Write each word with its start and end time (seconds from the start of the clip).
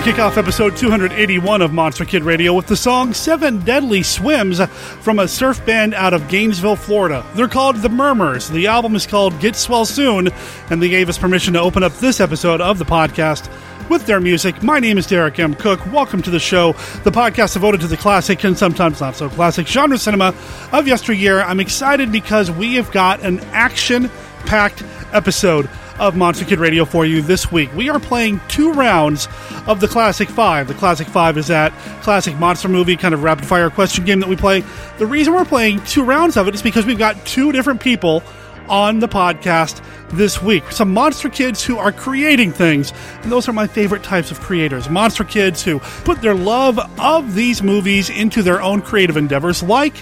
to 0.00 0.10
kick 0.12 0.18
off 0.18 0.38
episode 0.38 0.76
281 0.76 1.60
of 1.60 1.74
Monster 1.74 2.06
Kid 2.06 2.22
Radio 2.22 2.54
with 2.54 2.66
the 2.66 2.76
song 2.76 3.12
Seven 3.12 3.58
Deadly 3.58 4.02
Swims 4.02 4.64
from 5.02 5.18
a 5.18 5.28
surf 5.28 5.64
band 5.66 5.92
out 5.92 6.14
of 6.14 6.26
Gainesville, 6.28 6.76
Florida. 6.76 7.26
They're 7.34 7.48
called 7.48 7.76
The 7.76 7.90
Murmurs. 7.90 8.48
The 8.48 8.68
album 8.68 8.94
is 8.94 9.06
called 9.06 9.38
Get 9.40 9.56
Swell 9.56 9.84
Soon, 9.84 10.28
and 10.70 10.82
they 10.82 10.88
gave 10.88 11.10
us 11.10 11.18
permission 11.18 11.52
to 11.52 11.60
open 11.60 11.82
up 11.82 11.92
this 11.94 12.18
episode 12.18 12.62
of 12.62 12.78
the 12.78 12.84
podcast 12.84 13.50
with 13.90 14.06
their 14.06 14.20
music. 14.20 14.62
My 14.62 14.78
name 14.78 14.96
is 14.96 15.06
Derek 15.06 15.38
M. 15.38 15.54
Koch. 15.54 15.84
Welcome 15.88 16.22
to 16.22 16.30
the 16.30 16.40
show, 16.40 16.72
the 17.04 17.10
podcast 17.10 17.52
devoted 17.52 17.82
to 17.82 17.86
the 17.86 17.96
classic 17.98 18.42
and 18.44 18.56
sometimes 18.56 19.00
not 19.00 19.16
so 19.16 19.28
classic 19.28 19.66
genre 19.66 19.98
cinema 19.98 20.34
of 20.72 20.86
yesteryear. 20.86 21.42
I'm 21.42 21.60
excited 21.60 22.10
because 22.10 22.50
we 22.50 22.76
have 22.76 22.90
got 22.90 23.20
an 23.20 23.40
action 23.52 24.10
packed 24.46 24.82
episode 25.12 25.68
of 26.00 26.16
Monster 26.16 26.46
Kid 26.46 26.58
Radio 26.58 26.86
for 26.86 27.04
you 27.04 27.20
this 27.20 27.52
week. 27.52 27.72
We 27.74 27.90
are 27.90 28.00
playing 28.00 28.40
two 28.48 28.72
rounds 28.72 29.28
of 29.66 29.80
the 29.80 29.86
Classic 29.86 30.28
Five. 30.28 30.66
The 30.66 30.74
Classic 30.74 31.06
Five 31.06 31.36
is 31.36 31.46
that 31.48 31.72
classic 32.02 32.34
monster 32.36 32.68
movie 32.68 32.96
kind 32.96 33.12
of 33.12 33.22
rapid 33.22 33.46
fire 33.46 33.68
question 33.68 34.06
game 34.06 34.18
that 34.20 34.28
we 34.28 34.34
play. 34.34 34.64
The 34.98 35.06
reason 35.06 35.34
we're 35.34 35.44
playing 35.44 35.84
two 35.84 36.02
rounds 36.02 36.38
of 36.38 36.48
it 36.48 36.54
is 36.54 36.62
because 36.62 36.86
we've 36.86 36.98
got 36.98 37.24
two 37.26 37.52
different 37.52 37.80
people 37.80 38.22
on 38.70 39.00
the 39.00 39.08
podcast 39.08 39.84
this 40.12 40.40
week. 40.40 40.64
Some 40.72 40.94
monster 40.94 41.28
kids 41.28 41.62
who 41.62 41.76
are 41.76 41.92
creating 41.92 42.52
things, 42.52 42.94
and 43.22 43.30
those 43.30 43.46
are 43.46 43.52
my 43.52 43.66
favorite 43.66 44.02
types 44.02 44.30
of 44.30 44.40
creators. 44.40 44.88
Monster 44.88 45.24
kids 45.24 45.62
who 45.62 45.80
put 46.04 46.22
their 46.22 46.34
love 46.34 46.78
of 46.98 47.34
these 47.34 47.62
movies 47.62 48.08
into 48.08 48.42
their 48.42 48.62
own 48.62 48.80
creative 48.80 49.18
endeavors, 49.18 49.62
like 49.62 49.94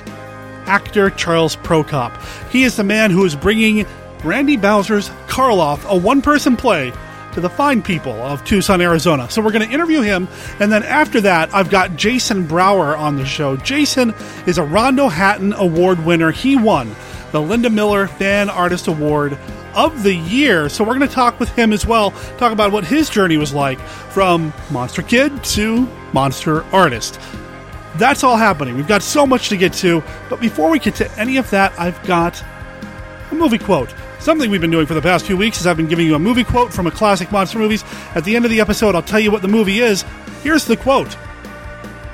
actor 0.68 1.10
Charles 1.10 1.56
Prokop. 1.56 2.22
He 2.50 2.62
is 2.62 2.76
the 2.76 2.84
man 2.84 3.10
who 3.10 3.24
is 3.24 3.34
bringing 3.34 3.84
Randy 4.24 4.56
Bowser's 4.56 5.08
Karloff, 5.26 5.84
a 5.88 5.96
one 5.96 6.22
person 6.22 6.56
play, 6.56 6.92
to 7.32 7.40
the 7.40 7.50
fine 7.50 7.82
people 7.82 8.14
of 8.14 8.44
Tucson, 8.44 8.80
Arizona. 8.80 9.30
So 9.30 9.40
we're 9.40 9.52
going 9.52 9.66
to 9.68 9.72
interview 9.72 10.00
him, 10.00 10.28
and 10.58 10.72
then 10.72 10.82
after 10.82 11.20
that, 11.20 11.54
I've 11.54 11.70
got 11.70 11.94
Jason 11.94 12.46
Brower 12.46 12.96
on 12.96 13.16
the 13.16 13.24
show. 13.24 13.56
Jason 13.56 14.14
is 14.46 14.58
a 14.58 14.64
Rondo 14.64 15.08
Hatton 15.08 15.52
Award 15.52 16.04
winner. 16.04 16.32
He 16.32 16.56
won 16.56 16.96
the 17.30 17.40
Linda 17.40 17.70
Miller 17.70 18.08
Fan 18.08 18.50
Artist 18.50 18.88
Award 18.88 19.38
of 19.74 20.02
the 20.02 20.14
year. 20.14 20.68
So 20.68 20.82
we're 20.82 20.96
going 20.96 21.08
to 21.08 21.14
talk 21.14 21.38
with 21.38 21.50
him 21.50 21.72
as 21.72 21.86
well, 21.86 22.10
talk 22.38 22.52
about 22.52 22.72
what 22.72 22.84
his 22.84 23.08
journey 23.08 23.36
was 23.36 23.54
like 23.54 23.78
from 23.78 24.52
Monster 24.70 25.02
Kid 25.02 25.44
to 25.44 25.86
Monster 26.12 26.64
Artist. 26.74 27.20
That's 27.96 28.24
all 28.24 28.36
happening. 28.36 28.76
We've 28.76 28.88
got 28.88 29.02
so 29.02 29.26
much 29.26 29.48
to 29.50 29.56
get 29.56 29.72
to, 29.74 30.02
but 30.28 30.40
before 30.40 30.70
we 30.70 30.78
get 30.78 30.94
to 30.96 31.10
any 31.18 31.36
of 31.36 31.48
that, 31.50 31.78
I've 31.78 32.02
got 32.04 32.42
a 33.30 33.34
movie 33.34 33.58
quote. 33.58 33.94
Something 34.28 34.50
we've 34.50 34.60
been 34.60 34.70
doing 34.70 34.84
for 34.84 34.92
the 34.92 35.00
past 35.00 35.24
few 35.24 35.38
weeks 35.38 35.58
is 35.58 35.66
I've 35.66 35.78
been 35.78 35.88
giving 35.88 36.06
you 36.06 36.14
a 36.14 36.18
movie 36.18 36.44
quote 36.44 36.70
from 36.70 36.86
a 36.86 36.90
classic 36.90 37.32
monster 37.32 37.58
movies. 37.58 37.82
At 38.14 38.24
the 38.24 38.36
end 38.36 38.44
of 38.44 38.50
the 38.50 38.60
episode, 38.60 38.94
I'll 38.94 39.00
tell 39.00 39.18
you 39.18 39.30
what 39.30 39.40
the 39.40 39.48
movie 39.48 39.78
is. 39.78 40.04
Here's 40.42 40.66
the 40.66 40.76
quote 40.76 41.16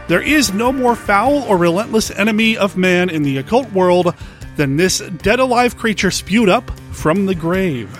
There 0.06 0.22
is 0.22 0.54
no 0.54 0.72
more 0.72 0.94
foul 0.94 1.42
or 1.42 1.56
relentless 1.56 2.12
enemy 2.12 2.56
of 2.56 2.76
man 2.76 3.10
in 3.10 3.24
the 3.24 3.38
occult 3.38 3.68
world 3.72 4.14
than 4.54 4.76
this 4.76 5.00
dead 5.00 5.40
alive 5.40 5.76
creature 5.76 6.12
spewed 6.12 6.48
up 6.48 6.70
from 6.92 7.26
the 7.26 7.34
grave. 7.34 7.90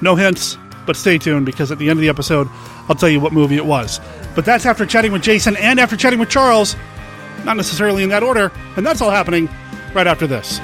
No 0.00 0.14
hints, 0.14 0.56
but 0.86 0.94
stay 0.94 1.18
tuned 1.18 1.44
because 1.44 1.72
at 1.72 1.78
the 1.78 1.90
end 1.90 1.98
of 1.98 2.02
the 2.02 2.08
episode, 2.08 2.46
I'll 2.88 2.94
tell 2.94 3.08
you 3.08 3.18
what 3.18 3.32
movie 3.32 3.56
it 3.56 3.66
was. 3.66 4.00
But 4.36 4.44
that's 4.44 4.66
after 4.66 4.86
chatting 4.86 5.10
with 5.10 5.22
Jason 5.22 5.56
and 5.56 5.80
after 5.80 5.96
chatting 5.96 6.20
with 6.20 6.30
Charles. 6.30 6.76
Not 7.44 7.56
necessarily 7.56 8.04
in 8.04 8.10
that 8.10 8.22
order, 8.22 8.52
and 8.76 8.86
that's 8.86 9.00
all 9.00 9.10
happening 9.10 9.48
right 9.94 10.06
after 10.06 10.28
this. 10.28 10.60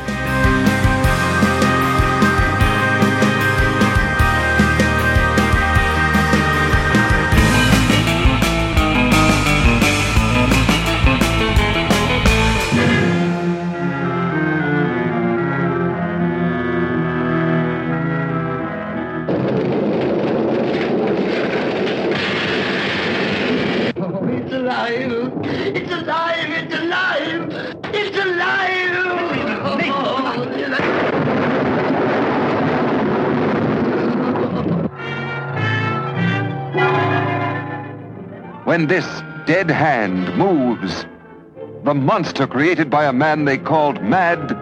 When 38.81 38.89
this 38.89 39.23
dead 39.45 39.71
hand 39.71 40.35
moves, 40.39 41.05
the 41.85 41.93
monster 41.93 42.47
created 42.47 42.89
by 42.89 43.05
a 43.05 43.13
man 43.13 43.45
they 43.45 43.59
called 43.59 44.03
Mad 44.03 44.57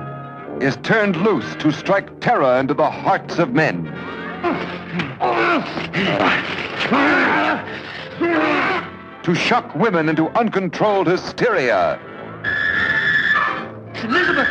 is 0.61 0.75
turned 0.79 1.15
loose 1.19 1.55
to 1.61 1.71
strike 1.71 2.19
terror 2.19 2.59
into 2.59 2.75
the 2.75 2.91
hearts 2.91 3.39
of 3.39 3.53
men. 3.53 3.85
to 9.23 9.35
shock 9.37 9.73
women 9.77 10.09
into 10.09 10.27
uncontrolled 10.31 11.07
hysteria. 11.07 12.01
Elizabeth! 14.03 14.49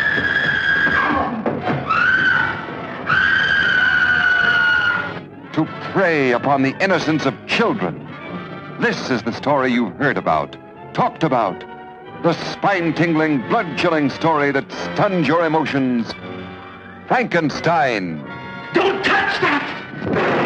To 5.52 5.66
prey 5.92 6.32
upon 6.32 6.64
the 6.64 6.74
innocence 6.82 7.26
of 7.26 7.36
children. 7.48 8.06
This 8.80 9.10
is 9.10 9.24
the 9.24 9.34
story 9.34 9.72
you've 9.72 9.96
heard 9.96 10.20
about, 10.20 10.56
talked 10.94 11.24
about. 11.24 11.64
The 12.22 12.34
spine-tingling, 12.34 13.50
blood-chilling 13.50 14.12
story 14.12 14.52
that 14.52 14.72
stuns 14.72 15.28
your 15.28 15.46
emotions. 15.46 16.14
Frankenstein. 17.08 18.18
Don't 18.74 19.04
touch 19.04 19.42
that! 19.42 20.37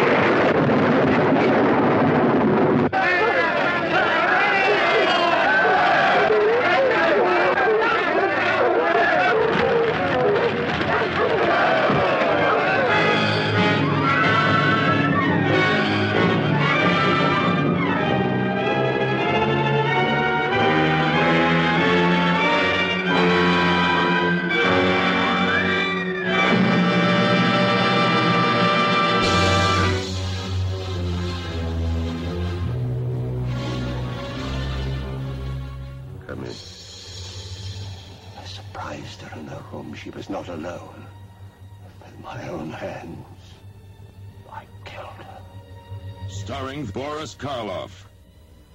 Boris 47.22 47.36
Karloff. 47.36 48.04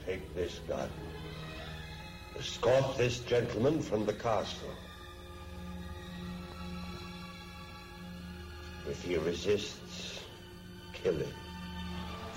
Take 0.06 0.34
this 0.34 0.62
gun. 0.70 0.90
Escort 2.40 2.98
this 2.98 3.20
gentleman 3.20 3.82
from 3.82 4.06
the 4.06 4.14
castle. 4.14 4.70
If 8.90 9.04
he 9.04 9.18
resists, 9.18 10.22
kill 10.94 11.18
him. 11.18 11.34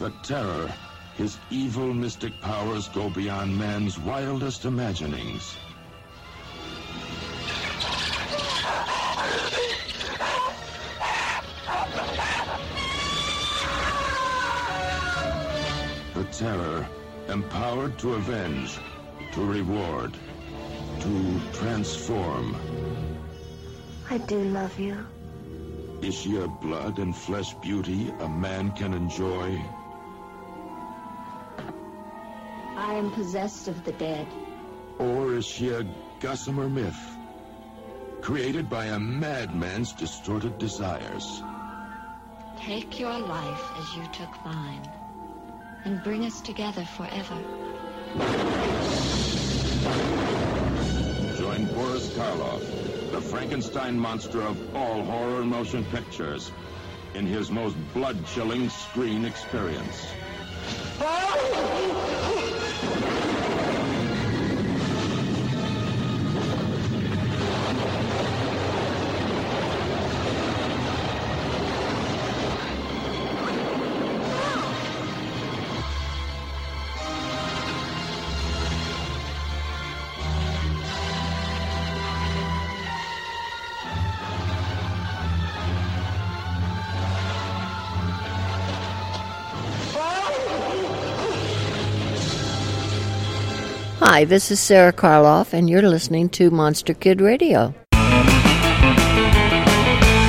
The 0.00 0.10
terror. 0.24 0.74
His 1.16 1.38
evil 1.48 1.94
mystic 1.94 2.32
powers 2.40 2.88
go 2.88 3.08
beyond 3.08 3.56
man's 3.56 3.96
wildest 3.96 4.64
imaginings. 4.64 5.54
The 16.20 16.26
terror, 16.26 16.86
empowered 17.28 17.98
to 18.00 18.12
avenge, 18.12 18.78
to 19.32 19.42
reward, 19.42 20.12
to 21.00 21.40
transform. 21.54 22.54
I 24.10 24.18
do 24.18 24.38
love 24.44 24.78
you. 24.78 25.06
Is 26.02 26.14
she 26.14 26.36
a 26.36 26.46
blood 26.46 26.98
and 26.98 27.16
flesh 27.16 27.54
beauty 27.54 28.12
a 28.20 28.28
man 28.28 28.72
can 28.72 28.92
enjoy? 28.92 29.64
I 32.76 32.92
am 32.92 33.10
possessed 33.12 33.68
of 33.68 33.82
the 33.84 33.92
dead. 33.92 34.26
Or 34.98 35.36
is 35.36 35.46
she 35.46 35.70
a 35.70 35.86
gossamer 36.20 36.68
myth? 36.68 37.16
Created 38.20 38.68
by 38.68 38.84
a 38.88 38.98
madman's 38.98 39.94
distorted 39.94 40.58
desires. 40.58 41.42
Take 42.58 43.00
your 43.00 43.18
life 43.18 43.64
as 43.78 43.96
you 43.96 44.06
took 44.12 44.44
mine, 44.44 44.86
and 45.84 46.02
bring 46.02 46.24
us 46.24 46.40
together 46.40 46.84
forever. 46.84 47.36
Join 51.38 51.66
Boris 51.74 52.08
Karloff, 52.16 53.12
the 53.12 53.20
Frankenstein 53.20 53.98
monster 53.98 54.42
of 54.42 54.76
all 54.76 55.02
horror 55.02 55.44
motion 55.44 55.84
pictures, 55.86 56.52
in 57.14 57.26
his 57.26 57.50
most 57.50 57.76
blood-chilling 57.92 58.68
screen 58.68 59.24
experience. 59.24 60.06
Hi, 94.10 94.24
this 94.24 94.50
is 94.50 94.58
Sara 94.58 94.92
Karloff, 94.92 95.52
and 95.52 95.70
you're 95.70 95.82
listening 95.82 96.30
to 96.30 96.50
Monster 96.50 96.94
Kid 96.94 97.20
Radio. 97.20 97.72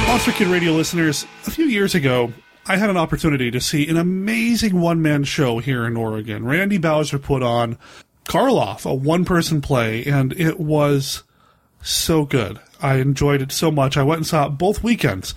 Monster 0.06 0.34
Kid 0.34 0.50
Radio 0.50 0.74
listeners, 0.74 1.26
a 1.48 1.50
few 1.50 1.66
years 1.66 1.96
ago, 1.96 2.32
I 2.68 2.78
had 2.78 2.92
an 2.92 2.98
opportunity 2.98 3.50
to 3.50 3.60
see 3.60 3.88
an 3.88 3.98
amazing 3.98 4.80
one 4.80 5.02
man 5.02 5.24
show 5.24 5.58
here 5.58 5.88
in 5.88 5.98
Oregon. 5.98 6.46
Randy 6.46 6.78
Bowser 6.78 7.18
put 7.18 7.42
on 7.42 7.80
Karloff, 8.26 8.86
a 8.86 8.94
one 8.94 9.26
person 9.26 9.62
play, 9.62 10.06
and 10.06 10.32
it 10.34 10.60
was 10.60 11.24
so 11.82 12.24
good. 12.24 12.60
I 12.84 12.98
enjoyed 12.98 13.42
it 13.42 13.52
so 13.52 13.72
much. 13.72 13.98
I 13.98 14.04
went 14.04 14.18
and 14.18 14.28
saw 14.28 14.46
it 14.46 14.60
both 14.60 14.84
weekends. 14.84 15.34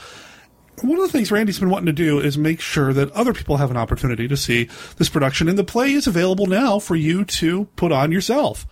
One 0.82 0.98
of 0.98 1.06
the 1.06 1.12
things 1.12 1.30
Randy's 1.30 1.58
been 1.58 1.70
wanting 1.70 1.86
to 1.86 1.92
do 1.92 2.18
is 2.18 2.36
make 2.36 2.60
sure 2.60 2.92
that 2.92 3.10
other 3.12 3.32
people 3.32 3.56
have 3.56 3.70
an 3.70 3.76
opportunity 3.76 4.28
to 4.28 4.36
see 4.36 4.68
this 4.98 5.08
production, 5.08 5.48
and 5.48 5.56
the 5.58 5.64
play 5.64 5.92
is 5.92 6.06
available 6.06 6.46
now 6.46 6.78
for 6.78 6.96
you 6.96 7.24
to 7.24 7.66
put 7.76 7.92
on 7.92 8.12
yourself. 8.12 8.66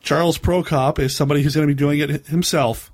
Charles 0.00 0.38
Prokop 0.38 0.98
is 0.98 1.16
somebody 1.16 1.42
who's 1.42 1.56
going 1.56 1.66
to 1.66 1.74
be 1.74 1.78
doing 1.78 1.98
it 1.98 2.26
himself 2.26 2.92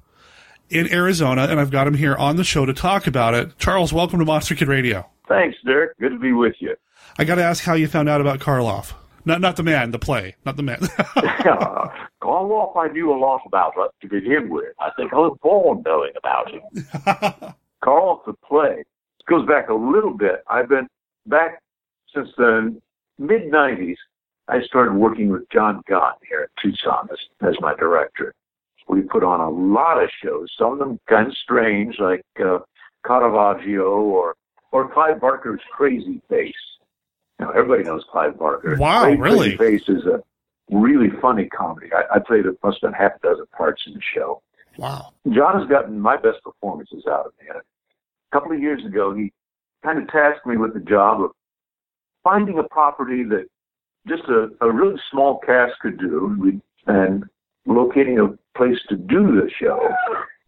in 0.70 0.90
Arizona, 0.92 1.42
and 1.42 1.60
I've 1.60 1.70
got 1.70 1.86
him 1.86 1.94
here 1.94 2.14
on 2.14 2.36
the 2.36 2.44
show 2.44 2.64
to 2.64 2.72
talk 2.72 3.06
about 3.06 3.34
it. 3.34 3.58
Charles, 3.58 3.92
welcome 3.92 4.18
to 4.20 4.24
Monster 4.24 4.54
Kid 4.54 4.68
Radio. 4.68 5.06
Thanks, 5.28 5.58
Derek. 5.66 5.98
Good 5.98 6.10
to 6.10 6.18
be 6.18 6.32
with 6.32 6.54
you. 6.60 6.74
I 7.18 7.24
got 7.24 7.34
to 7.36 7.44
ask 7.44 7.64
how 7.64 7.74
you 7.74 7.86
found 7.88 8.08
out 8.08 8.20
about 8.20 8.40
Karloff. 8.40 8.94
Not 9.26 9.40
not 9.40 9.56
the 9.56 9.62
man, 9.62 9.90
the 9.90 9.98
play, 9.98 10.36
not 10.44 10.56
the 10.56 10.62
man. 10.62 10.78
uh, 10.82 11.88
Karloff, 12.22 12.76
I 12.76 12.88
knew 12.88 13.12
a 13.12 13.18
lot 13.18 13.40
about 13.46 13.74
to 14.00 14.08
begin 14.08 14.48
with. 14.48 14.74
I 14.80 14.90
think 14.96 15.12
I 15.12 15.16
was 15.16 15.36
born 15.42 15.82
knowing 15.84 16.12
about 16.16 16.50
him. 16.50 17.54
Karloff, 17.84 18.24
the 18.24 18.34
play, 18.46 18.80
it 18.80 19.26
goes 19.28 19.46
back 19.46 19.68
a 19.68 19.74
little 19.74 20.14
bit. 20.14 20.42
I've 20.48 20.68
been 20.68 20.88
back 21.26 21.60
since 22.14 22.28
the 22.36 22.80
mid 23.18 23.42
90s. 23.42 23.96
I 24.48 24.62
started 24.62 24.94
working 24.94 25.30
with 25.30 25.48
John 25.50 25.82
Gott 25.88 26.18
here 26.28 26.42
at 26.42 26.62
Tucson 26.62 27.08
as, 27.10 27.18
as 27.48 27.54
my 27.60 27.74
director. 27.74 28.34
We 28.88 29.00
put 29.00 29.24
on 29.24 29.40
a 29.40 29.48
lot 29.48 30.02
of 30.02 30.10
shows, 30.22 30.50
some 30.58 30.72
of 30.74 30.78
them 30.78 31.00
kind 31.08 31.28
of 31.28 31.34
strange, 31.42 31.96
like 31.98 32.22
uh, 32.44 32.58
Caravaggio 33.06 33.82
or 33.84 34.34
or 34.72 34.92
Clive 34.92 35.20
Barker's 35.20 35.62
Crazy 35.72 36.20
Face. 36.28 36.52
Now 37.38 37.50
everybody 37.50 37.84
knows 37.84 38.04
Clive 38.10 38.38
Barker. 38.38 38.76
Wow, 38.78 39.04
Crazy 39.04 39.20
really? 39.22 39.56
Face 39.56 39.88
is 39.88 40.04
a 40.04 40.22
really 40.70 41.08
funny 41.22 41.46
comedy. 41.46 41.88
I, 41.94 42.16
I 42.16 42.18
played 42.18 42.44
it 42.44 42.58
must 42.62 42.78
have 42.82 42.92
been 42.92 42.98
half 43.00 43.12
a 43.16 43.26
dozen 43.26 43.46
parts 43.56 43.82
in 43.86 43.94
the 43.94 44.02
show. 44.14 44.42
wow. 44.76 45.12
John 45.30 45.58
has 45.58 45.68
gotten 45.68 45.98
my 45.98 46.16
best 46.16 46.42
performances 46.44 47.04
out 47.08 47.26
of 47.26 47.32
me. 47.40 47.48
Couple 48.34 48.50
of 48.50 48.60
years 48.60 48.84
ago, 48.84 49.14
he 49.14 49.32
kind 49.84 49.96
of 49.96 50.08
tasked 50.08 50.44
me 50.44 50.56
with 50.56 50.74
the 50.74 50.80
job 50.80 51.22
of 51.22 51.30
finding 52.24 52.58
a 52.58 52.64
property 52.64 53.22
that 53.22 53.46
just 54.08 54.24
a, 54.24 54.48
a 54.60 54.72
really 54.72 55.00
small 55.12 55.38
cast 55.38 55.74
could 55.80 56.00
do 56.00 56.60
and 56.88 57.22
locating 57.64 58.18
a 58.18 58.36
place 58.58 58.78
to 58.88 58.96
do 58.96 59.40
the 59.40 59.48
show. 59.60 59.88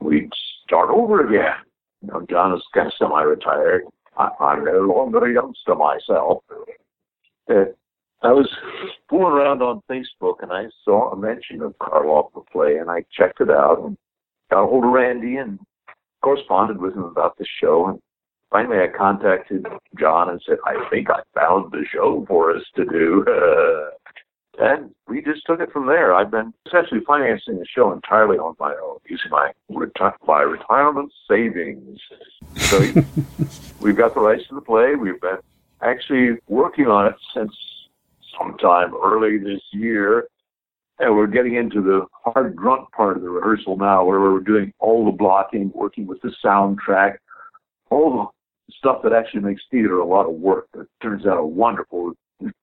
We'd 0.00 0.32
start 0.64 0.90
over 0.90 1.28
again. 1.28 1.54
You 2.02 2.08
know, 2.08 2.26
John 2.28 2.56
is 2.56 2.62
kind 2.74 2.88
of 2.88 2.92
semi-retired. 2.98 3.84
I, 4.18 4.30
I'm 4.40 4.64
no 4.64 4.80
longer 4.80 5.24
a 5.24 5.32
youngster 5.32 5.76
myself. 5.76 6.42
Uh, 7.48 7.66
I 8.20 8.32
was 8.32 8.50
fooling 9.08 9.32
around 9.32 9.62
on 9.62 9.80
Facebook 9.88 10.42
and 10.42 10.52
I 10.52 10.64
saw 10.84 11.12
a 11.12 11.16
mention 11.16 11.62
of 11.62 11.78
Karloff 11.78 12.32
the 12.34 12.40
play 12.40 12.78
and 12.78 12.90
I 12.90 13.04
checked 13.16 13.40
it 13.40 13.48
out 13.48 13.84
and 13.84 13.96
got 14.50 14.64
a 14.64 14.66
hold 14.66 14.84
of 14.84 14.90
Randy 14.90 15.36
and 15.36 15.60
corresponded 16.22 16.78
with 16.78 16.94
him 16.94 17.04
about 17.04 17.36
the 17.38 17.46
show. 17.60 17.86
And 17.88 18.00
finally, 18.50 18.78
I 18.78 18.88
contacted 18.88 19.66
John 19.98 20.30
and 20.30 20.40
said, 20.46 20.58
"I 20.64 20.88
think 20.90 21.10
I 21.10 21.22
found 21.34 21.72
the 21.72 21.84
show 21.84 22.24
for 22.26 22.54
us 22.54 22.64
to 22.76 22.84
do." 22.84 23.24
and 24.58 24.94
we 25.06 25.22
just 25.22 25.44
took 25.46 25.60
it 25.60 25.72
from 25.72 25.86
there. 25.86 26.14
I've 26.14 26.30
been 26.30 26.52
essentially 26.66 27.00
financing 27.06 27.58
the 27.58 27.66
show 27.66 27.92
entirely 27.92 28.38
on 28.38 28.54
my 28.58 28.74
own, 28.82 28.98
using 29.08 29.30
my 29.30 29.52
reti- 29.70 30.14
my 30.26 30.40
retirement 30.40 31.12
savings. 31.28 32.00
So 32.56 32.78
we've 33.80 33.96
got 33.96 34.14
the 34.14 34.20
rights 34.20 34.48
to 34.48 34.54
the 34.54 34.60
play. 34.60 34.94
We've 34.94 35.20
been 35.20 35.38
actually 35.82 36.38
working 36.48 36.86
on 36.86 37.06
it 37.06 37.16
since 37.34 37.52
sometime 38.38 38.94
early 39.02 39.38
this 39.38 39.60
year. 39.72 40.28
And 40.98 41.14
we're 41.14 41.26
getting 41.26 41.56
into 41.56 41.82
the 41.82 42.06
hard 42.24 42.56
grunt 42.56 42.90
part 42.92 43.16
of 43.16 43.22
the 43.22 43.28
rehearsal 43.28 43.76
now 43.76 44.04
where 44.04 44.20
we're 44.20 44.40
doing 44.40 44.72
all 44.78 45.04
the 45.04 45.10
blocking, 45.10 45.70
working 45.74 46.06
with 46.06 46.20
the 46.22 46.32
soundtrack, 46.44 47.16
all 47.90 48.32
the 48.68 48.72
stuff 48.74 49.02
that 49.02 49.12
actually 49.12 49.40
makes 49.40 49.62
theater 49.70 49.98
a 49.98 50.06
lot 50.06 50.26
of 50.26 50.34
work. 50.34 50.68
It 50.74 50.88
turns 51.02 51.26
out 51.26 51.38
a 51.38 51.44
wonderful 51.44 52.14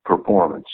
performance. 0.04 0.68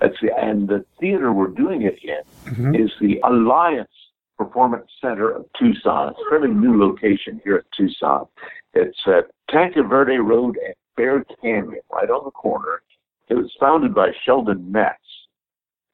That's 0.00 0.16
the, 0.20 0.28
and 0.36 0.68
the 0.68 0.84
theater 1.00 1.32
we're 1.32 1.48
doing 1.48 1.82
it 1.82 1.98
in 2.02 2.52
mm-hmm. 2.52 2.74
is 2.74 2.90
the 3.00 3.18
Alliance 3.24 3.88
Performance 4.36 4.90
Center 5.00 5.30
of 5.30 5.46
Tucson. 5.58 6.10
It's 6.10 6.18
a 6.26 6.30
fairly 6.30 6.52
new 6.52 6.78
location 6.78 7.40
here 7.42 7.56
at 7.56 7.64
Tucson. 7.74 8.26
It's 8.74 8.98
at 9.06 9.30
Tanque 9.50 9.88
Verde 9.88 10.18
Road 10.18 10.58
and 10.62 10.74
Bear 10.96 11.24
Canyon, 11.40 11.80
right 11.90 12.10
on 12.10 12.24
the 12.24 12.30
corner. 12.30 12.82
It 13.28 13.34
was 13.34 13.50
founded 13.58 13.94
by 13.94 14.12
Sheldon 14.24 14.70
Metz, 14.70 14.98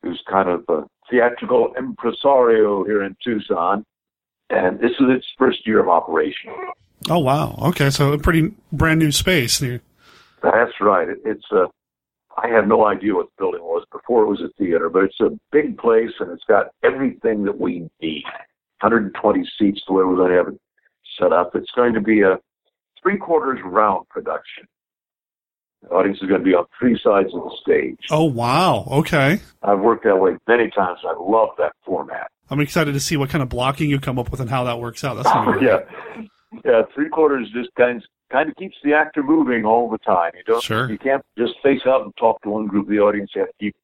who's 0.03 0.23
kind 0.31 0.49
of 0.49 0.65
a 0.69 0.83
theatrical 1.11 1.73
impresario 1.79 2.85
here 2.85 3.03
in 3.03 3.17
Tucson. 3.23 3.85
And 4.51 4.79
this 4.81 4.91
is 4.93 5.07
its 5.09 5.27
first 5.39 5.67
year 5.67 5.81
of 5.81 5.89
operation. 5.89 6.53
Oh 7.11 7.19
wow. 7.19 7.59
Okay, 7.63 7.91
so 7.91 8.13
a 8.13 8.19
pretty 8.19 8.53
brand 8.73 9.01
new 9.01 9.13
space. 9.13 9.61
You- 9.61 9.81
That's 10.43 10.73
right. 10.81 11.09
It, 11.09 11.19
it's 11.25 11.51
a. 11.53 11.67
I 12.43 12.49
had 12.49 12.67
no 12.67 12.87
idea 12.87 13.15
what 13.15 13.27
the 13.27 13.33
building 13.43 13.61
was 13.63 13.85
before 13.93 14.23
it 14.23 14.27
was 14.27 14.41
a 14.41 14.49
theater, 14.59 14.89
but 14.89 15.05
it's 15.05 15.21
a 15.21 15.39
big 15.51 15.77
place 15.77 16.11
and 16.19 16.31
it's 16.31 16.45
got 16.49 16.69
everything 16.83 17.45
that 17.45 17.61
we 17.61 17.91
need. 18.01 18.25
120 18.81 19.45
seats, 19.59 19.83
the 19.87 19.93
way 19.93 20.03
we're 20.03 20.17
going 20.17 20.31
to 20.31 20.37
have 20.39 20.49
it 20.49 20.61
set 21.21 21.31
up. 21.33 21.55
It's 21.55 21.71
going 21.77 21.93
to 21.93 22.01
be 22.01 22.23
a 22.23 22.39
three 23.03 23.19
quarters 23.19 23.61
round 23.65 24.09
production. 24.09 24.67
The 25.83 25.89
audience 25.89 26.19
is 26.23 26.29
going 26.29 26.41
to 26.41 26.45
be 26.45 26.55
on 26.55 26.65
three 26.79 26.99
sides 27.03 27.35
of 27.35 27.43
the 27.43 27.57
stage. 27.61 27.99
Oh 28.11 28.25
wow. 28.25 28.87
Okay. 28.91 29.41
I've 29.63 29.81
worked 29.81 30.05
that 30.05 30.17
way 30.17 30.37
many 30.47 30.71
times. 30.71 31.01
I 31.05 31.15
love 31.19 31.51
that 31.59 31.73
format. 31.85 32.31
I'm 32.51 32.61
excited 32.61 32.93
to 32.93 33.01
see 33.01 33.17
what 33.17 33.31
kind 33.31 33.43
of 33.43 33.49
blocking 33.49 33.91
you 33.91 33.99
come 33.99 34.19
up 34.19 34.31
with 34.31 34.41
and 34.41 34.51
how 34.51 34.65
that 34.65 34.79
works 34.79 35.05
out. 35.05 35.15
That's 35.15 35.29
gonna 35.29 35.59
be 35.59 35.67
yeah, 35.67 35.79
yeah. 36.65 36.83
Three 36.95 37.09
quarters 37.09 37.49
just 37.55 37.71
kind 37.77 38.03
kind 38.31 38.49
of 38.49 38.57
keeps 38.57 38.77
the 38.85 38.93
actor 38.95 39.23
moving 39.23 39.65
all 39.65 39.91
the 39.91 39.99
time. 39.99 40.33
You 40.37 40.43
don't. 40.45 40.63
Sure. 40.63 40.91
You 40.91 40.99
can't 40.99 41.25
just 41.39 41.55
face 41.63 41.81
out 41.87 42.03
and 42.05 42.17
talk 42.17 42.43
to 42.43 42.51
one 42.51 42.67
group 42.67 42.87
of 42.87 42.91
the 42.91 42.99
audience. 42.99 43.31
You 43.35 43.43
have 43.43 43.49
to 43.49 43.55
keep 43.59 43.77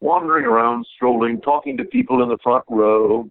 wandering 0.00 0.44
around, 0.44 0.86
strolling, 0.94 1.40
talking 1.40 1.76
to 1.78 1.84
people 1.84 2.22
in 2.22 2.28
the 2.28 2.38
front 2.42 2.64
row, 2.68 3.28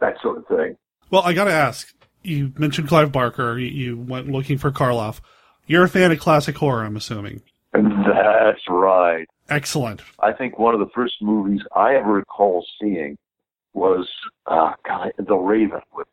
that 0.00 0.14
sort 0.22 0.38
of 0.38 0.46
thing. 0.46 0.76
Well, 1.10 1.22
I 1.22 1.32
got 1.32 1.44
to 1.44 1.52
ask. 1.52 1.92
You 2.22 2.52
mentioned 2.56 2.88
Clive 2.88 3.10
Barker. 3.10 3.58
You, 3.58 3.66
you 3.66 3.96
went 3.98 4.30
looking 4.30 4.56
for 4.56 4.70
Karloff. 4.70 5.20
You're 5.66 5.84
a 5.84 5.88
fan 5.88 6.12
of 6.12 6.20
classic 6.20 6.56
horror, 6.56 6.84
I'm 6.84 6.96
assuming. 6.96 7.42
And 8.06 8.16
that's 8.16 8.62
right. 8.68 9.26
Excellent. 9.48 10.02
I 10.20 10.32
think 10.32 10.58
one 10.58 10.74
of 10.74 10.80
the 10.80 10.90
first 10.94 11.14
movies 11.20 11.60
I 11.74 11.94
ever 11.96 12.12
recall 12.12 12.64
seeing 12.80 13.18
was 13.74 14.08
uh, 14.46 14.72
God, 14.86 15.12
The 15.18 15.34
Raven 15.34 15.80
with 15.94 16.06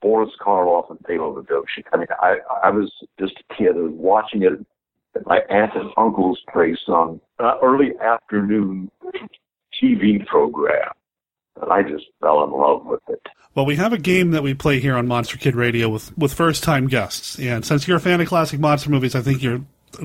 Boris 0.00 0.30
Karloff 0.40 0.90
and 0.90 0.98
Bela 1.02 1.32
Lugosi. 1.32 1.84
I 1.92 1.96
mean, 1.96 2.06
I 2.20 2.36
I 2.62 2.70
was 2.70 2.92
just 3.18 3.34
a 3.38 3.54
kid. 3.54 3.74
Was 3.74 3.92
watching 3.94 4.42
it 4.42 4.52
at 5.14 5.26
my 5.26 5.40
aunt 5.50 5.72
and 5.74 5.90
uncle's 5.96 6.40
place 6.52 6.78
on 6.88 7.20
uh, 7.38 7.54
early 7.62 7.92
afternoon 8.02 8.90
TV 9.82 10.24
program, 10.26 10.92
and 11.60 11.72
I 11.72 11.82
just 11.82 12.04
fell 12.20 12.44
in 12.44 12.50
love 12.50 12.84
with 12.84 13.00
it. 13.08 13.22
Well, 13.54 13.64
we 13.64 13.76
have 13.76 13.94
a 13.94 13.98
game 13.98 14.32
that 14.32 14.42
we 14.42 14.52
play 14.52 14.80
here 14.80 14.96
on 14.96 15.06
Monster 15.06 15.38
Kid 15.38 15.56
Radio 15.56 15.88
with, 15.88 16.16
with 16.18 16.34
first 16.34 16.62
time 16.62 16.88
guests. 16.88 17.38
And 17.38 17.64
since 17.64 17.88
you're 17.88 17.96
a 17.96 18.00
fan 18.00 18.20
of 18.20 18.28
classic 18.28 18.60
monster 18.60 18.90
movies, 18.90 19.14
I 19.14 19.22
think 19.22 19.42
you're 19.42 19.62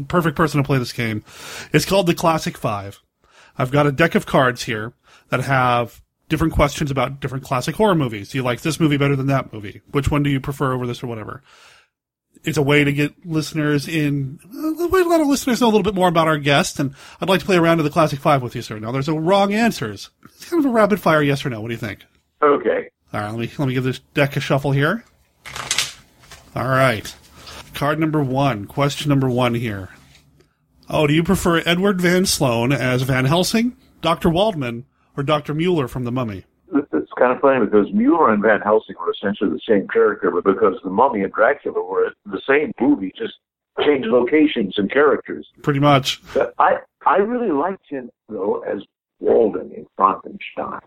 perfect 0.08 0.36
person 0.38 0.62
to 0.62 0.66
play 0.66 0.78
this 0.78 0.94
game. 0.94 1.24
It's 1.74 1.86
called 1.86 2.08
the 2.08 2.16
Classic 2.16 2.58
Five. 2.58 3.02
I've 3.58 3.72
got 3.72 3.88
a 3.88 3.92
deck 3.92 4.16
of 4.16 4.26
cards 4.26 4.64
here. 4.64 4.94
that 5.32 5.42
have 5.42 6.02
different 6.30 6.54
questions 6.54 6.92
about 6.92 7.20
different 7.20 7.44
classic 7.44 7.76
horror 7.76 7.96
movies. 7.96 8.30
Do 8.30 8.38
you 8.38 8.44
like 8.44 8.62
this 8.62 8.80
movie 8.80 8.98
better 8.98 9.16
than 9.16 9.28
that 9.28 9.52
movie? 9.52 9.82
Which 9.92 10.12
one 10.12 10.24
do 10.24 10.30
you 10.30 10.40
prefer 10.40 10.74
over 10.74 10.86
this 10.86 11.02
or 11.04 11.08
whatever? 11.08 11.42
It's 12.44 12.58
a 12.58 12.62
way 12.62 12.84
to 12.84 12.92
get 12.94 13.26
listeners 13.26 13.88
in, 13.88 14.40
a 14.80 14.88
way 14.88 15.04
to 15.04 15.10
let 15.10 15.20
our 15.20 15.26
listeners 15.26 15.62
know 15.62 15.68
a 15.68 15.70
little 15.70 15.84
bit 15.84 15.96
more 15.96 16.08
about 16.08 16.28
our 16.28 16.38
guest. 16.38 16.80
And 16.80 16.96
I'd 17.20 17.30
like 17.30 17.40
to 17.42 17.46
play 17.46 17.58
around 17.58 17.78
to 17.78 17.84
the 17.84 17.90
classic 17.90 18.20
five 18.20 18.42
with 18.42 18.56
you, 18.56 18.62
sir. 18.62 18.80
Now, 18.80 18.92
there's 18.92 19.10
a 19.10 19.14
wrong 19.14 19.54
answers. 19.54 20.10
It's 20.26 20.50
kind 20.50 20.64
of 20.64 20.70
a 20.70 20.74
rapid 20.74 21.00
fire 21.00 21.22
yes 21.22 21.46
or 21.46 21.50
no. 21.50 21.62
What 21.62 21.68
do 21.68 21.74
you 21.74 21.80
think? 21.80 22.04
Okay. 22.42 22.90
All 23.14 23.22
right, 23.22 23.30
let 23.30 23.40
me 23.40 23.52
let 23.58 23.68
me 23.68 23.74
give 23.74 23.84
this 23.84 24.00
deck 24.14 24.38
a 24.38 24.40
shuffle 24.40 24.72
here. 24.72 25.04
All 26.56 26.68
right, 26.68 27.14
card 27.74 28.00
number 28.00 28.24
one. 28.24 28.66
Question 28.66 29.10
number 29.10 29.30
one 29.30 29.54
here. 29.54 29.90
Oh, 30.90 31.08
do 31.08 31.14
you 31.14 31.24
prefer 31.24 31.62
Edward 31.66 32.02
Van 32.02 32.26
Sloan 32.26 32.72
as 32.72 33.04
Van 33.04 33.26
Helsing, 33.26 33.78
Doctor 34.02 34.30
Waldman, 34.30 34.86
or 35.16 35.24
Doctor 35.24 35.54
Mueller 35.54 35.88
from 35.88 36.04
The 36.04 36.12
Mummy? 36.12 36.46
It's 36.74 37.12
kind 37.18 37.34
of 37.34 37.40
funny 37.42 37.66
because 37.66 37.88
Mueller 37.94 38.34
and 38.34 38.42
Van 38.42 38.62
Helsing 38.62 38.96
were 39.00 39.12
essentially 39.12 39.50
the 39.50 39.62
same 39.68 39.88
character, 39.88 40.32
but 40.32 40.44
because 40.44 40.76
the 40.84 40.90
Mummy 40.90 41.22
and 41.22 41.32
Dracula 41.32 41.82
were 41.82 42.12
the 42.26 42.42
same 42.48 42.72
movie, 42.80 43.14
just 43.18 43.34
changed 43.86 44.08
locations 44.08 44.78
and 44.78 44.92
characters. 44.92 45.48
Pretty 45.62 45.80
much. 45.80 46.22
But 46.34 46.54
I 46.60 46.78
I 47.06 47.18
really 47.18 47.52
liked 47.52 47.90
him 47.90 48.10
though 48.30 48.64
as 48.68 48.82
Walden 49.20 49.72
in 49.72 49.86
Frankenstein. 49.96 50.82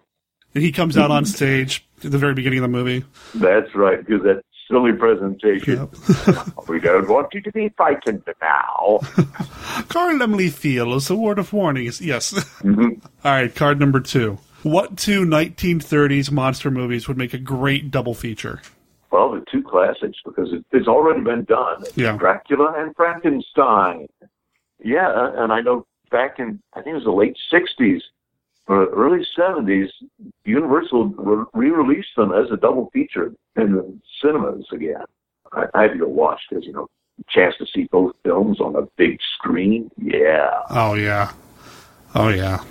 And 0.54 0.62
he 0.62 0.70
comes 0.70 0.96
out 0.96 1.10
on 1.10 1.24
stage 1.24 1.86
at 2.04 2.12
the 2.12 2.18
very 2.18 2.34
beginning 2.34 2.58
of 2.60 2.62
the 2.62 2.68
movie. 2.68 3.04
That's 3.34 3.74
right, 3.74 4.04
because 4.04 4.22
that 4.22 4.42
silly 4.70 4.92
presentation. 4.92 5.88
we 6.68 6.80
don't 6.80 7.08
want 7.08 7.32
you 7.34 7.40
to 7.42 7.52
be 7.52 7.68
frightened 7.76 8.22
now. 8.40 9.00
Carl 9.88 10.18
Laemmle 10.18 10.50
feels 10.52 11.10
a 11.10 11.16
word 11.16 11.38
of 11.38 11.52
warning. 11.52 11.86
is- 11.86 12.00
Yes. 12.00 12.32
Mhm. 12.62 13.00
All 13.24 13.32
right, 13.32 13.54
card 13.54 13.78
number 13.80 14.00
two. 14.00 14.38
What 14.62 14.96
two 14.96 15.24
1930s 15.26 16.30
monster 16.30 16.70
movies 16.70 17.06
would 17.06 17.18
make 17.18 17.34
a 17.34 17.38
great 17.38 17.90
double 17.90 18.14
feature? 18.14 18.62
Well, 19.10 19.30
the 19.32 19.44
two 19.52 19.62
classics 19.62 20.18
because 20.24 20.52
it, 20.52 20.64
it's 20.72 20.88
already 20.88 21.20
been 21.20 21.44
done. 21.44 21.84
Yeah. 21.94 22.16
Dracula 22.16 22.72
and 22.76 22.94
Frankenstein. 22.96 24.08
Yeah, 24.82 25.30
and 25.36 25.52
I 25.52 25.60
know 25.60 25.86
back 26.10 26.38
in 26.38 26.60
I 26.74 26.82
think 26.82 26.92
it 26.94 26.94
was 26.94 27.04
the 27.04 27.10
late 27.12 27.36
'60s 27.52 28.00
or 28.66 28.86
early 28.86 29.26
'70s, 29.38 29.88
Universal 30.44 31.08
re- 31.16 31.44
re-released 31.54 32.16
them 32.16 32.32
as 32.32 32.50
a 32.50 32.56
double 32.56 32.90
feature 32.92 33.32
in 33.56 33.72
the 33.72 33.98
cinemas 34.22 34.66
again. 34.72 35.04
I, 35.52 35.64
I 35.74 35.82
had 35.82 35.92
to 35.92 35.98
go 35.98 36.08
watch 36.08 36.40
because 36.48 36.64
you 36.64 36.72
know, 36.72 36.88
chance 37.28 37.54
to 37.58 37.66
see 37.66 37.88
both 37.90 38.14
films 38.24 38.60
on 38.60 38.76
a 38.76 38.86
big 38.96 39.18
screen. 39.36 39.90
Yeah. 39.96 40.50
Oh 40.70 40.94
yeah, 40.94 41.32
oh 42.14 42.28
yeah. 42.28 42.62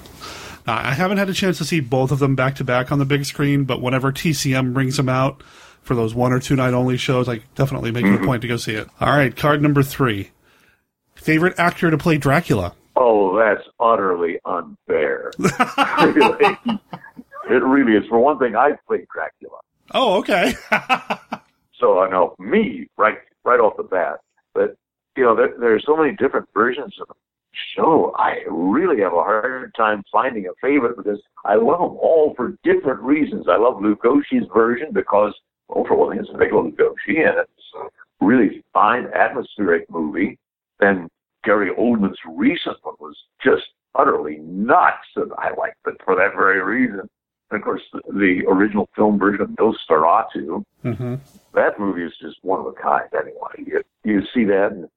Uh, 0.65 0.71
I 0.71 0.93
haven't 0.93 1.17
had 1.17 1.29
a 1.29 1.33
chance 1.33 1.57
to 1.57 1.65
see 1.65 1.81
both 1.81 2.11
of 2.11 2.19
them 2.19 2.35
back 2.35 2.55
to 2.55 2.63
back 2.63 2.91
on 2.91 2.99
the 2.99 3.05
big 3.05 3.25
screen, 3.25 3.65
but 3.65 3.81
whenever 3.81 4.13
TCM 4.13 4.73
brings 4.73 4.95
them 4.95 5.09
out 5.09 5.43
for 5.81 5.93
those 5.93 6.15
one 6.15 6.31
or 6.31 6.39
two 6.39 6.55
night 6.55 6.73
only 6.73 6.95
shows, 6.95 7.27
I 7.27 7.41
definitely 7.55 7.91
make 7.91 8.05
it 8.05 8.21
a 8.21 8.25
point 8.25 8.41
to 8.43 8.47
go 8.47 8.55
see 8.55 8.73
it. 8.73 8.87
All 9.01 9.09
right, 9.09 9.35
card 9.35 9.61
number 9.61 9.83
three. 9.83 10.31
Favorite 11.15 11.59
actor 11.59 11.91
to 11.91 11.97
play 11.97 12.17
Dracula? 12.17 12.75
Oh, 12.95 13.37
that's 13.37 13.67
utterly 13.79 14.39
unfair. 14.45 15.31
really. 15.39 16.57
It 17.49 17.63
really 17.63 17.93
is. 17.93 18.07
For 18.07 18.19
one 18.19 18.39
thing, 18.39 18.55
I 18.55 18.71
played 18.87 19.07
Dracula. 19.13 19.59
Oh, 19.93 20.17
okay. 20.19 20.53
So 21.83 21.99
I 21.99 22.09
know 22.09 22.33
me 22.39 22.87
right 22.97 23.17
right 23.43 23.59
off 23.59 23.75
the 23.75 23.83
bat. 23.83 24.19
But 24.53 24.77
you 25.17 25.23
know, 25.23 25.35
there, 25.35 25.53
there 25.59 25.75
are 25.75 25.81
so 25.81 25.97
many 25.97 26.15
different 26.15 26.47
versions 26.53 26.95
of 27.01 27.07
the 27.09 27.13
show. 27.75 28.15
I 28.17 28.37
really 28.49 29.01
have 29.01 29.11
a 29.11 29.21
hard 29.21 29.75
time 29.75 30.01
finding 30.09 30.47
a 30.47 30.51
favorite 30.61 30.95
because 30.95 31.21
I 31.43 31.55
love 31.55 31.79
them 31.79 31.97
all 31.99 32.33
for 32.37 32.55
different 32.63 33.01
reasons. 33.01 33.47
I 33.49 33.57
love 33.57 33.81
Lugosi's 33.81 34.47
version 34.53 34.91
because, 34.93 35.33
well, 35.67 35.83
for 35.85 35.97
one 35.97 36.11
thing, 36.11 36.19
it's 36.21 36.33
a 36.33 36.37
big 36.37 36.51
Lugosi 36.51 37.27
and 37.27 37.39
it's 37.39 37.73
a 37.75 38.25
really 38.25 38.63
fine 38.73 39.07
atmospheric 39.13 39.89
movie. 39.89 40.39
Then 40.79 41.09
Gary 41.43 41.71
Oldman's 41.77 42.19
recent 42.35 42.77
one 42.83 42.95
was 42.99 43.15
just 43.43 43.63
utterly 43.95 44.37
nuts, 44.39 45.07
and 45.15 45.31
I 45.37 45.49
liked 45.57 45.77
it 45.85 46.01
for 46.03 46.15
that 46.15 46.33
very 46.35 46.61
reason. 46.61 47.09
And 47.51 47.59
of 47.59 47.63
course, 47.63 47.81
the, 47.91 48.01
the 48.11 48.43
original 48.47 48.89
film 48.95 49.19
version 49.19 49.41
of 49.41 49.49
Nosferatu, 49.49 50.63
hmm 50.81 51.15
that 51.53 51.79
movie 51.79 52.03
is 52.03 52.13
just 52.19 52.37
one 52.41 52.59
of 52.59 52.65
a 52.65 52.71
kind 52.73 53.07
anyway. 53.13 53.53
You, 53.57 53.83
you 54.03 54.21
see 54.33 54.43
that 54.45 54.71
and 54.71 54.89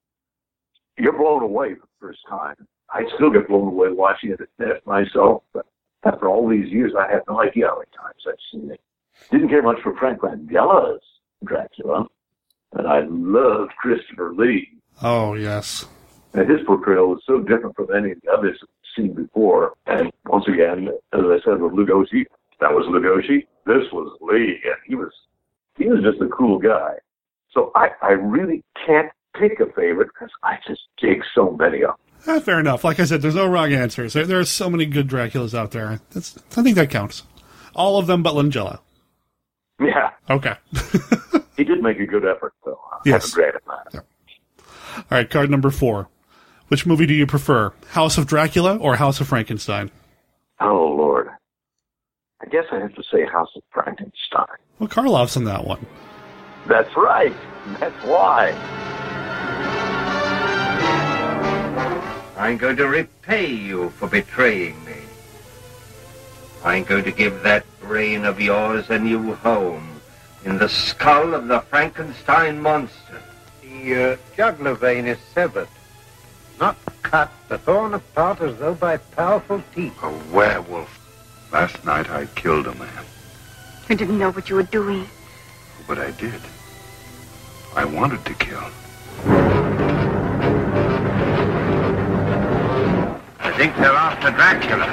you're 0.96 1.12
blown 1.12 1.42
away 1.42 1.74
for 1.74 1.80
the 1.80 2.00
first 2.00 2.20
time. 2.28 2.54
I 2.90 3.02
still 3.14 3.30
get 3.30 3.48
blown 3.48 3.68
away 3.68 3.88
watching 3.90 4.30
it 4.30 4.86
myself, 4.86 5.42
but 5.52 5.66
after 6.04 6.28
all 6.28 6.48
these 6.48 6.72
years, 6.72 6.92
I 6.98 7.10
have 7.12 7.22
no 7.28 7.42
idea 7.42 7.66
how 7.66 7.74
many 7.78 7.90
times 7.94 8.22
I've 8.26 8.34
seen 8.50 8.70
it. 8.70 8.80
Didn't 9.30 9.48
care 9.48 9.62
much 9.62 9.78
for 9.82 9.94
Frank 9.96 10.22
Langella's 10.22 11.02
Dracula, 11.44 12.06
but 12.72 12.86
I 12.86 13.00
loved 13.06 13.72
Christopher 13.76 14.32
Lee. 14.34 14.68
Oh 15.02 15.34
yes. 15.34 15.84
And 16.36 16.50
his 16.50 16.60
portrayal 16.66 17.08
was 17.08 17.22
so 17.26 17.40
different 17.40 17.74
from 17.76 17.88
any 17.96 18.12
of 18.12 18.20
the 18.22 18.30
others 18.30 18.58
I've 18.62 18.68
seen 18.94 19.14
before. 19.14 19.72
And 19.86 20.12
once 20.26 20.44
again, 20.46 20.88
as 21.14 21.20
I 21.24 21.38
said 21.44 21.60
with 21.60 21.72
Lugosi, 21.72 22.26
that 22.60 22.72
was 22.72 22.84
Lugosi. 22.86 23.46
This 23.64 23.90
was 23.92 24.16
Lee, 24.20 24.60
and 24.64 24.76
he 24.86 24.94
was 24.94 25.12
he 25.76 25.86
was 25.86 26.00
just 26.02 26.20
a 26.20 26.28
cool 26.28 26.58
guy. 26.58 26.94
So 27.52 27.72
I, 27.74 27.88
I 28.02 28.12
really 28.12 28.62
can't 28.86 29.10
pick 29.38 29.60
a 29.60 29.66
favorite 29.72 30.08
because 30.14 30.30
I 30.42 30.56
just 30.68 30.82
dig 31.00 31.22
so 31.34 31.56
many 31.58 31.82
of 31.84 31.94
them. 32.26 32.36
Eh, 32.36 32.40
fair 32.40 32.60
enough. 32.60 32.84
Like 32.84 33.00
I 33.00 33.04
said, 33.04 33.22
there's 33.22 33.34
no 33.34 33.46
wrong 33.46 33.72
answers. 33.72 34.12
There, 34.12 34.26
there 34.26 34.38
are 34.38 34.44
so 34.44 34.68
many 34.68 34.84
good 34.86 35.08
Draculas 35.08 35.54
out 35.54 35.70
there. 35.70 36.00
That's, 36.10 36.36
I 36.56 36.62
think 36.62 36.76
that 36.76 36.90
counts. 36.90 37.22
All 37.74 37.98
of 37.98 38.06
them 38.06 38.22
but 38.22 38.34
Langella. 38.34 38.80
Yeah, 39.80 40.10
Okay. 40.30 40.54
he 41.56 41.64
did 41.64 41.82
make 41.82 42.00
a 42.00 42.06
good 42.06 42.24
effort, 42.24 42.54
though. 42.64 42.80
Yes. 43.04 43.22
have 43.24 43.30
to 43.30 43.34
grant 43.34 43.94
him. 43.94 44.02
All 44.96 45.04
right, 45.10 45.28
card 45.28 45.50
number 45.50 45.70
four. 45.70 46.08
Which 46.68 46.84
movie 46.84 47.06
do 47.06 47.14
you 47.14 47.26
prefer, 47.26 47.72
House 47.90 48.18
of 48.18 48.26
Dracula 48.26 48.76
or 48.76 48.96
House 48.96 49.20
of 49.20 49.28
Frankenstein? 49.28 49.90
Oh 50.60 50.94
Lord, 50.96 51.28
I 52.42 52.46
guess 52.46 52.64
I 52.72 52.80
have 52.80 52.94
to 52.96 53.04
say 53.04 53.24
House 53.24 53.50
of 53.54 53.62
Frankenstein. 53.70 54.56
Well, 54.80 54.88
Karloff's 54.88 55.36
in 55.36 55.44
that 55.44 55.64
one. 55.64 55.86
That's 56.66 56.94
right. 56.96 57.32
That's 57.78 58.04
why. 58.04 58.50
I'm 62.36 62.56
going 62.56 62.76
to 62.76 62.88
repay 62.88 63.46
you 63.46 63.90
for 63.90 64.08
betraying 64.08 64.84
me. 64.84 64.96
I'm 66.64 66.82
going 66.82 67.04
to 67.04 67.12
give 67.12 67.44
that 67.44 67.64
brain 67.80 68.24
of 68.24 68.40
yours 68.40 68.90
a 68.90 68.98
new 68.98 69.34
home 69.36 70.00
in 70.44 70.58
the 70.58 70.68
skull 70.68 71.34
of 71.34 71.46
the 71.46 71.60
Frankenstein 71.60 72.60
monster. 72.60 73.22
The 73.62 74.14
uh, 74.14 74.16
jugular 74.36 74.74
vein 74.74 75.06
is 75.06 75.18
severed. 75.32 75.68
Not 76.60 76.76
cut, 77.02 77.30
but 77.48 77.64
torn 77.64 77.94
apart 77.94 78.40
as 78.40 78.56
though 78.58 78.74
by 78.74 78.96
powerful 78.96 79.62
teeth. 79.74 79.94
A 80.02 80.10
werewolf. 80.32 80.90
Last 81.52 81.84
night 81.84 82.10
I 82.10 82.26
killed 82.34 82.66
a 82.66 82.74
man, 82.74 83.04
You 83.88 83.94
didn't 83.96 84.18
know 84.18 84.30
what 84.30 84.48
you 84.50 84.56
were 84.56 84.62
doing. 84.64 85.06
but 85.86 85.98
I 85.98 86.10
did. 86.12 86.40
I 87.76 87.84
wanted 87.84 88.24
to 88.24 88.34
kill. 88.34 88.64
I 93.38 93.52
think 93.56 93.76
they're 93.76 93.92
after 93.92 94.30
Dracula. 94.32 94.86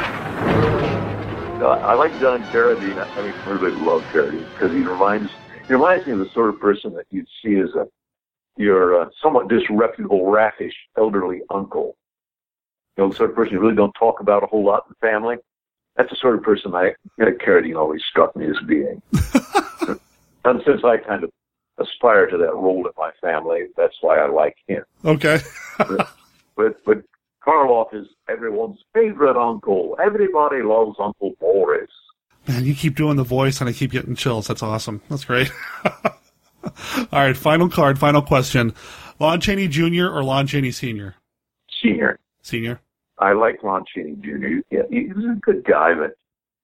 Uh, 1.63 1.79
I 1.79 1.93
like 1.93 2.11
John 2.19 2.43
Carradine. 2.51 2.97
I 2.97 3.21
mean, 3.21 3.33
I 3.45 3.49
really 3.51 3.75
love 3.77 4.03
Carradine 4.11 4.45
because 4.53 4.71
he 4.71 4.83
reminds 4.83 5.31
he 5.67 5.73
reminds 5.73 6.05
me 6.05 6.13
of 6.13 6.19
the 6.19 6.29
sort 6.29 6.49
of 6.49 6.59
person 6.59 6.93
that 6.95 7.05
you'd 7.09 7.27
see 7.41 7.55
as 7.57 7.73
a 7.73 7.87
your 8.57 9.01
uh, 9.01 9.09
somewhat 9.21 9.47
disreputable, 9.47 10.29
raffish, 10.29 10.73
elderly 10.97 11.41
uncle. 11.49 11.95
You 12.97 13.03
know, 13.03 13.09
the 13.09 13.15
sort 13.15 13.29
of 13.31 13.35
person 13.35 13.53
you 13.53 13.59
really 13.59 13.75
don't 13.75 13.93
talk 13.93 14.19
about 14.19 14.43
a 14.43 14.47
whole 14.47 14.63
lot 14.63 14.85
in 14.87 14.95
the 14.99 15.07
family. 15.07 15.37
That's 15.95 16.09
the 16.09 16.15
sort 16.15 16.35
of 16.35 16.43
person 16.43 16.73
I 16.73 16.89
uh, 17.21 17.25
Carradine 17.45 17.77
always 17.77 18.01
struck 18.09 18.35
me 18.35 18.47
as 18.47 18.57
being. 18.67 19.01
and 20.45 20.61
since 20.65 20.83
I 20.83 20.97
kind 20.97 21.23
of 21.23 21.31
aspire 21.77 22.27
to 22.27 22.37
that 22.37 22.53
role 22.53 22.85
in 22.85 22.93
my 22.97 23.11
family, 23.21 23.65
that's 23.77 23.95
why 24.01 24.19
I 24.19 24.27
like 24.27 24.55
him. 24.67 24.83
Okay. 25.05 25.39
But 26.55 26.83
but 26.85 27.03
Karloff 27.45 27.93
is 27.93 28.07
everyone's 28.29 28.79
favorite 28.93 29.37
uncle. 29.37 29.97
Everybody 30.03 30.61
loves 30.61 30.95
Uncle 30.99 31.33
Boris. 31.39 31.89
Man, 32.47 32.65
you 32.65 32.75
keep 32.75 32.95
doing 32.95 33.15
the 33.15 33.23
voice 33.23 33.61
and 33.61 33.69
I 33.69 33.73
keep 33.73 33.91
getting 33.91 34.15
chills. 34.15 34.47
That's 34.47 34.63
awesome. 34.63 35.01
That's 35.09 35.25
great. 35.25 35.51
All 36.63 37.19
right, 37.19 37.35
final 37.35 37.69
card, 37.69 37.99
final 37.99 38.21
question. 38.21 38.73
Lon 39.19 39.39
Chaney 39.41 39.67
Jr. 39.67 40.05
or 40.07 40.23
Lon 40.23 40.47
Chaney 40.47 40.71
Sr.? 40.71 41.15
Senior. 41.81 42.19
Senior. 42.41 42.81
I 43.19 43.33
like 43.33 43.63
Lon 43.63 43.83
Chaney 43.93 44.15
Jr. 44.21 44.61
Yeah, 44.71 44.81
he's 44.89 45.11
a 45.11 45.35
good 45.41 45.63
guy, 45.65 45.93
but 45.93 46.15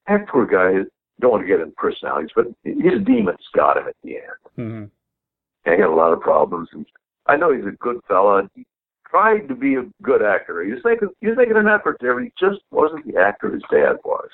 that 0.08 0.28
poor 0.28 0.46
guy, 0.46 0.84
don't 1.20 1.32
want 1.32 1.44
to 1.44 1.48
get 1.48 1.60
into 1.60 1.74
personalities, 1.76 2.32
but 2.36 2.48
his 2.64 3.04
demons 3.06 3.40
got 3.56 3.78
him 3.78 3.88
at 3.88 3.96
the 4.04 4.16
end. 4.16 4.40
hmm 4.56 4.84
He 5.66 5.72
had 5.72 5.82
a 5.82 5.90
lot 5.94 6.14
of 6.14 6.22
problems. 6.22 6.70
And 6.72 6.86
I 7.28 7.36
know 7.36 7.54
he's 7.54 7.66
a 7.66 7.72
good 7.78 8.00
fella. 8.08 8.50
He 8.56 8.66
tried 9.08 9.48
to 9.50 9.56
be 9.56 9.76
a 9.76 9.86
good 10.02 10.22
actor. 10.24 10.64
He 10.64 10.72
was 10.72 10.82
making, 10.84 11.10
he 11.22 11.28
was 11.28 11.38
making 11.38 11.58
an 11.58 11.68
effort 11.68 11.98
there, 12.00 12.14
but 12.16 12.24
he 12.24 12.32
just 12.40 12.62
wasn't 12.72 13.06
the 13.06 13.20
actor 13.20 13.52
his 13.52 13.64
dad 13.72 13.98
was. 14.04 14.30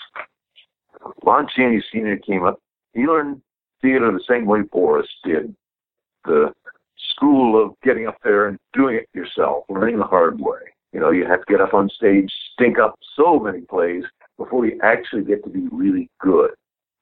Lon 1.26 1.48
Chaney 1.56 1.84
Sr. 1.92 2.18
came 2.18 2.44
up. 2.44 2.60
He 2.94 3.02
learned 3.06 3.42
theater 3.82 4.12
the 4.12 4.24
same 4.28 4.46
way 4.46 4.62
Boris 4.62 5.08
did. 5.24 5.56
The 6.26 6.52
school 7.12 7.62
of 7.64 7.76
getting 7.84 8.08
up 8.08 8.18
there 8.24 8.48
and 8.48 8.58
doing 8.74 8.96
it 8.96 9.08
yourself, 9.14 9.66
learning 9.70 10.00
the 10.00 10.06
hard 10.06 10.40
way. 10.40 10.60
You 10.92 11.00
know, 11.00 11.12
you 11.12 11.26
have 11.26 11.46
to 11.46 11.52
get 11.52 11.62
up 11.62 11.74
on 11.74 11.90
stage, 11.90 12.32
stink 12.54 12.80
up 12.80 12.98
so 13.16 13.40
many 13.40 13.62
plays 13.62 14.04
before 14.38 14.66
you 14.66 14.80
actually 14.82 15.24
get 15.24 15.44
to 15.44 15.50
be 15.50 15.68
really 15.72 16.10
good. 16.20 16.52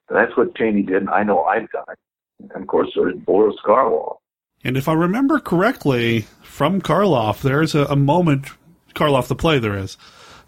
And 0.08 0.18
that's 0.18 0.36
what 0.36 0.54
Chaney 0.56 0.82
did, 0.82 0.96
and 0.96 1.10
I 1.10 1.22
know 1.22 1.44
I've 1.44 1.70
done 1.70 1.84
it. 1.88 1.98
And 2.40 2.62
of 2.62 2.66
course, 2.66 2.90
so 2.94 3.04
did 3.04 3.24
Boris 3.24 3.56
Karloff. 3.64 4.16
And 4.62 4.76
if 4.76 4.88
I 4.88 4.92
remember 4.92 5.38
correctly 5.38 6.22
from 6.42 6.80
Karloff, 6.80 7.40
there's 7.42 7.74
a, 7.74 7.84
a 7.84 7.96
moment, 7.96 8.46
Karloff 8.94 9.28
the 9.28 9.34
play 9.36 9.58
there 9.58 9.76
is, 9.76 9.96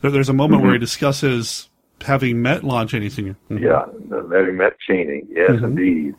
there, 0.02 0.10
there's 0.10 0.28
a 0.28 0.32
moment 0.34 0.58
Mm-hmm. 0.58 0.66
where 0.66 0.74
he 0.74 0.78
discusses 0.80 1.68
having 2.02 2.42
met 2.42 2.64
Lon 2.64 2.86
Chaney 2.88 3.08
Sr. 3.08 3.36
Mhm. 3.50 3.60
Yeah, 3.60 3.86
having 4.36 4.56
met 4.56 4.76
Chaney, 4.86 5.22
yes, 5.28 5.50
Mhm. 5.52 5.64
indeed. 5.64 6.14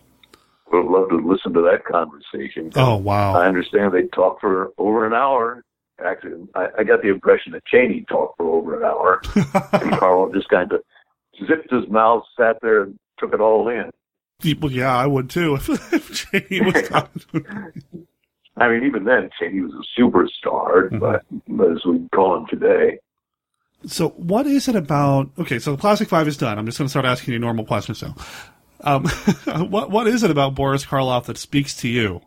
Would 0.71 0.83
have 0.83 0.91
loved 0.91 1.09
to 1.11 1.17
listen 1.17 1.53
to 1.53 1.61
that 1.61 1.85
conversation. 1.85 2.71
Oh, 2.75 2.97
wow. 2.97 3.35
I 3.35 3.47
understand 3.47 3.93
they 3.93 4.03
talked 4.07 4.41
for 4.41 4.71
over 4.77 5.05
an 5.05 5.13
hour. 5.13 5.63
Actually, 6.03 6.45
I, 6.55 6.67
I 6.79 6.83
got 6.83 7.01
the 7.01 7.07
impression 7.07 7.53
that 7.53 7.65
Chaney 7.65 8.05
talked 8.09 8.37
for 8.37 8.45
over 8.45 8.77
an 8.77 8.83
hour, 8.83 9.21
and 9.73 9.91
Carl 9.97 10.29
just 10.31 10.49
kind 10.49 10.71
of 10.73 10.81
zipped 11.47 11.71
his 11.71 11.87
mouth, 11.89 12.23
sat 12.37 12.57
there, 12.61 12.83
and 12.83 12.99
took 13.17 13.33
it 13.33 13.39
all 13.39 13.67
in. 13.69 13.89
Well, 14.61 14.71
yeah, 14.71 14.95
I 14.95 15.07
would 15.07 15.29
too 15.29 15.55
if, 15.59 15.69
if 15.93 16.13
Chaney 16.31 16.61
was 16.61 16.91
I 18.57 18.67
mean, 18.69 18.83
even 18.83 19.03
then, 19.05 19.29
Chaney 19.39 19.61
was 19.61 19.73
a 19.73 19.99
superstar, 20.01 20.89
Mm-hmm. 20.91 21.55
but 21.57 21.71
as 21.71 21.85
we 21.85 22.07
call 22.13 22.37
him 22.37 22.45
today, 22.47 22.99
So, 23.85 24.09
what 24.09 24.47
is 24.47 24.67
it 24.67 24.75
about? 24.75 25.29
Okay, 25.37 25.59
so 25.59 25.71
the 25.71 25.77
Classic 25.77 26.07
Five 26.07 26.27
is 26.27 26.37
done. 26.37 26.57
I'm 26.57 26.65
just 26.65 26.77
going 26.77 26.87
to 26.87 26.89
start 26.89 27.05
asking 27.05 27.33
you 27.33 27.39
normal 27.39 27.65
questions 27.65 28.01
now. 28.01 28.15
Um, 28.81 29.05
what 29.69 29.91
what 29.91 30.07
is 30.07 30.23
it 30.23 30.31
about 30.31 30.55
Boris 30.55 30.85
Karloff 30.85 31.25
that 31.25 31.37
speaks 31.37 31.75
to 31.77 31.87
you? 31.87 32.21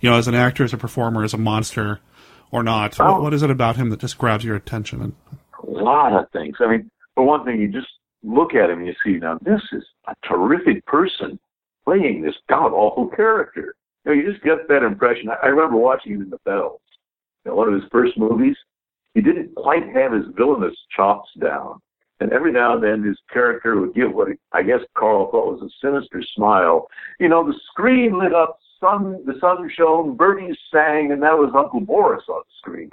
You 0.00 0.10
know, 0.10 0.16
as 0.16 0.28
an 0.28 0.34
actor, 0.34 0.64
as 0.64 0.72
a 0.72 0.78
performer, 0.78 1.24
as 1.24 1.32
a 1.32 1.38
monster, 1.38 2.00
or 2.50 2.62
not? 2.62 2.98
Oh. 3.00 3.12
What, 3.12 3.22
what 3.22 3.34
is 3.34 3.42
it 3.42 3.50
about 3.50 3.76
him 3.76 3.90
that 3.90 4.00
just 4.00 4.18
grabs 4.18 4.44
your 4.44 4.56
attention? 4.56 5.00
And 5.00 5.14
a 5.62 5.70
lot 5.70 6.12
of 6.12 6.30
things. 6.32 6.56
I 6.60 6.68
mean, 6.68 6.90
for 7.14 7.24
one 7.24 7.44
thing, 7.44 7.60
you 7.60 7.68
just 7.68 7.88
look 8.22 8.54
at 8.54 8.70
him 8.70 8.78
and 8.78 8.86
you 8.86 8.94
see, 9.04 9.18
now 9.18 9.38
this 9.42 9.62
is 9.72 9.84
a 10.08 10.14
terrific 10.26 10.84
person 10.86 11.38
playing 11.84 12.22
this 12.22 12.34
god 12.48 12.72
awful 12.72 13.08
character. 13.08 13.74
You 14.04 14.14
know, 14.14 14.20
you 14.20 14.30
just 14.30 14.44
get 14.44 14.68
that 14.68 14.82
impression. 14.82 15.28
I, 15.30 15.46
I 15.46 15.46
remember 15.46 15.76
watching 15.76 16.12
him 16.12 16.22
in 16.22 16.30
The 16.30 16.38
Bells, 16.44 16.80
you 17.44 17.50
know, 17.50 17.56
one 17.56 17.68
of 17.68 17.74
his 17.74 17.88
first 17.90 18.18
movies. 18.18 18.56
He 19.16 19.22
didn't 19.22 19.54
quite 19.54 19.88
have 19.94 20.12
his 20.12 20.26
villainous 20.36 20.76
chops 20.94 21.30
down. 21.40 21.80
And 22.20 22.32
every 22.34 22.52
now 22.52 22.74
and 22.74 22.84
then 22.84 23.02
his 23.02 23.16
character 23.32 23.80
would 23.80 23.94
give 23.94 24.12
what 24.12 24.28
I 24.52 24.62
guess 24.62 24.80
Carl 24.94 25.30
thought 25.30 25.54
was 25.54 25.62
a 25.62 25.72
sinister 25.82 26.22
smile. 26.34 26.86
You 27.18 27.30
know, 27.30 27.42
the 27.42 27.58
screen 27.70 28.18
lit 28.18 28.34
up, 28.34 28.58
sun 28.78 29.24
the 29.24 29.38
sun 29.40 29.70
shone, 29.74 30.16
birdies 30.16 30.56
sang, 30.70 31.12
and 31.12 31.22
that 31.22 31.32
was 31.32 31.50
Uncle 31.56 31.80
Boris 31.80 32.24
on 32.28 32.42
the 32.44 32.52
screen. 32.58 32.90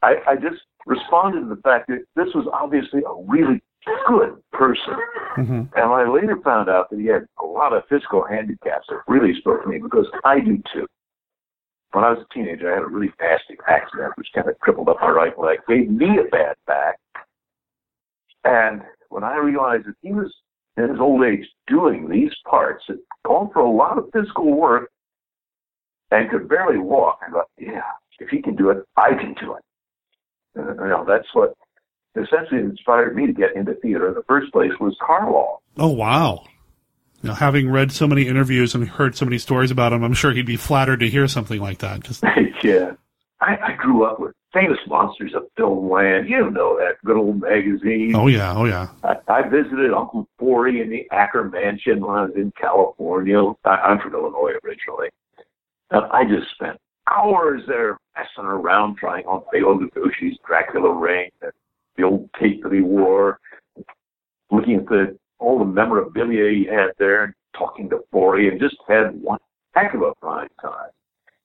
I, 0.00 0.14
I 0.28 0.34
just 0.36 0.62
responded 0.86 1.40
to 1.40 1.48
the 1.48 1.60
fact 1.62 1.88
that 1.88 2.04
this 2.14 2.32
was 2.36 2.46
obviously 2.52 3.00
a 3.00 3.22
really 3.26 3.60
good 4.06 4.40
person. 4.52 4.94
Mm-hmm. 5.38 5.62
And 5.74 5.84
I 5.92 6.08
later 6.08 6.38
found 6.44 6.68
out 6.68 6.88
that 6.90 7.00
he 7.00 7.06
had 7.06 7.26
a 7.42 7.46
lot 7.46 7.72
of 7.72 7.82
physical 7.88 8.24
handicaps 8.24 8.86
that 8.90 9.00
really 9.08 9.34
spoke 9.40 9.64
to 9.64 9.68
me 9.68 9.78
because 9.78 10.06
I 10.24 10.38
do 10.38 10.62
too. 10.72 10.86
When 11.92 12.04
I 12.04 12.10
was 12.10 12.24
a 12.28 12.34
teenager, 12.34 12.70
I 12.70 12.74
had 12.74 12.84
a 12.84 12.86
really 12.86 13.12
nasty 13.20 13.56
accident 13.66 14.12
which 14.16 14.28
kind 14.34 14.48
of 14.48 14.58
crippled 14.58 14.88
up 14.88 14.98
my 15.00 15.08
right 15.08 15.38
leg, 15.38 15.58
gave 15.66 15.90
me 15.90 16.18
a 16.18 16.28
bad 16.30 16.56
back. 16.66 16.98
And 18.44 18.82
when 19.08 19.24
I 19.24 19.36
realized 19.36 19.86
that 19.86 19.96
he 20.02 20.12
was 20.12 20.32
in 20.76 20.88
his 20.88 21.00
old 21.00 21.24
age 21.24 21.46
doing 21.66 22.08
these 22.08 22.32
parts 22.44 22.84
that 22.88 22.98
called 23.26 23.52
for 23.52 23.60
a 23.60 23.70
lot 23.70 23.98
of 23.98 24.10
physical 24.12 24.54
work 24.54 24.90
and 26.10 26.30
could 26.30 26.48
barely 26.48 26.78
walk, 26.78 27.20
I 27.26 27.30
thought, 27.30 27.48
yeah, 27.58 27.82
if 28.18 28.28
he 28.28 28.42
can 28.42 28.56
do 28.56 28.70
it, 28.70 28.84
I 28.96 29.10
can 29.10 29.34
do 29.40 29.54
it. 29.54 29.62
Uh, 30.58 30.84
you 30.84 30.90
know, 30.90 31.04
that's 31.06 31.28
what 31.32 31.54
essentially 32.16 32.60
inspired 32.60 33.16
me 33.16 33.26
to 33.26 33.32
get 33.32 33.54
into 33.56 33.74
theater 33.74 34.08
in 34.08 34.14
the 34.14 34.24
first 34.28 34.52
place 34.52 34.72
was 34.80 34.96
Karloff. 35.00 35.58
oh, 35.78 35.88
wow! 35.88 36.44
You 37.22 37.30
know, 37.30 37.34
having 37.34 37.68
read 37.68 37.90
so 37.90 38.06
many 38.06 38.28
interviews 38.28 38.74
and 38.74 38.88
heard 38.88 39.16
so 39.16 39.24
many 39.24 39.38
stories 39.38 39.70
about 39.70 39.92
him, 39.92 40.04
I'm 40.04 40.14
sure 40.14 40.32
he'd 40.32 40.46
be 40.46 40.56
flattered 40.56 41.00
to 41.00 41.08
hear 41.08 41.26
something 41.26 41.60
like 41.60 41.78
that. 41.78 42.00
Just 42.04 42.22
yeah. 42.62 42.92
I, 43.40 43.56
I 43.56 43.72
grew 43.76 44.04
up 44.04 44.20
with 44.20 44.34
famous 44.52 44.78
monsters 44.86 45.32
of 45.34 45.44
filmland. 45.58 46.28
You 46.28 46.50
know 46.50 46.76
that 46.78 46.96
good 47.04 47.16
old 47.16 47.40
magazine. 47.40 48.14
oh 48.14 48.26
yeah, 48.26 48.54
oh 48.56 48.64
yeah. 48.64 48.88
I, 49.02 49.16
I 49.28 49.48
visited 49.48 49.92
Uncle 49.92 50.28
Forry 50.38 50.80
in 50.80 50.90
the 50.90 51.06
Ackermansion 51.12 52.00
when 52.00 52.16
I 52.16 52.22
was 52.22 52.32
in 52.36 52.52
California. 52.60 53.40
I, 53.64 53.70
I'm 53.70 54.00
from 54.00 54.14
Illinois 54.14 54.54
originally. 54.64 55.08
And 55.90 56.04
I 56.12 56.24
just 56.24 56.50
spent 56.54 56.78
hours 57.10 57.62
there 57.66 57.96
messing 58.16 58.48
around 58.48 58.96
trying 58.96 59.24
on 59.26 59.42
Bela 59.52 59.74
Lugosi's 59.74 60.38
Dracula 60.46 60.92
ring, 60.92 61.30
and 61.42 61.52
the 61.96 62.04
old 62.04 62.28
cape 62.38 62.62
that 62.62 62.72
he 62.72 62.80
wore, 62.80 63.38
looking 64.50 64.76
at 64.76 64.86
the 64.86 65.18
all 65.38 65.58
the 65.58 65.64
memorabilia 65.64 66.50
he 66.50 66.64
had 66.64 66.90
there, 66.98 67.24
and 67.24 67.34
talking 67.56 67.88
to 67.90 68.00
Forry, 68.12 68.48
and 68.48 68.60
just 68.60 68.76
had 68.88 69.20
one 69.22 69.38
heck 69.74 69.94
of 69.94 70.02
a 70.02 70.12
fine 70.20 70.48
time. 70.60 70.90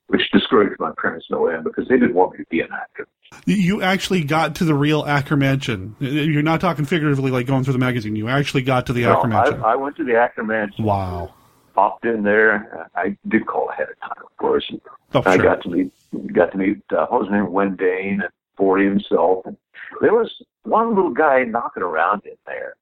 Which 0.08 0.30
discouraged 0.32 0.80
my 0.80 0.92
parents 1.02 1.26
no 1.32 1.48
end 1.48 1.64
because 1.64 1.88
they 1.88 1.98
didn't 1.98 2.14
want 2.14 2.34
me 2.34 2.40
to 2.40 2.50
be 2.50 2.60
an 2.60 2.68
actor. 2.74 3.08
You 3.46 3.82
actually 3.82 4.24
got 4.26 4.56
to 4.56 4.66
the 4.66 4.76
real 4.76 5.04
Ackermansion. 5.06 5.94
You're 6.00 6.44
not 6.44 6.62
talking 6.62 6.86
figuratively, 6.86 7.32
like 7.32 7.48
going 7.48 7.64
through 7.64 7.74
the 7.74 7.80
magazine. 7.80 8.16
You 8.16 8.28
actually 8.28 8.62
got 8.64 8.86
to 8.88 8.94
the 8.94 9.04
No, 9.04 9.16
Ackermansion. 9.16 9.64
I, 9.64 9.72
I 9.72 9.76
went 9.76 9.96
to 9.98 10.04
the 10.04 10.12
Ackermansion. 10.12 10.82
wow. 10.84 11.34
popped 11.74 12.06
in 12.06 12.22
there. 12.24 12.90
I 12.96 13.18
did 13.28 13.48
call 13.48 13.70
ahead 13.72 13.88
of 13.90 14.00
time, 14.02 14.24
of 14.24 14.38
course. 14.38 14.66
And 14.70 14.82
Oh, 15.16 15.24
I 15.26 15.36
sure. 15.38 15.44
got 15.46 15.62
to 15.64 15.70
meet 15.70 15.92
got 16.34 16.52
to 16.52 16.58
meet 16.58 16.82
uh, 16.92 17.06
what 17.08 17.22
was 17.22 17.28
his 17.30 17.34
name, 17.34 17.46
Wendayne 17.48 18.14
and 18.24 18.30
Forry 18.58 18.86
himself. 18.86 19.46
And 19.46 19.56
there 20.02 20.14
was 20.14 20.32
one 20.64 20.96
little 20.96 21.12
guy 21.14 21.44
knocking 21.44 21.82
around 21.84 22.24
in 22.26 22.36
there. 22.46 22.76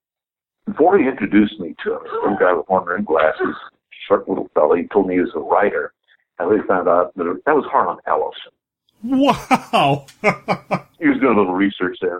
Before 0.65 0.97
he 0.97 1.07
introduced 1.07 1.59
me 1.59 1.75
to 1.83 1.93
him, 1.93 2.01
some 2.23 2.37
guy 2.39 2.53
with 2.53 2.69
one 2.69 2.85
rim 2.85 3.03
glasses, 3.03 3.55
short 4.07 4.27
little 4.29 4.49
fellow. 4.53 4.75
He 4.75 4.87
told 4.87 5.07
me 5.07 5.15
he 5.15 5.21
was 5.21 5.31
a 5.35 5.39
writer. 5.39 5.93
I 6.39 6.45
later 6.45 6.63
found 6.67 6.87
out 6.87 7.15
that 7.15 7.27
it, 7.29 7.45
that 7.45 7.55
was 7.55 7.65
Harlan 7.71 7.97
Ellison. 8.07 8.51
Wow. 9.03 10.05
He 10.99 11.07
was 11.07 11.17
doing 11.19 11.35
a 11.35 11.39
little 11.39 11.55
research 11.55 11.97
there. 11.99 12.19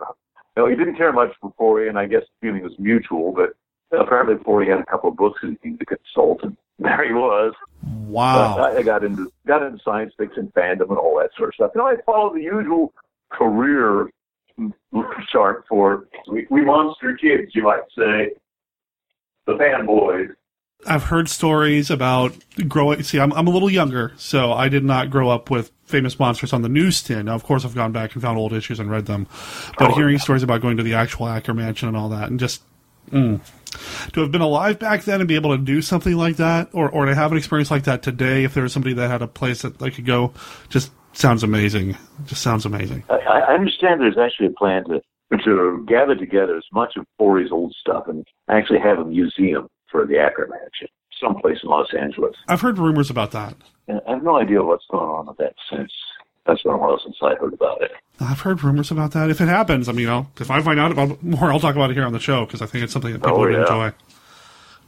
You 0.58 0.64
know, 0.64 0.68
he 0.68 0.76
didn't 0.76 0.96
care 0.96 1.14
much 1.14 1.30
for 1.40 1.54
Forry, 1.56 1.88
and 1.88 2.00
I 2.00 2.08
guess 2.08 2.24
the 2.24 2.48
feeling 2.48 2.64
was 2.64 2.74
mutual. 2.80 3.32
But 3.32 3.54
apparently, 3.96 4.44
Forry 4.44 4.70
had 4.70 4.80
a 4.80 4.86
couple 4.86 5.12
of 5.12 5.18
books 5.18 5.40
that 5.44 5.56
he 5.62 5.70
needed 5.70 5.88
to 5.88 5.98
consult, 5.98 6.42
and 6.42 6.58
there 6.80 7.06
he 7.08 7.14
was. 7.14 7.54
wow. 7.84 8.58
Uh, 8.58 8.62
I 8.64 8.78
I 8.78 8.82
got 8.82 9.04
into 9.04 9.32
got 9.46 9.62
into 9.62 9.78
science 9.86 10.14
fiction 10.18 10.52
fandom 10.58 10.90
and 10.90 10.98
all 10.98 11.16
that 11.20 11.30
sort 11.38 11.50
of 11.50 11.54
stuff. 11.54 11.72
You 11.76 11.82
know, 11.82 11.88
I 11.88 11.98
followed 12.08 12.36
the 12.36 12.42
usual 12.42 12.92
career 13.30 14.10
chart 15.32 15.66
for 15.68 16.08
we, 16.28 16.48
we 16.50 16.64
monster 16.64 17.18
kids, 17.18 17.52
you 17.54 17.64
might 17.64 17.84
say, 17.98 18.32
the 19.46 19.54
fanboys. 19.54 20.34
I've 20.86 21.04
heard 21.04 21.30
stories 21.30 21.92
about 21.92 22.36
growing. 22.68 23.04
See, 23.04 23.20
I'm, 23.20 23.32
I'm 23.34 23.48
a 23.48 23.52
little 23.52 23.70
younger, 23.70 24.14
so 24.18 24.52
I 24.52 24.68
did 24.68 24.84
not 24.84 25.12
grow 25.12 25.30
up 25.30 25.52
with 25.52 25.72
famous 25.86 26.18
monsters 26.18 26.54
on 26.54 26.64
the 26.64 26.70
newsstand. 26.70 27.26
Now, 27.26 27.36
of 27.36 27.44
course, 27.44 27.66
I've 27.66 27.76
gone 27.76 27.92
back 27.92 28.14
and 28.14 28.22
found 28.22 28.38
old 28.38 28.54
issues 28.54 28.80
and 28.80 28.90
read 28.90 29.06
them, 29.06 29.28
but 29.78 29.92
hearing 29.92 30.18
stories 30.18 30.42
about 30.42 30.62
going 30.62 30.78
to 30.78 30.84
the 30.84 30.96
actual 30.96 31.28
Ackermansion 31.28 31.88
and 31.88 31.96
all 31.96 32.10
that, 32.10 32.30
and 32.30 32.40
just 32.40 32.64
mm, 33.12 33.40
to 34.14 34.22
have 34.22 34.32
been 34.32 34.42
alive 34.42 34.80
back 34.80 35.04
then 35.04 35.22
and 35.22 35.28
be 35.28 35.36
able 35.36 35.56
to 35.56 35.64
do 35.64 35.84
something 35.84 36.16
like 36.16 36.38
that, 36.38 36.70
or 36.74 36.90
or 36.90 37.06
to 37.06 37.14
have 37.14 37.32
an 37.32 37.38
experience 37.38 37.70
like 37.70 37.84
that 37.84 38.02
today, 38.02 38.44
if 38.44 38.56
there 38.56 38.64
was 38.64 38.74
somebody 38.74 38.96
that 38.96 39.10
had 39.10 39.22
a 39.22 39.28
place 39.28 39.62
that 39.62 39.78
they 39.78 39.92
could 39.92 40.06
go, 40.06 40.34
just 40.70 40.92
sounds 41.14 41.44
amazing. 41.44 41.98
Just 42.26 42.42
sounds 42.42 42.66
amazing. 42.66 43.04
I, 43.10 43.16
I 43.50 43.54
understand 43.54 44.02
there's 44.02 44.18
actually 44.18 44.48
a 44.48 44.52
plan 44.52 44.84
to 44.86 45.02
to 45.46 45.86
gather 45.88 46.14
together 46.16 46.58
as 46.58 46.66
much 46.74 46.98
of 46.98 47.06
Forry's 47.18 47.52
old 47.54 47.74
stuff 47.80 48.04
and 48.10 48.28
actually 48.50 48.80
have 48.80 49.00
a 49.00 49.06
museum 49.06 49.68
for 49.90 50.06
the 50.06 50.16
Ackermansion, 50.16 50.88
someplace 51.22 51.58
in 51.64 51.70
Los 51.70 51.88
Angeles. 51.98 52.36
I've 52.50 52.60
heard 52.60 52.78
rumors 52.78 53.10
about 53.10 53.32
that. 53.32 53.56
And 53.88 54.02
I 54.08 54.12
have 54.16 54.24
no 54.24 54.38
idea 54.38 54.62
what's 54.62 54.84
going 54.92 55.10
on 55.10 55.28
with 55.28 55.38
that 55.38 55.54
since. 55.72 55.92
That's 56.46 56.62
been 56.64 56.74
a 56.74 56.78
while 56.78 57.00
since 57.02 57.16
I 57.22 57.36
heard 57.36 57.54
about 57.54 57.82
it. 57.84 57.92
I've 58.20 58.42
heard 58.42 58.64
rumors 58.64 58.90
about 58.92 59.12
that. 59.12 59.30
If 59.30 59.40
it 59.42 59.48
happens, 59.48 59.88
I 59.88 59.92
mean, 59.92 60.10
I'll, 60.10 60.30
if 60.40 60.50
I 60.52 60.60
find 60.62 60.80
out 60.80 60.92
about 60.92 61.22
more, 61.24 61.52
I'll 61.52 61.60
talk 61.60 61.76
about 61.76 61.92
it 61.92 61.94
here 61.94 62.04
on 62.06 62.14
the 62.14 62.20
show 62.20 62.46
because 62.46 62.62
I 62.64 62.66
think 62.66 62.84
it's 62.84 62.92
something 62.94 63.14
that 63.14 63.20
people 63.22 63.38
Oh, 63.38 63.40
would 63.42 63.54
enjoy. 63.54 63.92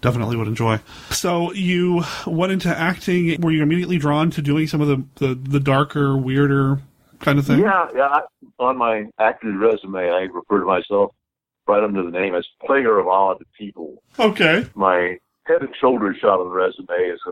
Definitely 0.03 0.35
would 0.35 0.49
enjoy. 0.49 0.79
So 1.11 1.53
you 1.53 2.03
went 2.27 2.51
into 2.51 2.67
acting. 2.69 3.39
Were 3.41 3.51
you 3.51 3.63
immediately 3.63 3.97
drawn 3.97 4.29
to 4.31 4.41
doing 4.41 4.67
some 4.67 4.81
of 4.81 4.87
the, 4.89 5.03
the, 5.15 5.33
the 5.35 5.59
darker, 5.61 6.17
weirder 6.17 6.81
kind 7.19 7.39
of 7.39 7.47
thing? 7.47 7.59
Yeah, 7.59 7.87
yeah. 7.95 8.07
I, 8.07 8.21
on 8.59 8.77
my 8.77 9.05
acting 9.17 9.57
resume, 9.57 9.95
I 10.11 10.27
refer 10.31 10.59
to 10.59 10.65
myself 10.65 11.15
right 11.67 11.81
under 11.81 12.03
the 12.03 12.11
name 12.11 12.35
as 12.35 12.45
player 12.65 12.99
of 12.99 13.07
odd 13.07 13.41
people. 13.57 14.03
Okay. 14.19 14.67
My 14.75 15.17
head 15.45 15.61
and 15.61 15.73
shoulders 15.79 16.17
shot 16.19 16.41
on 16.41 16.49
the 16.49 16.53
resume 16.53 17.09
is 17.09 17.21
an 17.25 17.31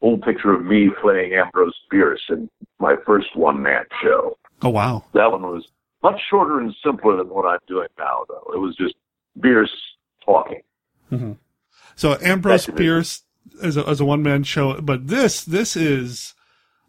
old 0.00 0.22
picture 0.22 0.54
of 0.54 0.64
me 0.64 0.88
playing 1.02 1.34
Ambrose 1.34 1.78
Bierce 1.90 2.22
in 2.30 2.48
my 2.78 2.96
first 3.04 3.36
one 3.36 3.62
man 3.62 3.84
show. 4.02 4.38
Oh 4.62 4.70
wow. 4.70 5.04
That 5.12 5.30
one 5.30 5.42
was 5.42 5.66
much 6.02 6.18
shorter 6.30 6.60
and 6.60 6.74
simpler 6.82 7.18
than 7.18 7.28
what 7.28 7.44
I'm 7.44 7.58
doing 7.68 7.88
now, 7.98 8.24
though. 8.26 8.54
It 8.54 8.58
was 8.58 8.74
just 8.76 8.94
Bierce 9.38 9.70
talking. 10.24 10.62
Mhm. 11.12 11.36
So 11.96 12.16
Ambrose 12.22 12.66
Bierce 12.66 13.22
is 13.62 13.76
a, 13.76 13.88
is 13.88 14.00
a 14.00 14.04
one 14.04 14.22
man 14.22 14.42
show, 14.42 14.80
but 14.80 15.08
this 15.08 15.44
this 15.44 15.76
is 15.76 16.34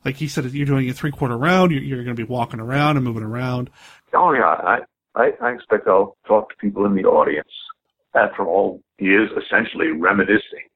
like 0.03 0.15
he 0.15 0.27
said, 0.27 0.45
you're 0.51 0.65
doing 0.65 0.89
a 0.89 0.93
three 0.93 1.11
quarter 1.11 1.37
round. 1.37 1.71
You're, 1.71 1.83
you're 1.83 2.03
going 2.03 2.15
to 2.15 2.25
be 2.25 2.27
walking 2.27 2.59
around 2.59 2.97
and 2.97 3.05
moving 3.05 3.23
around. 3.23 3.69
Oh 4.13 4.33
yeah, 4.33 4.45
I, 4.45 4.79
I 5.15 5.31
I 5.41 5.51
expect 5.51 5.87
I'll 5.87 6.17
talk 6.27 6.49
to 6.49 6.55
people 6.57 6.85
in 6.85 6.95
the 6.95 7.05
audience. 7.05 7.49
After 8.13 8.45
all, 8.45 8.81
he 8.97 9.07
is 9.07 9.29
essentially 9.31 9.91
reminiscing. 9.91 10.67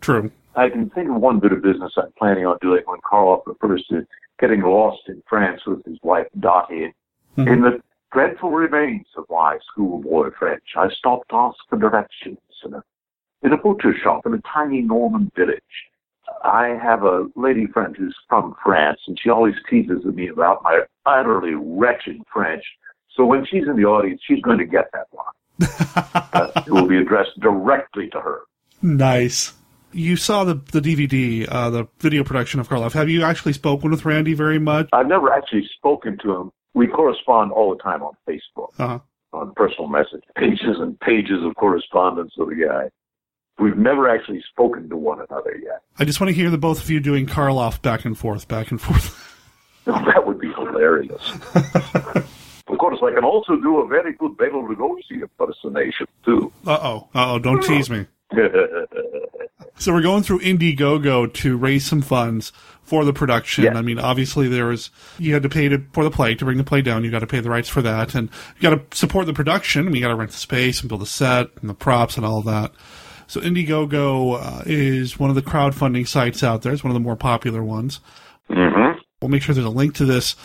True. 0.00 0.30
I 0.54 0.68
can 0.68 0.90
think 0.90 1.08
of 1.08 1.16
one 1.16 1.40
bit 1.40 1.50
of 1.52 1.62
business 1.62 1.92
I'm 1.96 2.12
planning 2.16 2.46
on 2.46 2.58
doing 2.60 2.82
when 2.86 3.00
Karloff 3.00 3.42
refers 3.46 3.84
to 3.90 4.06
getting 4.38 4.62
lost 4.62 5.02
in 5.08 5.22
France 5.28 5.62
with 5.66 5.84
his 5.84 5.98
wife 6.02 6.26
Dottie. 6.38 6.94
Mhm. 7.36 7.52
In 7.52 7.60
the 7.62 7.82
dreadful 8.12 8.50
remains 8.50 9.06
of 9.16 9.24
my 9.28 9.58
schoolboy 9.70 10.30
French, 10.38 10.62
I 10.76 10.88
stopped 10.90 11.30
to 11.30 11.36
ask 11.36 11.58
for 11.68 11.76
directions 11.76 12.38
in 12.64 12.74
a, 12.74 12.82
in 13.42 13.52
a 13.52 13.56
butcher 13.56 13.94
shop 14.02 14.26
in 14.26 14.34
a 14.34 14.40
tiny 14.52 14.80
Norman 14.80 15.30
village. 15.36 15.60
I 16.42 16.78
have 16.82 17.02
a 17.04 17.26
lady 17.36 17.66
friend 17.66 17.94
who's 17.96 18.16
from 18.28 18.54
France, 18.64 19.00
and 19.06 19.18
she 19.20 19.28
always 19.30 19.54
teases 19.68 20.04
me 20.04 20.28
about 20.28 20.62
my 20.62 20.80
utterly 21.06 21.54
wretched 21.54 22.20
French. 22.32 22.64
So 23.14 23.24
when 23.26 23.44
she's 23.46 23.64
in 23.68 23.76
the 23.76 23.84
audience, 23.84 24.20
she's 24.26 24.40
going 24.42 24.58
to 24.58 24.64
get 24.64 24.90
that 24.92 25.06
line. 25.12 26.24
uh, 26.32 26.62
it 26.66 26.70
will 26.70 26.86
be 26.88 26.96
addressed 26.98 27.38
directly 27.40 28.08
to 28.10 28.20
her. 28.20 28.40
Nice. 28.82 29.52
You 29.92 30.16
saw 30.16 30.42
the 30.44 30.54
the 30.72 30.80
DVD, 30.80 31.46
uh, 31.48 31.70
the 31.70 31.86
video 32.00 32.24
production 32.24 32.58
of 32.58 32.68
Karloff. 32.68 32.92
Have 32.94 33.08
you 33.08 33.22
actually 33.22 33.52
spoken 33.52 33.90
with 33.90 34.04
Randy 34.04 34.34
very 34.34 34.58
much? 34.58 34.88
I've 34.92 35.06
never 35.06 35.32
actually 35.32 35.68
spoken 35.76 36.18
to 36.24 36.34
him. 36.34 36.50
We 36.74 36.88
correspond 36.88 37.52
all 37.52 37.70
the 37.76 37.80
time 37.82 38.02
on 38.02 38.14
Facebook, 38.28 38.70
Uh-huh. 38.80 38.98
on 39.32 39.52
personal 39.54 39.88
message, 39.88 40.24
pages 40.36 40.80
and 40.80 40.98
pages 40.98 41.44
of 41.44 41.54
correspondence 41.54 42.32
with 42.36 42.48
the 42.48 42.66
guy. 42.66 42.90
We've 43.58 43.76
never 43.76 44.08
actually 44.08 44.42
spoken 44.50 44.88
to 44.88 44.96
one 44.96 45.20
another 45.28 45.56
yet. 45.62 45.82
I 45.98 46.04
just 46.04 46.20
want 46.20 46.28
to 46.28 46.34
hear 46.34 46.50
the 46.50 46.58
both 46.58 46.82
of 46.82 46.90
you 46.90 47.00
doing 47.00 47.26
Karloff 47.26 47.80
back 47.82 48.04
and 48.04 48.18
forth, 48.18 48.48
back 48.48 48.70
and 48.70 48.80
forth. 48.80 49.20
That 49.86 50.26
would 50.26 50.40
be 50.40 50.50
hilarious. 50.50 51.32
of 51.54 52.78
course, 52.78 52.98
I 53.02 53.12
can 53.12 53.22
also 53.22 53.54
do 53.56 53.80
a 53.80 53.86
very 53.86 54.14
good 54.14 54.34
Bela 54.38 54.52
Lugosi 54.52 55.20
impersonation, 55.20 56.06
too. 56.24 56.50
Uh 56.66 56.78
oh. 56.80 57.08
Uh 57.14 57.32
oh. 57.32 57.38
Don't 57.38 57.62
tease 57.62 57.90
me. 57.90 58.06
So 59.76 59.92
we're 59.92 60.02
going 60.02 60.22
through 60.22 60.38
Indiegogo 60.40 61.32
to 61.34 61.56
raise 61.56 61.84
some 61.84 62.00
funds 62.00 62.52
for 62.82 63.04
the 63.04 63.12
production. 63.12 63.64
Yes. 63.64 63.76
I 63.76 63.82
mean, 63.82 63.98
obviously 63.98 64.46
there 64.46 64.66
was 64.66 64.90
you 65.18 65.34
had 65.34 65.42
to 65.42 65.48
pay 65.48 65.68
to, 65.68 65.82
for 65.92 66.04
the 66.04 66.10
play 66.10 66.34
to 66.36 66.44
bring 66.44 66.58
the 66.58 66.64
play 66.64 66.80
down. 66.80 67.02
You 67.02 67.10
got 67.10 67.20
to 67.20 67.26
pay 67.26 67.40
the 67.40 67.50
rights 67.50 67.68
for 67.68 67.82
that, 67.82 68.14
and 68.14 68.30
you 68.56 68.62
got 68.62 68.90
to 68.90 68.96
support 68.96 69.26
the 69.26 69.32
production. 69.32 69.90
Mean, 69.90 70.02
got 70.02 70.08
to 70.08 70.14
rent 70.14 70.30
the 70.30 70.36
space 70.36 70.80
and 70.80 70.88
build 70.88 71.00
the 71.00 71.06
set 71.06 71.48
and 71.60 71.68
the 71.68 71.74
props 71.74 72.16
and 72.16 72.24
all 72.24 72.40
that. 72.42 72.72
So 73.34 73.40
Indiegogo 73.40 74.40
uh, 74.40 74.62
is 74.64 75.18
one 75.18 75.28
of 75.28 75.34
the 75.34 75.42
crowdfunding 75.42 76.06
sites 76.06 76.44
out 76.44 76.62
there. 76.62 76.72
It's 76.72 76.84
one 76.84 76.92
of 76.92 76.94
the 76.94 77.00
more 77.00 77.16
popular 77.16 77.64
ones. 77.64 77.98
mm-hmm. 78.48 78.96
We'll 79.20 79.28
make 79.28 79.42
sure 79.42 79.56
there's 79.56 79.66
a 79.66 79.70
link 79.70 79.96
to 79.96 80.04
this 80.04 80.36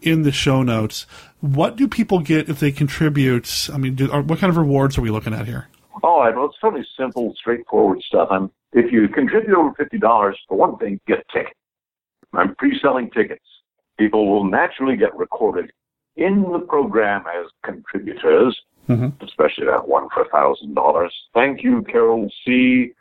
in 0.00 0.22
the 0.22 0.30
show 0.30 0.62
notes. 0.62 1.06
What 1.40 1.74
do 1.74 1.88
people 1.88 2.20
get 2.20 2.48
if 2.48 2.60
they 2.60 2.70
contribute? 2.70 3.68
I 3.72 3.78
mean, 3.78 3.96
do, 3.96 4.12
are, 4.12 4.22
what 4.22 4.38
kind 4.38 4.48
of 4.48 4.56
rewards 4.58 4.96
are 4.96 5.00
we 5.00 5.10
looking 5.10 5.34
at 5.34 5.46
here? 5.46 5.66
All 6.04 6.20
right, 6.20 6.36
well, 6.36 6.44
it's 6.44 6.54
fairly 6.60 6.86
simple, 6.96 7.34
straightforward 7.36 8.00
stuff. 8.02 8.28
I'm, 8.30 8.52
if 8.72 8.92
you 8.92 9.08
contribute 9.08 9.52
over 9.52 9.74
fifty 9.76 9.98
dollars, 9.98 10.38
for 10.48 10.56
one 10.56 10.78
thing, 10.78 11.00
get 11.08 11.18
a 11.18 11.36
ticket. 11.36 11.56
I'm 12.32 12.54
pre-selling 12.54 13.10
tickets. 13.10 13.42
People 13.98 14.30
will 14.30 14.44
naturally 14.44 14.96
get 14.96 15.16
recorded 15.16 15.72
in 16.14 16.42
the 16.52 16.60
program 16.60 17.24
as 17.26 17.50
contributors, 17.64 18.56
Mhm. 18.88 19.20
especially 19.22 19.66
that 19.66 19.88
one 19.88 20.08
for 20.10 20.22
a 20.22 20.28
thousand 20.28 20.74
dollars. 20.74 21.12
Thank 21.34 21.62
you, 21.62 21.82
Carol 21.82 22.30
C. 22.44 22.92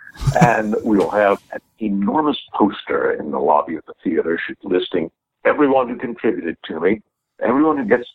And 0.42 0.76
we'll 0.84 1.12
have 1.12 1.42
an 1.52 1.62
enormous 1.80 2.42
poster 2.54 3.12
in 3.12 3.32
the 3.32 3.40
lobby 3.40 3.76
of 3.76 3.86
the 3.86 3.94
theater 4.04 4.40
listing 4.64 5.12
everyone 5.46 5.90
who 5.90 5.96
contributed 5.96 6.58
to 6.66 6.80
me. 6.80 7.02
Everyone 7.42 7.78
who 7.78 7.86
gets 7.86 8.10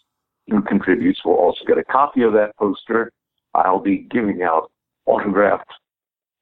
who 0.49 0.61
contributes 0.63 1.25
will 1.25 1.35
also 1.35 1.65
get 1.65 1.79
a 1.79 1.85
copy 1.85 2.23
of 2.23 2.33
that 2.33 2.57
poster. 2.57 3.13
I'll 3.55 3.79
be 3.79 3.99
giving 3.99 4.43
out 4.43 4.71
autographed 5.07 5.71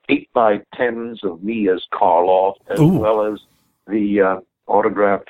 eight 0.09 0.29
by 0.33 0.61
tens 0.75 1.23
of 1.23 1.43
me 1.43 1.69
as 1.69 1.83
Karloff, 1.93 2.55
as 2.71 2.81
Ooh. 2.81 2.99
well 2.99 3.33
as 3.33 3.41
the 3.87 4.21
uh, 4.21 4.37
autographed 4.67 5.29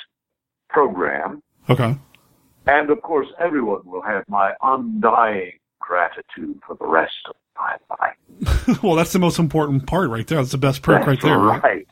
program. 0.69 1.43
Okay. 1.69 1.97
And 2.67 2.91
of 2.91 3.03
course, 3.03 3.29
everyone 3.41 3.81
will 3.85 4.03
have 4.03 4.25
my 4.29 4.53
undying 4.63 5.58
gratitude 5.89 6.61
for 6.67 6.77
the 6.77 6.87
rest 6.87 7.15
of 7.29 7.35
my 7.57 7.77
life. 7.99 8.83
well, 8.83 8.95
that's 8.95 9.13
the 9.13 9.19
most 9.19 9.39
important 9.39 9.87
part 9.87 10.11
right 10.11 10.27
there. 10.27 10.39
That's 10.39 10.53
the 10.53 10.59
best 10.59 10.83
perk 10.83 11.07
right 11.07 11.21
there. 11.21 11.39
right? 11.39 11.63
right. 11.63 11.87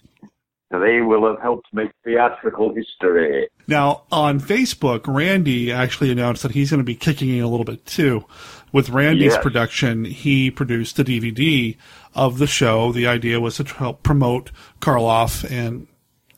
They 0.70 1.00
will 1.00 1.26
have 1.26 1.40
helped 1.40 1.68
make 1.72 1.90
theatrical 2.04 2.74
history. 2.74 3.48
Now, 3.66 4.02
on 4.12 4.40
Facebook, 4.40 5.02
Randy 5.06 5.72
actually 5.72 6.10
announced 6.10 6.42
that 6.42 6.52
he's 6.52 6.70
going 6.70 6.78
to 6.80 6.84
be 6.84 6.96
kicking 6.96 7.30
in 7.30 7.42
a 7.42 7.48
little 7.48 7.64
bit 7.64 7.86
too. 7.86 8.24
With 8.72 8.90
Randy's 8.90 9.32
Yes. 9.32 9.42
production, 9.42 10.04
he 10.04 10.50
produced 10.50 10.96
the 10.96 11.04
DVD 11.04 11.76
of 12.14 12.38
the 12.38 12.46
show. 12.48 12.92
The 12.92 13.06
idea 13.06 13.40
was 13.40 13.56
to 13.56 13.64
help 13.64 14.02
promote 14.02 14.50
Karloff 14.80 15.48
and 15.50 15.86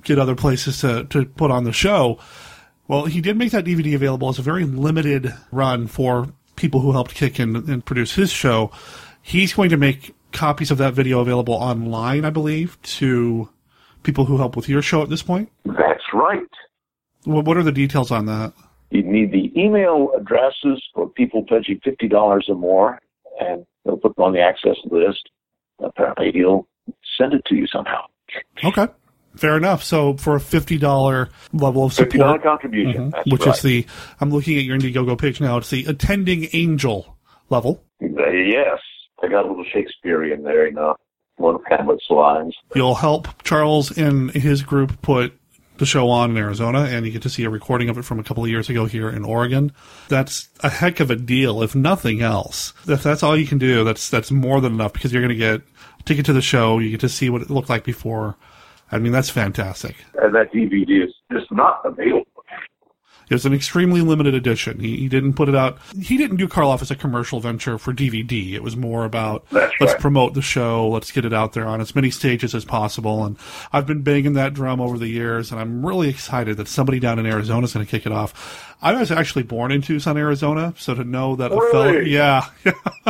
get 0.04 0.18
other 0.18 0.36
places 0.36 0.80
to, 0.82 1.04
to 1.06 1.24
put 1.24 1.50
on 1.50 1.64
the 1.64 1.72
show. 1.72 2.18
Well, 2.86 3.06
he 3.06 3.20
did 3.20 3.36
make 3.36 3.50
that 3.52 3.64
DVD 3.64 3.94
available 3.94 4.28
as 4.28 4.38
a 4.38 4.42
very 4.42 4.64
limited 4.64 5.34
run 5.50 5.86
for 5.88 6.28
people 6.58 6.80
who 6.80 6.92
helped 6.92 7.14
kick 7.14 7.40
in 7.40 7.56
and 7.56 7.84
produce 7.84 8.14
his 8.14 8.30
show. 8.30 8.70
He's 9.22 9.54
going 9.54 9.70
to 9.70 9.76
make 9.76 10.14
copies 10.32 10.70
of 10.70 10.78
that 10.78 10.92
video 10.92 11.20
available 11.20 11.54
online, 11.54 12.24
I 12.24 12.30
believe, 12.30 12.80
to 12.82 13.48
people 14.02 14.26
who 14.26 14.36
help 14.36 14.56
with 14.56 14.68
your 14.68 14.82
show 14.82 15.02
at 15.02 15.08
this 15.08 15.22
point. 15.22 15.50
That's 15.64 16.04
right. 16.12 16.42
What 17.24 17.44
what 17.44 17.56
are 17.56 17.62
the 17.62 17.72
details 17.72 18.10
on 18.10 18.26
that? 18.26 18.52
You 18.90 19.02
need 19.02 19.32
the 19.32 19.52
email 19.58 20.10
addresses 20.18 20.82
for 20.94 21.08
people 21.08 21.44
pledging 21.44 21.80
fifty 21.84 22.08
dollars 22.08 22.46
or 22.48 22.54
more, 22.54 23.00
and 23.40 23.66
they'll 23.84 23.96
put 23.96 24.16
them 24.16 24.24
on 24.24 24.32
the 24.32 24.40
access 24.40 24.76
list. 24.90 25.28
Apparently, 25.80 26.32
he'll 26.32 26.66
send 27.18 27.34
it 27.34 27.44
to 27.46 27.54
you 27.54 27.66
somehow. 27.66 28.04
Okay. 28.64 28.88
Fair 29.36 29.56
enough. 29.56 29.84
So 29.84 30.14
for 30.14 30.34
a 30.34 30.40
fifty 30.40 30.78
dollar 30.78 31.28
level 31.52 31.84
of 31.84 31.92
Fifty 31.92 32.18
dollar 32.18 32.38
support, 32.38 32.60
contribution. 32.60 33.10
That's 33.10 33.30
which 33.30 33.46
right. 33.46 33.54
is 33.54 33.62
the 33.62 33.86
I'm 34.20 34.30
looking 34.30 34.58
at 34.58 34.64
your 34.64 34.76
Indiegogo 34.76 35.18
page 35.18 35.40
now. 35.40 35.58
It's 35.58 35.70
the 35.70 35.84
attending 35.86 36.48
angel 36.52 37.16
level. 37.50 37.84
Uh, 38.02 38.28
yes, 38.30 38.78
I 39.22 39.28
got 39.28 39.44
a 39.44 39.48
little 39.48 39.64
Shakespearean 39.72 40.42
there, 40.42 40.66
you 40.66 40.74
know, 40.74 40.96
one 41.36 41.54
of 41.54 41.62
Hamlet's 41.68 42.06
lines. 42.10 42.54
You'll 42.74 42.96
help 42.96 43.42
Charles 43.44 43.96
and 43.96 44.30
his 44.32 44.62
group 44.62 45.00
put 45.02 45.32
the 45.78 45.86
show 45.86 46.10
on 46.10 46.32
in 46.32 46.36
Arizona, 46.36 46.80
and 46.80 47.06
you 47.06 47.12
get 47.12 47.22
to 47.22 47.30
see 47.30 47.44
a 47.44 47.50
recording 47.50 47.88
of 47.88 47.96
it 47.96 48.04
from 48.04 48.18
a 48.18 48.24
couple 48.24 48.42
of 48.42 48.50
years 48.50 48.68
ago 48.68 48.86
here 48.86 49.08
in 49.08 49.24
Oregon. 49.24 49.70
That's 50.08 50.48
a 50.60 50.68
heck 50.68 50.98
of 50.98 51.10
a 51.10 51.16
deal, 51.16 51.62
if 51.62 51.76
nothing 51.76 52.20
else. 52.20 52.74
If 52.88 53.04
that's 53.04 53.22
all 53.22 53.36
you 53.36 53.46
can 53.46 53.58
do, 53.58 53.84
that's 53.84 54.10
that's 54.10 54.32
more 54.32 54.60
than 54.60 54.74
enough 54.74 54.92
because 54.92 55.12
you're 55.12 55.22
going 55.22 55.28
to 55.28 55.36
get 55.36 55.60
a 56.00 56.02
ticket 56.02 56.26
to 56.26 56.32
the 56.32 56.42
show. 56.42 56.80
You 56.80 56.90
get 56.90 57.00
to 57.00 57.08
see 57.08 57.30
what 57.30 57.42
it 57.42 57.50
looked 57.50 57.68
like 57.68 57.84
before. 57.84 58.36
I 58.90 58.98
mean, 58.98 59.12
that's 59.12 59.30
fantastic. 59.30 59.96
And 60.20 60.34
that 60.34 60.52
DVD 60.52 61.04
is 61.04 61.14
just 61.30 61.50
not 61.52 61.80
available. 61.84 62.26
It 63.28 63.34
was 63.34 63.44
an 63.44 63.52
extremely 63.52 64.00
limited 64.00 64.34
edition. 64.34 64.80
He, 64.80 64.96
he 64.96 65.08
didn't 65.08 65.34
put 65.34 65.48
it 65.48 65.54
out. 65.54 65.78
He 66.00 66.16
didn't 66.16 66.38
do 66.38 66.48
Karloff 66.48 66.80
as 66.80 66.90
a 66.90 66.96
commercial 66.96 67.40
venture 67.40 67.76
for 67.76 67.92
DVD. 67.92 68.54
It 68.54 68.62
was 68.62 68.76
more 68.76 69.04
about 69.04 69.46
That's 69.50 69.72
let's 69.80 69.92
right. 69.92 70.00
promote 70.00 70.34
the 70.34 70.42
show, 70.42 70.88
let's 70.88 71.12
get 71.12 71.24
it 71.26 71.34
out 71.34 71.52
there 71.52 71.66
on 71.66 71.80
as 71.80 71.94
many 71.94 72.10
stages 72.10 72.54
as 72.54 72.64
possible. 72.64 73.24
And 73.24 73.36
I've 73.72 73.86
been 73.86 74.02
banging 74.02 74.32
that 74.34 74.54
drum 74.54 74.80
over 74.80 74.96
the 74.96 75.08
years, 75.08 75.52
and 75.52 75.60
I'm 75.60 75.84
really 75.84 76.08
excited 76.08 76.56
that 76.56 76.68
somebody 76.68 77.00
down 77.00 77.18
in 77.18 77.26
Arizona 77.26 77.64
is 77.64 77.74
going 77.74 77.84
to 77.84 77.90
kick 77.90 78.06
it 78.06 78.12
off. 78.12 78.74
I 78.80 78.94
was 78.94 79.10
actually 79.10 79.42
born 79.42 79.72
in 79.72 79.82
Tucson, 79.82 80.16
Arizona, 80.16 80.72
so 80.78 80.94
to 80.94 81.04
know 81.04 81.36
that 81.36 81.52
a 81.52 81.70
fellow, 81.72 81.98
yeah, 81.98 82.46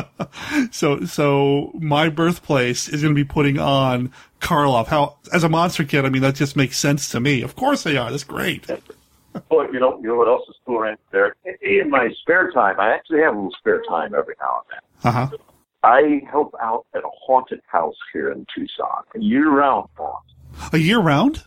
so 0.71 1.05
so 1.05 1.73
my 1.75 2.09
birthplace 2.09 2.89
is 2.89 3.03
going 3.03 3.15
to 3.15 3.19
be 3.19 3.29
putting 3.29 3.59
on 3.59 4.11
Karloff. 4.41 4.87
How 4.87 5.17
as 5.33 5.45
a 5.45 5.49
monster 5.49 5.85
kid, 5.85 6.05
I 6.05 6.09
mean 6.09 6.23
that 6.23 6.35
just 6.35 6.57
makes 6.57 6.79
sense 6.79 7.11
to 7.11 7.21
me. 7.21 7.43
Of 7.43 7.57
course 7.57 7.83
they 7.83 7.97
are. 7.97 8.11
That's 8.11 8.25
great. 8.25 8.67
But 8.67 9.73
you 9.73 9.81
know, 9.81 9.99
you 10.01 10.09
know 10.09 10.17
what 10.17 10.29
else 10.29 10.49
is 10.49 10.57
cool 10.67 10.79
around 10.79 10.99
there? 11.13 11.37
In 11.63 11.91
my 11.91 12.09
spare 12.21 12.51
time, 12.51 12.81
I 12.81 12.93
actually 12.93 13.21
have 13.21 13.35
a 13.35 13.37
little 13.37 13.55
spare 13.59 13.83
time 13.89 14.15
every 14.15 14.35
now 14.41 14.63
and 14.63 14.81
then. 15.05 15.13
Uh 15.13 15.27
huh. 15.27 15.37
I 15.85 16.23
help 16.31 16.55
out 16.61 16.87
at 16.95 17.05
a 17.05 17.11
haunted 17.27 17.61
house 17.67 17.95
here 18.13 18.33
in 18.33 18.47
Tucson, 18.55 19.05
a 19.15 19.21
year 19.21 19.49
round. 19.51 19.89
Boss. 19.97 20.23
A 20.73 20.79
year 20.79 20.99
round. 20.99 21.45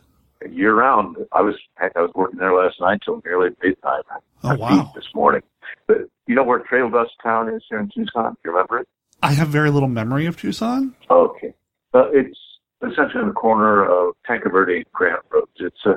Year 0.50 0.74
round. 0.74 1.18
I 1.34 1.42
was 1.42 1.56
heck, 1.76 1.92
I 1.96 2.02
was 2.02 2.12
working 2.16 2.40
there 2.40 2.54
last 2.54 2.80
night 2.80 3.02
till 3.04 3.22
nearly 3.26 3.50
midnight. 3.62 4.04
Oh, 4.44 4.50
I 4.50 4.56
wow. 4.56 4.92
This 4.96 5.06
morning. 5.14 5.42
But 5.86 6.10
you 6.28 6.36
know 6.36 6.44
where 6.44 6.60
Trail 6.60 6.90
Dust 6.90 7.12
Town 7.22 7.50
is 7.50 7.62
here 7.70 7.80
in 7.80 7.90
Tucson? 7.94 8.32
Do 8.32 8.38
you 8.46 8.52
remember 8.52 8.80
it? 8.80 8.88
I 9.22 9.34
have 9.34 9.50
very 9.50 9.70
little 9.70 9.90
memory 9.90 10.26
of 10.26 10.38
Tucson. 10.40 10.96
Okay. 11.10 11.54
Uh, 11.94 12.10
it's 12.12 12.40
essentially 12.84 13.22
on 13.22 13.28
the 13.30 13.34
corner 13.34 13.84
of 13.84 14.16
Verde 14.28 14.78
and 14.78 14.86
Grant 14.94 15.22
Roads. 15.32 15.52
It's 15.58 15.86
a 15.86 15.96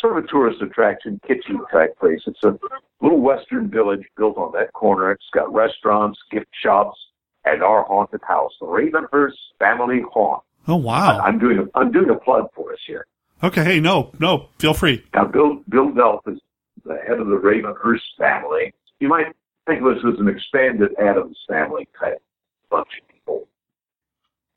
sort 0.00 0.18
of 0.18 0.24
a 0.24 0.28
tourist 0.28 0.62
attraction, 0.62 1.20
kitschy 1.28 1.56
type 1.70 1.98
place. 1.98 2.20
It's 2.26 2.42
a 2.42 2.58
little 3.00 3.20
western 3.20 3.70
village 3.70 4.04
built 4.16 4.36
on 4.36 4.52
that 4.52 4.72
corner. 4.72 5.10
It's 5.12 5.24
got 5.32 5.52
restaurants, 5.52 6.18
gift 6.30 6.48
shops, 6.62 6.98
and 7.44 7.62
our 7.62 7.84
haunted 7.84 8.20
house, 8.26 8.52
the 8.60 8.66
Ravenhurst 8.66 9.32
Family 9.58 10.02
Haunt. 10.12 10.42
Oh 10.68 10.76
wow! 10.76 11.18
I, 11.18 11.28
am 11.28 11.38
doing 11.38 11.58
a 11.58 11.78
I'm 11.78 11.90
doing 11.90 12.10
a 12.10 12.14
plug 12.14 12.48
for 12.54 12.72
us 12.72 12.78
here. 12.86 13.06
Okay, 13.42 13.64
hey, 13.64 13.80
no, 13.80 14.12
no, 14.18 14.50
feel 14.58 14.74
free. 14.74 15.02
Now, 15.14 15.24
Bill 15.24 15.62
Bill 15.68 15.90
Delp 15.90 16.20
is 16.26 16.38
the 16.84 16.98
head 17.06 17.18
of 17.18 17.28
the 17.28 17.36
Ravenhurst 17.36 18.18
family. 18.18 18.74
You 18.98 19.08
might 19.08 19.26
think 19.66 19.80
of 19.80 19.86
us 19.86 19.98
as 20.06 20.20
an 20.20 20.28
expanded 20.28 20.90
Addams 21.00 21.38
family 21.48 21.88
type 21.98 22.22
bunch. 22.70 22.88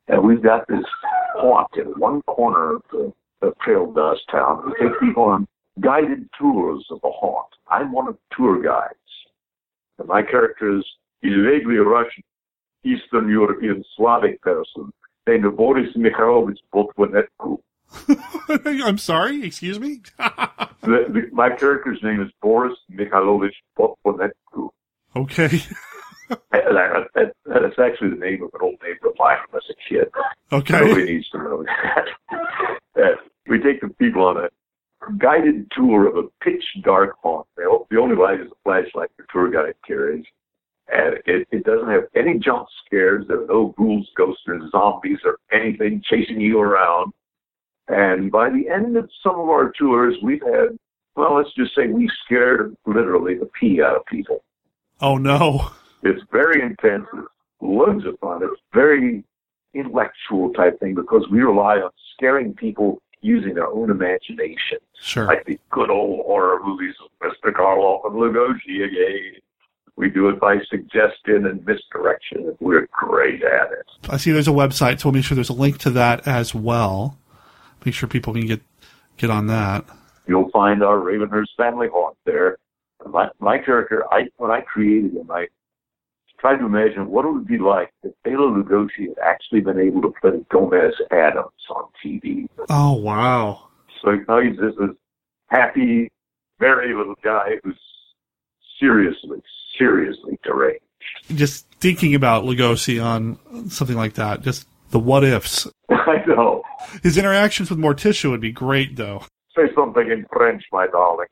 And 0.08 0.22
we've 0.22 0.42
got 0.42 0.66
this 0.68 0.84
haunt 1.34 1.68
in 1.76 1.86
one 1.98 2.22
corner 2.22 2.76
of 2.76 2.82
the 2.90 3.12
of 3.42 3.58
Trail 3.58 3.92
Dust 3.92 4.22
Town. 4.30 4.62
We 4.66 4.72
take 4.88 4.98
people 5.00 5.24
on 5.24 5.46
guided 5.80 6.28
tours 6.38 6.86
of 6.90 7.00
the 7.02 7.10
haunt. 7.10 7.48
I'm 7.68 7.92
one 7.92 8.08
of 8.08 8.14
the 8.14 8.36
tour 8.36 8.62
guides. 8.62 8.94
And 9.98 10.08
my 10.08 10.22
character 10.22 10.78
is 10.78 10.84
he's 11.20 11.32
vaguely 11.32 11.76
Russian, 11.76 12.22
Eastern 12.84 13.28
European 13.28 13.84
Slavic 13.96 14.40
person 14.42 14.92
named 15.26 15.56
Boris 15.56 15.88
Mikhailovich 15.96 16.58
Botvinetku. 16.72 17.58
I'm 18.84 18.98
sorry, 18.98 19.44
excuse 19.44 19.78
me? 19.78 20.00
the, 20.18 21.06
the, 21.08 21.22
my 21.32 21.50
character's 21.50 22.00
name 22.02 22.20
is 22.20 22.30
Boris 22.42 22.74
Mikhailovich 22.90 23.54
Botvinetku. 23.78 24.70
Okay. 25.16 25.62
that, 26.30 27.08
that, 27.14 27.32
that 27.46 27.64
is 27.64 27.78
actually 27.78 28.10
the 28.10 28.16
name 28.16 28.42
of 28.42 28.50
an 28.54 28.60
old 28.62 28.76
name 28.82 28.96
of 29.04 29.12
mine 29.18 29.38
as 29.54 29.62
a 29.70 29.74
kid. 29.88 30.08
Okay. 30.52 30.80
Nobody 30.80 31.14
needs 31.14 31.28
to 31.30 31.38
know 31.38 31.64
that. 32.94 33.14
we 33.48 33.58
take 33.58 33.80
the 33.80 33.88
people 33.98 34.24
on 34.24 34.36
a 34.38 34.48
guided 35.18 35.70
tour 35.72 36.06
of 36.06 36.16
a 36.16 36.28
pitch 36.42 36.64
dark 36.82 37.16
haunt. 37.22 37.46
The 37.56 37.98
only 37.98 38.16
light 38.16 38.40
is 38.40 38.50
a 38.50 38.54
flashlight 38.64 39.10
the 39.16 39.24
tour 39.32 39.50
guide 39.50 39.74
carries. 39.86 40.24
And 40.88 41.16
it, 41.26 41.48
it 41.50 41.64
doesn't 41.64 41.88
have 41.88 42.04
any 42.14 42.38
jump 42.38 42.68
scares. 42.84 43.24
There 43.26 43.42
are 43.42 43.46
no 43.46 43.74
ghouls, 43.76 44.08
ghosts, 44.16 44.42
or 44.46 44.60
zombies 44.70 45.18
or 45.24 45.38
anything 45.50 46.02
chasing 46.04 46.40
you 46.40 46.60
around. 46.60 47.12
And 47.88 48.30
by 48.30 48.50
the 48.50 48.68
end 48.68 48.96
of 48.96 49.08
some 49.22 49.34
of 49.34 49.48
our 49.48 49.72
tours, 49.78 50.14
we've 50.22 50.42
had, 50.42 50.78
well, 51.16 51.36
let's 51.36 51.52
just 51.54 51.74
say 51.74 51.86
we 51.86 52.10
scared 52.24 52.76
literally 52.86 53.36
the 53.36 53.48
pee 53.58 53.80
out 53.82 53.96
of 53.96 54.06
people. 54.06 54.42
Oh, 55.00 55.16
no. 55.16 55.70
It's 56.04 56.22
very 56.30 56.62
intense. 56.62 57.06
It's 57.14 57.28
loads 57.60 58.04
of 58.04 58.18
fun. 58.20 58.42
It's 58.42 58.60
very 58.72 59.24
intellectual 59.72 60.52
type 60.52 60.78
thing 60.78 60.94
because 60.94 61.26
we 61.30 61.40
rely 61.40 61.76
on 61.78 61.90
scaring 62.14 62.54
people 62.54 63.00
using 63.22 63.54
their 63.54 63.66
own 63.66 63.90
imagination. 63.90 64.78
Sure. 65.00 65.24
Like 65.24 65.46
the 65.46 65.58
good 65.70 65.90
old 65.90 66.26
horror 66.26 66.60
movies 66.62 66.94
of 67.02 67.10
Mr. 67.26 67.52
Karloff 67.52 68.04
and 68.04 68.14
Lugosi 68.14 68.84
again. 68.84 69.40
We 69.96 70.10
do 70.10 70.28
it 70.28 70.40
by 70.40 70.58
suggestion 70.68 71.46
and 71.46 71.64
misdirection. 71.64 72.56
We're 72.60 72.88
great 72.92 73.42
at 73.42 73.72
it. 73.72 73.86
I 74.08 74.16
see 74.16 74.32
there's 74.32 74.48
a 74.48 74.52
website, 74.52 75.00
so 75.00 75.08
we'll 75.08 75.14
make 75.14 75.24
sure 75.24 75.36
there's 75.36 75.48
a 75.48 75.54
link 75.54 75.78
to 75.78 75.90
that 75.90 76.26
as 76.26 76.54
well. 76.54 77.16
Make 77.84 77.94
sure 77.94 78.08
people 78.08 78.32
can 78.32 78.46
get 78.46 78.60
get 79.16 79.30
on 79.30 79.46
that. 79.46 79.84
You'll 80.26 80.50
find 80.50 80.82
our 80.82 80.96
Ravenhurst 80.96 81.54
family 81.56 81.88
haunt 81.92 82.16
there. 82.24 82.58
My, 83.06 83.28
my 83.38 83.58
character, 83.58 84.04
I 84.10 84.26
when 84.36 84.50
I 84.50 84.62
created 84.62 85.14
him, 85.14 85.30
I 85.30 85.46
tried 86.38 86.56
to 86.56 86.66
imagine 86.66 87.08
what 87.08 87.24
it 87.24 87.32
would 87.32 87.46
be 87.46 87.58
like 87.58 87.90
if 88.02 88.12
Bela 88.24 88.50
Lugosi 88.50 89.08
had 89.08 89.18
actually 89.24 89.60
been 89.60 89.78
able 89.78 90.02
to 90.02 90.12
play 90.20 90.32
Gomez 90.50 90.94
Addams 91.10 91.50
on 91.70 91.84
TV. 92.04 92.48
Oh 92.68 92.92
wow! 92.94 93.68
So 94.02 94.18
now 94.28 94.40
he's 94.40 94.56
this, 94.56 94.74
this 94.78 94.90
happy, 95.48 96.10
very 96.58 96.94
little 96.94 97.16
guy 97.22 97.56
who's 97.62 97.78
seriously, 98.78 99.42
seriously 99.78 100.38
deranged. 100.42 100.80
Just 101.34 101.66
thinking 101.80 102.14
about 102.14 102.44
Lugosi 102.44 103.02
on 103.02 103.38
something 103.70 103.96
like 103.96 104.14
that, 104.14 104.42
just 104.42 104.66
the 104.90 104.98
what 104.98 105.24
ifs. 105.24 105.66
I 105.90 106.24
know. 106.26 106.62
His 107.02 107.16
interactions 107.16 107.70
with 107.70 107.78
Morticia 107.78 108.30
would 108.30 108.40
be 108.40 108.52
great, 108.52 108.96
though. 108.96 109.22
Say 109.56 109.72
something 109.74 110.10
in 110.10 110.26
French, 110.32 110.62
my 110.72 110.86
darling. 110.86 111.26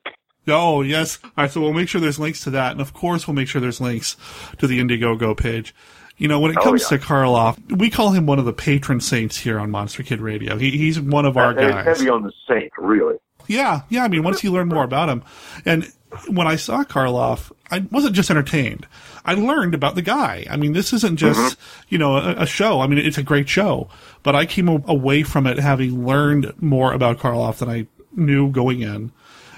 Oh, 0.49 0.83
yes. 0.83 1.19
All 1.23 1.31
right, 1.37 1.51
so 1.51 1.61
we'll 1.61 1.73
make 1.73 1.89
sure 1.89 2.01
there's 2.01 2.19
links 2.19 2.43
to 2.45 2.51
that. 2.51 2.73
And 2.73 2.81
of 2.81 2.93
course, 2.93 3.27
we'll 3.27 3.35
make 3.35 3.49
sure 3.49 3.61
there's 3.61 3.81
links 3.81 4.17
to 4.59 4.67
the 4.67 4.81
Indiegogo 4.81 5.37
page. 5.37 5.75
You 6.19 6.29
know, 6.29 6.41
when 6.41 6.51
it 6.51 6.57
comes 6.57 6.85
oh, 6.85 6.95
yeah. 6.95 7.01
to 7.01 7.05
Karloff, 7.05 7.79
we 7.79 7.91
call 7.91 8.11
him 8.11 8.27
one 8.27 8.39
of 8.39 8.45
the 8.45 8.53
patron 8.53 9.01
saints 9.01 9.39
here 9.39 9.59
on 9.59 9.71
Monster 9.71 10.03
Kid 10.03 10.21
Radio. 10.21 10.57
He, 10.57 10.71
he's 10.71 11.01
one 11.01 11.25
of 11.25 11.37
our 11.37 11.55
guys. 11.55 11.85
Heavy 11.85 12.09
on 12.09 12.23
the 12.23 12.33
saint, 12.47 12.73
really. 12.79 13.17
Yeah, 13.49 13.83
yeah. 13.89 14.05
I 14.05 14.09
mean, 14.09 14.23
once 14.23 14.45
you 14.45 14.53
learn 14.53 14.69
more 14.69 14.85
about 14.85 15.09
him, 15.09 15.25
and 15.65 15.91
when 16.29 16.47
I 16.47 16.57
saw 16.57 16.85
Karloff, 16.85 17.51
I 17.71 17.81
wasn't 17.91 18.15
just 18.15 18.31
entertained. 18.31 18.87
I 19.25 19.35
learned 19.35 19.75
about 19.75 19.95
the 19.95 20.03
guy. 20.03 20.47
I 20.51 20.57
mean, 20.57 20.73
this 20.73 20.93
isn't 20.93 21.17
just 21.17 21.41
mm-hmm. 21.41 21.87
you 21.89 21.99
know 21.99 22.17
a, 22.17 22.43
a, 22.43 22.47
show. 22.47 22.81
I 22.81 22.87
mean, 22.87 22.99
it's 22.99 23.19
a 23.19 23.23
great 23.23 23.49
show, 23.49 23.89
but 24.23 24.37
I 24.37 24.47
came 24.47 24.69
away 24.69 25.23
from 25.23 25.47
it 25.47 25.59
having 25.59 26.07
learned 26.07 26.53
more 26.61 26.93
about 26.93 27.19
Karloff 27.19 27.59
than 27.59 27.69
I 27.69 27.87
knew 28.15 28.51
going 28.51 28.81
in. 28.81 29.13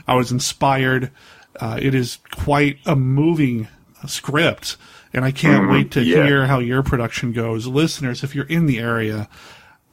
I 0.06 0.14
was 0.14 0.32
inspired. 0.32 1.10
Uh, 1.58 1.78
it 1.80 1.94
is 1.94 2.18
quite 2.30 2.78
a 2.84 2.96
moving 2.96 3.68
script, 4.06 4.76
and 5.12 5.24
I 5.24 5.30
can't 5.30 5.64
mm-hmm. 5.64 5.72
wait 5.72 5.90
to 5.92 6.02
yeah. 6.02 6.24
hear 6.24 6.46
how 6.46 6.58
your 6.58 6.82
production 6.82 7.32
goes. 7.32 7.66
Listeners, 7.66 8.24
if 8.24 8.34
you're 8.34 8.46
in 8.46 8.66
the 8.66 8.78
area, 8.78 9.28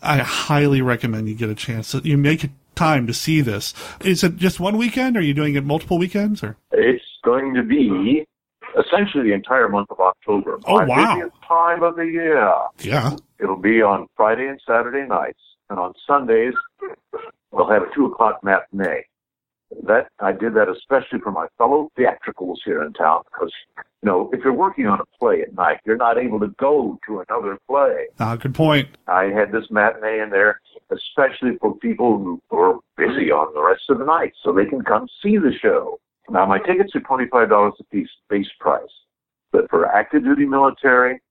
I 0.01 0.17
highly 0.17 0.81
recommend 0.81 1.29
you 1.29 1.35
get 1.35 1.49
a 1.49 1.55
chance. 1.55 1.93
You 2.03 2.17
make 2.17 2.49
time 2.75 3.07
to 3.07 3.13
see 3.13 3.41
this. 3.41 3.73
Is 4.01 4.23
it 4.23 4.37
just 4.37 4.59
one 4.59 4.77
weekend? 4.77 5.15
Or 5.15 5.19
are 5.19 5.23
you 5.23 5.33
doing 5.33 5.55
it 5.55 5.63
multiple 5.63 5.97
weekends? 5.97 6.43
Or 6.43 6.57
it's 6.71 7.03
going 7.23 7.53
to 7.53 7.63
be 7.63 8.25
essentially 8.79 9.23
the 9.23 9.33
entire 9.33 9.69
month 9.69 9.91
of 9.91 9.99
October. 9.99 10.59
Oh 10.65 10.85
wow! 10.85 11.29
Time 11.47 11.83
of 11.83 11.95
the 11.95 12.05
year. 12.05 12.51
Yeah. 12.79 13.15
It'll 13.39 13.57
be 13.57 13.81
on 13.81 14.07
Friday 14.15 14.47
and 14.47 14.59
Saturday 14.65 15.07
nights, 15.07 15.39
and 15.69 15.79
on 15.79 15.93
Sundays 16.07 16.53
we'll 17.51 17.69
have 17.69 17.83
a 17.83 17.93
two 17.93 18.05
o'clock 18.05 18.43
matinee 18.43 19.05
that 19.83 20.07
I 20.19 20.31
did 20.31 20.53
that 20.55 20.69
especially 20.69 21.19
for 21.19 21.31
my 21.31 21.47
fellow 21.57 21.89
theatricals 21.97 22.59
here 22.65 22.83
in 22.83 22.93
town 22.93 23.23
because 23.31 23.51
you 23.77 24.07
know 24.07 24.29
if 24.33 24.43
you're 24.43 24.53
working 24.53 24.87
on 24.87 24.99
a 24.99 25.05
play 25.17 25.41
at 25.41 25.53
night, 25.55 25.79
you're 25.85 25.97
not 25.97 26.17
able 26.17 26.39
to 26.39 26.49
go 26.59 26.99
to 27.07 27.23
another 27.27 27.57
play. 27.67 28.07
Ah, 28.19 28.35
good 28.35 28.55
point. 28.55 28.89
I 29.07 29.25
had 29.25 29.51
this 29.51 29.65
matinee 29.69 30.21
in 30.21 30.29
there 30.29 30.59
especially 30.91 31.57
for 31.59 31.75
people 31.77 32.17
who 32.17 32.57
are 32.57 32.79
busy 32.97 33.31
on 33.31 33.53
the 33.53 33.61
rest 33.61 33.83
of 33.89 33.99
the 33.99 34.05
night, 34.05 34.33
so 34.43 34.51
they 34.51 34.65
can 34.65 34.81
come 34.83 35.07
see 35.23 35.37
the 35.37 35.53
show. 35.61 35.99
Now 36.29 36.45
my 36.45 36.59
tickets 36.59 36.95
are 36.95 37.01
twenty 37.01 37.27
five 37.27 37.49
dollars 37.49 37.73
a 37.79 37.83
piece, 37.85 38.09
base 38.29 38.47
price, 38.59 38.83
but 39.51 39.69
for 39.69 39.85
active 39.87 40.23
duty 40.23 40.45
military, 40.45 41.21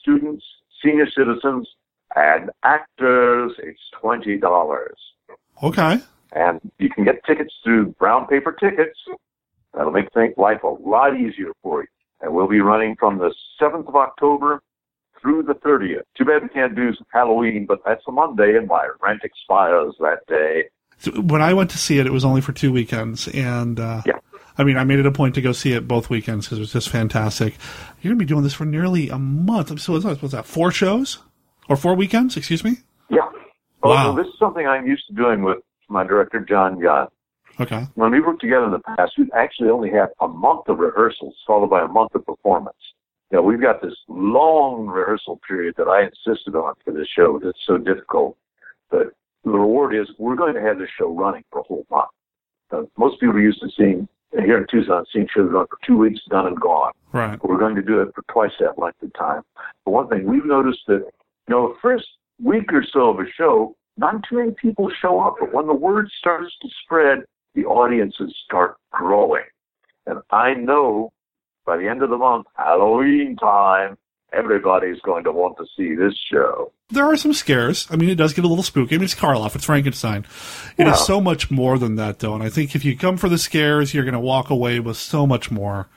students, 0.00 0.44
senior 0.82 1.08
citizens, 1.10 1.68
and 2.14 2.50
actors, 2.62 3.52
it's 3.58 3.80
twenty 4.00 4.36
dollars. 4.36 4.98
Okay. 5.62 5.98
And 6.32 6.60
you 6.78 6.88
can 6.88 7.04
get 7.04 7.24
tickets 7.24 7.52
through 7.64 7.94
brown 7.98 8.26
paper 8.26 8.52
tickets. 8.52 8.98
That'll 9.74 9.92
make 9.92 10.08
life 10.36 10.62
a 10.62 10.68
lot 10.68 11.18
easier 11.18 11.52
for 11.62 11.82
you. 11.82 11.88
And 12.20 12.34
we'll 12.34 12.48
be 12.48 12.60
running 12.60 12.96
from 12.96 13.18
the 13.18 13.34
7th 13.60 13.88
of 13.88 13.96
October 13.96 14.62
through 15.20 15.42
the 15.42 15.54
30th. 15.54 16.02
Too 16.16 16.24
bad 16.24 16.42
we 16.42 16.48
can't 16.48 16.74
do 16.74 16.92
Halloween, 17.12 17.66
but 17.66 17.80
that's 17.84 18.02
a 18.08 18.12
Monday 18.12 18.56
and 18.56 18.66
my 18.68 18.88
rent 19.02 19.20
expires 19.24 19.94
that 20.00 20.26
day. 20.28 20.64
When 21.20 21.40
I 21.40 21.54
went 21.54 21.70
to 21.70 21.78
see 21.78 21.98
it, 21.98 22.06
it 22.06 22.12
was 22.12 22.24
only 22.24 22.40
for 22.40 22.52
two 22.52 22.72
weekends. 22.72 23.28
And, 23.28 23.80
uh, 23.80 24.02
yeah. 24.06 24.18
I 24.58 24.64
mean, 24.64 24.76
I 24.76 24.84
made 24.84 24.98
it 24.98 25.06
a 25.06 25.12
point 25.12 25.34
to 25.36 25.40
go 25.40 25.52
see 25.52 25.72
it 25.72 25.88
both 25.88 26.10
weekends 26.10 26.46
because 26.46 26.58
it 26.58 26.60
was 26.60 26.72
just 26.72 26.90
fantastic. 26.90 27.54
You're 28.00 28.10
going 28.10 28.18
to 28.18 28.24
be 28.24 28.28
doing 28.28 28.42
this 28.42 28.52
for 28.52 28.66
nearly 28.66 29.08
a 29.08 29.18
month. 29.18 29.80
So 29.80 29.94
what's 29.94 30.04
that, 30.04 30.20
what's 30.20 30.34
that, 30.34 30.44
four 30.44 30.70
shows? 30.70 31.18
Or 31.68 31.76
four 31.76 31.94
weekends, 31.94 32.36
excuse 32.36 32.64
me? 32.64 32.78
Yeah. 33.08 33.20
Wow. 33.82 34.14
Well, 34.14 34.14
this 34.16 34.26
is 34.26 34.38
something 34.38 34.66
I'm 34.66 34.86
used 34.86 35.06
to 35.06 35.14
doing 35.14 35.42
with 35.42 35.58
my 35.90 36.04
director, 36.04 36.40
John 36.40 36.78
Young. 36.78 37.08
Okay. 37.58 37.86
When 37.94 38.12
we 38.12 38.20
worked 38.20 38.40
together 38.40 38.64
in 38.66 38.72
the 38.72 38.78
past, 38.96 39.12
we 39.18 39.30
actually 39.34 39.70
only 39.70 39.90
had 39.90 40.08
a 40.20 40.28
month 40.28 40.68
of 40.68 40.78
rehearsals 40.78 41.34
followed 41.46 41.70
by 41.70 41.82
a 41.82 41.88
month 41.88 42.14
of 42.14 42.24
performance. 42.24 42.76
You 43.30 43.36
know, 43.36 43.42
we've 43.42 43.60
got 43.60 43.82
this 43.82 43.94
long 44.08 44.86
rehearsal 44.86 45.40
period 45.46 45.74
that 45.76 45.88
I 45.88 46.04
insisted 46.04 46.56
on 46.56 46.74
for 46.84 46.92
this 46.92 47.08
show. 47.14 47.40
It's 47.42 47.58
so 47.66 47.76
difficult. 47.76 48.36
But 48.90 49.08
the 49.44 49.50
reward 49.50 49.94
is 49.94 50.08
we're 50.18 50.36
going 50.36 50.54
to 50.54 50.60
have 50.60 50.78
this 50.78 50.88
show 50.98 51.12
running 51.14 51.44
for 51.50 51.60
a 51.60 51.62
whole 51.64 51.86
month. 51.90 52.08
Uh, 52.72 52.82
most 52.96 53.20
people 53.20 53.36
are 53.36 53.40
used 53.40 53.60
to 53.60 53.68
seeing 53.76 54.08
here 54.32 54.58
in 54.58 54.66
Tucson, 54.70 55.04
seeing 55.12 55.28
shows 55.34 55.50
run 55.50 55.66
for 55.66 55.78
two 55.86 55.96
weeks, 55.96 56.20
done 56.30 56.46
and 56.46 56.60
gone. 56.60 56.92
Right. 57.12 57.38
We're 57.42 57.58
going 57.58 57.74
to 57.74 57.82
do 57.82 58.00
it 58.00 58.14
for 58.14 58.22
twice 58.32 58.52
that 58.60 58.78
length 58.78 59.02
of 59.02 59.12
time. 59.14 59.42
But 59.84 59.90
one 59.90 60.08
thing 60.08 60.24
we've 60.24 60.44
noticed 60.44 60.80
that, 60.86 61.04
you 61.48 61.54
know, 61.54 61.68
the 61.68 61.78
first 61.82 62.06
week 62.42 62.72
or 62.72 62.84
so 62.92 63.10
of 63.10 63.18
a 63.18 63.24
show, 63.36 63.76
not 64.00 64.24
too 64.28 64.36
many 64.36 64.52
people 64.52 64.90
show 65.00 65.20
up, 65.20 65.36
but 65.38 65.52
when 65.52 65.66
the 65.66 65.74
word 65.74 66.08
starts 66.18 66.52
to 66.62 66.68
spread, 66.82 67.18
the 67.54 67.64
audiences 67.66 68.34
start 68.44 68.76
growing. 68.90 69.44
And 70.06 70.20
I 70.30 70.54
know 70.54 71.12
by 71.66 71.76
the 71.76 71.86
end 71.86 72.02
of 72.02 72.10
the 72.10 72.16
month, 72.16 72.46
Halloween 72.56 73.36
time, 73.36 73.98
everybody's 74.32 75.00
going 75.00 75.24
to 75.24 75.32
want 75.32 75.56
to 75.58 75.66
see 75.76 75.94
this 75.94 76.14
show. 76.32 76.72
There 76.88 77.04
are 77.04 77.16
some 77.16 77.34
scares. 77.34 77.86
I 77.90 77.96
mean, 77.96 78.08
it 78.08 78.16
does 78.16 78.32
get 78.32 78.44
a 78.44 78.48
little 78.48 78.64
spooky. 78.64 78.94
I 78.94 78.98
mean, 78.98 79.04
it's 79.04 79.14
Karloff, 79.14 79.54
it's 79.54 79.64
Frankenstein. 79.64 80.24
It 80.76 80.86
yeah. 80.86 80.94
is 80.94 81.04
so 81.04 81.20
much 81.20 81.50
more 81.50 81.78
than 81.78 81.96
that, 81.96 82.18
though. 82.18 82.34
And 82.34 82.42
I 82.42 82.48
think 82.48 82.74
if 82.74 82.84
you 82.84 82.96
come 82.96 83.16
for 83.16 83.28
the 83.28 83.38
scares, 83.38 83.92
you're 83.92 84.04
going 84.04 84.14
to 84.14 84.20
walk 84.20 84.50
away 84.50 84.80
with 84.80 84.96
so 84.96 85.26
much 85.26 85.50
more 85.50 85.88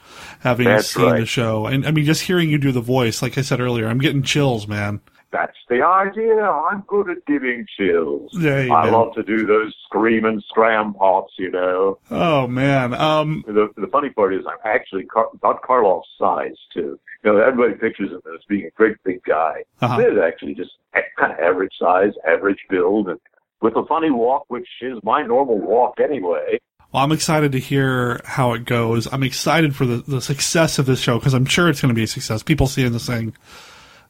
having 0.42 0.66
That's 0.66 0.94
seen 0.94 1.06
right. 1.06 1.20
the 1.22 1.26
show. 1.26 1.66
And 1.66 1.88
I 1.88 1.92
mean, 1.92 2.06
just 2.06 2.24
hearing 2.24 2.50
you 2.50 2.58
do 2.58 2.72
the 2.72 2.82
voice, 2.82 3.22
like 3.22 3.38
I 3.38 3.42
said 3.42 3.60
earlier, 3.60 3.88
I'm 3.88 4.00
getting 4.00 4.24
chills, 4.24 4.68
man. 4.68 5.02
That's 5.34 5.58
the 5.68 5.82
idea. 5.82 6.44
I'm 6.44 6.84
good 6.88 7.10
at 7.10 7.26
giving 7.26 7.66
chills. 7.76 8.30
You 8.34 8.72
I 8.72 8.90
go. 8.90 9.00
love 9.02 9.16
to 9.16 9.24
do 9.24 9.48
those 9.48 9.74
scream 9.84 10.26
and 10.26 10.44
scram 10.48 10.94
pops, 10.94 11.34
you 11.40 11.50
know. 11.50 11.98
Oh 12.12 12.46
man. 12.46 12.94
Um. 12.94 13.44
The 13.48 13.70
the 13.76 13.88
funny 13.88 14.12
part 14.12 14.36
is 14.36 14.42
I'm 14.48 14.60
actually 14.64 15.06
Car- 15.06 15.32
about 15.34 15.64
Karloff's 15.64 16.08
size 16.20 16.56
too. 16.72 17.00
You 17.24 17.34
know, 17.34 17.38
everybody 17.40 17.74
pictures 17.74 18.12
him 18.12 18.22
as 18.32 18.42
being 18.48 18.66
a 18.66 18.70
great 18.72 18.98
big 19.04 19.24
guy. 19.24 19.64
Uh-huh. 19.82 19.98
He's 19.98 20.20
actually 20.24 20.54
just 20.54 20.72
kind 21.18 21.34
of 21.34 21.40
average 21.40 21.74
size, 21.80 22.12
average 22.28 22.60
build, 22.70 23.10
and 23.10 23.20
with 23.60 23.76
a 23.76 23.86
funny 23.88 24.12
walk, 24.12 24.46
which 24.50 24.68
is 24.82 25.00
my 25.04 25.24
normal 25.24 25.58
walk 25.58 25.96
anyway. 26.00 26.60
Well, 26.92 27.04
I'm 27.04 27.12
excited 27.12 27.54
to 27.54 27.60
hear 27.60 28.22
how 28.24 28.54
it 28.54 28.66
goes. 28.66 29.12
I'm 29.12 29.24
excited 29.24 29.76
for 29.76 29.88
the, 29.88 29.98
the 30.08 30.22
success 30.22 30.78
of 30.78 30.86
this 30.86 31.00
show 31.00 31.18
because 31.18 31.34
I'm 31.34 31.46
sure 31.46 31.70
it's 31.70 31.82
going 31.82 31.90
to 31.90 31.96
be 31.96 32.04
a 32.04 32.08
success. 32.08 32.44
People 32.44 32.68
seeing 32.68 32.92
this 32.94 33.06
saying, 33.06 33.34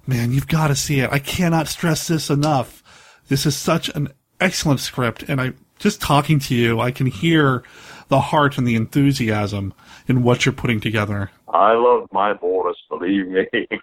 man, 0.06 0.32
you've 0.32 0.48
got 0.48 0.68
to 0.68 0.76
see 0.76 1.00
it. 1.00 1.12
I 1.12 1.20
cannot 1.20 1.68
stress 1.68 2.08
this 2.08 2.30
enough. 2.30 2.84
This 3.28 3.46
is 3.46 3.56
such 3.56 3.90
an 3.90 4.14
excellent 4.40 4.80
script. 4.80 5.24
And 5.24 5.40
I, 5.40 5.54
just 5.80 6.02
talking 6.02 6.40
to 6.40 6.56
you, 6.56 6.80
I 6.80 6.92
can 6.92 7.08
hear 7.08 7.64
the 8.10 8.20
heart 8.20 8.58
and 8.58 8.68
the 8.68 8.76
enthusiasm 8.76 9.74
in 10.08 10.24
what 10.24 10.46
you're 10.46 10.54
putting 10.54 10.80
together. 10.80 11.32
I 11.48 11.74
love 11.74 12.08
my 12.12 12.34
Boris, 12.34 12.78
believe 12.90 13.28
me. 13.28 13.48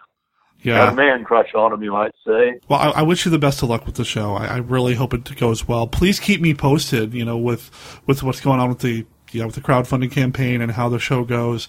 Yeah. 0.62 0.84
Got 0.84 0.92
a 0.92 0.96
man 0.96 1.24
crush 1.24 1.54
on 1.54 1.72
him, 1.72 1.82
you 1.82 1.92
might 1.92 2.12
say. 2.26 2.60
Well, 2.68 2.78
I, 2.78 3.00
I 3.00 3.02
wish 3.02 3.24
you 3.24 3.30
the 3.30 3.38
best 3.38 3.62
of 3.62 3.70
luck 3.70 3.86
with 3.86 3.94
the 3.94 4.04
show. 4.04 4.34
I, 4.34 4.46
I 4.46 4.56
really 4.58 4.94
hope 4.94 5.14
it 5.14 5.34
goes 5.36 5.66
well. 5.66 5.86
Please 5.86 6.20
keep 6.20 6.40
me 6.40 6.52
posted. 6.52 7.14
You 7.14 7.24
know, 7.24 7.38
with 7.38 7.70
with 8.06 8.22
what's 8.22 8.40
going 8.40 8.60
on 8.60 8.68
with 8.68 8.80
the 8.80 9.06
you 9.30 9.40
know 9.40 9.46
with 9.46 9.54
the 9.54 9.62
crowdfunding 9.62 10.12
campaign 10.12 10.60
and 10.60 10.72
how 10.72 10.90
the 10.90 10.98
show 10.98 11.24
goes. 11.24 11.68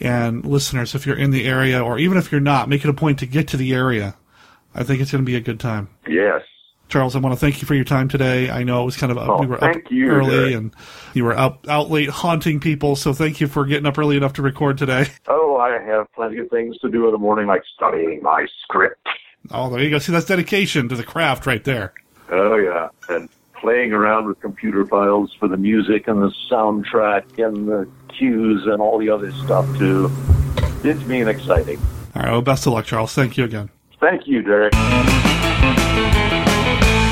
And 0.00 0.44
listeners, 0.44 0.94
if 0.94 1.06
you're 1.06 1.18
in 1.18 1.30
the 1.30 1.46
area, 1.46 1.82
or 1.82 1.98
even 1.98 2.18
if 2.18 2.32
you're 2.32 2.40
not, 2.40 2.68
make 2.68 2.84
it 2.84 2.90
a 2.90 2.94
point 2.94 3.18
to 3.20 3.26
get 3.26 3.48
to 3.48 3.56
the 3.56 3.72
area. 3.74 4.16
I 4.74 4.82
think 4.82 5.00
it's 5.00 5.12
going 5.12 5.24
to 5.24 5.26
be 5.26 5.36
a 5.36 5.40
good 5.40 5.60
time. 5.60 5.88
Yes. 6.08 6.42
Charles, 6.88 7.16
I 7.16 7.18
want 7.20 7.32
to 7.32 7.38
thank 7.40 7.62
you 7.62 7.66
for 7.66 7.74
your 7.74 7.84
time 7.84 8.08
today. 8.08 8.50
I 8.50 8.62
know 8.64 8.82
it 8.82 8.84
was 8.84 8.96
kind 8.96 9.10
of 9.10 9.16
up, 9.18 9.28
Oh, 9.28 9.38
we 9.40 9.46
were 9.46 9.62
up 9.62 9.76
you, 9.90 10.10
early 10.10 10.30
Derek. 10.36 10.54
and 10.54 10.74
you 11.14 11.24
were 11.24 11.32
out 11.34 11.66
out 11.68 11.90
late 11.90 12.10
haunting 12.10 12.60
people. 12.60 12.94
So 12.96 13.12
thank 13.14 13.40
you 13.40 13.46
for 13.46 13.64
getting 13.64 13.86
up 13.86 13.96
early 13.98 14.16
enough 14.16 14.34
to 14.34 14.42
record 14.42 14.76
today. 14.78 15.06
Oh, 15.28 15.56
I 15.56 15.80
have 15.82 16.12
plenty 16.12 16.38
of 16.38 16.50
things 16.50 16.76
to 16.78 16.90
do 16.90 17.06
in 17.06 17.12
the 17.12 17.18
morning, 17.18 17.46
like 17.46 17.62
studying 17.76 18.20
my 18.22 18.44
script. 18.64 19.06
Oh, 19.52 19.70
there 19.70 19.80
you 19.80 19.88
go. 19.88 19.98
See, 19.98 20.12
that's 20.12 20.26
dedication 20.26 20.88
to 20.88 20.96
the 20.96 21.04
craft 21.04 21.46
right 21.46 21.62
there. 21.64 21.94
Oh, 22.30 22.56
yeah. 22.56 22.88
And 23.08 23.28
playing 23.64 23.94
around 23.94 24.26
with 24.26 24.38
computer 24.40 24.84
files 24.84 25.34
for 25.40 25.48
the 25.48 25.56
music 25.56 26.06
and 26.06 26.20
the 26.20 26.30
soundtrack 26.50 27.42
and 27.42 27.66
the 27.66 27.88
cues 28.08 28.66
and 28.66 28.82
all 28.82 28.98
the 28.98 29.08
other 29.08 29.32
stuff, 29.32 29.66
too. 29.78 30.12
It's 30.84 31.02
been 31.04 31.28
exciting. 31.28 31.78
All 32.14 32.22
right. 32.22 32.30
Well, 32.30 32.42
best 32.42 32.66
of 32.66 32.74
luck, 32.74 32.84
Charles. 32.84 33.14
Thank 33.14 33.38
you 33.38 33.44
again. 33.44 33.70
Thank 34.00 34.26
you, 34.26 34.42
Derek. 34.42 34.74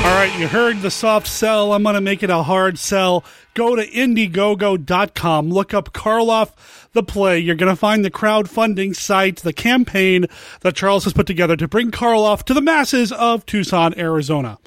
All 0.03 0.11
right, 0.11 0.31
you 0.37 0.47
heard 0.47 0.81
the 0.81 0.91
soft 0.91 1.25
sell. 1.25 1.73
I'm 1.73 1.81
going 1.81 1.95
to 1.95 2.01
make 2.01 2.21
it 2.21 2.29
a 2.29 2.43
hard 2.43 2.77
sell. 2.77 3.23
Go 3.55 3.75
to 3.75 3.87
Indiegogo.com, 3.87 5.49
look 5.49 5.73
up 5.73 5.91
Karloff 5.91 6.51
the 6.91 7.01
play. 7.01 7.39
You're 7.39 7.55
going 7.55 7.71
to 7.71 7.75
find 7.75 8.05
the 8.05 8.11
crowdfunding 8.11 8.95
site, 8.95 9.37
the 9.37 9.53
campaign 9.53 10.27
that 10.61 10.75
Charles 10.75 11.05
has 11.05 11.13
put 11.13 11.25
together 11.25 11.55
to 11.55 11.67
bring 11.67 11.89
Karloff 11.89 12.43
to 12.43 12.53
the 12.53 12.61
masses 12.61 13.11
of 13.11 13.43
Tucson, 13.47 13.97
Arizona. 13.97 14.59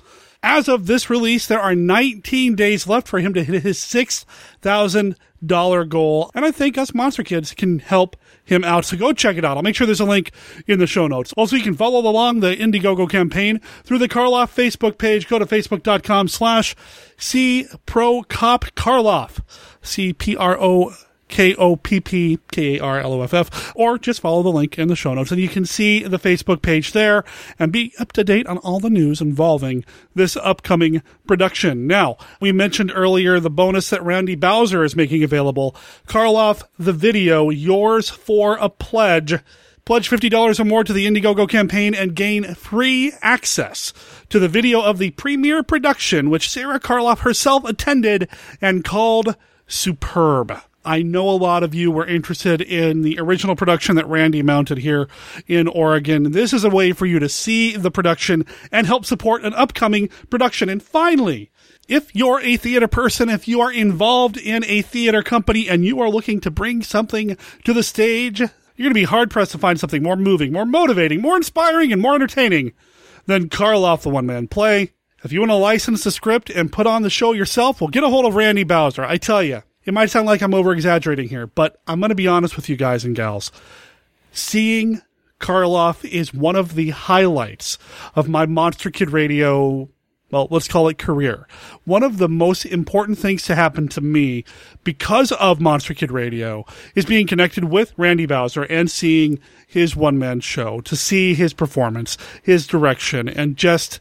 As 0.48 0.68
of 0.68 0.86
this 0.86 1.10
release, 1.10 1.48
there 1.48 1.60
are 1.60 1.74
19 1.74 2.54
days 2.54 2.86
left 2.86 3.08
for 3.08 3.18
him 3.18 3.34
to 3.34 3.42
hit 3.42 3.64
his 3.64 3.78
$6,000 3.78 5.88
goal. 5.88 6.30
And 6.36 6.44
I 6.44 6.52
think 6.52 6.78
us 6.78 6.94
Monster 6.94 7.24
Kids 7.24 7.52
can 7.52 7.80
help 7.80 8.16
him 8.44 8.62
out. 8.62 8.84
So 8.84 8.96
go 8.96 9.12
check 9.12 9.36
it 9.36 9.44
out. 9.44 9.56
I'll 9.56 9.64
make 9.64 9.74
sure 9.74 9.88
there's 9.88 9.98
a 9.98 10.04
link 10.04 10.30
in 10.68 10.78
the 10.78 10.86
show 10.86 11.08
notes. 11.08 11.32
Also, 11.36 11.56
you 11.56 11.64
can 11.64 11.74
follow 11.74 11.98
along 11.98 12.40
the 12.40 12.54
Indiegogo 12.54 13.10
campaign 13.10 13.60
through 13.82 13.98
the 13.98 14.08
Karloff 14.08 14.54
Facebook 14.54 14.98
page. 14.98 15.26
Go 15.26 15.40
to 15.40 15.46
facebook.com 15.46 16.28
slash 16.28 16.76
C 17.16 17.66
Pro 17.84 18.22
Cop 18.22 18.66
Karloff. 18.76 19.40
C 19.82 20.12
P 20.12 20.36
R 20.36 20.56
O 20.60 20.94
K 21.28 21.54
O 21.56 21.76
P 21.76 22.00
P 22.00 22.38
K 22.50 22.78
A 22.78 22.82
R 22.82 23.00
L 23.00 23.14
O 23.14 23.22
F 23.22 23.34
F, 23.34 23.72
or 23.74 23.98
just 23.98 24.20
follow 24.20 24.42
the 24.42 24.52
link 24.52 24.78
in 24.78 24.88
the 24.88 24.96
show 24.96 25.14
notes 25.14 25.30
and 25.30 25.40
you 25.40 25.48
can 25.48 25.64
see 25.64 26.02
the 26.02 26.18
Facebook 26.18 26.62
page 26.62 26.92
there 26.92 27.24
and 27.58 27.72
be 27.72 27.92
up 27.98 28.12
to 28.12 28.24
date 28.24 28.46
on 28.46 28.58
all 28.58 28.80
the 28.80 28.90
news 28.90 29.20
involving 29.20 29.84
this 30.14 30.36
upcoming 30.36 31.02
production. 31.26 31.86
Now, 31.86 32.16
we 32.40 32.52
mentioned 32.52 32.92
earlier 32.94 33.40
the 33.40 33.50
bonus 33.50 33.90
that 33.90 34.02
Randy 34.02 34.34
Bowser 34.34 34.84
is 34.84 34.96
making 34.96 35.22
available. 35.22 35.76
Karloff, 36.06 36.62
the 36.78 36.92
video, 36.92 37.50
yours 37.50 38.08
for 38.10 38.56
a 38.56 38.68
pledge. 38.68 39.34
Pledge 39.84 40.10
$50 40.10 40.58
or 40.58 40.64
more 40.64 40.82
to 40.82 40.92
the 40.92 41.06
Indiegogo 41.06 41.48
campaign 41.48 41.94
and 41.94 42.16
gain 42.16 42.54
free 42.54 43.12
access 43.22 43.92
to 44.30 44.40
the 44.40 44.48
video 44.48 44.80
of 44.82 44.98
the 44.98 45.10
premiere 45.12 45.62
production, 45.62 46.28
which 46.28 46.50
Sara 46.50 46.80
Karloff 46.80 47.20
herself 47.20 47.64
attended 47.64 48.28
and 48.60 48.82
called 48.82 49.36
Superb. 49.68 50.60
I 50.86 51.02
know 51.02 51.28
a 51.28 51.32
lot 51.32 51.62
of 51.62 51.74
you 51.74 51.90
were 51.90 52.06
interested 52.06 52.62
in 52.62 53.02
the 53.02 53.18
original 53.18 53.56
production 53.56 53.96
that 53.96 54.06
Randy 54.06 54.42
mounted 54.42 54.78
here 54.78 55.08
in 55.46 55.66
Oregon. 55.66 56.30
This 56.30 56.52
is 56.52 56.62
a 56.62 56.70
way 56.70 56.92
for 56.92 57.04
you 57.04 57.18
to 57.18 57.28
see 57.28 57.76
the 57.76 57.90
production 57.90 58.46
and 58.70 58.86
help 58.86 59.04
support 59.04 59.44
an 59.44 59.52
upcoming 59.54 60.08
production. 60.30 60.68
And 60.68 60.82
finally, 60.82 61.50
if 61.88 62.14
you're 62.14 62.40
a 62.40 62.56
theater 62.56 62.88
person, 62.88 63.28
if 63.28 63.48
you 63.48 63.60
are 63.60 63.72
involved 63.72 64.36
in 64.36 64.64
a 64.64 64.82
theater 64.82 65.22
company 65.22 65.68
and 65.68 65.84
you 65.84 66.00
are 66.00 66.08
looking 66.08 66.40
to 66.40 66.50
bring 66.50 66.82
something 66.82 67.36
to 67.64 67.72
the 67.72 67.82
stage, 67.82 68.38
you're 68.40 68.84
going 68.84 68.90
to 68.90 68.94
be 68.94 69.04
hard 69.04 69.30
pressed 69.30 69.52
to 69.52 69.58
find 69.58 69.80
something 69.80 70.02
more 70.02 70.16
moving, 70.16 70.52
more 70.52 70.66
motivating, 70.66 71.20
more 71.20 71.36
inspiring, 71.36 71.92
and 71.92 72.00
more 72.00 72.14
entertaining 72.14 72.72
than 73.26 73.48
Karloff 73.48 74.02
the 74.02 74.10
one 74.10 74.26
man 74.26 74.46
play. 74.46 74.92
If 75.24 75.32
you 75.32 75.40
want 75.40 75.50
to 75.50 75.56
license 75.56 76.04
the 76.04 76.12
script 76.12 76.50
and 76.50 76.72
put 76.72 76.86
on 76.86 77.02
the 77.02 77.10
show 77.10 77.32
yourself, 77.32 77.80
well, 77.80 77.88
get 77.88 78.04
a 78.04 78.08
hold 78.08 78.26
of 78.26 78.36
Randy 78.36 78.62
Bowser. 78.62 79.04
I 79.04 79.16
tell 79.16 79.42
you, 79.42 79.62
it 79.86 79.94
might 79.94 80.10
sound 80.10 80.26
like 80.26 80.42
I'm 80.42 80.54
over 80.54 80.72
exaggerating 80.72 81.28
here, 81.28 81.46
but 81.46 81.80
I'm 81.86 82.00
going 82.00 82.10
to 82.10 82.16
be 82.16 82.28
honest 82.28 82.56
with 82.56 82.68
you 82.68 82.76
guys 82.76 83.04
and 83.04 83.16
gals. 83.16 83.52
Seeing 84.32 85.00
Karloff 85.40 86.04
is 86.04 86.34
one 86.34 86.56
of 86.56 86.74
the 86.74 86.90
highlights 86.90 87.78
of 88.14 88.28
my 88.28 88.46
Monster 88.46 88.90
Kid 88.90 89.10
Radio, 89.10 89.88
well, 90.30 90.48
let's 90.50 90.66
call 90.66 90.88
it 90.88 90.98
career. 90.98 91.46
One 91.84 92.02
of 92.02 92.18
the 92.18 92.28
most 92.28 92.64
important 92.64 93.18
things 93.18 93.44
to 93.44 93.54
happen 93.54 93.86
to 93.88 94.00
me 94.00 94.44
because 94.82 95.30
of 95.32 95.60
Monster 95.60 95.94
Kid 95.94 96.10
Radio 96.10 96.64
is 96.96 97.06
being 97.06 97.26
connected 97.28 97.64
with 97.64 97.94
Randy 97.96 98.26
Bowser 98.26 98.64
and 98.64 98.90
seeing 98.90 99.38
his 99.66 99.94
one 99.94 100.18
man 100.18 100.40
show, 100.40 100.80
to 100.80 100.96
see 100.96 101.34
his 101.34 101.52
performance, 101.52 102.18
his 102.42 102.66
direction, 102.66 103.28
and 103.28 103.56
just 103.56 104.00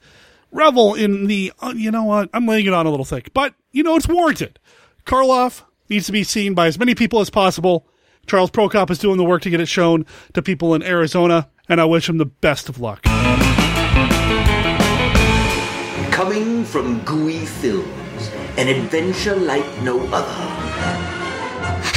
revel 0.52 0.96
in 0.96 1.28
the, 1.28 1.54
uh, 1.60 1.74
you 1.76 1.92
know 1.92 2.06
what, 2.06 2.30
I'm 2.34 2.48
laying 2.48 2.66
it 2.66 2.74
on 2.74 2.88
a 2.88 2.90
little 2.90 3.06
thick, 3.06 3.34
but, 3.34 3.54
you 3.72 3.84
know, 3.84 3.96
it's 3.96 4.08
warranted. 4.08 4.58
Karloff 5.06 5.64
needs 5.90 6.06
to 6.08 6.12
be 6.12 6.24
seen 6.24 6.54
by 6.54 6.68
as 6.68 6.78
many 6.80 6.96
people 6.96 7.20
as 7.20 7.30
possible. 7.30 7.88
Charles 8.28 8.52
Prokop 8.52 8.90
is 8.90 8.98
doing 8.98 9.18
the 9.18 9.24
work 9.24 9.42
to 9.44 9.50
get 9.50 9.60
it 9.60 9.68
shown 9.68 10.06
to 10.34 10.42
people 10.42 10.74
in 10.74 10.82
Arizona, 10.82 11.50
and 11.70 11.80
I 11.80 11.86
wish 11.86 12.10
him 12.10 12.18
the 12.18 12.26
best 12.26 12.70
of 12.70 12.80
luck. 12.80 13.04
Coming 16.12 16.66
from 16.66 17.00
Gooey 17.02 17.46
Films, 17.46 18.32
an 18.58 18.68
adventure 18.68 19.36
like 19.36 19.66
no 19.82 20.00
other. 20.12 20.52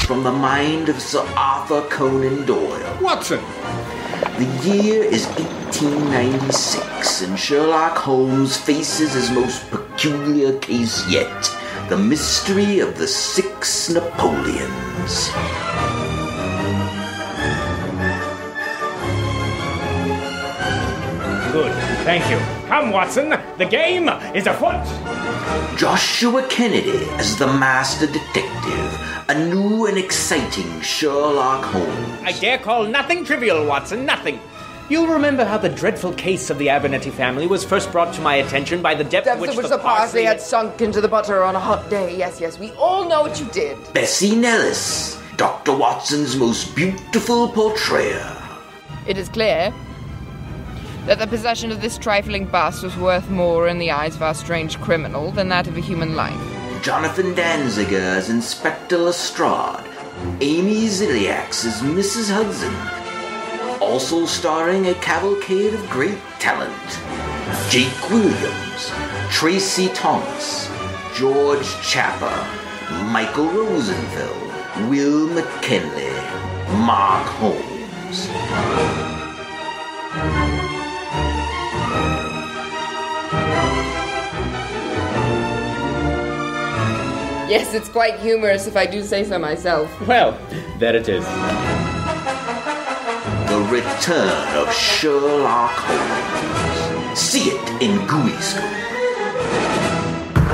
From 0.06 0.22
the 0.22 0.32
mind 0.32 0.88
of 0.88 1.00
Sir 1.00 1.26
Arthur 1.36 1.82
Conan 1.88 2.44
Doyle. 2.46 2.98
Watson! 3.00 3.40
The 4.38 4.46
year 4.64 5.02
is 5.02 5.26
1896, 5.26 7.22
and 7.22 7.38
Sherlock 7.38 7.96
Holmes 7.96 8.56
faces 8.56 9.12
his 9.14 9.30
most 9.30 9.70
peculiar 9.70 10.58
case 10.58 11.08
yet 11.10 11.57
the 11.88 11.96
mystery 11.96 12.80
of 12.80 12.98
the 12.98 13.06
six 13.06 13.88
Napoleons. 13.88 15.30
Good, 21.50 21.72
thank 22.04 22.28
you. 22.30 22.38
Come, 22.68 22.92
Watson, 22.92 23.30
the 23.56 23.64
game 23.64 24.10
is 24.34 24.46
afoot. 24.46 24.84
Joshua 25.78 26.46
Kennedy 26.48 27.08
as 27.12 27.38
the 27.38 27.46
master 27.46 28.06
detective, 28.06 29.24
a 29.30 29.48
new 29.48 29.86
and 29.86 29.96
exciting 29.96 30.82
Sherlock 30.82 31.64
Holmes. 31.64 32.20
I 32.22 32.32
dare 32.32 32.58
call 32.58 32.84
nothing 32.84 33.24
trivial, 33.24 33.64
Watson, 33.64 34.04
nothing. 34.04 34.40
You'll 34.90 35.08
remember 35.08 35.44
how 35.44 35.58
the 35.58 35.68
dreadful 35.68 36.14
case 36.14 36.48
of 36.48 36.56
the 36.56 36.70
Abernethy 36.70 37.10
family 37.10 37.46
was 37.46 37.62
first 37.62 37.92
brought 37.92 38.14
to 38.14 38.22
my 38.22 38.36
attention 38.36 38.80
by 38.80 38.94
the 38.94 39.04
depth, 39.04 39.26
Depths 39.26 39.40
which, 39.40 39.50
of 39.50 39.56
which 39.58 39.68
the 39.68 39.76
parsley 39.76 40.24
had 40.24 40.40
sunk 40.40 40.80
into 40.80 41.02
the 41.02 41.08
butter 41.08 41.42
on 41.44 41.54
a 41.54 41.60
hot 41.60 41.90
day. 41.90 42.16
Yes, 42.16 42.40
yes, 42.40 42.58
we 42.58 42.72
all 42.72 43.06
know 43.06 43.20
what 43.20 43.38
you 43.38 43.44
did. 43.48 43.76
Bessie 43.92 44.34
Nellis, 44.34 45.20
Dr. 45.36 45.76
Watson's 45.76 46.36
most 46.36 46.74
beautiful 46.74 47.50
portrayer. 47.50 48.34
It 49.06 49.18
is 49.18 49.28
clear 49.28 49.74
that 51.04 51.18
the 51.18 51.26
possession 51.26 51.70
of 51.70 51.82
this 51.82 51.98
trifling 51.98 52.46
bust 52.46 52.82
was 52.82 52.96
worth 52.96 53.28
more 53.28 53.68
in 53.68 53.78
the 53.78 53.90
eyes 53.90 54.16
of 54.16 54.22
our 54.22 54.34
strange 54.34 54.80
criminal 54.80 55.32
than 55.32 55.50
that 55.50 55.66
of 55.66 55.76
a 55.76 55.80
human 55.80 56.16
life. 56.16 56.82
Jonathan 56.82 57.34
Danziger 57.34 58.00
as 58.00 58.30
Inspector 58.30 58.96
Lestrade. 58.96 59.84
Amy 60.40 60.86
Ziliax 60.86 61.66
as 61.66 61.82
Mrs. 61.82 62.32
Hudson. 62.32 63.07
Also 63.80 64.26
starring 64.26 64.86
a 64.86 64.94
cavalcade 64.94 65.74
of 65.74 65.90
great 65.90 66.18
talent. 66.38 66.72
Jake 67.70 68.10
Williams, 68.10 68.92
Tracy 69.30 69.88
Thomas, 69.88 70.70
George 71.14 71.66
Chapper, 71.82 72.46
Michael 73.10 73.48
Rosenfeld, 73.48 74.88
Will 74.88 75.26
McKinley, 75.28 76.10
Mark 76.84 77.26
Holmes. 77.26 78.28
Yes, 87.48 87.72
it's 87.72 87.88
quite 87.88 88.18
humorous 88.20 88.66
if 88.66 88.76
I 88.76 88.84
do 88.84 89.02
say 89.02 89.24
so 89.24 89.38
myself. 89.38 90.06
Well, 90.06 90.38
there 90.78 90.94
it 90.94 91.08
is. 91.08 91.24
The 93.58 93.64
Return 93.64 94.56
of 94.56 94.72
Sherlock 94.72 95.72
Holmes. 95.74 97.18
See 97.18 97.50
it 97.50 97.82
in 97.82 98.06
Gooey 98.06 98.30
Scope. 98.40 98.62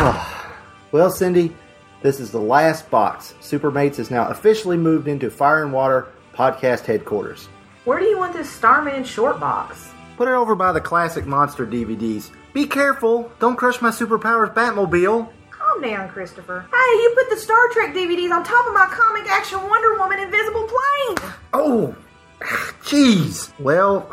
Ah. 0.01 0.57
Well, 0.91 1.11
Cindy, 1.11 1.55
this 2.01 2.19
is 2.19 2.31
the 2.31 2.41
last 2.41 2.91
box. 2.91 3.35
Supermates 3.43 3.99
is 3.99 4.11
now 4.11 4.29
officially 4.29 4.79
moved 4.79 5.07
into 5.07 5.29
Fire 5.31 5.63
and 5.63 5.71
Water 5.71 6.07
podcast 6.33 6.87
headquarters. 6.87 7.47
Where 7.85 7.99
do 7.99 8.07
you 8.07 8.17
want 8.17 8.33
this 8.33 8.49
Starman 8.49 9.05
short 9.05 9.39
box? 9.39 9.91
Put 10.17 10.29
it 10.29 10.33
over 10.33 10.55
by 10.55 10.73
the 10.73 10.81
classic 10.81 11.27
monster 11.27 11.67
DVDs. 11.67 12.31
Be 12.55 12.67
careful! 12.67 13.31
Don't 13.39 13.57
crush 13.57 13.83
my 13.83 13.91
superpowers 13.91 14.55
Batmobile! 14.55 15.29
Calm 15.51 15.83
down, 15.83 16.09
Christopher. 16.09 16.65
Hey, 16.73 17.03
you 17.03 17.13
put 17.15 17.29
the 17.29 17.37
Star 17.37 17.69
Trek 17.69 17.95
DVDs 17.95 18.33
on 18.33 18.43
top 18.45 18.67
of 18.67 18.73
my 18.73 18.87
comic 18.89 19.31
action 19.31 19.63
Wonder 19.69 19.99
Woman 19.99 20.21
invisible 20.21 20.67
plane! 20.67 21.33
Oh! 21.53 21.95
Jeez! 22.41 23.53
Well, 23.59 24.09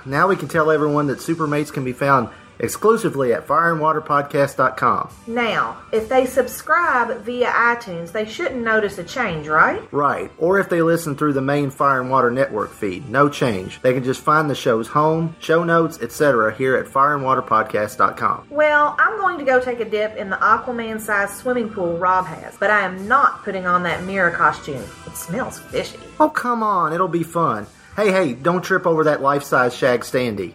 now 0.06 0.28
we 0.28 0.36
can 0.36 0.48
tell 0.48 0.70
everyone 0.70 1.06
that 1.08 1.18
Supermates 1.18 1.72
can 1.72 1.84
be 1.84 1.92
found 1.92 2.28
exclusively 2.60 3.32
at 3.32 3.46
fireandwaterpodcast.com. 3.46 5.10
Now, 5.26 5.78
if 5.92 6.08
they 6.08 6.26
subscribe 6.26 7.22
via 7.22 7.48
iTunes, 7.50 8.12
they 8.12 8.26
shouldn't 8.26 8.62
notice 8.62 8.98
a 8.98 9.04
change, 9.04 9.48
right? 9.48 9.82
Right. 9.92 10.30
Or 10.38 10.60
if 10.60 10.68
they 10.68 10.82
listen 10.82 11.16
through 11.16 11.32
the 11.32 11.40
main 11.40 11.70
Fire 11.70 12.00
and 12.00 12.10
Water 12.10 12.30
Network 12.30 12.72
feed, 12.72 13.08
no 13.08 13.28
change. 13.28 13.80
They 13.82 13.92
can 13.92 14.04
just 14.04 14.20
find 14.20 14.48
the 14.48 14.54
show's 14.54 14.88
home, 14.88 15.34
show 15.40 15.64
notes, 15.64 15.98
etc. 16.00 16.54
here 16.54 16.76
at 16.76 16.86
fireandwaterpodcast.com. 16.86 18.46
Well, 18.50 18.94
I'm 18.98 19.18
going 19.18 19.38
to 19.38 19.44
go 19.44 19.60
take 19.60 19.80
a 19.80 19.84
dip 19.84 20.16
in 20.16 20.30
the 20.30 20.36
Aquaman 20.36 21.00
sized 21.00 21.34
swimming 21.34 21.70
pool 21.70 21.96
Rob 21.96 22.26
has, 22.26 22.56
but 22.58 22.70
I 22.70 22.82
am 22.82 23.08
not 23.08 23.42
putting 23.42 23.66
on 23.66 23.82
that 23.84 24.04
mirror 24.04 24.30
costume. 24.30 24.84
It 25.06 25.16
smells 25.16 25.58
fishy. 25.58 25.98
Oh, 26.18 26.28
come 26.28 26.62
on. 26.62 26.92
It'll 26.92 27.08
be 27.08 27.22
fun. 27.22 27.66
Hey, 27.96 28.12
hey, 28.12 28.34
don't 28.34 28.62
trip 28.62 28.86
over 28.86 29.04
that 29.04 29.20
life 29.20 29.42
size 29.42 29.74
Shag 29.74 30.00
Standy. 30.02 30.54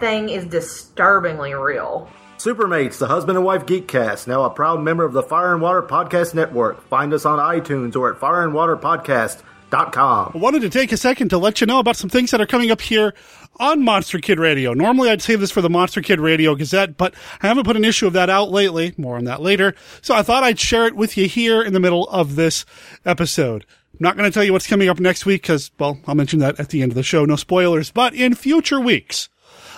That 0.00 0.06
thing 0.06 0.30
is 0.30 0.46
disturbingly 0.46 1.52
real. 1.52 2.08
Supermates, 2.38 2.96
the 2.96 3.06
husband 3.06 3.36
and 3.36 3.44
wife 3.44 3.66
geekcast, 3.66 4.26
now 4.26 4.44
a 4.44 4.50
proud 4.50 4.80
member 4.80 5.04
of 5.04 5.12
the 5.12 5.22
Fire 5.22 5.52
and 5.52 5.60
Water 5.60 5.82
Podcast 5.82 6.32
Network. 6.32 6.88
Find 6.88 7.12
us 7.12 7.26
on 7.26 7.38
iTunes 7.38 7.94
or 7.94 8.10
at 8.10 8.18
fireandwaterpodcast.com. 8.18 10.32
I 10.34 10.38
wanted 10.38 10.62
to 10.62 10.70
take 10.70 10.90
a 10.90 10.96
second 10.96 11.28
to 11.28 11.38
let 11.38 11.60
you 11.60 11.66
know 11.66 11.80
about 11.80 11.96
some 11.96 12.08
things 12.08 12.30
that 12.30 12.40
are 12.40 12.46
coming 12.46 12.70
up 12.70 12.80
here 12.80 13.12
on 13.58 13.82
Monster 13.82 14.20
Kid 14.20 14.38
Radio. 14.38 14.72
Normally 14.72 15.10
I'd 15.10 15.20
save 15.20 15.40
this 15.40 15.50
for 15.50 15.60
the 15.60 15.68
Monster 15.68 16.00
Kid 16.00 16.18
Radio 16.18 16.54
Gazette, 16.54 16.96
but 16.96 17.14
I 17.42 17.48
haven't 17.48 17.64
put 17.64 17.76
an 17.76 17.84
issue 17.84 18.06
of 18.06 18.14
that 18.14 18.30
out 18.30 18.50
lately. 18.50 18.94
More 18.96 19.18
on 19.18 19.24
that 19.24 19.42
later. 19.42 19.74
So 20.00 20.14
I 20.14 20.22
thought 20.22 20.44
I'd 20.44 20.58
share 20.58 20.86
it 20.86 20.96
with 20.96 21.18
you 21.18 21.28
here 21.28 21.62
in 21.62 21.74
the 21.74 21.80
middle 21.80 22.08
of 22.08 22.36
this 22.36 22.64
episode. 23.04 23.66
I'm 23.92 23.98
not 24.00 24.16
going 24.16 24.30
to 24.30 24.32
tell 24.32 24.44
you 24.44 24.54
what's 24.54 24.66
coming 24.66 24.88
up 24.88 24.98
next 24.98 25.26
week 25.26 25.42
because, 25.42 25.70
well, 25.78 25.98
I'll 26.06 26.14
mention 26.14 26.38
that 26.38 26.58
at 26.58 26.70
the 26.70 26.80
end 26.80 26.92
of 26.92 26.96
the 26.96 27.02
show. 27.02 27.26
No 27.26 27.36
spoilers. 27.36 27.90
But 27.90 28.14
in 28.14 28.34
future 28.34 28.80
weeks, 28.80 29.28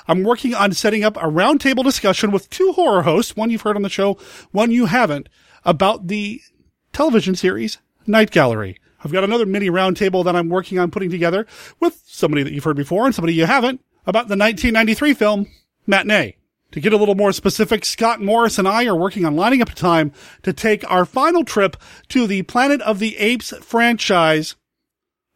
I'm 0.08 0.24
working 0.24 0.54
on 0.54 0.72
setting 0.72 1.04
up 1.04 1.16
a 1.16 1.20
roundtable 1.20 1.84
discussion 1.84 2.30
with 2.30 2.50
two 2.50 2.72
horror 2.72 3.02
hosts, 3.02 3.36
one 3.36 3.50
you've 3.50 3.62
heard 3.62 3.76
on 3.76 3.82
the 3.82 3.88
show, 3.88 4.18
one 4.50 4.70
you 4.70 4.86
haven't, 4.86 5.28
about 5.64 6.08
the 6.08 6.40
television 6.92 7.34
series 7.34 7.78
Night 8.06 8.30
Gallery. 8.30 8.78
I've 9.04 9.12
got 9.12 9.24
another 9.24 9.46
mini 9.46 9.68
roundtable 9.68 10.24
that 10.24 10.36
I'm 10.36 10.48
working 10.48 10.78
on 10.78 10.90
putting 10.90 11.10
together 11.10 11.46
with 11.80 12.02
somebody 12.06 12.42
that 12.42 12.52
you've 12.52 12.64
heard 12.64 12.76
before 12.76 13.06
and 13.06 13.14
somebody 13.14 13.34
you 13.34 13.46
haven't 13.46 13.80
about 14.06 14.28
the 14.28 14.36
1993 14.36 15.14
film 15.14 15.46
Matinee. 15.86 16.36
To 16.72 16.80
get 16.80 16.94
a 16.94 16.96
little 16.96 17.14
more 17.14 17.32
specific, 17.32 17.84
Scott 17.84 18.20
Morris 18.22 18.58
and 18.58 18.66
I 18.66 18.86
are 18.86 18.96
working 18.96 19.26
on 19.26 19.36
lining 19.36 19.60
up 19.60 19.70
a 19.70 19.74
time 19.74 20.10
to 20.42 20.54
take 20.54 20.90
our 20.90 21.04
final 21.04 21.44
trip 21.44 21.76
to 22.08 22.26
the 22.26 22.42
Planet 22.42 22.80
of 22.80 22.98
the 22.98 23.16
Apes 23.18 23.52
franchise, 23.58 24.56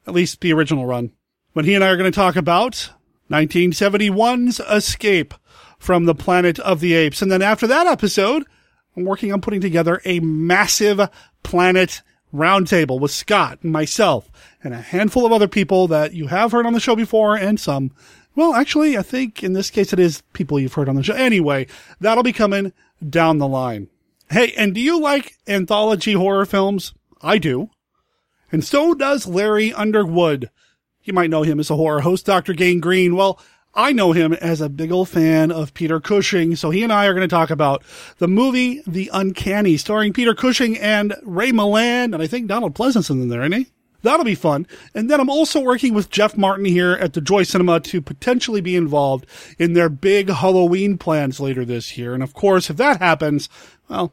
at 0.07 0.14
least 0.14 0.41
the 0.41 0.53
original 0.55 0.87
run, 0.87 1.12
when 1.53 1.67
he 1.67 1.75
and 1.75 1.85
I 1.85 1.89
are 1.89 1.97
going 1.97 2.11
to 2.11 2.14
talk 2.14 2.37
about 2.37 2.91
1971's 3.31 4.61
Escape 4.61 5.35
from 5.79 6.05
the 6.05 6.14
Planet 6.14 6.59
of 6.61 6.81
the 6.81 6.95
Apes. 6.95 7.22
And 7.22 7.31
then 7.31 7.43
after 7.43 7.66
that 7.66 7.87
episode, 7.87 8.45
I'm 8.97 9.05
working 9.05 9.33
on 9.33 9.41
putting 9.41 9.61
together 9.61 10.01
a 10.05 10.20
massive 10.20 11.09
planet 11.43 12.03
roundtable 12.33 13.01
with 13.01 13.11
Scott 13.11 13.59
and 13.62 13.72
myself 13.72 14.31
and 14.62 14.74
a 14.74 14.81
handful 14.81 15.27
of 15.27 15.33
other 15.33 15.49
people 15.49 15.87
that 15.89 16.12
you 16.12 16.27
have 16.29 16.53
heard 16.53 16.66
on 16.66 16.72
the 16.72 16.81
show 16.81 16.97
before 16.97 17.37
and 17.37 17.59
some 17.59 17.93
well, 18.37 18.55
actually, 18.55 18.99
I 18.99 19.03
think 19.03 19.43
in 19.43 19.55
this 19.55 19.70
case 19.70 19.95
it 19.95 19.99
is 19.99 20.20
people 20.35 20.61
you've 20.61 20.74
heard 20.74 20.91
on 20.91 20.95
the 20.95 21.03
show. 21.03 21.14
Anyway, 21.14 21.66
that'll 22.01 22.22
be 22.22 22.35
coming 22.35 22.74
down 23.09 23.39
the 23.39 23.49
line. 23.49 23.89
Hey, 24.31 24.53
and 24.59 24.74
do 24.74 24.81
you 24.81 25.01
like 25.01 25.39
anthology 25.49 26.12
horror 26.12 26.45
films? 26.45 26.93
I 27.22 27.39
do. 27.39 27.70
And 28.53 28.62
so 28.62 28.93
does 28.93 29.27
Larry 29.27 29.72
Underwood. 29.72 30.51
You 31.07 31.13
might 31.13 31.31
know 31.31 31.45
him 31.45 31.61
as 31.61 31.71
a 31.71 31.77
horror 31.77 32.01
host, 32.01 32.27
Dr. 32.27 32.53
Gangrene. 32.53 33.15
Well, 33.15 33.39
I 33.75 33.93
know 33.93 34.11
him 34.11 34.33
as 34.33 34.61
a 34.61 34.69
big 34.69 34.91
old 34.91 35.09
fan 35.09 35.53
of 35.53 35.73
Peter 35.73 36.01
Cushing, 36.01 36.57
so 36.57 36.71
he 36.71 36.83
and 36.83 36.93
I 36.93 37.07
are 37.07 37.15
going 37.15 37.29
to 37.29 37.33
talk 37.33 37.49
about 37.49 37.85
the 38.19 38.27
movie 38.27 38.83
The 38.89 39.09
Uncanny, 39.13 39.77
starring 39.77 40.13
Peter 40.13 40.35
Cushing 40.35 40.77
and 40.77 41.15
Ray 41.23 41.53
Milland, 41.53 42.13
and 42.13 42.17
I 42.17 42.27
think 42.27 42.49
Donald 42.49 42.75
Pleasence's 42.75 43.11
in 43.11 43.29
there, 43.29 43.43
isn't 43.43 43.53
he? 43.53 43.67
That'll 44.03 44.25
be 44.25 44.35
fun. 44.35 44.67
And 44.95 45.09
then 45.09 45.21
I'm 45.21 45.31
also 45.31 45.61
working 45.61 45.95
with 45.95 46.11
Jeff 46.11 46.37
Martin 46.37 46.65
here 46.65 46.95
at 46.95 47.13
the 47.13 47.21
Joy 47.21 47.45
Cinema 47.45 47.79
to 47.81 48.01
potentially 48.01 48.61
be 48.61 48.75
involved 48.75 49.27
in 49.61 49.75
their 49.75 49.89
big 49.89 50.29
Halloween 50.29 50.99
plans 50.99 51.39
later 51.39 51.65
this 51.65 51.97
year. 51.97 52.15
And 52.15 52.23
of 52.23 52.35
course, 52.35 52.69
if 52.69 52.77
that 52.79 52.99
happens, 52.99 53.49
well, 53.89 54.13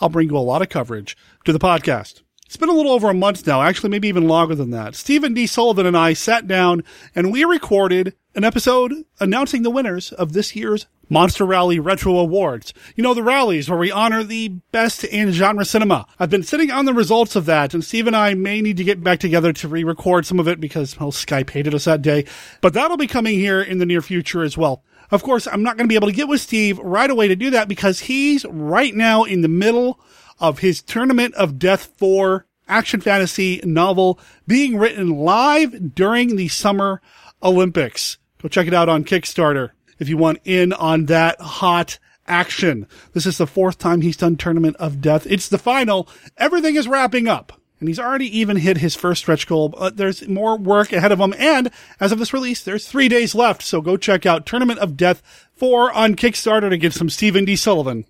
I'll 0.00 0.08
bring 0.08 0.30
you 0.30 0.36
a 0.36 0.38
lot 0.38 0.62
of 0.62 0.70
coverage 0.70 1.14
to 1.44 1.52
the 1.52 1.58
podcast. 1.58 2.22
It's 2.52 2.58
been 2.58 2.68
a 2.68 2.74
little 2.74 2.92
over 2.92 3.08
a 3.08 3.14
month 3.14 3.46
now, 3.46 3.62
actually, 3.62 3.88
maybe 3.88 4.08
even 4.08 4.28
longer 4.28 4.54
than 4.54 4.72
that. 4.72 4.94
Stephen 4.94 5.32
D. 5.32 5.46
Sullivan 5.46 5.86
and 5.86 5.96
I 5.96 6.12
sat 6.12 6.46
down 6.46 6.84
and 7.14 7.32
we 7.32 7.44
recorded 7.44 8.14
an 8.34 8.44
episode 8.44 8.92
announcing 9.18 9.62
the 9.62 9.70
winners 9.70 10.12
of 10.12 10.34
this 10.34 10.54
year's 10.54 10.84
Monster 11.08 11.46
Rally 11.46 11.78
Retro 11.78 12.18
Awards. 12.18 12.74
You 12.94 13.04
know, 13.04 13.14
the 13.14 13.22
rallies 13.22 13.70
where 13.70 13.78
we 13.78 13.90
honor 13.90 14.22
the 14.22 14.48
best 14.70 15.02
in 15.02 15.32
genre 15.32 15.64
cinema. 15.64 16.06
I've 16.20 16.28
been 16.28 16.42
sitting 16.42 16.70
on 16.70 16.84
the 16.84 16.92
results 16.92 17.36
of 17.36 17.46
that, 17.46 17.72
and 17.72 17.82
Steve 17.82 18.06
and 18.06 18.14
I 18.14 18.34
may 18.34 18.60
need 18.60 18.76
to 18.76 18.84
get 18.84 19.02
back 19.02 19.18
together 19.18 19.54
to 19.54 19.66
re-record 19.68 20.26
some 20.26 20.38
of 20.38 20.46
it 20.46 20.60
because, 20.60 21.00
well, 21.00 21.10
Skype 21.10 21.48
hated 21.48 21.74
us 21.74 21.86
that 21.86 22.02
day. 22.02 22.26
But 22.60 22.74
that'll 22.74 22.98
be 22.98 23.06
coming 23.06 23.38
here 23.38 23.62
in 23.62 23.78
the 23.78 23.86
near 23.86 24.02
future 24.02 24.42
as 24.42 24.58
well. 24.58 24.84
Of 25.10 25.22
course, 25.22 25.46
I'm 25.46 25.62
not 25.62 25.78
going 25.78 25.86
to 25.86 25.92
be 25.92 25.96
able 25.96 26.08
to 26.08 26.14
get 26.14 26.28
with 26.28 26.42
Steve 26.42 26.78
right 26.80 27.10
away 27.10 27.28
to 27.28 27.36
do 27.36 27.48
that 27.48 27.66
because 27.66 28.00
he's 28.00 28.44
right 28.44 28.94
now 28.94 29.24
in 29.24 29.40
the 29.40 29.48
middle 29.48 29.98
of 30.42 30.58
his 30.58 30.82
Tournament 30.82 31.34
of 31.36 31.58
Death 31.58 31.92
4 31.96 32.44
action 32.68 33.00
fantasy 33.00 33.60
novel 33.64 34.18
being 34.46 34.76
written 34.76 35.10
live 35.10 35.94
during 35.94 36.36
the 36.36 36.48
Summer 36.48 37.00
Olympics. 37.42 38.18
Go 38.42 38.48
check 38.48 38.66
it 38.66 38.74
out 38.74 38.88
on 38.88 39.04
Kickstarter 39.04 39.70
if 40.00 40.08
you 40.08 40.16
want 40.16 40.40
in 40.44 40.72
on 40.72 41.06
that 41.06 41.40
hot 41.40 41.98
action. 42.26 42.88
This 43.12 43.24
is 43.24 43.38
the 43.38 43.46
fourth 43.46 43.78
time 43.78 44.00
he's 44.00 44.16
done 44.16 44.36
Tournament 44.36 44.76
of 44.76 45.00
Death. 45.00 45.26
It's 45.30 45.48
the 45.48 45.58
final. 45.58 46.08
Everything 46.36 46.74
is 46.74 46.88
wrapping 46.88 47.28
up. 47.28 47.52
And 47.78 47.88
he's 47.88 47.98
already 47.98 48.38
even 48.38 48.58
hit 48.58 48.78
his 48.78 48.94
first 48.94 49.22
stretch 49.22 49.46
goal, 49.48 49.68
but 49.68 49.96
there's 49.96 50.28
more 50.28 50.56
work 50.56 50.92
ahead 50.92 51.10
of 51.10 51.18
him. 51.18 51.34
And 51.36 51.68
as 51.98 52.12
of 52.12 52.20
this 52.20 52.32
release, 52.32 52.62
there's 52.62 52.86
three 52.86 53.08
days 53.08 53.34
left. 53.34 53.62
So 53.62 53.80
go 53.80 53.96
check 53.96 54.24
out 54.24 54.46
Tournament 54.46 54.78
of 54.78 54.96
Death 54.96 55.20
4 55.54 55.92
on 55.92 56.14
Kickstarter 56.14 56.70
to 56.70 56.78
get 56.78 56.92
some 56.92 57.10
Stephen 57.10 57.44
D. 57.44 57.56
Sullivan 57.56 58.06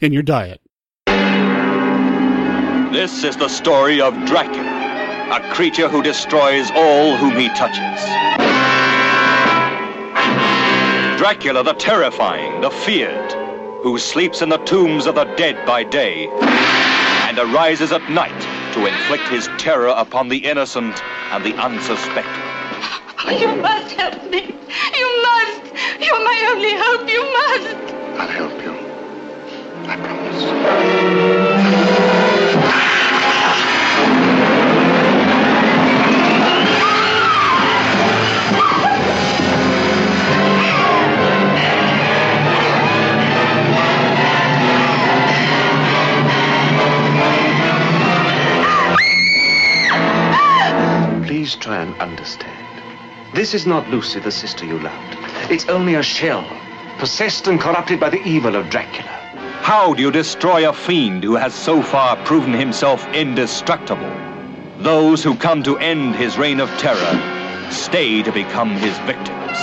in 0.00 0.12
your 0.12 0.22
diet. 0.22 0.60
This 2.98 3.22
is 3.22 3.36
the 3.36 3.48
story 3.48 4.00
of 4.00 4.12
Dracula, 4.26 5.30
a 5.30 5.54
creature 5.54 5.88
who 5.88 6.02
destroys 6.02 6.68
all 6.72 7.16
whom 7.16 7.38
he 7.38 7.48
touches. 7.50 8.02
Dracula 11.16 11.62
the 11.62 11.74
terrifying, 11.74 12.60
the 12.60 12.70
feared, 12.70 13.32
who 13.84 14.00
sleeps 14.00 14.42
in 14.42 14.48
the 14.48 14.58
tombs 14.64 15.06
of 15.06 15.14
the 15.14 15.26
dead 15.36 15.64
by 15.64 15.84
day 15.84 16.26
and 16.26 17.38
arises 17.38 17.92
at 17.92 18.02
night 18.10 18.42
to 18.74 18.84
inflict 18.84 19.28
his 19.28 19.48
terror 19.58 19.94
upon 19.96 20.28
the 20.28 20.38
innocent 20.38 21.00
and 21.30 21.44
the 21.44 21.54
unsuspecting. 21.54 22.42
You 23.30 23.62
must 23.62 23.94
help 23.94 24.28
me. 24.28 24.56
You 24.98 25.22
must. 25.22 25.72
You're 26.00 26.24
my 26.24 26.46
only 26.50 26.74
hope. 26.74 27.08
You 27.08 27.22
must. 27.22 27.94
I'll 28.18 28.26
help 28.26 28.60
you. 28.60 28.74
I 29.88 29.96
promise. 30.02 31.37
Please 51.38 51.54
try 51.54 51.80
and 51.80 51.94
understand. 52.00 52.82
This 53.32 53.54
is 53.54 53.64
not 53.64 53.88
Lucy, 53.90 54.18
the 54.18 54.32
sister 54.32 54.66
you 54.66 54.76
loved. 54.80 55.16
It's 55.52 55.68
only 55.68 55.94
a 55.94 56.02
shell, 56.02 56.44
possessed 56.98 57.46
and 57.46 57.60
corrupted 57.60 58.00
by 58.00 58.10
the 58.10 58.20
evil 58.24 58.56
of 58.56 58.68
Dracula. 58.70 59.08
How 59.62 59.94
do 59.94 60.02
you 60.02 60.10
destroy 60.10 60.68
a 60.68 60.72
fiend 60.72 61.22
who 61.22 61.36
has 61.36 61.54
so 61.54 61.80
far 61.80 62.16
proven 62.24 62.52
himself 62.52 63.06
indestructible? 63.14 64.12
Those 64.78 65.22
who 65.22 65.36
come 65.36 65.62
to 65.62 65.78
end 65.78 66.16
his 66.16 66.36
reign 66.36 66.58
of 66.58 66.68
terror 66.70 67.70
stay 67.70 68.20
to 68.24 68.32
become 68.32 68.70
his 68.70 68.98
victims. 69.06 69.58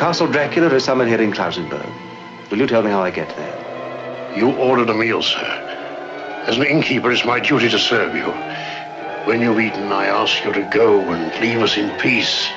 Castle 0.00 0.28
Dracula 0.28 0.68
is 0.68 0.84
somewhere 0.84 1.06
here 1.06 1.20
in 1.20 1.32
Klausenberg. 1.32 1.92
Will 2.50 2.56
you 2.56 2.66
tell 2.66 2.82
me 2.82 2.90
how 2.90 3.02
I 3.02 3.10
get 3.10 3.28
there? 3.36 4.34
You 4.34 4.52
ordered 4.52 4.88
a 4.88 4.94
meal, 4.94 5.22
sir. 5.22 5.44
As 6.46 6.56
an 6.56 6.64
innkeeper, 6.64 7.12
it's 7.12 7.26
my 7.26 7.38
duty 7.38 7.68
to 7.68 7.78
serve 7.78 8.14
you. 8.14 8.32
When 9.26 9.42
you've 9.42 9.60
eaten, 9.60 9.92
I 9.92 10.06
ask 10.06 10.42
you 10.44 10.52
to 10.54 10.62
go 10.62 10.98
and 11.12 11.30
leave 11.40 11.60
us 11.60 11.76
in 11.76 11.90
peace. 11.98 12.48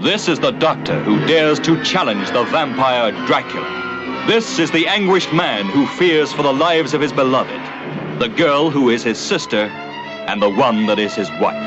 This 0.00 0.28
is 0.28 0.40
the 0.40 0.50
doctor 0.50 0.98
who 1.04 1.18
dares 1.26 1.60
to 1.60 1.82
challenge 1.84 2.30
the 2.30 2.44
vampire 2.44 3.12
Dracula. 3.26 4.24
This 4.26 4.58
is 4.58 4.70
the 4.70 4.88
anguished 4.88 5.32
man 5.34 5.66
who 5.66 5.86
fears 5.86 6.32
for 6.32 6.42
the 6.42 6.52
lives 6.52 6.94
of 6.94 7.02
his 7.02 7.12
beloved, 7.12 7.60
the 8.18 8.28
girl 8.28 8.70
who 8.70 8.88
is 8.88 9.02
his 9.04 9.18
sister, 9.18 9.66
and 10.26 10.40
the 10.40 10.50
one 10.50 10.86
that 10.86 10.98
is 10.98 11.14
his 11.14 11.30
wife. 11.32 11.62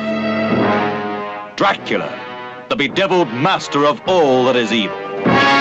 Dracula, 1.56 2.66
the 2.70 2.76
bedeviled 2.76 3.32
master 3.32 3.86
of 3.86 4.02
all 4.08 4.45
that 4.45 4.56
is 4.56 4.74
evil. 4.74 5.59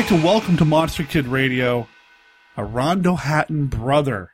Like 0.00 0.08
to 0.08 0.24
welcome 0.24 0.56
to 0.56 0.64
Monster 0.64 1.02
Kid 1.02 1.26
Radio 1.26 1.86
a 2.56 2.64
Rondo 2.64 3.16
Hatton 3.16 3.66
brother. 3.66 4.30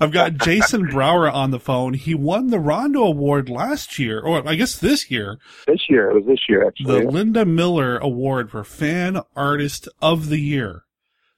I've 0.00 0.12
got 0.12 0.34
Jason 0.44 0.86
Brower 0.86 1.28
on 1.28 1.50
the 1.50 1.58
phone. 1.58 1.94
He 1.94 2.14
won 2.14 2.50
the 2.50 2.60
Rondo 2.60 3.02
Award 3.02 3.48
last 3.48 3.98
year, 3.98 4.20
or 4.20 4.48
I 4.48 4.54
guess 4.54 4.78
this 4.78 5.10
year. 5.10 5.38
This 5.66 5.86
year, 5.88 6.12
it 6.12 6.14
was 6.14 6.26
this 6.26 6.38
year 6.48 6.64
actually. 6.64 7.00
The 7.00 7.10
Linda 7.10 7.44
Miller 7.44 7.98
Award 7.98 8.52
for 8.52 8.62
Fan 8.62 9.20
Artist 9.34 9.88
of 10.00 10.28
the 10.28 10.38
Year. 10.38 10.84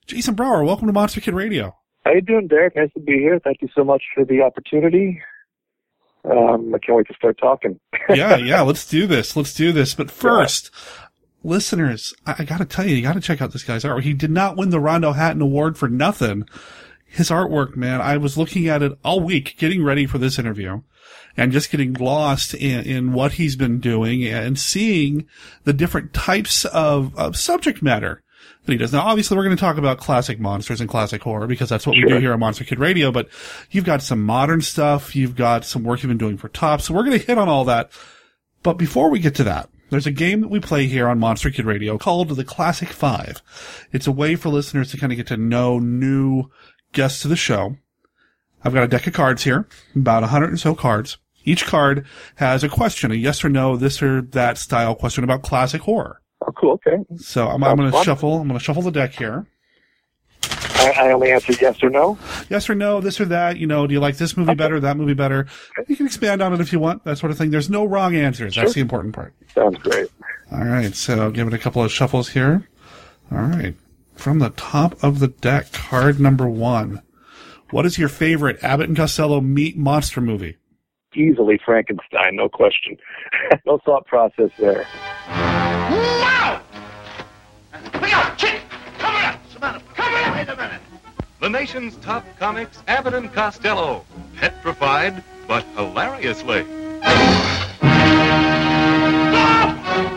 Jason 0.06 0.34
Brower, 0.34 0.62
welcome 0.64 0.86
to 0.86 0.92
Monster 0.92 1.22
Kid 1.22 1.32
Radio. 1.32 1.74
How 2.04 2.12
you 2.12 2.20
doing, 2.20 2.48
Derek? 2.48 2.76
Nice 2.76 2.92
to 2.92 3.00
be 3.00 3.20
here. 3.20 3.40
Thank 3.42 3.62
you 3.62 3.68
so 3.74 3.84
much 3.84 4.02
for 4.14 4.26
the 4.26 4.42
opportunity. 4.42 5.22
Um, 6.24 6.72
I 6.74 6.78
can't 6.78 6.96
wait 6.96 7.08
to 7.08 7.14
start 7.14 7.38
talking. 7.38 7.80
yeah, 8.10 8.36
yeah, 8.36 8.60
let's 8.60 8.86
do 8.86 9.06
this. 9.06 9.34
Let's 9.34 9.54
do 9.54 9.72
this. 9.72 9.94
But 9.94 10.10
first, 10.10 10.70
listeners, 11.44 12.14
I, 12.26 12.36
I 12.40 12.44
gotta 12.44 12.64
tell 12.64 12.86
you, 12.86 12.96
you 12.96 13.02
gotta 13.02 13.20
check 13.20 13.40
out 13.40 13.52
this 13.52 13.64
guy's 13.64 13.84
artwork. 13.84 14.02
He 14.02 14.14
did 14.14 14.30
not 14.30 14.56
win 14.56 14.70
the 14.70 14.80
Rondo 14.80 15.12
Hatton 15.12 15.42
Award 15.42 15.76
for 15.76 15.88
nothing. 15.88 16.48
His 17.06 17.30
artwork, 17.30 17.76
man, 17.76 18.00
I 18.00 18.16
was 18.16 18.38
looking 18.38 18.68
at 18.68 18.82
it 18.82 18.98
all 19.04 19.20
week, 19.20 19.56
getting 19.58 19.84
ready 19.84 20.06
for 20.06 20.18
this 20.18 20.38
interview 20.38 20.80
and 21.36 21.52
just 21.52 21.70
getting 21.70 21.94
lost 21.94 22.54
in, 22.54 22.84
in 22.84 23.12
what 23.12 23.32
he's 23.32 23.56
been 23.56 23.80
doing 23.80 24.24
and 24.24 24.58
seeing 24.58 25.26
the 25.64 25.72
different 25.72 26.12
types 26.12 26.64
of, 26.66 27.16
of 27.18 27.36
subject 27.36 27.82
matter 27.82 28.22
that 28.64 28.72
he 28.72 28.78
does. 28.78 28.92
Now, 28.92 29.02
obviously, 29.02 29.36
we're 29.36 29.44
going 29.44 29.56
to 29.56 29.60
talk 29.60 29.76
about 29.76 29.98
classic 29.98 30.38
monsters 30.38 30.80
and 30.80 30.88
classic 30.88 31.22
horror 31.22 31.46
because 31.46 31.68
that's 31.68 31.86
what 31.86 31.96
we 31.96 32.04
do 32.04 32.18
here 32.18 32.32
on 32.32 32.40
Monster 32.40 32.64
Kid 32.64 32.78
Radio, 32.78 33.10
but 33.10 33.28
you've 33.70 33.84
got 33.84 34.02
some 34.02 34.22
modern 34.22 34.60
stuff. 34.60 35.16
You've 35.16 35.36
got 35.36 35.64
some 35.64 35.82
work 35.82 36.02
you've 36.02 36.08
been 36.08 36.18
doing 36.18 36.36
for 36.36 36.48
Top. 36.48 36.80
So 36.80 36.94
we're 36.94 37.04
going 37.04 37.18
to 37.18 37.26
hit 37.26 37.38
on 37.38 37.48
all 37.48 37.64
that. 37.64 37.90
But 38.62 38.74
before 38.74 39.10
we 39.10 39.18
get 39.18 39.34
to 39.36 39.44
that, 39.44 39.68
there's 39.92 40.06
a 40.06 40.10
game 40.10 40.40
that 40.40 40.48
we 40.48 40.58
play 40.58 40.86
here 40.86 41.06
on 41.06 41.18
Monster 41.18 41.50
Kid 41.50 41.66
Radio 41.66 41.98
called 41.98 42.30
the 42.30 42.44
Classic 42.44 42.88
Five. 42.88 43.42
It's 43.92 44.06
a 44.06 44.12
way 44.12 44.36
for 44.36 44.48
listeners 44.48 44.90
to 44.90 44.96
kind 44.96 45.12
of 45.12 45.18
get 45.18 45.26
to 45.26 45.36
know 45.36 45.78
new 45.78 46.44
guests 46.92 47.20
to 47.20 47.28
the 47.28 47.36
show. 47.36 47.76
I've 48.64 48.72
got 48.72 48.84
a 48.84 48.88
deck 48.88 49.06
of 49.06 49.12
cards 49.12 49.44
here, 49.44 49.68
about 49.94 50.24
a 50.24 50.28
hundred 50.28 50.54
or 50.54 50.56
so 50.56 50.74
cards. 50.74 51.18
Each 51.44 51.66
card 51.66 52.06
has 52.36 52.64
a 52.64 52.70
question, 52.70 53.10
a 53.10 53.16
yes 53.16 53.44
or 53.44 53.50
no, 53.50 53.76
this 53.76 54.02
or 54.02 54.22
that 54.22 54.56
style 54.56 54.94
question 54.94 55.24
about 55.24 55.42
classic 55.42 55.82
horror. 55.82 56.22
Oh, 56.40 56.52
cool. 56.52 56.72
Okay. 56.86 56.96
So 57.16 57.48
I'm, 57.48 57.62
I'm 57.62 57.76
going 57.76 57.92
to 57.92 58.02
shuffle. 58.02 58.40
I'm 58.40 58.48
going 58.48 58.58
to 58.58 58.64
shuffle 58.64 58.82
the 58.82 58.90
deck 58.90 59.12
here. 59.12 59.46
I, 60.82 61.08
I 61.08 61.12
only 61.12 61.30
answer 61.30 61.52
yes 61.60 61.82
or 61.82 61.90
no. 61.90 62.18
Yes 62.50 62.68
or 62.68 62.74
no, 62.74 63.00
this 63.00 63.20
or 63.20 63.24
that. 63.26 63.58
You 63.58 63.66
know, 63.66 63.86
do 63.86 63.94
you 63.94 64.00
like 64.00 64.16
this 64.16 64.36
movie 64.36 64.54
better, 64.54 64.80
that 64.80 64.96
movie 64.96 65.14
better? 65.14 65.46
You 65.86 65.96
can 65.96 66.06
expand 66.06 66.42
on 66.42 66.52
it 66.52 66.60
if 66.60 66.72
you 66.72 66.78
want, 66.78 67.04
that 67.04 67.18
sort 67.18 67.30
of 67.30 67.38
thing. 67.38 67.50
There's 67.50 67.70
no 67.70 67.84
wrong 67.84 68.14
answers. 68.16 68.56
That's 68.56 68.74
the 68.74 68.80
important 68.80 69.14
part. 69.14 69.34
Sounds 69.54 69.78
great. 69.78 70.08
All 70.50 70.64
right, 70.64 70.94
so 70.94 71.30
give 71.30 71.46
it 71.46 71.54
a 71.54 71.58
couple 71.58 71.82
of 71.82 71.92
shuffles 71.92 72.30
here. 72.30 72.68
All 73.30 73.38
right, 73.38 73.74
from 74.14 74.38
the 74.38 74.50
top 74.50 75.02
of 75.02 75.18
the 75.18 75.28
deck, 75.28 75.72
card 75.72 76.20
number 76.20 76.48
one. 76.48 77.02
What 77.70 77.86
is 77.86 77.96
your 77.96 78.10
favorite 78.10 78.62
Abbott 78.62 78.88
and 78.88 78.96
Costello 78.96 79.40
meet 79.40 79.78
monster 79.78 80.20
movie? 80.20 80.56
Easily 81.14 81.58
Frankenstein, 81.64 82.36
no 82.36 82.48
question. 82.48 82.98
no 83.66 83.78
thought 83.84 84.06
process 84.06 84.50
there. 84.58 84.86
The 91.40 91.48
nation's 91.48 91.96
top 91.96 92.24
comics, 92.38 92.82
Abbott 92.88 93.14
and 93.14 93.32
Costello. 93.32 94.04
Petrified, 94.36 95.22
but 95.46 95.64
hilariously. 95.76 96.64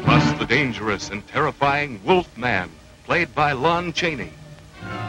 Plus 0.03 0.32
the 0.39 0.45
dangerous 0.47 1.09
and 1.09 1.28
terrifying 1.28 1.99
Wolfman, 2.03 2.69
played 3.05 3.34
by 3.36 3.51
Lon 3.51 3.91
Chaney. 3.93 4.32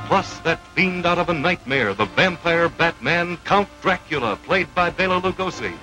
Plus 0.07 0.39
that 0.41 0.67
fiend 0.69 1.05
out 1.07 1.19
of 1.19 1.29
a 1.29 1.35
nightmare, 1.35 1.95
the 1.95 2.07
vampire 2.07 2.69
Batman, 2.69 3.37
Count 3.45 3.69
Dracula, 3.83 4.37
played 4.45 4.75
by 4.75 4.91
Bela 4.91 5.21
Lugosi. 5.21 5.75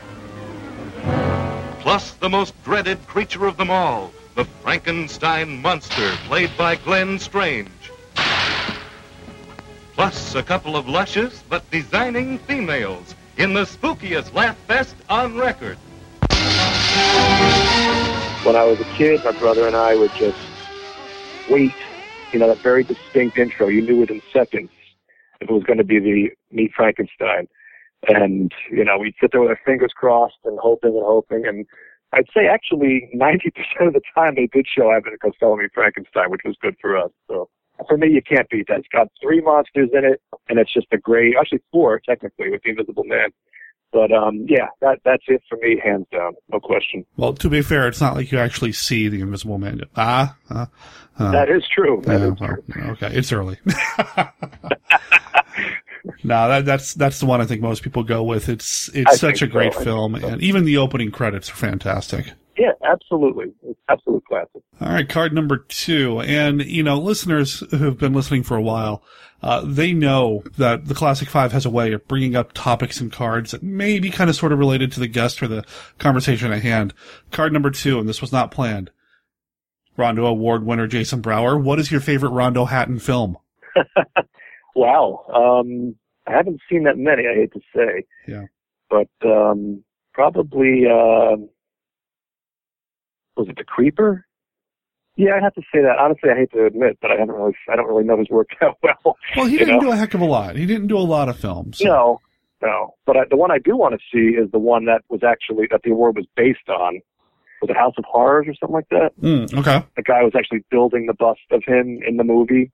Plus 1.79 2.11
the 2.13 2.29
most 2.29 2.53
dreaded 2.63 3.05
creature 3.07 3.45
of 3.45 3.57
them 3.57 3.69
all, 3.69 4.11
the 4.35 4.45
Frankenstein 4.45 5.61
monster, 5.61 6.11
played 6.27 6.49
by 6.57 6.75
Glenn 6.75 7.19
Strange. 7.19 7.82
Plus 9.93 10.33
a 10.33 10.41
couple 10.41 10.75
of 10.75 10.89
luscious 10.89 11.43
but 11.49 11.69
designing 11.69 12.39
females 12.39 13.13
in 13.37 13.53
the 13.53 13.61
spookiest 13.61 14.33
laugh 14.33 14.57
fest 14.67 14.95
on 15.07 15.37
record. 15.37 15.77
When 18.43 18.55
I 18.55 18.63
was 18.63 18.79
a 18.79 18.85
kid, 18.97 19.23
my 19.23 19.31
brother 19.31 19.67
and 19.67 19.75
I 19.75 19.95
would 19.95 20.11
just 20.15 20.37
wait, 21.49 21.71
you 22.31 22.39
know, 22.39 22.47
that 22.47 22.57
very 22.59 22.83
distinct 22.83 23.37
intro. 23.37 23.67
You 23.67 23.81
knew 23.81 23.97
within 23.97 24.21
seconds 24.33 24.71
if 25.39 25.49
it 25.49 25.53
was 25.53 25.63
going 25.63 25.77
to 25.77 25.83
be 25.83 25.99
the 25.99 26.29
Meet 26.51 26.73
Frankenstein. 26.75 27.47
And, 28.09 28.51
you 28.69 28.83
know, 28.83 28.97
we'd 28.97 29.15
sit 29.21 29.31
there 29.31 29.41
with 29.41 29.51
our 29.51 29.59
fingers 29.63 29.93
crossed 29.95 30.39
and 30.43 30.59
hoping 30.59 30.95
and 30.95 31.05
hoping. 31.05 31.45
And 31.45 31.65
I'd 32.11 32.27
say 32.35 32.47
actually 32.47 33.09
90% 33.15 33.87
of 33.87 33.93
the 33.93 34.01
time 34.13 34.35
they 34.35 34.47
did 34.47 34.65
show 34.67 34.91
Abbott 34.91 35.13
and 35.13 35.19
Costello 35.19 35.55
Meet 35.55 35.71
Frankenstein, 35.73 36.31
which 36.31 36.41
was 36.43 36.57
good 36.61 36.75
for 36.81 36.97
us. 36.97 37.11
So 37.27 37.49
for 37.87 37.97
me, 37.97 38.09
you 38.09 38.21
can't 38.21 38.49
beat 38.49 38.67
that. 38.67 38.79
It's 38.79 38.87
got 38.89 39.07
three 39.21 39.41
monsters 39.41 39.89
in 39.93 40.05
it, 40.05 40.21
and 40.49 40.59
it's 40.59 40.73
just 40.73 40.87
a 40.91 40.97
great, 40.97 41.35
actually 41.39 41.61
four 41.71 41.99
technically 41.99 42.49
with 42.49 42.61
the 42.63 42.71
Invisible 42.71 43.03
Man. 43.03 43.29
But 43.91 44.11
um, 44.11 44.45
yeah, 44.49 44.69
that 44.81 44.99
that's 45.05 45.23
it 45.27 45.43
for 45.47 45.57
me, 45.57 45.79
hands 45.81 46.07
down, 46.11 46.33
no 46.51 46.59
question. 46.59 47.05
Well, 47.15 47.33
to 47.33 47.47
be 47.47 47.61
fair, 47.61 47.87
it's 47.87 48.01
not 48.01 48.15
like 48.15 48.31
you 48.31 48.39
actually 48.39 48.71
see 48.71 49.07
the 49.07 49.21
Invisible 49.21 49.59
Man. 49.59 49.81
Ah, 49.95 50.35
uh, 50.49 50.65
uh, 51.19 51.31
that 51.31 51.49
is 51.49 51.63
true. 51.73 52.01
That 52.05 52.21
is 52.21 52.39
well, 52.39 52.57
Okay, 52.93 53.11
it's 53.11 53.31
early. 53.31 53.59
no, 56.23 56.47
that, 56.49 56.65
that's 56.65 56.95
that's 56.95 57.19
the 57.19 57.27
one 57.27 57.39
I 57.39 57.45
think 57.45 57.61
most 57.61 57.83
people 57.83 58.03
go 58.03 58.23
with. 58.23 58.49
It's 58.49 58.89
it's 58.95 59.11
I 59.11 59.15
such 59.15 59.43
a 59.43 59.47
great 59.47 59.75
so. 59.75 59.83
Film, 59.83 60.15
and 60.15 60.41
even 60.41 60.65
the 60.65 60.77
opening 60.77 61.11
credits 61.11 61.51
are 61.51 61.55
fantastic. 61.55 62.31
Yeah, 62.63 62.71
absolutely. 62.89 63.47
It's 63.63 63.79
absolute 63.89 64.23
classic. 64.25 64.61
All 64.79 64.87
right, 64.89 65.09
card 65.09 65.33
number 65.33 65.57
two. 65.57 66.21
And, 66.21 66.61
you 66.63 66.81
know, 66.83 66.97
listeners 66.97 67.59
who've 67.71 67.97
been 67.97 68.13
listening 68.13 68.43
for 68.43 68.55
a 68.55 68.61
while, 68.61 69.03
uh, 69.41 69.61
they 69.65 69.91
know 69.91 70.43
that 70.57 70.85
the 70.85 70.93
Classic 70.93 71.27
Five 71.27 71.51
has 71.51 71.65
a 71.65 71.69
way 71.69 71.91
of 71.91 72.07
bringing 72.07 72.35
up 72.35 72.53
topics 72.53 73.01
and 73.01 73.11
cards 73.11 73.51
that 73.51 73.63
may 73.63 73.99
be 73.99 74.09
kind 74.09 74.29
of 74.29 74.35
sort 74.37 74.53
of 74.53 74.59
related 74.59 74.91
to 74.93 74.99
the 75.01 75.07
guest 75.07 75.43
or 75.43 75.47
the 75.49 75.65
conversation 75.97 76.53
at 76.53 76.61
hand. 76.61 76.93
Card 77.31 77.51
number 77.51 77.69
two, 77.71 77.99
and 77.99 78.07
this 78.07 78.21
was 78.21 78.31
not 78.31 78.51
planned. 78.51 78.91
Rondo 79.97 80.25
Award 80.25 80.65
winner 80.65 80.87
Jason 80.87 81.19
Brower. 81.21 81.57
What 81.57 81.79
is 81.79 81.91
your 81.91 82.01
favorite 82.01 82.29
Rondo 82.31 82.65
Hatton 82.65 82.99
film? 82.99 83.37
Wow. 84.75 85.25
Um, 85.33 85.95
I 86.25 86.31
haven't 86.31 86.59
seen 86.69 86.83
that 86.85 86.97
many. 86.97 87.23
I 87.27 87.35
hate 87.35 87.53
to 87.53 87.59
say, 87.75 88.05
Yeah. 88.27 88.45
but 88.89 89.07
um, 89.23 89.83
probably 90.13 90.85
uh, 90.87 91.35
was 93.35 93.47
it 93.49 93.57
the 93.57 93.63
Creeper? 93.63 94.25
Yeah, 95.15 95.35
I'd 95.35 95.43
have 95.43 95.53
to 95.55 95.61
say 95.73 95.81
that. 95.81 95.97
Honestly, 95.99 96.29
I 96.31 96.35
hate 96.35 96.51
to 96.53 96.65
admit, 96.65 96.97
but 97.01 97.11
I 97.11 97.15
haven't 97.19 97.35
really, 97.35 97.53
I 97.71 97.75
don't 97.75 97.87
really 97.87 98.03
know 98.03 98.17
his 98.17 98.29
work 98.29 98.47
that 98.61 98.75
well. 98.81 99.17
Well, 99.35 99.45
he 99.45 99.57
didn't 99.57 99.75
know? 99.75 99.81
do 99.81 99.91
a 99.91 99.95
heck 99.95 100.13
of 100.13 100.21
a 100.21 100.25
lot. 100.25 100.55
He 100.55 100.65
didn't 100.65 100.87
do 100.87 100.97
a 100.97 100.99
lot 100.99 101.29
of 101.29 101.37
films. 101.37 101.81
No, 101.81 102.19
no. 102.61 102.95
But 103.05 103.17
I, 103.17 103.21
the 103.29 103.37
one 103.37 103.51
I 103.51 103.59
do 103.59 103.77
want 103.77 103.93
to 103.93 103.99
see 104.11 104.35
is 104.35 104.49
the 104.51 104.59
one 104.59 104.85
that 104.85 105.03
was 105.09 105.21
actually 105.23 105.67
that 105.69 105.81
the 105.83 105.91
award 105.91 106.15
was 106.15 106.25
based 106.35 106.67
on. 106.69 107.01
Was 107.61 107.69
it 107.69 107.77
House 107.77 107.93
of 107.97 108.03
Horrors 108.05 108.47
or 108.47 108.55
something 108.55 108.73
like 108.73 108.89
that? 108.89 109.11
Mm, 109.21 109.53
okay. 109.59 109.85
The 109.95 110.01
guy 110.01 110.21
was 110.23 110.33
actually 110.35 110.65
building 110.69 111.05
the 111.05 111.13
bust 111.13 111.39
of 111.51 111.63
him 111.65 111.99
in 112.05 112.17
the 112.17 112.23
movie, 112.25 112.71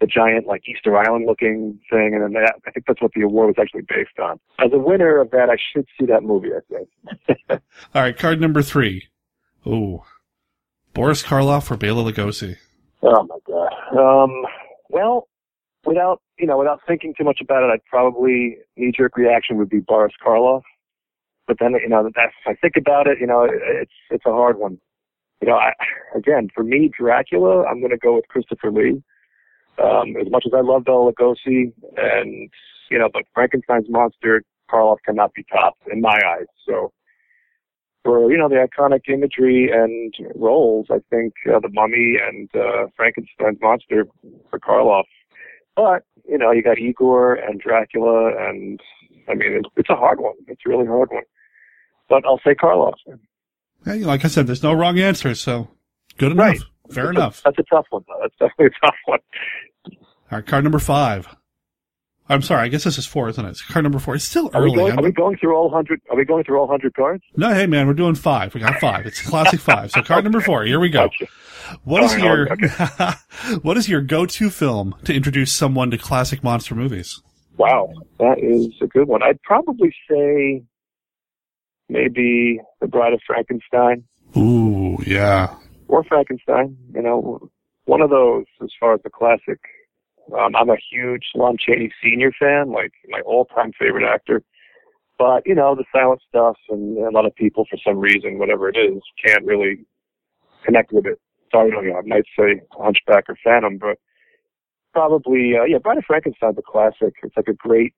the 0.00 0.08
giant 0.08 0.46
like 0.46 0.62
Easter 0.66 0.96
Island 0.96 1.26
looking 1.26 1.78
thing, 1.88 2.14
and 2.14 2.22
then 2.22 2.32
that 2.32 2.54
I 2.66 2.70
think 2.72 2.86
that's 2.86 3.00
what 3.00 3.12
the 3.14 3.22
award 3.22 3.48
was 3.48 3.56
actually 3.60 3.82
based 3.82 4.18
on. 4.18 4.40
As 4.58 4.72
a 4.72 4.78
winner 4.78 5.20
of 5.20 5.30
that, 5.30 5.50
I 5.50 5.56
should 5.72 5.86
see 6.00 6.06
that 6.06 6.24
movie. 6.24 6.48
I 6.48 6.60
think. 6.68 7.38
All 7.94 8.02
right, 8.02 8.16
card 8.16 8.40
number 8.40 8.62
three. 8.62 9.06
Ooh. 9.66 10.02
Boris 10.94 11.22
Karloff 11.22 11.70
or 11.70 11.76
Bela 11.76 12.10
Lugosi? 12.10 12.56
Oh 13.02 13.22
my 13.24 13.38
god. 13.46 13.72
Um, 13.96 14.44
well, 14.88 15.28
without 15.84 16.20
you 16.38 16.46
know, 16.46 16.58
without 16.58 16.80
thinking 16.86 17.14
too 17.16 17.24
much 17.24 17.40
about 17.40 17.62
it, 17.62 17.72
I'd 17.72 17.84
probably 17.86 18.58
knee 18.76 18.92
jerk 18.96 19.16
reaction 19.16 19.56
would 19.58 19.70
be 19.70 19.80
Boris 19.80 20.14
Karloff. 20.24 20.62
But 21.46 21.58
then 21.60 21.72
you 21.72 21.88
know, 21.88 22.02
that 22.02 22.12
if 22.16 22.32
I 22.46 22.54
think 22.54 22.76
about 22.76 23.06
it, 23.06 23.18
you 23.20 23.26
know, 23.26 23.46
it's 23.50 23.92
it's 24.10 24.26
a 24.26 24.32
hard 24.32 24.58
one. 24.58 24.78
You 25.40 25.48
know, 25.48 25.56
I 25.56 25.72
again 26.16 26.48
for 26.54 26.64
me, 26.64 26.90
Dracula, 26.96 27.64
I'm 27.64 27.80
going 27.80 27.90
to 27.90 27.98
go 27.98 28.14
with 28.14 28.28
Christopher 28.28 28.70
Lee. 28.70 29.02
Um, 29.82 30.16
as 30.20 30.28
much 30.30 30.44
as 30.44 30.52
I 30.52 30.60
love 30.60 30.84
Bela 30.84 31.12
Lugosi, 31.12 31.72
and 31.96 32.50
you 32.90 32.98
know, 32.98 33.08
but 33.12 33.22
Frankenstein's 33.32 33.88
monster, 33.88 34.42
Karloff 34.70 34.98
cannot 35.04 35.32
be 35.34 35.44
topped 35.44 35.82
in 35.90 36.00
my 36.00 36.20
eyes. 36.26 36.46
So 36.66 36.92
for 38.08 38.32
you 38.32 38.38
know 38.38 38.48
the 38.48 38.54
iconic 38.66 39.02
imagery 39.12 39.70
and 39.70 40.14
roles, 40.34 40.86
I 40.90 41.00
think 41.10 41.34
uh, 41.46 41.60
the 41.60 41.68
Mummy 41.70 42.16
and 42.26 42.48
uh, 42.54 42.86
Frankenstein's 42.96 43.58
monster 43.60 44.06
for 44.48 44.58
Karloff. 44.58 45.04
But 45.76 46.04
you 46.26 46.38
know 46.38 46.50
you 46.50 46.62
got 46.62 46.78
Igor 46.78 47.34
and 47.34 47.60
Dracula, 47.60 48.30
and 48.48 48.80
I 49.28 49.34
mean 49.34 49.52
it's, 49.52 49.68
it's 49.76 49.90
a 49.90 49.94
hard 49.94 50.20
one. 50.20 50.32
It's 50.46 50.62
a 50.66 50.70
really 50.70 50.86
hard 50.86 51.10
one. 51.10 51.24
But 52.08 52.24
I'll 52.24 52.40
say 52.42 52.54
Karloff. 52.54 52.94
Hey, 53.84 53.98
like 53.98 54.24
I 54.24 54.28
said, 54.28 54.46
there's 54.46 54.62
no 54.62 54.72
wrong 54.72 54.98
answer, 54.98 55.34
so 55.34 55.68
good 56.16 56.32
enough. 56.32 56.46
Right. 56.46 56.60
Fair 56.90 57.04
That's 57.04 57.16
a- 57.16 57.20
enough. 57.20 57.42
that's 57.44 57.58
a 57.58 57.62
tough 57.64 57.86
one, 57.90 58.04
though. 58.08 58.18
That's 58.22 58.34
definitely 58.38 58.66
a 58.82 58.86
tough 58.86 58.94
one. 59.04 59.18
All 60.30 60.38
right, 60.38 60.46
card 60.46 60.64
number 60.64 60.78
five. 60.78 61.28
I'm 62.30 62.42
sorry, 62.42 62.62
I 62.64 62.68
guess 62.68 62.84
this 62.84 62.98
is 62.98 63.06
four, 63.06 63.28
isn't 63.30 63.42
it? 63.44 63.48
It's 63.48 63.62
card 63.62 63.84
number 63.84 63.98
four. 63.98 64.14
It's 64.14 64.24
still 64.24 64.50
Are 64.52 64.62
we, 64.62 64.66
early. 64.68 64.76
going, 64.76 64.98
are 64.98 65.02
we 65.02 65.12
going 65.12 65.36
through 65.38 65.56
all 65.56 65.70
hundred? 65.70 66.00
Are 66.10 66.16
we 66.16 66.24
going 66.24 66.44
through 66.44 66.58
all 66.58 66.66
hundred 66.66 66.94
cards? 66.94 67.22
No, 67.36 67.54
hey 67.54 67.66
man, 67.66 67.86
we're 67.86 67.94
doing 67.94 68.14
five. 68.14 68.54
We 68.54 68.60
got 68.60 68.78
five. 68.80 69.06
It's 69.06 69.22
classic 69.22 69.60
five. 69.60 69.90
So 69.90 70.02
card 70.02 70.24
number 70.24 70.40
four. 70.40 70.64
Here 70.64 70.78
we 70.80 70.90
go. 70.90 71.08
What 71.84 72.02
is 72.02 72.16
your 72.16 72.46
right, 72.46 73.14
what 73.62 73.76
is 73.76 73.88
your 73.88 74.00
go-to 74.00 74.48
film 74.50 74.94
to 75.04 75.14
introduce 75.14 75.52
someone 75.52 75.90
to 75.90 75.98
classic 75.98 76.42
monster 76.42 76.74
movies? 76.74 77.20
Wow, 77.56 77.92
that 78.18 78.38
is 78.38 78.68
a 78.80 78.86
good 78.86 79.08
one. 79.08 79.22
I'd 79.22 79.42
probably 79.42 79.92
say 80.10 80.62
maybe 81.88 82.60
The 82.80 82.86
Bride 82.86 83.12
of 83.12 83.20
Frankenstein 83.26 84.04
Ooh, 84.36 84.98
yeah. 85.06 85.56
or 85.88 86.04
Frankenstein. 86.04 86.76
You 86.94 87.02
know, 87.02 87.50
one 87.86 88.00
of 88.00 88.10
those 88.10 88.44
as 88.62 88.70
far 88.78 88.94
as 88.94 89.00
the 89.02 89.10
classic. 89.10 89.58
Um, 90.36 90.54
I'm 90.56 90.70
a 90.70 90.76
huge 90.90 91.24
Lon 91.34 91.56
Chaney 91.58 91.90
Senior 92.02 92.32
fan, 92.38 92.72
like 92.72 92.92
my 93.08 93.20
all-time 93.20 93.72
favorite 93.78 94.04
actor. 94.04 94.42
But 95.18 95.42
you 95.46 95.54
know, 95.54 95.74
the 95.74 95.84
silent 95.92 96.20
stuff, 96.28 96.56
and 96.68 96.98
a 96.98 97.10
lot 97.10 97.26
of 97.26 97.34
people, 97.34 97.66
for 97.68 97.78
some 97.84 97.98
reason, 97.98 98.38
whatever 98.38 98.68
it 98.68 98.76
is, 98.76 99.02
can't 99.24 99.44
really 99.44 99.84
connect 100.64 100.92
with 100.92 101.06
it. 101.06 101.20
So 101.52 101.64
you 101.64 101.72
know, 101.72 101.80
you 101.80 101.92
know, 101.92 101.98
I 101.98 102.02
might 102.06 102.24
say 102.38 102.60
Hunchback 102.72 103.24
or 103.28 103.36
Phantom, 103.42 103.78
but 103.78 103.98
probably, 104.92 105.54
uh, 105.58 105.64
yeah, 105.64 105.78
Bride 105.78 105.98
of 105.98 106.04
Frankenstein's 106.04 106.58
a 106.58 106.62
classic. 106.62 107.14
It's 107.22 107.36
like 107.36 107.48
a 107.48 107.54
great 107.54 107.94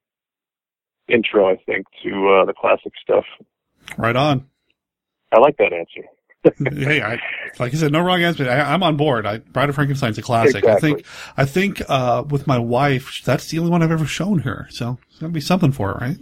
intro, 1.09 1.49
I 1.49 1.57
think, 1.67 1.87
to 2.05 2.11
uh, 2.29 2.45
the 2.45 2.55
classic 2.59 2.93
stuff. 3.03 3.25
Right 3.99 4.17
on. 4.17 4.47
I 5.33 5.41
like 5.41 5.57
that 5.59 5.73
answer. 5.73 6.09
Hey, 6.43 7.03
I, 7.03 7.19
like 7.59 7.75
I 7.75 7.77
said, 7.77 7.93
no 7.93 8.01
wrong 8.01 8.23
answer. 8.23 8.49
I, 8.49 8.61
I'm 8.73 8.83
on 8.83 8.97
board. 8.97 9.27
I, 9.27 9.39
Bride 9.39 9.69
of 9.69 9.75
Frankenstein's 9.75 10.19
a 10.19 10.23
classic. 10.23 10.65
I 10.65 10.77
think, 10.77 11.05
I 11.37 11.45
think, 11.45 11.83
uh, 11.89 12.25
with 12.29 12.47
my 12.47 12.59
wife, 12.59 13.21
that's 13.25 13.49
the 13.49 13.59
only 13.59 13.71
one 13.71 13.83
I've 13.83 13.91
ever 13.91 14.07
shown 14.07 14.41
her. 14.41 14.67
So 14.71 14.99
it's 15.09 15.19
gonna 15.19 15.33
be 15.33 15.41
something 15.41 15.73
for 15.73 15.89
her, 15.93 15.99
right? 16.01 16.17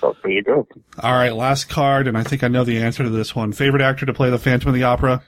So 0.00 0.16
there 0.22 0.32
you 0.32 0.42
go. 0.42 0.66
All 1.00 1.12
right, 1.12 1.34
last 1.34 1.68
card, 1.68 2.08
and 2.08 2.18
I 2.18 2.22
think 2.22 2.42
I 2.42 2.48
know 2.48 2.64
the 2.64 2.78
answer 2.78 3.02
to 3.02 3.10
this 3.10 3.34
one. 3.34 3.52
Favorite 3.52 3.82
actor 3.82 4.06
to 4.06 4.12
play 4.12 4.30
the 4.30 4.38
Phantom 4.38 4.68
of 4.68 4.74
the 4.74 4.82
Opera? 4.82 5.22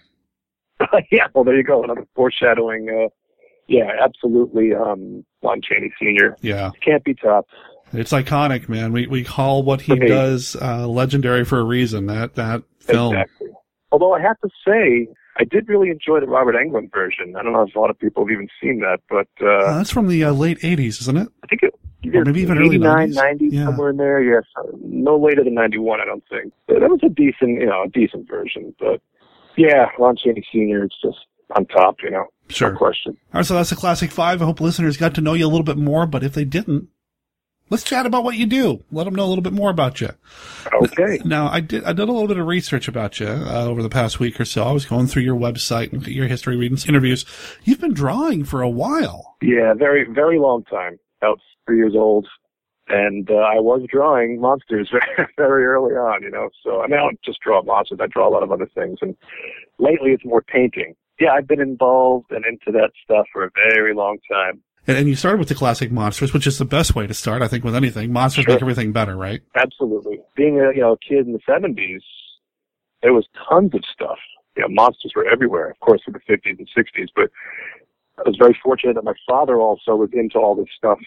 yeah, 1.12 1.26
well, 1.34 1.44
there 1.44 1.56
you 1.56 1.62
go. 1.62 1.82
Another 1.82 2.06
foreshadowing. 2.14 2.88
Uh, 2.88 3.08
yeah, 3.68 3.90
absolutely. 4.02 4.74
Um, 4.74 5.24
Lon 5.42 5.60
Chaney 5.62 5.92
Sr. 5.98 6.36
Yeah. 6.40 6.70
Can't 6.84 7.04
be 7.04 7.14
topped. 7.14 7.50
It's 7.92 8.12
iconic, 8.12 8.68
man. 8.68 8.92
We 8.92 9.06
we 9.06 9.22
call 9.22 9.62
what 9.62 9.80
he 9.80 9.94
me. 9.94 10.08
does 10.08 10.56
uh, 10.60 10.88
legendary 10.88 11.44
for 11.44 11.60
a 11.60 11.64
reason. 11.64 12.06
That 12.06 12.34
that 12.34 12.64
film. 12.80 13.14
Exactly. 13.14 13.43
Although 13.94 14.12
I 14.18 14.20
have 14.20 14.38
to 14.40 14.48
say, 14.66 15.06
I 15.38 15.44
did 15.44 15.68
really 15.68 15.88
enjoy 15.90 16.18
the 16.20 16.26
Robert 16.26 16.56
Englund 16.56 16.90
version. 16.92 17.34
I 17.38 17.42
don't 17.44 17.52
know 17.52 17.62
if 17.62 17.74
a 17.76 17.78
lot 17.78 17.90
of 17.90 17.98
people 17.98 18.24
have 18.24 18.32
even 18.32 18.48
seen 18.60 18.80
that, 18.80 18.98
but 19.08 19.28
uh, 19.40 19.66
Uh, 19.70 19.78
that's 19.78 19.90
from 19.90 20.08
the 20.08 20.24
uh, 20.24 20.32
late 20.32 20.58
'80s, 20.60 21.00
isn't 21.02 21.16
it? 21.16 21.28
I 21.44 21.46
think 21.46 21.62
it, 21.62 21.74
Or 22.16 22.24
maybe 22.24 22.40
even 22.42 22.58
early 22.58 22.76
89, 22.76 23.10
90s. 23.10 23.14
90, 23.14 23.48
Yeah. 23.52 23.64
somewhere 23.66 23.90
in 23.90 23.96
there. 23.98 24.20
Yes, 24.22 24.42
no 24.82 25.16
later 25.16 25.44
than 25.44 25.54
91, 25.54 26.00
I 26.00 26.04
don't 26.04 26.24
think. 26.28 26.52
But 26.66 26.80
that 26.80 26.90
was 26.90 27.00
a 27.04 27.08
decent, 27.08 27.60
you 27.60 27.66
know, 27.66 27.84
a 27.84 27.88
decent 27.88 28.28
version. 28.28 28.74
But 28.80 29.00
yeah, 29.56 29.86
Lon 30.00 30.16
Chaney 30.16 30.44
Sr. 30.52 30.82
It's 30.84 30.96
just 31.00 31.18
on 31.56 31.66
top, 31.66 31.96
you 32.02 32.10
know. 32.10 32.26
Sure. 32.48 32.72
No 32.72 32.76
question. 32.78 33.16
All 33.32 33.38
right, 33.38 33.46
so 33.46 33.54
that's 33.54 33.70
the 33.70 33.76
classic 33.76 34.10
five. 34.10 34.42
I 34.42 34.44
hope 34.44 34.60
listeners 34.60 34.96
got 34.96 35.14
to 35.14 35.20
know 35.20 35.34
you 35.34 35.46
a 35.46 35.52
little 35.54 35.64
bit 35.64 35.78
more, 35.78 36.06
but 36.06 36.22
if 36.24 36.34
they 36.34 36.44
didn't, 36.44 36.88
let's 37.70 37.82
chat 37.82 38.06
about 38.06 38.24
what 38.24 38.36
you 38.36 38.46
do. 38.46 38.84
Let 38.90 39.04
them 39.04 39.14
know 39.14 39.24
a 39.24 39.26
little 39.26 39.42
bit 39.42 39.52
more 39.52 39.70
about 39.70 40.00
you. 40.00 40.10
Okay. 40.72 41.20
Now, 41.24 41.48
I 41.48 41.60
did 41.60 41.84
I 41.84 41.92
did 41.92 42.08
a 42.08 42.12
little 42.12 42.28
bit 42.28 42.38
of 42.38 42.46
research 42.46 42.88
about 42.88 43.20
you 43.20 43.28
uh, 43.28 43.64
over 43.66 43.82
the 43.82 43.88
past 43.88 44.20
week 44.20 44.40
or 44.40 44.44
so. 44.44 44.64
I 44.64 44.72
was 44.72 44.86
going 44.86 45.06
through 45.06 45.22
your 45.22 45.36
website 45.36 45.92
and 45.92 46.06
your 46.06 46.26
history, 46.26 46.56
reading 46.56 46.78
interviews. 46.88 47.24
You've 47.64 47.80
been 47.80 47.94
drawing 47.94 48.44
for 48.44 48.62
a 48.62 48.70
while. 48.70 49.36
Yeah, 49.42 49.74
very, 49.74 50.04
very 50.10 50.38
long 50.38 50.64
time. 50.64 50.98
About 51.20 51.38
three 51.66 51.76
years 51.76 51.94
old. 51.94 52.26
And 52.88 53.30
uh, 53.30 53.34
I 53.36 53.60
was 53.60 53.86
drawing 53.90 54.40
monsters 54.40 54.90
very, 55.16 55.28
very 55.38 55.64
early 55.64 55.94
on, 55.94 56.22
you 56.22 56.30
know. 56.30 56.50
So, 56.62 56.82
I 56.82 56.86
mean, 56.86 56.98
I 56.98 57.02
don't 57.02 57.22
just 57.22 57.40
draw 57.40 57.62
monsters. 57.62 57.98
I 58.00 58.06
draw 58.08 58.28
a 58.28 58.32
lot 58.32 58.42
of 58.42 58.52
other 58.52 58.68
things. 58.74 58.98
And 59.00 59.16
lately 59.78 60.10
it's 60.10 60.24
more 60.24 60.42
painting. 60.42 60.94
Yeah, 61.18 61.30
I've 61.30 61.46
been 61.46 61.60
involved 61.60 62.30
and 62.30 62.44
into 62.44 62.72
that 62.72 62.90
stuff 63.02 63.26
for 63.32 63.44
a 63.44 63.50
very 63.70 63.94
long 63.94 64.18
time. 64.30 64.62
And, 64.86 64.98
and 64.98 65.08
you 65.08 65.16
started 65.16 65.38
with 65.38 65.48
the 65.48 65.54
classic 65.54 65.90
monsters, 65.90 66.32
which 66.32 66.46
is 66.46 66.58
the 66.58 66.64
best 66.64 66.94
way 66.94 67.06
to 67.06 67.14
start, 67.14 67.42
I 67.42 67.48
think, 67.48 67.64
with 67.64 67.74
anything. 67.74 68.12
Monsters 68.12 68.46
make 68.46 68.60
everything 68.60 68.92
better, 68.92 69.16
right? 69.16 69.40
Absolutely. 69.54 70.20
Being 70.36 70.60
a 70.60 70.74
you 70.74 70.80
know 70.80 70.92
a 70.92 70.98
kid 70.98 71.26
in 71.26 71.32
the 71.32 71.40
seventies, 71.46 72.02
there 73.02 73.12
was 73.12 73.26
tons 73.48 73.74
of 73.74 73.82
stuff. 73.92 74.18
You 74.56 74.62
know, 74.62 74.68
monsters 74.68 75.12
were 75.16 75.26
everywhere, 75.26 75.70
of 75.70 75.80
course, 75.80 76.02
in 76.06 76.12
the 76.12 76.20
fifties 76.26 76.56
and 76.58 76.68
sixties. 76.74 77.08
But 77.14 77.30
I 78.18 78.22
was 78.26 78.36
very 78.38 78.56
fortunate 78.62 78.94
that 78.94 79.04
my 79.04 79.14
father 79.28 79.56
also 79.56 79.96
was 79.96 80.10
into 80.12 80.38
all 80.38 80.54
this 80.54 80.68
stuff 80.76 80.98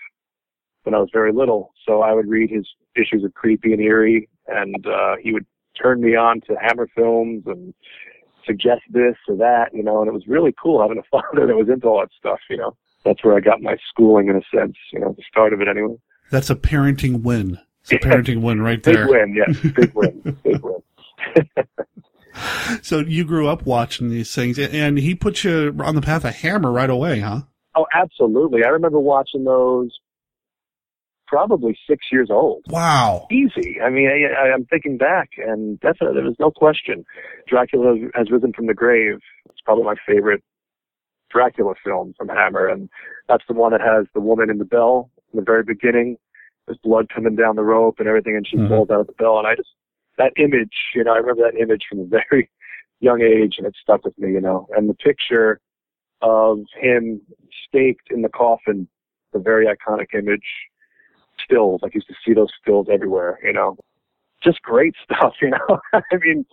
when 0.84 0.96
I 0.96 1.00
was 1.00 1.10
very 1.14 1.32
little. 1.32 1.74
So 1.86 2.02
I 2.02 2.14
would 2.14 2.28
read 2.28 2.50
his 2.50 2.68
issues 2.96 3.24
of 3.24 3.34
Creepy 3.34 3.74
and 3.74 3.82
Eerie, 3.82 4.30
and 4.48 4.86
uh, 4.88 5.16
he 5.22 5.34
would 5.34 5.46
turn 5.82 6.02
me 6.02 6.16
on 6.16 6.42
to 6.42 6.56
Hammer 6.56 6.88
films 6.96 7.44
and 7.46 7.74
suggest 8.46 8.82
this 8.90 9.16
or 9.28 9.36
that, 9.38 9.70
you 9.74 9.84
know. 9.84 10.00
And 10.00 10.08
it 10.08 10.14
was 10.14 10.28
really 10.28 10.54
cool 10.62 10.82
having 10.82 10.98
a 10.98 11.04
father 11.12 11.46
that 11.46 11.56
was 11.56 11.70
into 11.70 11.88
all 11.88 12.00
that 12.00 12.10
stuff, 12.18 12.40
you 12.50 12.58
know. 12.58 12.76
That's 13.08 13.24
where 13.24 13.36
I 13.36 13.40
got 13.40 13.62
my 13.62 13.78
schooling 13.90 14.28
in 14.28 14.36
a 14.36 14.42
sense, 14.54 14.76
you 14.92 15.00
know, 15.00 15.14
the 15.18 15.24
start 15.32 15.54
of 15.54 15.62
it 15.62 15.68
anyway. 15.70 15.96
That's 16.30 16.50
a 16.50 16.56
parenting 16.56 17.22
win. 17.24 17.58
It's 17.84 17.94
a 17.94 17.96
parenting 18.06 18.42
win 18.42 18.62
right 18.62 18.84
there. 18.84 19.06
Big 19.06 19.16
win, 19.16 19.34
yes, 19.36 19.74
big 19.74 19.94
win, 19.94 20.38
big 20.44 20.62
win. 20.62 20.84
So 22.84 23.00
you 23.00 23.24
grew 23.24 23.48
up 23.48 23.66
watching 23.66 24.10
these 24.10 24.36
things, 24.36 24.60
and- 24.60 25.00
he 25.00 25.16
put 25.16 25.44
you 25.46 25.74
on 25.80 25.96
the 25.96 26.02
path 26.02 26.26
of 26.26 26.36
Hammer 26.36 26.72
right 26.72 26.90
away, 26.90 27.22
huh? 27.22 27.42
Oh, 27.76 27.86
absolutely. 27.94 28.64
I 28.66 28.70
remember 28.70 29.00
watching 29.00 29.44
those 29.46 29.98
probably 31.28 31.78
six 31.90 32.06
years 32.12 32.30
old. 32.32 32.64
Wow. 32.68 33.28
Easy. 33.32 33.80
I 33.82 33.90
mean, 33.90 34.08
I, 34.10 34.48
I, 34.48 34.54
I'm 34.54 34.66
thinking 34.66 34.98
back, 34.98 35.30
and 35.38 35.80
definitely 35.80 36.16
there 36.16 36.26
was 36.26 36.36
no 36.40 36.52
question. 36.52 37.06
Dracula 37.48 37.96
has 38.16 38.32
risen 38.32 38.52
from 38.54 38.68
the 38.68 38.74
grave. 38.74 39.20
It's 39.50 39.62
probably 39.64 39.84
my 39.84 39.96
favorite 40.08 40.44
Dracula 41.30 41.74
film 41.84 42.14
from 42.18 42.30
Hammer, 42.30 42.68
and 42.68 42.90
that's 43.28 43.44
the 43.48 43.54
one 43.54 43.72
that 43.72 43.82
has 43.82 44.06
the 44.14 44.22
woman 44.22 44.50
in 44.50 44.58
the 44.58 44.66
bell 44.66 45.10
in 45.34 45.38
the 45.40 45.46
very 45.46 45.64
beginning. 45.64 46.18
There's 46.66 46.80
blood 46.84 47.08
coming 47.14 47.36
down 47.36 47.56
the 47.56 47.64
rope 47.64 47.96
and 48.00 48.08
everything, 48.08 48.36
and 48.36 48.48
she 48.48 48.58
mm-hmm. 48.58 48.70
falls 48.70 48.90
out 48.90 49.02
of 49.02 49.08
the 49.08 49.14
bell. 49.14 49.38
And 49.38 49.48
I 49.48 49.56
just 49.56 49.70
that 50.18 50.34
image, 50.38 50.74
you 50.96 51.04
know, 51.04 51.14
I 51.14 51.18
remember 51.18 51.44
that 51.44 51.60
image 51.60 51.84
from 51.90 52.00
a 52.00 52.06
very 52.06 52.50
young 53.00 53.22
age, 53.22 53.56
and 53.58 53.68
it 53.68 53.76
stuck 53.82 54.04
with 54.04 54.18
me, 54.18 54.32
you 54.32 54.42
know. 54.42 54.68
And 54.76 54.90
the 54.90 54.96
picture 54.96 55.60
of 56.22 56.60
him 56.80 57.22
staked 57.68 58.12
in 58.12 58.22
the 58.22 58.30
coffin, 58.30 58.88
the 59.34 59.40
very 59.40 59.68
iconic 59.68 60.18
image. 60.18 60.46
stills. 61.44 61.82
Like, 61.84 61.94
used 61.94 62.08
to 62.08 62.16
see 62.26 62.34
those 62.34 62.52
stills 62.62 62.88
everywhere, 62.92 63.40
you 63.44 63.54
know. 63.54 63.78
Just 64.44 64.62
great 64.62 64.96
stuff, 65.04 65.34
you 65.42 65.52
know. 65.52 65.80
I 65.94 66.02
mean, 66.20 66.46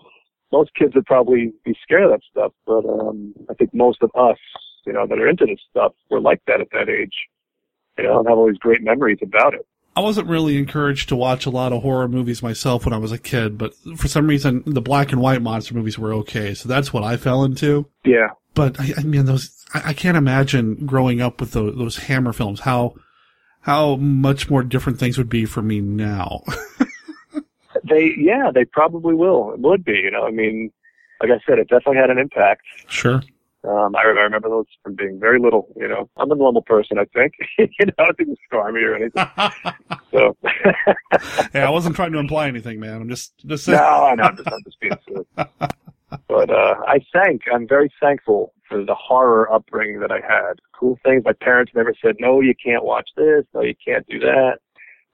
most 0.55 0.71
kids 0.75 0.95
would 0.95 1.07
probably 1.07 1.53
be 1.65 1.77
scared 1.83 2.05
of 2.05 2.11
that 2.13 2.21
stuff, 2.31 2.53
but 2.65 2.85
um, 2.87 3.35
I 3.51 3.55
think 3.55 3.75
most 3.75 4.03
of 4.03 4.11
us, 4.15 4.39
you 4.87 4.93
know, 4.93 5.05
that 5.07 5.19
are 5.19 5.29
into 5.29 5.47
this 5.47 5.59
stuff 5.69 5.93
were 6.11 6.21
like 6.21 6.41
that 6.47 6.61
at 6.61 6.69
that 6.71 6.89
age, 6.89 7.15
you 7.99 8.05
know, 8.05 8.21
and 8.21 8.29
have 8.29 8.39
all 8.39 8.47
these 8.47 8.59
great 8.59 8.83
memories 8.83 9.19
about 9.21 9.55
it. 9.55 9.67
I 9.97 10.01
wasn't 10.01 10.29
really 10.29 10.57
encouraged 10.57 11.09
to 11.09 11.17
watch 11.17 11.47
a 11.47 11.51
lot 11.51 11.73
of 11.73 11.83
horror 11.83 12.09
movies 12.09 12.43
myself 12.43 12.85
when 12.85 12.93
I 12.93 12.99
was 12.99 13.13
a 13.13 13.19
kid, 13.19 13.59
but 13.59 13.75
for 13.97 14.07
some 14.07 14.29
reason 14.29 14.63
the 14.65 14.81
black 14.81 15.11
and 15.11 15.21
white 15.21 15.43
monster 15.43 15.75
movies 15.75 15.99
were 15.99 16.15
okay, 16.15 16.55
so 16.55 16.69
that's 16.69 16.93
what 16.93 17.03
I 17.03 17.17
fell 17.17 17.43
into. 17.45 17.89
Yeah. 18.05 18.31
But 18.55 18.79
I, 18.79 18.93
I 18.99 19.03
mean, 19.03 19.25
those 19.25 19.65
I, 19.75 19.91
I 19.91 19.93
can't 19.93 20.17
imagine 20.17 20.87
growing 20.87 21.21
up 21.21 21.41
with 21.41 21.53
those, 21.53 21.77
those 21.77 21.97
Hammer 21.97 22.33
films. 22.33 22.61
How 22.61 22.95
how 23.61 23.97
much 23.97 24.51
more 24.51 24.63
different 24.63 24.99
things 24.99 25.17
would 25.19 25.29
be 25.29 25.45
for 25.47 25.63
me 25.63 25.81
now. 25.81 26.43
They, 27.89 28.15
yeah, 28.19 28.51
they 28.53 28.65
probably 28.65 29.15
will. 29.15 29.53
It 29.53 29.61
would 29.61 29.85
be, 29.85 29.93
you 29.93 30.11
know. 30.11 30.27
I 30.27 30.31
mean, 30.31 30.71
like 31.21 31.31
I 31.31 31.41
said, 31.47 31.59
it 31.59 31.69
definitely 31.69 31.97
had 31.97 32.11
an 32.11 32.19
impact. 32.19 32.63
Sure. 32.89 33.23
Um, 33.67 33.97
I, 33.97 34.03
I 34.03 34.05
remember 34.05 34.49
those 34.49 34.67
from 34.83 34.95
being 34.95 35.19
very 35.19 35.39
little. 35.39 35.69
You 35.77 35.89
know, 35.89 36.11
I'm 36.19 36.31
a 36.31 36.35
normal 36.35 36.63
person, 36.63 36.99
I 36.99 37.05
think. 37.07 37.35
you 37.59 37.87
know, 37.87 37.93
I 38.05 38.13
didn't 38.19 38.39
scar 38.47 38.71
me 38.73 38.83
or 38.83 38.95
anything. 38.95 39.27
so. 40.11 40.37
yeah, 41.55 41.67
I 41.67 41.71
wasn't 41.71 41.97
trying 41.97 42.13
to 42.13 42.19
imply 42.19 42.49
anything, 42.49 42.79
man. 42.79 43.01
I'm 43.01 43.09
just 43.09 43.33
just 43.47 43.65
saying. 43.65 43.79
no, 43.79 43.85
I 43.85 44.15
know. 44.15 44.25
I'm 44.25 44.37
just, 44.37 44.49
I'm 44.49 44.63
just 44.65 44.81
being 44.81 44.97
silly. 45.09 45.27
But 46.29 46.51
uh, 46.51 46.77
I 46.87 47.01
thank. 47.13 47.43
I'm 47.53 47.67
very 47.67 47.93
thankful 48.01 48.53
for 48.69 48.85
the 48.85 48.95
horror 48.95 49.53
upbringing 49.53 50.01
that 50.01 50.13
I 50.13 50.21
had. 50.21 50.61
Cool 50.79 50.99
things. 51.05 51.23
My 51.25 51.33
parents 51.33 51.73
never 51.75 51.95
said, 52.01 52.17
"No, 52.21 52.41
you 52.41 52.55
can't 52.55 52.85
watch 52.85 53.09
this. 53.17 53.45
No, 53.53 53.63
you 53.63 53.75
can't 53.85 54.07
do 54.07 54.21
that." 54.21 54.59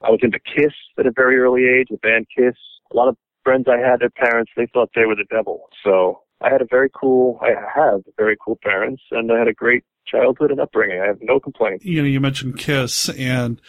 I 0.02 0.10
was 0.10 0.20
into 0.22 0.38
Kiss 0.38 0.72
at 0.98 1.06
a 1.06 1.12
very 1.14 1.38
early 1.38 1.64
age. 1.66 1.88
The 1.90 1.98
band 1.98 2.26
Kiss. 2.34 2.54
A 2.92 2.96
lot 2.96 3.08
of 3.08 3.16
friends 3.44 3.66
I 3.68 3.78
had, 3.78 4.00
their 4.00 4.10
parents, 4.10 4.50
they 4.56 4.66
thought 4.72 4.90
they 4.94 5.04
were 5.04 5.14
the 5.14 5.26
devil. 5.30 5.68
So 5.84 6.22
I 6.40 6.50
had 6.50 6.62
a 6.62 6.66
very 6.68 6.90
cool, 6.90 7.38
I 7.42 7.50
have 7.74 8.02
very 8.16 8.36
cool 8.44 8.58
parents, 8.62 9.02
and 9.10 9.30
I 9.30 9.38
had 9.38 9.48
a 9.48 9.52
great 9.52 9.84
childhood 10.06 10.50
and 10.50 10.60
upbringing. 10.60 11.00
I 11.00 11.06
have 11.06 11.18
no 11.20 11.38
complaints. 11.38 11.84
You 11.84 12.02
know, 12.02 12.08
you 12.08 12.20
mentioned 12.20 12.58
Kiss, 12.58 13.08
and 13.10 13.60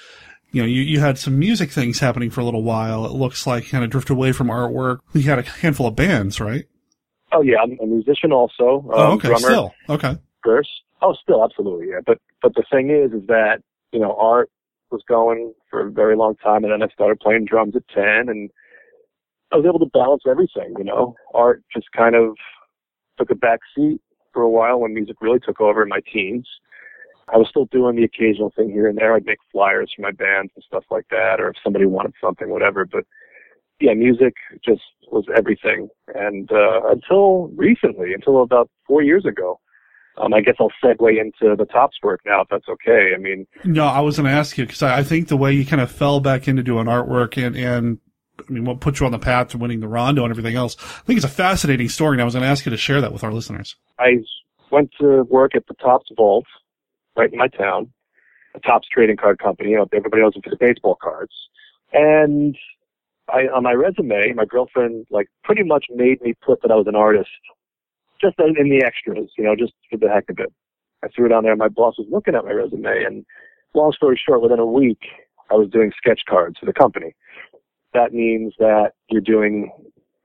you 0.51 0.61
know, 0.61 0.67
you, 0.67 0.81
you 0.81 0.99
had 0.99 1.17
some 1.17 1.37
music 1.37 1.71
things 1.71 1.99
happening 1.99 2.29
for 2.29 2.41
a 2.41 2.45
little 2.45 2.63
while. 2.63 3.05
It 3.05 3.11
looks 3.11 3.45
like 3.45 3.69
kind 3.69 3.83
of 3.83 3.89
drifted 3.89 4.13
away 4.13 4.31
from 4.31 4.47
artwork. 4.47 4.99
You 5.13 5.21
had 5.23 5.39
a 5.39 5.43
handful 5.43 5.87
of 5.87 5.95
bands, 5.95 6.39
right? 6.39 6.65
Oh 7.31 7.41
yeah, 7.41 7.57
I'm 7.63 7.77
a 7.81 7.85
musician 7.85 8.31
also. 8.31 8.83
Um, 8.85 8.91
oh, 8.91 9.13
okay, 9.13 9.29
drummer, 9.29 9.47
still 9.47 9.73
okay. 9.89 10.17
Verse. 10.45 10.69
Oh, 11.01 11.15
still 11.21 11.43
absolutely, 11.43 11.89
yeah. 11.89 11.99
But 12.05 12.17
but 12.41 12.53
the 12.55 12.63
thing 12.69 12.89
is, 12.89 13.13
is 13.13 13.27
that 13.27 13.61
you 13.91 13.99
know, 13.99 14.15
art 14.19 14.49
was 14.91 15.01
going 15.07 15.53
for 15.69 15.87
a 15.87 15.91
very 15.91 16.15
long 16.15 16.35
time, 16.35 16.63
and 16.63 16.73
then 16.73 16.83
I 16.83 16.91
started 16.93 17.19
playing 17.19 17.45
drums 17.45 17.75
at 17.75 17.87
ten, 17.87 18.29
and 18.29 18.49
I 19.51 19.57
was 19.57 19.65
able 19.65 19.79
to 19.79 19.91
balance 19.93 20.23
everything. 20.29 20.73
You 20.77 20.83
know, 20.83 21.15
art 21.33 21.63
just 21.73 21.91
kind 21.91 22.15
of 22.15 22.35
took 23.17 23.31
a 23.31 23.35
back 23.35 23.59
seat 23.75 24.01
for 24.33 24.41
a 24.41 24.49
while 24.49 24.79
when 24.79 24.93
music 24.93 25.17
really 25.21 25.39
took 25.39 25.59
over 25.61 25.83
in 25.83 25.89
my 25.89 26.01
teens. 26.11 26.47
I 27.33 27.37
was 27.37 27.47
still 27.49 27.65
doing 27.65 27.95
the 27.95 28.03
occasional 28.03 28.51
thing 28.55 28.69
here 28.69 28.87
and 28.87 28.97
there. 28.97 29.15
I'd 29.15 29.25
make 29.25 29.37
flyers 29.51 29.91
for 29.95 30.01
my 30.01 30.11
bands 30.11 30.51
and 30.55 30.63
stuff 30.63 30.83
like 30.91 31.05
that, 31.11 31.39
or 31.39 31.49
if 31.49 31.55
somebody 31.63 31.85
wanted 31.85 32.13
something, 32.19 32.49
whatever. 32.49 32.85
But 32.85 33.05
yeah, 33.79 33.93
music 33.93 34.33
just 34.63 34.81
was 35.11 35.25
everything. 35.35 35.89
And 36.13 36.51
uh, 36.51 36.81
until 36.89 37.47
recently, 37.55 38.13
until 38.13 38.41
about 38.41 38.69
four 38.87 39.01
years 39.01 39.25
ago, 39.25 39.59
um, 40.21 40.33
I 40.33 40.41
guess 40.41 40.55
I'll 40.59 40.71
segue 40.83 41.19
into 41.19 41.55
the 41.55 41.65
Topps 41.65 41.97
work 42.03 42.21
now, 42.25 42.41
if 42.41 42.49
that's 42.49 42.67
okay. 42.69 43.13
I 43.15 43.17
mean, 43.17 43.47
No, 43.63 43.87
I 43.87 44.01
was 44.01 44.17
going 44.17 44.29
to 44.29 44.31
ask 44.31 44.57
you 44.57 44.65
because 44.65 44.83
I, 44.83 44.99
I 44.99 45.03
think 45.03 45.27
the 45.27 45.37
way 45.37 45.51
you 45.51 45.65
kind 45.65 45.81
of 45.81 45.91
fell 45.91 46.19
back 46.19 46.47
into 46.47 46.63
doing 46.63 46.85
artwork 46.85 47.43
and 47.43 47.55
and 47.55 47.99
I 48.39 48.51
mean, 48.51 48.65
what 48.65 48.79
put 48.79 48.99
you 48.99 49.05
on 49.05 49.11
the 49.11 49.19
path 49.19 49.49
to 49.49 49.57
winning 49.57 49.81
the 49.81 49.87
Rondo 49.87 50.23
and 50.23 50.31
everything 50.31 50.55
else. 50.55 50.75
I 50.79 51.03
think 51.05 51.17
it's 51.17 51.25
a 51.25 51.29
fascinating 51.29 51.89
story, 51.89 52.15
and 52.15 52.21
I 52.21 52.25
was 52.25 52.33
going 52.33 52.43
to 52.43 52.49
ask 52.49 52.65
you 52.65 52.69
to 52.71 52.77
share 52.77 53.01
that 53.01 53.13
with 53.13 53.23
our 53.23 53.31
listeners. 53.31 53.75
I 53.99 54.17
went 54.71 54.91
to 54.99 55.23
work 55.23 55.55
at 55.55 55.67
the 55.67 55.75
Topps 55.75 56.09
Vault, 56.15 56.45
right 57.15 57.31
in 57.31 57.37
my 57.37 57.47
town, 57.47 57.91
a 58.55 58.59
Topps 58.59 58.87
trading 58.91 59.17
card 59.17 59.39
company. 59.39 59.71
You 59.71 59.77
know, 59.77 59.87
everybody 59.93 60.23
knows 60.23 60.33
it 60.35 60.43
for 60.43 60.49
the 60.49 60.57
baseball 60.57 60.97
cards. 61.01 61.33
And 61.93 62.57
I, 63.29 63.41
on 63.47 63.63
my 63.63 63.73
resume, 63.73 64.33
my 64.33 64.45
girlfriend 64.45 65.05
like 65.09 65.27
pretty 65.43 65.63
much 65.63 65.85
made 65.93 66.21
me 66.21 66.33
put 66.43 66.61
that 66.61 66.71
I 66.71 66.75
was 66.75 66.87
an 66.87 66.95
artist, 66.95 67.29
just 68.21 68.35
in 68.39 68.69
the 68.69 68.83
extras, 68.85 69.29
you 69.37 69.43
know, 69.43 69.55
just 69.55 69.73
for 69.89 69.97
the 69.97 70.09
heck 70.09 70.29
of 70.29 70.39
it. 70.39 70.51
I 71.03 71.07
threw 71.07 71.25
it 71.25 71.31
on 71.31 71.43
there. 71.43 71.55
My 71.55 71.67
boss 71.67 71.97
was 71.97 72.07
looking 72.11 72.35
at 72.35 72.45
my 72.45 72.51
resume, 72.51 73.03
and 73.03 73.25
long 73.73 73.91
story 73.91 74.19
short, 74.23 74.41
within 74.41 74.59
a 74.59 74.65
week, 74.65 75.01
I 75.49 75.55
was 75.55 75.69
doing 75.69 75.91
sketch 75.97 76.21
cards 76.29 76.57
for 76.59 76.65
the 76.65 76.73
company. 76.73 77.15
That 77.93 78.13
means 78.13 78.53
that 78.59 78.91
you're 79.09 79.21
doing 79.21 79.71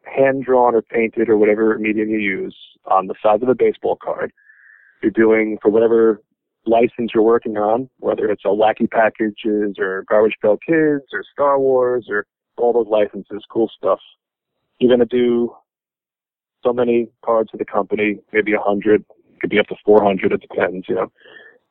hand 0.04 0.44
drawn 0.44 0.74
or 0.74 0.82
painted 0.82 1.28
or 1.28 1.36
whatever 1.36 1.76
medium 1.78 2.08
you 2.10 2.18
use 2.18 2.56
on 2.84 3.06
the 3.06 3.14
sides 3.22 3.42
of 3.42 3.48
a 3.48 3.54
baseball 3.54 3.98
card. 4.00 4.32
You're 5.02 5.10
doing 5.10 5.58
for 5.60 5.70
whatever 5.70 6.22
license 6.64 7.12
you're 7.14 7.22
working 7.22 7.56
on, 7.56 7.88
whether 7.98 8.30
it's 8.30 8.44
a 8.44 8.48
Wacky 8.48 8.90
Packages 8.90 9.76
or 9.78 10.04
Garbage 10.08 10.36
Pail 10.42 10.58
Kids 10.58 11.06
or 11.12 11.24
Star 11.32 11.58
Wars 11.58 12.06
or 12.08 12.26
all 12.56 12.72
those 12.72 12.88
licenses, 12.88 13.44
cool 13.50 13.70
stuff. 13.76 14.00
You're 14.78 14.94
going 14.94 15.06
to 15.06 15.16
do 15.16 15.54
so 16.66 16.72
many 16.72 17.08
cards 17.24 17.50
for 17.50 17.56
the 17.56 17.64
company, 17.64 18.18
maybe 18.32 18.52
a 18.52 18.58
hundred, 18.58 19.04
could 19.40 19.50
be 19.50 19.58
up 19.58 19.66
to 19.68 19.76
400, 19.84 20.32
it 20.32 20.40
depends, 20.40 20.86
you 20.88 20.94
know. 20.94 21.12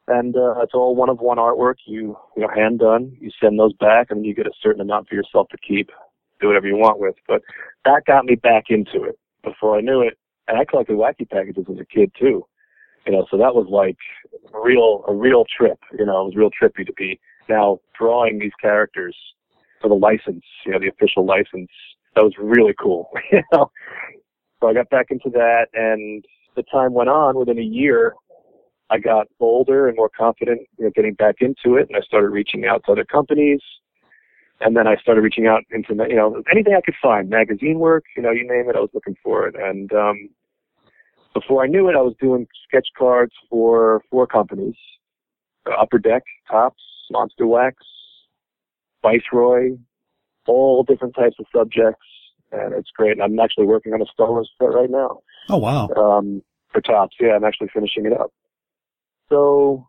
And 0.07 0.35
uh, 0.35 0.61
it's 0.61 0.73
all 0.73 0.95
one 0.95 1.09
of 1.09 1.19
one 1.19 1.37
artwork. 1.37 1.75
You 1.87 2.15
you 2.35 2.43
know 2.43 2.49
hand 2.53 2.79
done. 2.79 3.17
You 3.19 3.31
send 3.41 3.57
those 3.57 3.73
back, 3.73 4.11
and 4.11 4.23
you 4.23 4.35
get 4.35 4.45
a 4.45 4.51
certain 4.61 4.81
amount 4.81 5.09
for 5.09 5.15
yourself 5.15 5.47
to 5.49 5.57
keep. 5.57 5.89
Do 6.39 6.47
whatever 6.47 6.67
you 6.67 6.75
want 6.75 6.99
with. 6.99 7.15
But 7.27 7.41
that 7.85 8.03
got 8.05 8.25
me 8.25 8.35
back 8.35 8.65
into 8.69 9.03
it. 9.03 9.17
Before 9.43 9.75
I 9.75 9.81
knew 9.81 10.01
it, 10.01 10.15
and 10.47 10.59
I 10.59 10.65
collected 10.65 10.95
wacky 10.95 11.27
packages 11.27 11.65
as 11.71 11.79
a 11.79 11.85
kid 11.85 12.11
too. 12.19 12.45
You 13.07 13.13
know, 13.13 13.25
so 13.31 13.37
that 13.37 13.55
was 13.55 13.65
like 13.67 13.97
a 14.53 14.59
real 14.61 15.03
a 15.07 15.13
real 15.13 15.43
trip. 15.57 15.79
You 15.97 16.05
know, 16.05 16.21
it 16.21 16.25
was 16.25 16.35
real 16.35 16.51
trippy 16.51 16.85
to 16.85 16.93
be 16.93 17.19
now 17.49 17.79
drawing 17.97 18.37
these 18.37 18.53
characters 18.61 19.15
for 19.81 19.87
the 19.87 19.95
license. 19.95 20.45
You 20.67 20.73
know, 20.73 20.79
the 20.79 20.89
official 20.89 21.25
license. 21.25 21.71
That 22.13 22.23
was 22.23 22.33
really 22.37 22.75
cool. 22.79 23.09
you 23.31 23.41
know, 23.51 23.71
so 24.66 24.70
I 24.70 24.74
got 24.74 24.89
back 24.89 25.07
into 25.11 25.30
that, 25.32 25.68
and 25.74 26.26
the 26.55 26.63
time 26.63 26.93
went 26.93 27.09
on. 27.09 27.38
Within 27.38 27.59
a 27.59 27.61
year, 27.61 28.16
I 28.89 28.97
got 28.97 29.28
bolder 29.39 29.88
and 29.88 29.95
more 29.95 30.09
confident, 30.09 30.61
you 30.80 30.86
know, 30.86 30.91
getting 30.95 31.13
back 31.13 31.36
into 31.39 31.78
it, 31.78 31.88
and 31.88 31.95
I 31.95 32.01
started 32.01 32.30
reaching 32.30 32.66
out 32.66 32.84
to 32.86 32.93
other 32.93 33.05
companies. 33.05 33.61
And 34.61 34.76
then 34.76 34.88
I 34.88 34.95
started 34.95 35.22
reaching 35.22 35.47
out 35.47 35.63
into, 35.70 35.93
you 36.09 36.16
know, 36.16 36.41
anything 36.51 36.74
I 36.76 36.82
could 36.82 36.95
find, 37.01 37.30
magazine 37.30 37.78
work, 37.78 38.05
you 38.16 38.24
know, 38.24 38.32
you 38.32 38.47
name 38.47 38.70
it, 38.70 38.76
I 38.76 38.80
was 38.80 38.89
looking 38.93 39.16
for 39.22 39.47
it. 39.47 39.55
And 39.55 39.91
um, 39.93 40.30
before 41.34 41.63
I 41.63 41.68
knew 41.68 41.89
it, 41.89 41.95
I 41.95 42.01
was 42.01 42.16
doing 42.20 42.47
sketch 42.68 42.88
cards 42.97 43.34
for 43.49 44.01
four 44.09 44.26
companies: 44.26 44.76
Upper 45.78 45.99
Deck, 45.99 46.24
Topps, 46.49 46.82
Monster 47.11 47.45
Wax, 47.45 47.76
Viceroy, 49.03 49.78
all 50.47 50.84
different 50.84 51.16
types 51.16 51.36
of 51.38 51.45
subjects, 51.53 52.05
and 52.55 52.73
it's 52.73 52.89
great. 52.95 53.13
And 53.13 53.21
I'm 53.21 53.39
actually 53.39 53.65
working 53.65 53.93
on 53.93 54.01
a 54.01 54.05
Star 54.05 54.29
Wars 54.29 54.49
set 54.57 54.73
right 54.73 54.89
now. 54.89 55.19
Oh 55.49 55.57
wow! 55.57 55.89
Um, 55.89 56.41
for 56.71 56.81
Topps, 56.81 57.15
yeah, 57.19 57.35
I'm 57.35 57.43
actually 57.43 57.69
finishing 57.73 58.05
it 58.05 58.13
up. 58.13 58.31
So, 59.29 59.87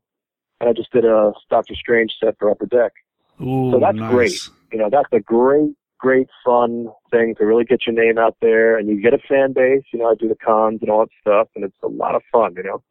and 0.60 0.68
I 0.70 0.72
just 0.72 0.92
did 0.92 1.04
a 1.04 1.32
Doctor 1.50 1.74
Strange 1.74 2.12
set 2.22 2.36
for 2.38 2.50
Upper 2.50 2.66
Deck. 2.66 2.92
Ooh, 3.40 3.72
so 3.72 3.80
that's 3.80 3.98
nice. 3.98 4.12
great. 4.12 4.48
You 4.72 4.78
know, 4.78 4.88
that's 4.90 5.08
a 5.12 5.20
great, 5.20 5.74
great 5.98 6.28
fun 6.44 6.88
thing 7.10 7.34
to 7.38 7.44
really 7.44 7.64
get 7.64 7.86
your 7.86 7.94
name 7.94 8.18
out 8.18 8.36
there, 8.40 8.78
and 8.78 8.88
you 8.88 9.00
get 9.00 9.14
a 9.14 9.18
fan 9.18 9.52
base. 9.52 9.84
You 9.92 10.00
know, 10.00 10.10
I 10.10 10.14
do 10.14 10.28
the 10.28 10.36
cons 10.36 10.78
and 10.80 10.90
all 10.90 11.00
that 11.00 11.10
stuff, 11.20 11.48
and 11.54 11.64
it's 11.64 11.76
a 11.82 11.88
lot 11.88 12.14
of 12.14 12.22
fun. 12.32 12.54
You 12.56 12.62
know, 12.62 12.82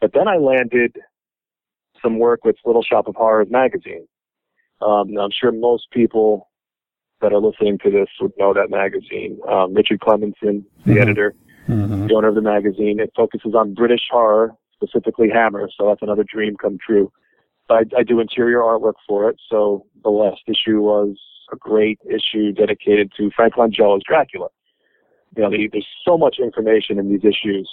but 0.00 0.12
then 0.14 0.28
I 0.28 0.36
landed 0.36 0.96
some 2.02 2.18
work 2.18 2.44
with 2.44 2.56
Little 2.64 2.82
Shop 2.82 3.08
of 3.08 3.16
Horrors 3.16 3.48
magazine. 3.50 4.06
Um, 4.80 5.16
I'm 5.16 5.30
sure 5.30 5.52
most 5.52 5.86
people 5.92 6.48
that 7.22 7.32
are 7.32 7.40
listening 7.40 7.78
to 7.78 7.90
this 7.90 8.08
would 8.20 8.32
know 8.38 8.52
that 8.52 8.70
magazine. 8.70 9.38
Um, 9.48 9.72
Richard 9.72 10.00
Klemensen, 10.00 10.64
the 10.84 11.00
editor, 11.00 11.34
the 12.08 12.14
owner 12.14 12.28
of 12.28 12.34
the 12.34 12.42
magazine. 12.42 13.00
It 13.00 13.12
focuses 13.16 13.54
on 13.54 13.74
British 13.74 14.02
horror, 14.10 14.52
specifically 14.74 15.28
Hammer, 15.32 15.70
so 15.78 15.86
that's 15.88 16.02
another 16.02 16.24
dream 16.24 16.56
come 16.56 16.78
true. 16.84 17.10
I, 17.70 17.84
I 17.96 18.02
do 18.02 18.20
interior 18.20 18.58
artwork 18.58 18.94
for 19.08 19.30
it, 19.30 19.36
so 19.48 19.86
the 20.02 20.10
last 20.10 20.42
issue 20.46 20.80
was 20.80 21.16
a 21.52 21.56
great 21.56 21.98
issue 22.04 22.52
dedicated 22.52 23.12
to 23.16 23.30
Frank 23.34 23.56
Langella's 23.56 24.02
Dracula. 24.06 24.48
You 25.36 25.42
know, 25.42 25.50
the, 25.50 25.68
there's 25.72 25.86
so 26.06 26.18
much 26.18 26.36
information 26.38 26.98
in 26.98 27.08
these 27.08 27.24
issues 27.24 27.70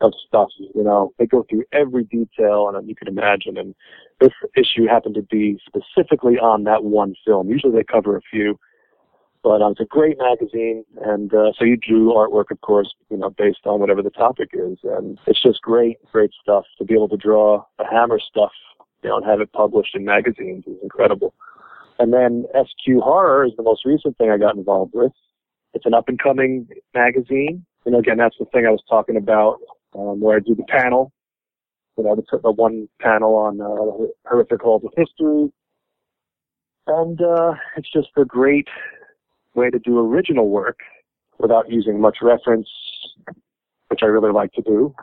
of 0.00 0.12
stuff. 0.26 0.48
You 0.58 0.82
know, 0.82 1.12
they 1.18 1.26
go 1.26 1.44
through 1.48 1.64
every 1.72 2.04
detail, 2.04 2.70
and 2.72 2.88
you 2.88 2.94
can 2.94 3.08
imagine. 3.08 3.56
And 3.56 3.74
this 4.20 4.32
issue 4.56 4.86
happened 4.86 5.14
to 5.16 5.22
be 5.22 5.58
specifically 5.66 6.38
on 6.38 6.64
that 6.64 6.84
one 6.84 7.14
film. 7.24 7.48
Usually 7.48 7.72
they 7.72 7.84
cover 7.84 8.16
a 8.16 8.20
few, 8.30 8.58
but 9.42 9.62
um, 9.62 9.72
it's 9.72 9.80
a 9.80 9.84
great 9.84 10.18
magazine. 10.18 10.84
And 11.02 11.32
uh, 11.32 11.52
so 11.58 11.64
you 11.64 11.76
drew 11.76 12.12
artwork, 12.12 12.50
of 12.50 12.60
course, 12.60 12.92
you 13.10 13.16
know, 13.16 13.30
based 13.30 13.66
on 13.66 13.80
whatever 13.80 14.02
the 14.02 14.10
topic 14.10 14.50
is, 14.52 14.78
and 14.82 15.18
it's 15.26 15.42
just 15.42 15.62
great, 15.62 15.98
great 16.12 16.30
stuff 16.40 16.64
to 16.78 16.84
be 16.84 16.94
able 16.94 17.08
to 17.08 17.16
draw 17.16 17.64
the 17.78 17.84
Hammer 17.90 18.18
stuff, 18.18 18.52
you 19.02 19.10
know, 19.10 19.18
and 19.18 19.26
have 19.26 19.40
it 19.40 19.52
published 19.52 19.94
in 19.94 20.04
magazines 20.04 20.64
is 20.66 20.76
incredible. 20.82 21.34
And 21.98 22.12
then 22.12 22.44
SQ 22.52 23.00
Horror 23.02 23.44
is 23.44 23.52
the 23.56 23.62
most 23.62 23.84
recent 23.84 24.18
thing 24.18 24.30
I 24.30 24.38
got 24.38 24.56
involved 24.56 24.92
with. 24.94 25.12
It's 25.74 25.86
an 25.86 25.94
up 25.94 26.08
and 26.08 26.18
coming 26.18 26.66
magazine. 26.92 27.64
You 27.84 27.92
know, 27.92 27.98
again, 27.98 28.16
that's 28.16 28.36
the 28.38 28.46
thing 28.46 28.66
I 28.66 28.70
was 28.70 28.82
talking 28.88 29.16
about, 29.16 29.58
um, 29.94 30.20
where 30.20 30.36
I 30.36 30.40
do 30.40 30.54
the 30.54 30.64
panel. 30.64 31.12
You 31.96 32.04
know, 32.04 32.16
the, 32.16 32.38
the 32.42 32.50
one 32.50 32.88
panel 33.00 33.36
on 33.36 33.60
uh, 33.60 34.28
horrific 34.28 34.62
halls 34.62 34.82
of 34.84 34.92
history. 34.96 35.52
And 36.86 37.20
uh, 37.20 37.54
it's 37.76 37.90
just 37.92 38.08
a 38.16 38.24
great 38.24 38.68
way 39.54 39.70
to 39.70 39.78
do 39.78 39.98
original 39.98 40.48
work 40.48 40.80
without 41.38 41.70
using 41.70 42.00
much 42.00 42.18
reference, 42.20 42.68
which 43.88 44.00
I 44.02 44.06
really 44.06 44.32
like 44.32 44.52
to 44.52 44.62
do. 44.62 44.94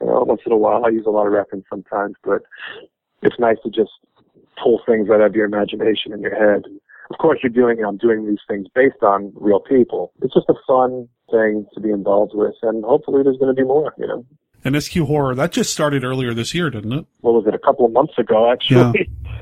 You 0.00 0.06
know, 0.06 0.24
once 0.26 0.40
in 0.46 0.52
a 0.52 0.56
while 0.56 0.84
I 0.84 0.88
use 0.88 1.04
a 1.06 1.10
lot 1.10 1.26
of 1.26 1.32
reference 1.32 1.64
sometimes, 1.68 2.14
but 2.24 2.42
it's 3.22 3.38
nice 3.38 3.56
to 3.64 3.70
just 3.70 3.90
pull 4.62 4.80
things 4.86 5.08
out 5.10 5.20
of 5.20 5.34
your 5.34 5.44
imagination 5.44 6.12
in 6.12 6.20
your 6.20 6.34
head. 6.34 6.62
Of 7.10 7.18
course, 7.18 7.38
you're 7.42 7.50
doing, 7.50 7.84
I'm 7.84 7.96
doing 7.96 8.26
these 8.26 8.38
things 8.48 8.66
based 8.74 9.02
on 9.02 9.32
real 9.34 9.60
people. 9.60 10.12
It's 10.22 10.34
just 10.34 10.48
a 10.48 10.54
fun 10.66 11.08
thing 11.30 11.66
to 11.74 11.80
be 11.80 11.90
involved 11.90 12.32
with, 12.34 12.54
and 12.62 12.84
hopefully 12.84 13.22
there's 13.22 13.38
going 13.38 13.54
to 13.54 13.60
be 13.60 13.66
more, 13.66 13.94
you 13.98 14.06
know. 14.06 14.26
And 14.64 14.80
SQ 14.82 14.94
Horror, 14.98 15.34
that 15.34 15.52
just 15.52 15.72
started 15.72 16.04
earlier 16.04 16.34
this 16.34 16.52
year, 16.52 16.68
didn't 16.68 16.92
it? 16.92 17.06
What 17.20 17.32
was 17.32 17.46
it, 17.46 17.54
a 17.54 17.58
couple 17.58 17.86
of 17.86 17.92
months 17.92 18.14
ago, 18.18 18.50
actually? 18.52 19.08
Yeah. 19.24 19.32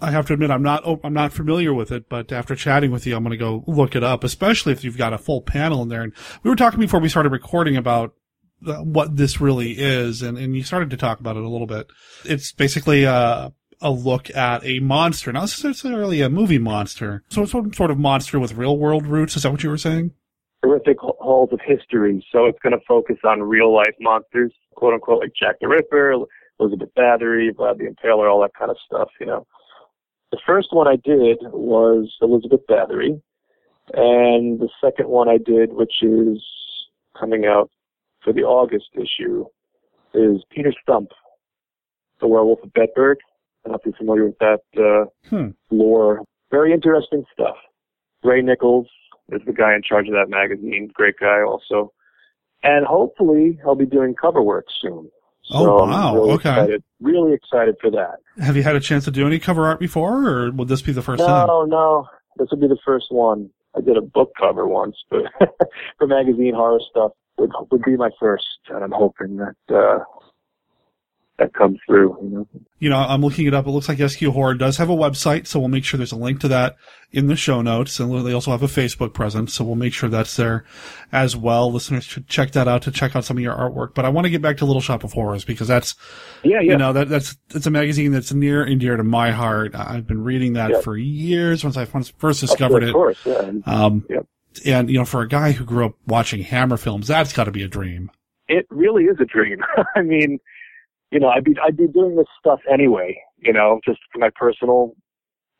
I 0.00 0.12
have 0.12 0.26
to 0.26 0.34
admit, 0.34 0.50
I'm 0.50 0.62
not, 0.62 0.84
I'm 1.02 1.12
not 1.12 1.32
familiar 1.32 1.74
with 1.74 1.90
it, 1.90 2.08
but 2.08 2.30
after 2.30 2.54
chatting 2.54 2.92
with 2.92 3.04
you, 3.06 3.16
I'm 3.16 3.24
going 3.24 3.32
to 3.32 3.36
go 3.36 3.64
look 3.66 3.96
it 3.96 4.04
up, 4.04 4.22
especially 4.22 4.72
if 4.72 4.84
you've 4.84 4.98
got 4.98 5.12
a 5.12 5.18
full 5.18 5.42
panel 5.42 5.82
in 5.82 5.88
there. 5.88 6.02
And 6.02 6.12
we 6.44 6.50
were 6.50 6.56
talking 6.56 6.78
before 6.78 7.00
we 7.00 7.08
started 7.08 7.32
recording 7.32 7.76
about 7.76 8.14
what 8.60 9.16
this 9.16 9.40
really 9.40 9.72
is, 9.72 10.22
and, 10.22 10.38
and 10.38 10.54
you 10.54 10.62
started 10.62 10.90
to 10.90 10.96
talk 10.96 11.18
about 11.18 11.36
it 11.36 11.42
a 11.42 11.48
little 11.48 11.66
bit. 11.66 11.88
It's 12.24 12.52
basically 12.52 13.04
a, 13.04 13.52
a 13.80 13.90
look 13.90 14.34
at 14.34 14.64
a 14.64 14.80
monster. 14.80 15.32
Not 15.32 15.42
necessarily 15.42 16.20
a 16.20 16.28
movie 16.28 16.58
monster. 16.58 17.22
So 17.28 17.42
it's 17.42 17.52
some 17.52 17.72
sort 17.72 17.90
of 17.90 17.98
monster 17.98 18.38
with 18.38 18.54
real 18.54 18.76
world 18.76 19.06
roots. 19.06 19.36
Is 19.36 19.42
that 19.42 19.50
what 19.50 19.62
you 19.62 19.70
were 19.70 19.78
saying? 19.78 20.12
Horrific 20.62 20.98
halls 20.98 21.50
of 21.52 21.60
history. 21.64 22.24
So 22.32 22.46
it's 22.46 22.58
going 22.62 22.72
to 22.72 22.84
focus 22.86 23.16
on 23.24 23.42
real 23.42 23.72
life 23.72 23.94
monsters, 24.00 24.52
quote 24.74 24.94
unquote, 24.94 25.20
like 25.20 25.32
Jack 25.38 25.56
the 25.60 25.68
Ripper, 25.68 26.14
Elizabeth 26.58 26.90
Bathory, 26.96 27.50
Vlad 27.52 27.78
the 27.78 27.84
Impaler, 27.84 28.30
all 28.30 28.40
that 28.42 28.54
kind 28.58 28.70
of 28.70 28.76
stuff, 28.84 29.08
you 29.20 29.26
know. 29.26 29.46
The 30.32 30.40
first 30.46 30.68
one 30.72 30.86
I 30.88 30.96
did 30.96 31.38
was 31.42 32.12
Elizabeth 32.20 32.60
Bathory, 32.68 33.20
and 33.94 34.60
the 34.60 34.68
second 34.80 35.08
one 35.08 35.28
I 35.28 35.38
did, 35.38 35.72
which 35.72 36.02
is 36.02 36.42
coming 37.18 37.46
out 37.46 37.70
for 38.22 38.32
the 38.32 38.42
August 38.42 38.88
issue, 38.94 39.46
is 40.12 40.42
Peter 40.50 40.72
Stump, 40.82 41.10
the 42.20 42.26
Werewolf 42.26 42.62
of 42.62 42.72
Bedburg. 42.74 43.16
I 43.64 43.68
don't 43.68 43.72
know 43.72 43.78
if 43.78 43.86
you're 43.86 43.94
familiar 43.96 44.24
with 44.26 44.38
that 44.38 44.60
uh, 44.76 45.28
hmm. 45.28 45.50
lore. 45.70 46.22
Very 46.50 46.72
interesting 46.72 47.24
stuff. 47.32 47.56
Ray 48.22 48.42
Nichols 48.42 48.88
is 49.30 49.42
the 49.46 49.52
guy 49.52 49.74
in 49.74 49.82
charge 49.82 50.08
of 50.08 50.14
that 50.14 50.28
magazine. 50.28 50.90
Great 50.94 51.16
guy 51.20 51.42
also. 51.42 51.92
And 52.62 52.86
hopefully 52.86 53.58
I'll 53.64 53.74
be 53.74 53.86
doing 53.86 54.14
cover 54.14 54.42
work 54.42 54.66
soon. 54.80 55.10
Oh, 55.50 55.64
So 55.64 55.84
wow. 55.84 56.08
I'm 56.08 56.14
really 56.14 56.30
Okay. 56.32 56.50
Excited, 56.50 56.84
really 57.00 57.32
excited 57.34 57.76
for 57.80 57.90
that. 57.90 58.16
Have 58.42 58.56
you 58.56 58.62
had 58.62 58.76
a 58.76 58.80
chance 58.80 59.04
to 59.04 59.10
do 59.10 59.26
any 59.26 59.38
cover 59.38 59.66
art 59.66 59.80
before, 59.80 60.28
or 60.28 60.50
would 60.52 60.68
this 60.68 60.82
be 60.82 60.92
the 60.92 61.02
first 61.02 61.22
time? 61.22 61.46
No, 61.46 61.64
no. 61.64 62.06
This 62.36 62.48
will 62.50 62.58
be 62.58 62.68
the 62.68 62.78
first 62.84 63.06
one. 63.10 63.50
I 63.76 63.80
did 63.80 63.96
a 63.96 64.02
book 64.02 64.32
cover 64.38 64.66
once, 64.66 64.96
but 65.10 65.22
for 65.98 66.06
magazine 66.06 66.54
horror 66.54 66.80
stuff 66.90 67.12
would 67.38 67.52
would 67.70 67.82
be 67.82 67.96
my 67.96 68.10
first, 68.18 68.46
and 68.68 68.82
I'm 68.82 68.92
hoping 68.92 69.36
that 69.36 69.74
uh 69.74 70.04
that 71.38 71.54
comes 71.54 71.78
through. 71.86 72.16
You 72.22 72.28
know. 72.30 72.48
You 72.80 72.90
know, 72.90 72.96
I'm 72.96 73.22
looking 73.22 73.46
it 73.46 73.54
up. 73.54 73.66
It 73.66 73.70
looks 73.70 73.88
like 73.88 73.98
SQ 73.98 74.22
Horror 74.26 74.54
does 74.54 74.76
have 74.76 74.88
a 74.88 74.94
website, 74.94 75.46
so 75.48 75.58
we'll 75.58 75.68
make 75.68 75.84
sure 75.84 75.98
there's 75.98 76.12
a 76.12 76.16
link 76.16 76.40
to 76.40 76.48
that 76.48 76.76
in 77.10 77.26
the 77.26 77.34
show 77.34 77.60
notes. 77.60 77.98
And 77.98 78.24
they 78.26 78.32
also 78.32 78.52
have 78.52 78.62
a 78.62 78.66
Facebook 78.66 79.14
presence, 79.14 79.52
so 79.54 79.64
we'll 79.64 79.74
make 79.74 79.92
sure 79.92 80.08
that's 80.08 80.36
there 80.36 80.64
as 81.10 81.36
well. 81.36 81.72
Listeners 81.72 82.04
should 82.04 82.28
check 82.28 82.52
that 82.52 82.68
out 82.68 82.82
to 82.82 82.90
check 82.92 83.16
out 83.16 83.24
some 83.24 83.36
of 83.36 83.42
your 83.42 83.54
artwork. 83.56 83.94
But 83.94 84.04
I 84.04 84.10
want 84.10 84.26
to 84.26 84.30
get 84.30 84.42
back 84.42 84.58
to 84.58 84.64
Little 84.64 84.80
Shop 84.82 85.02
of 85.02 85.12
Horrors 85.12 85.44
because 85.44 85.66
that's, 85.66 85.96
Yeah, 86.44 86.60
yeah. 86.60 86.72
you 86.72 86.76
know, 86.78 86.92
that, 86.92 87.08
that's, 87.08 87.36
it's 87.54 87.66
a 87.66 87.70
magazine 87.70 88.12
that's 88.12 88.32
near 88.32 88.62
and 88.62 88.78
dear 88.80 88.96
to 88.96 89.02
my 89.04 89.32
heart. 89.32 89.74
I've 89.74 90.06
been 90.06 90.22
reading 90.22 90.52
that 90.52 90.70
Yeah. 90.70 90.80
for 90.80 90.96
years 90.96 91.64
once 91.64 91.76
I 91.76 91.84
first 91.84 92.40
discovered 92.40 92.84
of 92.84 92.88
it. 92.90 92.92
course, 92.92 93.18
yeah. 93.26 93.50
Um, 93.66 94.04
Yep. 94.08 94.26
and, 94.66 94.88
you 94.90 94.98
know, 94.98 95.04
for 95.04 95.22
a 95.22 95.28
guy 95.28 95.50
who 95.52 95.64
grew 95.64 95.86
up 95.86 95.94
watching 96.06 96.42
Hammer 96.42 96.76
films, 96.76 97.08
that's 97.08 97.32
got 97.32 97.44
to 97.44 97.50
be 97.50 97.62
a 97.64 97.68
dream. 97.68 98.10
it 98.48 98.66
really 98.70 99.04
is 99.04 99.16
a 99.20 99.24
dream. 99.24 99.58
I 99.96 100.02
mean, 100.02 100.38
you 101.10 101.18
know, 101.18 101.28
I'd 101.28 101.44
be 101.44 101.54
I'd 101.64 101.76
be 101.76 101.88
doing 101.88 102.16
this 102.16 102.26
stuff 102.38 102.60
anyway, 102.70 103.20
you 103.38 103.52
know, 103.52 103.80
just 103.84 104.00
for 104.12 104.18
my 104.18 104.30
personal 104.34 104.94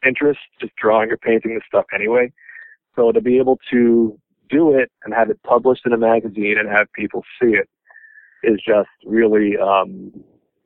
interest, 0.06 0.40
just 0.60 0.74
drawing 0.76 1.10
or 1.10 1.16
painting 1.16 1.54
this 1.54 1.64
stuff 1.66 1.86
anyway. 1.94 2.32
So 2.96 3.12
to 3.12 3.20
be 3.20 3.38
able 3.38 3.58
to 3.70 4.18
do 4.50 4.74
it 4.74 4.90
and 5.04 5.14
have 5.14 5.30
it 5.30 5.42
published 5.42 5.82
in 5.84 5.92
a 5.92 5.98
magazine 5.98 6.56
and 6.58 6.68
have 6.68 6.92
people 6.92 7.22
see 7.40 7.50
it 7.50 7.68
is 8.42 8.60
just 8.66 8.88
really 9.04 9.56
um 9.56 10.12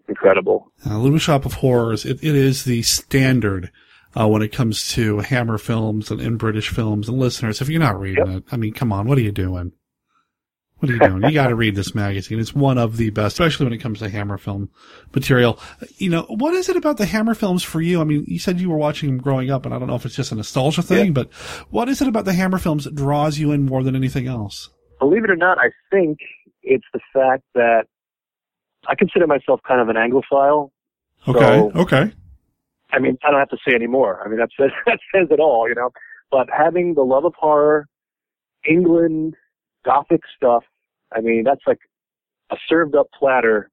incredible. 0.08 0.72
Uh, 0.84 0.98
Little 0.98 1.18
Shop 1.18 1.44
of 1.44 1.54
Horrors, 1.54 2.04
it, 2.04 2.22
it 2.22 2.34
is 2.34 2.64
the 2.64 2.82
standard 2.82 3.70
uh, 4.18 4.28
when 4.28 4.42
it 4.42 4.52
comes 4.52 4.90
to 4.92 5.20
Hammer 5.20 5.58
films 5.58 6.10
and, 6.10 6.20
and 6.20 6.38
British 6.38 6.68
films. 6.68 7.08
And 7.08 7.18
listeners, 7.18 7.60
if 7.60 7.68
you're 7.68 7.80
not 7.80 7.98
reading 7.98 8.28
it, 8.28 8.44
I 8.52 8.56
mean, 8.56 8.72
come 8.72 8.92
on, 8.92 9.06
what 9.06 9.16
are 9.16 9.22
you 9.22 9.32
doing? 9.32 9.72
What 10.82 10.90
are 10.90 10.94
you 10.94 10.98
doing? 10.98 11.22
you 11.22 11.30
got 11.30 11.46
to 11.46 11.54
read 11.54 11.76
this 11.76 11.94
magazine. 11.94 12.40
It's 12.40 12.52
one 12.52 12.76
of 12.76 12.96
the 12.96 13.10
best, 13.10 13.34
especially 13.38 13.66
when 13.66 13.72
it 13.72 13.78
comes 13.78 14.00
to 14.00 14.08
Hammer 14.08 14.36
film 14.36 14.68
material. 15.14 15.60
You 15.98 16.10
know, 16.10 16.22
what 16.22 16.54
is 16.54 16.68
it 16.68 16.74
about 16.76 16.96
the 16.96 17.06
Hammer 17.06 17.34
films 17.34 17.62
for 17.62 17.80
you? 17.80 18.00
I 18.00 18.04
mean, 18.04 18.24
you 18.26 18.40
said 18.40 18.60
you 18.60 18.68
were 18.68 18.76
watching 18.76 19.08
them 19.08 19.18
growing 19.18 19.48
up, 19.48 19.64
and 19.64 19.72
I 19.72 19.78
don't 19.78 19.86
know 19.86 19.94
if 19.94 20.04
it's 20.04 20.16
just 20.16 20.32
a 20.32 20.34
nostalgia 20.34 20.82
thing, 20.82 21.12
but 21.12 21.32
what 21.70 21.88
is 21.88 22.02
it 22.02 22.08
about 22.08 22.24
the 22.24 22.32
Hammer 22.32 22.58
films 22.58 22.82
that 22.82 22.96
draws 22.96 23.38
you 23.38 23.52
in 23.52 23.64
more 23.64 23.84
than 23.84 23.94
anything 23.94 24.26
else? 24.26 24.70
Believe 24.98 25.22
it 25.22 25.30
or 25.30 25.36
not, 25.36 25.56
I 25.58 25.70
think 25.92 26.18
it's 26.64 26.86
the 26.92 27.00
fact 27.12 27.44
that 27.54 27.84
I 28.88 28.96
consider 28.96 29.28
myself 29.28 29.60
kind 29.66 29.80
of 29.80 29.88
an 29.88 29.94
Anglophile. 29.94 30.70
Okay, 31.28 31.38
So, 31.38 31.70
okay. 31.76 32.12
I 32.90 32.98
mean, 32.98 33.16
I 33.22 33.30
don't 33.30 33.38
have 33.38 33.50
to 33.50 33.58
say 33.64 33.72
any 33.72 33.86
more. 33.86 34.20
I 34.24 34.28
mean, 34.28 34.38
that 34.38 34.50
says 34.58 34.70
that 34.86 34.98
says 35.14 35.28
it 35.30 35.38
all, 35.38 35.68
you 35.68 35.76
know. 35.76 35.90
But 36.32 36.48
having 36.50 36.94
the 36.94 37.02
love 37.02 37.24
of 37.24 37.34
horror, 37.38 37.86
England, 38.68 39.36
Gothic 39.84 40.22
stuff. 40.36 40.64
I 41.14 41.20
mean, 41.20 41.44
that's 41.44 41.62
like 41.66 41.78
a 42.50 42.56
served 42.68 42.94
up 42.94 43.08
platter 43.18 43.70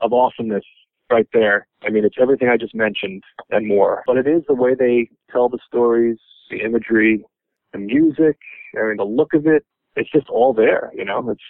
of 0.00 0.12
awesomeness 0.12 0.64
right 1.10 1.28
there. 1.32 1.66
I 1.84 1.90
mean, 1.90 2.04
it's 2.04 2.16
everything 2.20 2.48
I 2.48 2.56
just 2.56 2.74
mentioned 2.74 3.22
and 3.50 3.68
more. 3.68 4.02
But 4.06 4.16
it 4.16 4.26
is 4.26 4.42
the 4.48 4.54
way 4.54 4.74
they 4.74 5.08
tell 5.30 5.48
the 5.48 5.58
stories, 5.66 6.18
the 6.50 6.60
imagery, 6.62 7.24
the 7.72 7.78
music. 7.78 8.38
I 8.76 8.88
mean, 8.88 8.96
the 8.96 9.04
look 9.04 9.34
of 9.34 9.46
it. 9.46 9.64
It's 9.94 10.10
just 10.10 10.28
all 10.30 10.54
there, 10.54 10.90
you 10.94 11.04
know. 11.04 11.28
It's 11.30 11.42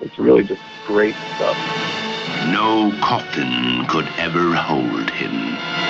it's 0.00 0.18
really 0.18 0.44
just 0.44 0.60
great 0.86 1.14
stuff. 1.36 1.56
No 2.52 2.92
coffin 3.00 3.86
could 3.88 4.06
ever 4.18 4.54
hold 4.54 5.10
him. 5.10 5.85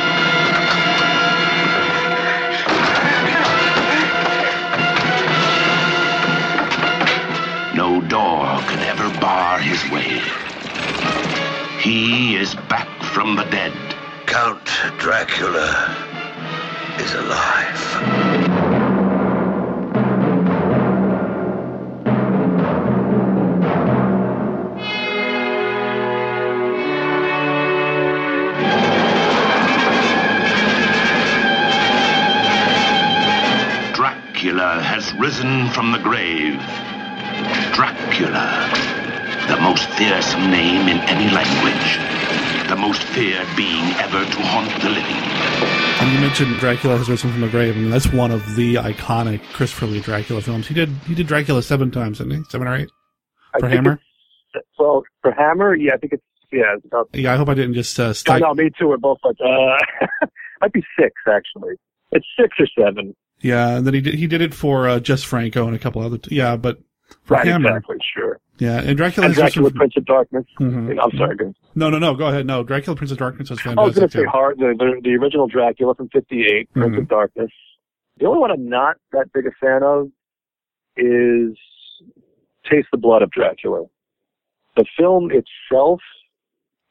Bar 9.26 9.58
his 9.58 9.82
way. 9.90 10.22
He 11.80 12.36
is 12.36 12.54
back 12.70 12.86
from 13.02 13.34
the 13.34 13.42
dead. 13.46 13.72
Count 14.26 14.64
Dracula 14.98 15.68
is 17.00 17.12
alive. 17.12 17.82
Dracula 33.92 34.80
has 34.82 35.12
risen 35.14 35.68
from 35.70 35.90
the 35.90 35.98
grave. 35.98 36.62
Dracula, 37.74 38.95
the 39.49 39.57
most 39.61 39.88
fearsome 39.90 40.51
name 40.51 40.88
in 40.88 40.99
any 41.09 41.30
language. 41.32 41.99
The 42.68 42.76
most 42.76 43.03
feared 43.03 43.47
being 43.57 43.84
ever 44.03 44.24
to 44.24 44.42
haunt 44.42 44.70
the 44.82 44.88
living. 44.88 45.16
And 46.01 46.12
you 46.12 46.20
mentioned 46.20 46.57
Dracula 46.57 46.99
has 46.99 47.09
risen 47.09 47.30
from 47.30 47.40
the 47.40 47.49
grave. 47.49 47.76
I 47.76 47.78
mean, 47.78 47.90
that's 47.90 48.12
one 48.12 48.32
of 48.32 48.57
the 48.57 48.74
iconic 48.74 49.40
Christopher 49.53 49.86
Lee 49.86 50.01
Dracula 50.01 50.42
films. 50.42 50.66
He 50.66 50.74
did 50.74 50.88
he 51.07 51.14
did 51.14 51.26
Dracula 51.28 51.62
seven 51.62 51.90
times, 51.92 52.18
didn't 52.18 52.36
he? 52.38 52.42
Seven 52.51 52.66
or 52.66 52.74
eight 52.76 52.90
for 53.53 53.61
think 53.61 53.72
Hammer. 53.72 54.01
Well, 54.78 55.05
for 55.22 55.32
Hammer, 55.32 55.74
yeah, 55.76 55.94
I 55.94 55.99
think 55.99 56.14
it's 56.14 56.22
yeah, 56.53 56.74
it's 56.76 56.84
about 56.86 57.09
Yeah, 57.12 57.32
I 57.32 57.36
hope 57.36 57.49
I 57.49 57.55
didn't 57.55 57.74
just 57.74 57.99
uh, 58.01 58.09
I 58.09 58.12
stick. 58.12 58.40
know, 58.40 58.55
me 58.55 58.70
too. 58.78 58.88
We're 58.88 58.97
both 58.97 59.18
like, 59.24 59.36
uh, 59.44 60.26
might 60.61 60.72
be 60.72 60.82
six 60.99 61.14
actually. 61.28 61.74
It's 62.12 62.26
six 62.38 62.57
or 62.59 62.66
seven. 62.78 63.14
Yeah, 63.42 63.76
and 63.76 63.86
then 63.86 63.94
he 63.94 64.01
did 64.01 64.14
he 64.14 64.26
did 64.26 64.40
it 64.40 64.55
for 64.55 64.88
uh, 64.88 64.99
Jess 64.99 65.22
Franco 65.22 65.66
and 65.66 65.76
a 65.76 65.78
couple 65.78 66.03
other. 66.03 66.18
T- 66.18 66.34
yeah, 66.34 66.57
but 66.57 66.80
for 67.24 67.34
right, 67.34 67.46
Hammer. 67.46 67.68
exactly, 67.68 67.96
sure. 68.14 68.38
Yeah, 68.59 68.80
and 68.80 68.96
Dracula. 68.96 69.26
And 69.26 69.34
Dracula, 69.34 69.70
Prince 69.70 69.94
of 69.96 70.04
Darkness. 70.07 70.44
Mhm. 70.61 70.98
I'm 71.02 71.16
sorry, 71.18 71.36
go. 71.36 71.52
No, 71.74 71.90
no, 71.90 71.98
no. 71.98 72.14
Go 72.14 72.26
ahead. 72.28 72.46
No, 72.46 72.62
Dracula, 72.62 72.96
Prince 72.96 73.11
of 73.12 73.18
Darkness 73.18 73.50
was 73.50 73.61
I 73.66 73.74
was 73.74 73.94
going 73.94 74.09
to 74.09 74.18
say 74.18 74.24
hard, 74.24 74.59
the, 74.59 74.74
the, 74.78 75.00
the 75.02 75.14
original 75.16 75.46
Dracula 75.46 75.94
from 75.94 76.09
'58, 76.09 76.72
Prince 76.72 76.94
Mhm. 76.96 76.98
of 76.98 77.09
Darkness. 77.09 77.50
The 78.18 78.26
only 78.26 78.38
one 78.40 78.50
I'm 78.50 78.68
not 78.68 78.96
that 79.12 79.30
big 79.34 79.46
a 79.46 79.50
fan 79.61 79.82
of 79.82 80.09
is 80.96 81.57
Taste 82.70 82.88
the 82.90 82.98
Blood 82.98 83.22
of 83.22 83.30
Dracula. 83.30 83.84
The 84.76 84.84
film 84.98 85.30
itself 85.30 86.00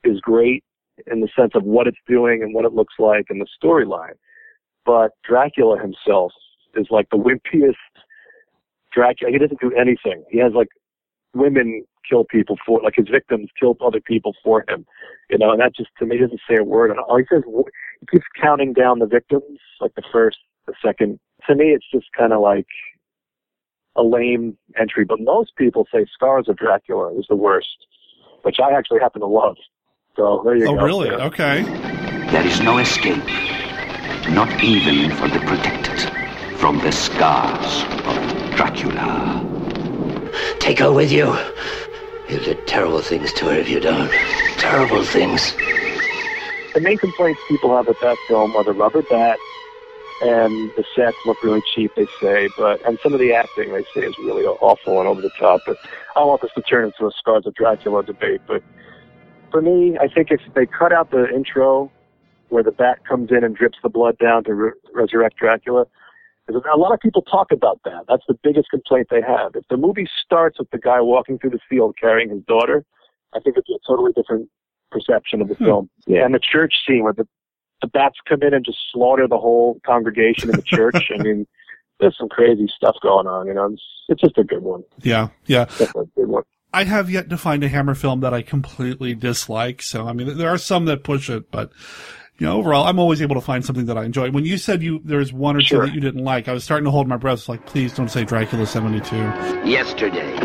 is 0.04 0.20
great 0.22 0.64
in 1.12 1.20
the 1.22 1.28
sense 1.36 1.52
of 1.56 1.64
what 1.64 1.88
it's 1.88 1.98
doing 2.08 2.42
and 2.44 2.54
what 2.54 2.66
it 2.66 2.74
looks 2.74 2.94
like 3.00 3.26
and 3.30 3.42
the 3.42 3.48
storyline, 3.62 4.14
but 4.86 5.12
Dracula 5.28 5.80
himself 5.80 6.32
is 6.76 6.88
like 6.90 7.10
the 7.10 7.18
wimpiest 7.18 7.74
Dracula. 8.96 9.32
He 9.32 9.38
doesn't 9.38 9.60
do 9.60 9.72
anything. 9.74 10.24
He 10.32 10.40
has 10.40 10.54
like 10.54 10.70
women 11.34 11.84
kill 12.10 12.24
people 12.24 12.58
for, 12.66 12.82
like 12.82 12.96
his 12.96 13.10
victims 13.10 13.50
kill 13.60 13.76
other 13.86 14.00
people 14.00 14.34
for 14.44 14.64
him, 14.70 14.86
you 15.30 15.38
know, 15.38 15.52
and 15.52 15.60
that 15.60 15.76
just 15.76 15.90
to 16.00 16.06
me 16.06 16.18
doesn't 16.18 16.40
say 16.50 16.56
a 16.58 16.64
word. 16.64 16.92
And 16.92 17.00
all 17.00 17.18
he 17.18 17.26
says, 17.30 17.44
he 18.00 18.06
keeps 18.08 18.26
counting 18.42 18.74
down 18.74 19.00
the 19.00 19.06
victims, 19.06 19.60
like 19.82 19.94
the 19.96 20.04
first, 20.12 20.38
the 20.66 20.74
second. 20.84 21.20
To 21.48 21.56
me, 21.56 21.66
it's 21.66 21.86
just 21.92 22.08
kind 22.18 22.32
of 22.34 22.42
like 22.42 22.68
a 23.96 24.04
lame 24.04 24.58
entry. 24.80 25.04
But 25.06 25.20
most 25.20 25.56
people 25.58 25.88
say 25.94 26.06
Scars 26.14 26.48
of 26.48 26.58
Dracula 26.58 27.14
is 27.20 27.26
the 27.28 27.36
worst, 27.36 27.86
which 28.44 28.58
I 28.64 28.72
actually 28.72 29.00
happen 29.02 29.22
to 29.22 29.28
love. 29.28 29.58
So 30.16 30.42
there 30.46 30.56
you 30.56 30.68
Oh, 30.70 30.76
go. 30.76 30.80
Oh, 30.80 30.86
really? 30.86 31.10
Okay. 31.10 31.64
There 32.32 32.46
is 32.46 32.62
no 32.62 32.78
escape, 32.78 33.24
not 34.30 34.64
even 34.64 35.12
for 35.18 35.28
the 35.28 35.40
protected, 35.40 36.10
from 36.58 36.80
the 36.80 36.92
scars 36.92 37.84
of 38.08 38.35
Dracula. 38.56 39.46
Take 40.60 40.80
her 40.80 40.92
with 40.92 41.12
you. 41.12 41.36
You'll 42.30 42.44
do 42.44 42.56
terrible 42.66 43.02
things 43.02 43.32
to 43.34 43.46
her 43.46 43.56
if 43.56 43.70
you 43.70 43.80
don't. 43.80 44.10
Terrible 44.58 45.04
things. 45.04 45.54
The 46.74 46.82
main 46.82 46.98
complaints 46.98 47.40
people 47.48 47.76
have 47.76 47.88
with 47.88 48.00
that 48.02 48.18
film 48.28 48.56
are 48.56 48.64
the 48.64 48.74
rubber 48.74 49.02
bat 49.04 49.38
and 50.22 50.72
the 50.76 50.84
sets 50.96 51.18
look 51.26 51.42
really 51.44 51.62
cheap, 51.74 51.92
they 51.96 52.08
say, 52.22 52.50
but 52.58 52.86
and 52.86 52.98
some 53.04 53.14
of 53.14 53.20
the 53.20 53.34
acting 53.34 53.74
they 53.74 53.84
say 53.94 54.02
is 54.08 54.18
really 54.20 54.44
awful 54.44 55.00
and 55.00 55.08
over 55.08 55.22
the 55.22 55.32
top. 55.38 55.62
But 55.66 55.78
I 56.16 56.20
don't 56.20 56.28
want 56.28 56.42
this 56.42 56.52
to 56.56 56.62
turn 56.62 56.86
into 56.86 57.06
a 57.06 57.12
Scars 57.12 57.46
of 57.46 57.54
Dracula 57.54 58.04
debate. 58.04 58.42
But 58.48 58.64
for 59.52 59.62
me, 59.62 59.98
I 60.00 60.08
think 60.08 60.32
if 60.32 60.42
they 60.54 60.66
cut 60.66 60.94
out 60.94 61.12
the 61.12 61.28
intro 61.30 61.92
where 62.50 62.64
the 62.64 62.72
bat 62.72 63.06
comes 63.06 63.32
in 63.32 63.44
and 63.44 63.56
drips 63.56 63.78
the 63.84 63.90
blood 63.90 64.18
down 64.18 64.44
to 64.46 64.54
re- 64.54 64.72
resurrect 64.94 65.38
Dracula, 65.38 65.86
because 66.46 66.62
a 66.72 66.78
lot 66.78 66.94
of 66.94 67.00
people 67.00 67.22
talk 67.24 67.52
about 67.52 67.80
that. 67.86 68.06
That's 68.08 68.24
the 68.28 68.38
biggest 68.44 68.70
complaint 68.70 69.08
they 69.10 69.22
have. 69.22 69.56
If 69.56 69.68
the 69.70 69.78
movie 69.78 70.08
starts 70.24 70.60
with 70.60 70.70
the 70.72 70.78
guy 70.78 71.02
walking 71.02 71.40
through 71.40 71.52
the 71.52 71.60
field 71.70 71.96
carrying 72.00 72.30
his 72.30 72.44
daughter, 72.44 72.86
I 73.34 73.40
think 73.40 73.58
it's 73.58 73.70
a 73.70 73.80
totally 73.88 74.12
different 74.14 74.50
perception 74.92 75.42
of 75.42 75.50
the 75.50 75.56
hmm. 75.56 75.66
film. 75.66 75.90
Yeah, 76.08 76.26
and 76.26 76.34
the 76.34 76.40
church 76.40 76.74
scene 76.88 77.04
where 77.04 77.14
the 77.14 77.28
the 77.82 77.88
bats 77.88 78.18
come 78.28 78.42
in 78.42 78.54
and 78.54 78.64
just 78.64 78.78
slaughter 78.92 79.28
the 79.28 79.38
whole 79.38 79.80
congregation 79.86 80.50
in 80.50 80.56
the 80.56 80.62
church. 80.62 81.12
I 81.14 81.22
mean, 81.22 81.46
there's 82.00 82.18
some 82.18 82.30
crazy 82.30 82.68
stuff 82.76 82.96
going 83.02 83.28
on. 83.28 83.48
You 83.48 83.54
know, 83.54 83.66
it's, 83.72 83.84
it's 84.10 84.22
just 84.22 84.38
a 84.38 84.44
good 84.44 84.64
one. 84.64 84.84
Yeah, 85.02 85.30
yeah. 85.46 85.66
Definitely 85.66 86.12
a 86.16 86.20
good 86.20 86.30
one. 86.30 86.44
I 86.74 86.84
have 86.84 87.10
yet 87.10 87.30
to 87.30 87.38
find 87.38 87.64
a 87.64 87.70
Hammer 87.70 87.96
film 87.96 88.20
that 88.20 88.34
I 88.34 88.42
completely 88.42 89.16
dislike. 89.16 89.82
So, 89.82 90.08
I 90.08 90.14
mean, 90.14 90.38
there 90.38 90.50
are 90.50 90.58
some 90.58 90.86
that 90.86 91.04
push 91.04 91.30
it, 91.30 91.50
but 91.50 91.72
you 92.38 92.46
know, 92.48 92.58
overall, 92.58 92.86
I'm 92.86 93.00
always 93.00 93.22
able 93.22 93.36
to 93.36 93.42
find 93.42 93.64
something 93.64 93.86
that 93.86 93.98
I 93.98 94.04
enjoy. 94.04 94.30
When 94.32 94.44
you 94.46 94.58
said 94.58 94.84
you 94.84 95.00
there 95.06 95.20
was 95.20 95.32
one 95.32 95.56
or 95.56 95.62
Sure. 95.62 95.82
two 95.82 95.88
that 95.88 95.96
you 95.96 96.02
didn't 96.02 96.24
like, 96.24 96.48
I 96.48 96.54
was 96.54 96.64
starting 96.64 96.86
to 96.86 96.92
hold 96.92 97.08
my 97.08 97.18
breath. 97.18 97.40
It's 97.40 97.50
like, 97.50 97.66
please 97.66 97.94
don't 97.94 98.10
say 98.10 98.24
Dracula 98.26 98.66
72. 98.66 99.16
Yesterday, 99.66 100.36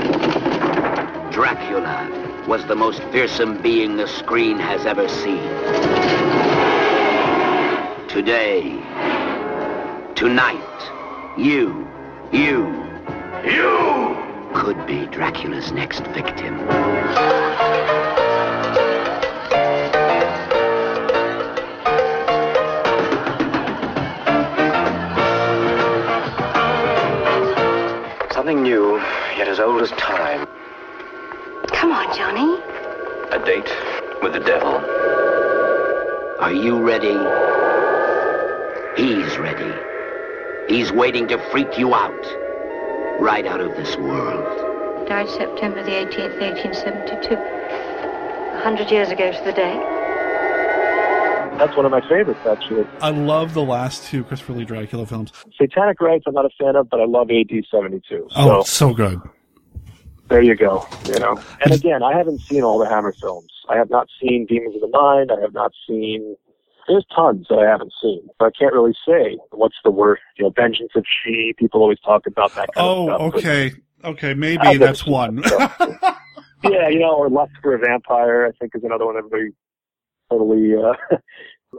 Dracula 1.32 2.44
was 2.46 2.64
the 2.66 2.76
most 2.76 3.02
fearsome 3.12 3.60
being 3.62 3.96
the 3.96 4.06
screen 4.06 4.58
has 4.58 4.86
ever 4.86 5.08
seen. 5.08 5.42
Today, 8.08 8.62
tonight, 10.14 11.36
you, 11.38 11.88
you, 12.32 12.66
you 13.44 14.16
could 14.54 14.84
be 14.86 15.06
Dracula's 15.06 15.70
next 15.72 16.00
victim. 16.08 16.58
Something 28.40 28.62
new, 28.62 28.96
yet 29.36 29.48
as 29.48 29.60
old 29.60 29.82
as 29.82 29.90
time. 29.90 30.48
Come 31.66 31.92
on, 31.92 32.16
Johnny. 32.16 32.58
A 33.32 33.44
date 33.44 33.68
with 34.22 34.32
the 34.32 34.40
devil. 34.40 34.76
Are 36.40 36.50
you 36.50 36.82
ready? 36.82 37.18
He's 38.96 39.36
ready. 39.36 39.74
He's 40.74 40.90
waiting 40.90 41.28
to 41.28 41.36
freak 41.50 41.76
you 41.76 41.94
out. 41.94 43.20
Right 43.20 43.44
out 43.44 43.60
of 43.60 43.76
this 43.76 43.94
world. 43.98 45.06
Died 45.06 45.28
September 45.28 45.82
the 45.82 45.90
18th, 45.90 46.40
1872. 46.40 47.34
A 47.34 48.60
hundred 48.62 48.90
years 48.90 49.10
ago 49.10 49.32
to 49.32 49.44
the 49.44 49.52
day. 49.52 49.99
That's 51.60 51.76
one 51.76 51.84
of 51.84 51.92
my 51.92 52.00
favorites, 52.08 52.40
actually. 52.48 52.86
I 53.02 53.10
love 53.10 53.52
the 53.52 53.62
last 53.62 54.04
two 54.04 54.24
Christopher 54.24 54.54
Lee 54.54 54.64
Dracula 54.64 55.04
films. 55.04 55.30
Satanic 55.58 56.00
Rites, 56.00 56.24
I'm 56.26 56.32
not 56.32 56.46
a 56.46 56.50
fan 56.58 56.74
of, 56.74 56.88
but 56.88 57.00
I 57.00 57.04
love 57.04 57.28
AD 57.30 57.50
72. 57.70 58.28
Oh, 58.34 58.62
So 58.62 58.88
so 58.88 58.94
good. 58.94 59.20
there 60.28 60.40
you 60.40 60.54
go. 60.56 60.86
You 61.06 61.18
know, 61.18 61.38
and 61.62 61.74
again, 61.74 62.02
I 62.02 62.16
haven't 62.16 62.40
seen 62.40 62.62
all 62.62 62.78
the 62.78 62.88
Hammer 62.88 63.12
films. 63.20 63.50
I 63.68 63.76
have 63.76 63.90
not 63.90 64.08
seen 64.20 64.46
Demons 64.46 64.74
of 64.74 64.80
the 64.80 64.88
Mind. 64.88 65.30
I 65.30 65.38
have 65.42 65.52
not 65.52 65.72
seen. 65.86 66.34
There's 66.88 67.04
tons 67.14 67.46
that 67.50 67.58
I 67.58 67.66
haven't 67.68 67.92
seen, 68.02 68.26
but 68.38 68.46
I 68.46 68.50
can't 68.58 68.72
really 68.72 68.94
say 69.06 69.36
what's 69.50 69.76
the 69.84 69.90
worst. 69.90 70.22
You 70.38 70.44
know, 70.46 70.50
Vengeance 70.56 70.92
of 70.96 71.04
She. 71.22 71.52
People 71.58 71.82
always 71.82 72.00
talk 72.00 72.26
about 72.26 72.54
that 72.54 72.72
kind 72.74 72.86
Oh, 72.86 73.10
of 73.10 73.32
stuff. 73.32 73.34
okay. 73.44 73.72
Okay, 74.02 74.32
maybe 74.32 74.78
that's 74.78 75.04
one. 75.04 75.42
yeah, 76.64 76.88
you 76.88 77.00
know, 77.00 77.14
or 77.14 77.28
Lust 77.28 77.52
for 77.62 77.74
a 77.74 77.78
Vampire, 77.78 78.46
I 78.46 78.52
think 78.58 78.74
is 78.74 78.82
another 78.82 79.04
one 79.04 79.18
everybody 79.18 79.50
totally, 80.30 80.74
uh, 80.76 80.94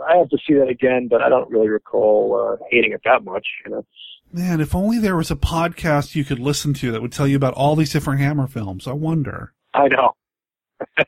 I 0.07 0.17
have 0.17 0.29
to 0.29 0.37
see 0.47 0.53
that 0.55 0.69
again, 0.69 1.07
but 1.09 1.21
I 1.21 1.29
don't 1.29 1.49
really 1.49 1.69
recall, 1.69 2.57
uh, 2.59 2.63
hating 2.69 2.93
it 2.93 3.01
that 3.05 3.23
much, 3.23 3.45
you 3.65 3.71
know. 3.71 3.85
Man, 4.31 4.61
if 4.61 4.73
only 4.73 4.97
there 4.97 5.17
was 5.17 5.29
a 5.29 5.35
podcast 5.35 6.15
you 6.15 6.23
could 6.23 6.39
listen 6.39 6.73
to 6.75 6.91
that 6.91 7.01
would 7.01 7.11
tell 7.11 7.27
you 7.27 7.35
about 7.35 7.53
all 7.55 7.75
these 7.75 7.91
different 7.91 8.21
Hammer 8.21 8.47
films. 8.47 8.87
I 8.87 8.93
wonder. 8.93 9.53
I 9.73 9.89
know. 9.89 10.13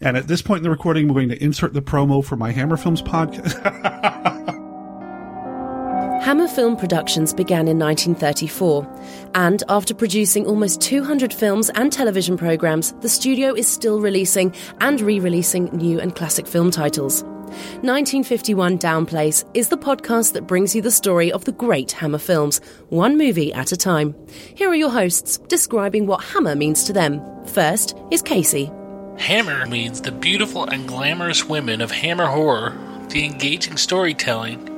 And 0.00 0.16
at 0.16 0.28
this 0.28 0.42
point 0.42 0.58
in 0.58 0.62
the 0.62 0.70
recording, 0.70 1.08
we're 1.08 1.14
going 1.14 1.28
to 1.30 1.42
insert 1.42 1.72
the 1.72 1.82
promo 1.82 2.24
for 2.24 2.36
my 2.36 2.52
Hammer 2.52 2.76
Films 2.76 3.02
podcast. 3.02 3.60
Hammer 6.22 6.46
Film 6.46 6.76
Productions 6.76 7.32
began 7.32 7.66
in 7.66 7.78
1934, 7.78 9.30
and 9.34 9.64
after 9.68 9.94
producing 9.94 10.46
almost 10.46 10.80
200 10.82 11.34
films 11.34 11.70
and 11.70 11.92
television 11.92 12.36
programs, 12.36 12.92
the 13.00 13.08
studio 13.08 13.54
is 13.54 13.66
still 13.66 14.00
releasing 14.00 14.54
and 14.80 15.00
re 15.00 15.18
releasing 15.18 15.64
new 15.66 15.98
and 15.98 16.14
classic 16.14 16.46
film 16.46 16.70
titles. 16.70 17.24
1951 17.48 18.78
Downplace 18.78 19.44
is 19.54 19.68
the 19.68 19.78
podcast 19.78 20.32
that 20.32 20.46
brings 20.46 20.74
you 20.74 20.82
the 20.82 20.90
story 20.90 21.32
of 21.32 21.44
the 21.44 21.52
great 21.52 21.92
Hammer 21.92 22.18
films, 22.18 22.60
one 22.88 23.18
movie 23.18 23.52
at 23.52 23.72
a 23.72 23.76
time. 23.76 24.14
Here 24.54 24.68
are 24.68 24.74
your 24.74 24.90
hosts 24.90 25.38
describing 25.48 26.06
what 26.06 26.22
Hammer 26.24 26.54
means 26.54 26.84
to 26.84 26.92
them. 26.92 27.20
First 27.46 27.96
is 28.10 28.22
Casey. 28.22 28.70
Hammer 29.18 29.66
means 29.66 30.00
the 30.00 30.12
beautiful 30.12 30.64
and 30.64 30.86
glamorous 30.86 31.44
women 31.44 31.80
of 31.80 31.90
Hammer 31.90 32.26
horror, 32.26 32.76
the 33.08 33.24
engaging 33.24 33.76
storytelling, 33.76 34.68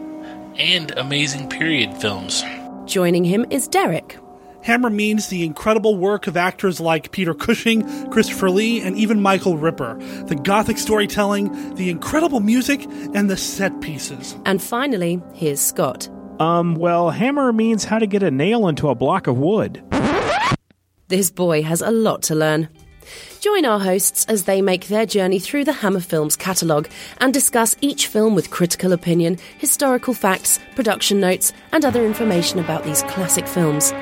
and 0.59 0.93
amazing 0.93 1.49
period 1.49 1.97
films. 1.99 2.43
Joining 2.87 3.25
him 3.25 3.47
is 3.51 3.69
Derek. 3.69 4.19
Hammer 4.63 4.91
means 4.91 5.29
the 5.29 5.45
incredible 5.45 5.97
work 5.97 6.27
of 6.27 6.37
actors 6.37 6.81
like 6.81 7.13
Peter 7.13 7.33
Cushing, 7.33 8.11
Christopher 8.11 8.51
Lee, 8.51 8.81
and 8.81 8.97
even 8.97 9.23
Michael 9.23 9.57
Ripper. 9.57 9.97
The 10.27 10.35
gothic 10.35 10.77
storytelling, 10.77 11.75
the 11.77 11.89
incredible 11.89 12.41
music, 12.41 12.85
and 13.15 13.31
the 13.31 13.37
set 13.37 13.81
pieces. 13.81 14.37
And 14.45 14.63
finally, 14.63 15.23
here's 15.35 15.61
Scott. 15.61 16.09
Um, 16.39 16.75
well, 16.75 17.11
hammer 17.11 17.53
means 17.53 17.85
how 17.85 17.99
to 17.99 18.07
get 18.07 18.23
a 18.23 18.31
nail 18.31 18.69
into 18.69 18.89
a 18.89 18.95
block 18.95 19.27
of 19.27 19.39
wood. 19.39 19.83
This 21.09 21.31
boy 21.31 21.63
has 21.63 21.81
a 21.81 21.91
lot 21.91 22.23
to 22.25 22.35
learn. 22.35 22.69
Join 23.41 23.65
our 23.65 23.81
hosts 23.81 24.27
as 24.27 24.45
they 24.45 24.61
make 24.61 24.89
their 24.89 25.07
journey 25.07 25.39
through 25.39 25.65
the 25.65 25.73
Hammer 25.73 26.01
Films 26.01 26.37
catalogue 26.37 26.89
and 27.19 27.33
discuss 27.33 27.75
each 27.81 28.07
film 28.07 28.35
with 28.35 28.51
critical 28.51 28.93
opinion, 28.93 29.39
historical 29.59 30.13
facts, 30.13 30.59
production 30.77 31.19
notes, 31.19 31.53
and 31.73 31.85
other 31.85 32.05
information 32.05 32.59
about 32.59 32.85
these 32.85 33.03
classic 33.05 33.49
films. 33.49 33.93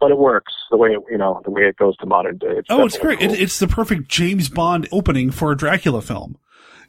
But 0.00 0.10
it 0.10 0.18
works 0.18 0.52
the 0.68 0.76
way 0.76 0.90
it, 0.90 1.00
you 1.08 1.16
know 1.16 1.40
the 1.44 1.52
way 1.52 1.62
it 1.62 1.76
goes 1.76 1.96
to 1.98 2.06
modern 2.06 2.38
day. 2.38 2.48
It's 2.50 2.66
Oh, 2.68 2.84
it's 2.84 2.98
great. 2.98 3.22
It, 3.22 3.40
it's 3.40 3.60
the 3.60 3.68
perfect 3.68 4.08
James 4.08 4.48
Bond 4.48 4.88
opening 4.90 5.30
for 5.30 5.52
a 5.52 5.56
Dracula 5.56 6.02
film. 6.02 6.38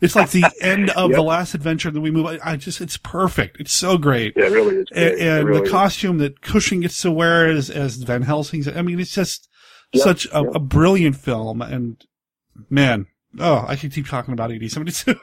It's 0.02 0.16
like 0.16 0.32
the 0.32 0.46
end 0.62 0.90
of 0.92 1.10
Yep. 1.12 1.16
the 1.18 1.24
last 1.24 1.54
adventure 1.54 1.92
that 1.92 2.02
we 2.02 2.12
move. 2.12 2.26
I, 2.26 2.40
I 2.44 2.56
just, 2.58 2.82
it's 2.82 2.98
perfect. 2.98 3.60
It's 3.60 3.72
so 3.74 3.98
great. 3.98 4.34
Yeah, 4.36 4.46
it 4.46 4.52
really 4.52 4.76
is. 4.76 4.88
And, 4.92 4.96
great. 4.96 5.14
It 5.14 5.20
and 5.22 5.48
really 5.48 5.60
the 5.60 5.66
is. 5.66 5.72
costume 5.72 6.18
that 6.20 6.42
Cushing 6.42 6.82
gets 6.82 7.02
to 7.02 7.12
wear 7.12 7.48
as, 7.48 7.70
as 7.70 7.96
Van 7.98 8.22
Helsing's. 8.24 8.68
I 8.68 8.82
mean, 8.82 9.00
it's 9.00 9.14
just 9.14 9.50
Yep, 9.94 10.04
such 10.04 10.26
a, 10.34 10.42
yep. 10.42 10.56
a 10.56 10.60
brilliant 10.60 11.16
film. 11.16 11.62
And 11.62 12.04
man, 12.70 13.06
oh, 13.40 13.64
I 13.68 13.76
could 13.76 13.94
keep 13.94 14.08
talking 14.08 14.34
about 14.34 14.52
A.D. 14.52 14.68
72. 14.70 15.16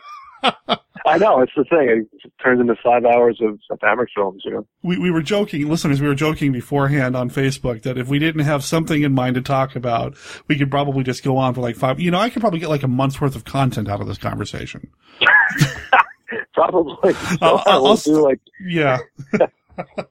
I 1.10 1.18
know 1.18 1.40
it's 1.40 1.52
the 1.56 1.64
thing. 1.64 2.06
It 2.12 2.32
turns 2.42 2.60
into 2.60 2.74
five 2.82 3.04
hours 3.04 3.38
of, 3.42 3.58
of 3.70 3.78
Hammer 3.82 4.08
films. 4.14 4.42
You 4.44 4.50
know. 4.52 4.66
we, 4.82 4.98
we 4.98 5.10
were 5.10 5.22
joking, 5.22 5.68
listeners, 5.68 6.00
we 6.00 6.06
were 6.08 6.14
joking 6.14 6.52
beforehand 6.52 7.16
on 7.16 7.28
Facebook 7.30 7.82
that 7.82 7.98
if 7.98 8.08
we 8.08 8.18
didn't 8.18 8.42
have 8.44 8.64
something 8.64 9.02
in 9.02 9.12
mind 9.12 9.34
to 9.34 9.42
talk 9.42 9.74
about, 9.76 10.16
we 10.48 10.56
could 10.56 10.70
probably 10.70 11.02
just 11.04 11.22
go 11.22 11.36
on 11.36 11.54
for 11.54 11.60
like 11.60 11.76
five, 11.76 11.98
you 12.00 12.10
know, 12.10 12.18
I 12.18 12.30
could 12.30 12.40
probably 12.40 12.60
get 12.60 12.68
like 12.68 12.82
a 12.82 12.88
month's 12.88 13.20
worth 13.20 13.36
of 13.36 13.44
content 13.44 13.88
out 13.88 14.00
of 14.00 14.06
this 14.06 14.18
conversation. 14.18 14.90
Probably. 16.54 17.12
So 17.14 17.38
I'll- 17.42 17.62
I'll 17.86 17.96
do 17.96 18.22
like 18.22 18.40
Yeah. 18.64 18.98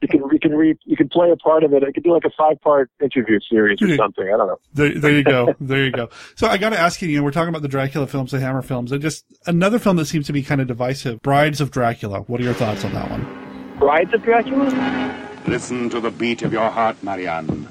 you 0.02 0.08
can 0.08 0.22
you 0.32 0.40
can 0.40 0.56
read 0.56 0.78
you 0.86 0.96
can 0.96 1.10
play 1.10 1.32
a 1.32 1.36
part 1.36 1.64
of 1.64 1.74
it. 1.74 1.84
It 1.84 1.94
could 1.94 2.04
do 2.04 2.14
like 2.14 2.26
a 2.26 2.32
five 2.38 2.62
part 2.62 2.90
interview 3.02 3.40
series 3.50 3.82
or 3.82 3.88
hmm. 3.88 3.96
something. 3.96 4.26
I 4.26 4.38
don't 4.38 4.48
know. 4.48 4.60
There, 4.74 4.94
there 4.94 5.12
you 5.12 5.24
go. 5.24 5.56
There 5.60 5.84
you 5.84 5.92
go. 5.92 6.10
So 6.36 6.48
I 6.48 6.58
got 6.58 6.70
to 6.70 6.80
ask 6.80 7.02
you, 7.02 7.10
you 7.10 7.18
know, 7.18 7.24
we're 7.24 7.32
talking 7.32 7.50
about 7.50 7.62
the 7.62 7.68
Dracula 7.68 8.08
films, 8.08 8.32
the 8.32 8.40
Hammer 8.40 8.62
films, 8.62 8.92
and 8.92 9.02
just 9.02 9.26
another 9.46 9.80
film 9.80 9.98
that 9.98 10.06
seems 10.06 10.26
to 10.28 10.34
be 10.34 10.42
kind 10.42 10.62
of 10.62 10.68
divisive, 10.68 11.22
Brides 11.22 11.62
of 11.62 11.72
Dracula. 11.72 12.22
What 12.22 12.40
are 12.42 12.44
your 12.44 12.54
thoughts 12.54 12.84
on 12.86 12.94
that 12.94 13.10
one? 13.10 13.76
Brides 13.78 14.14
of 14.14 14.24
Dracula? 14.24 15.30
Listen 15.48 15.90
to 15.90 16.00
the 16.00 16.12
beat 16.12 16.42
of 16.42 16.54
your 16.54 16.70
heart, 16.70 17.02
Marianne. 17.04 17.68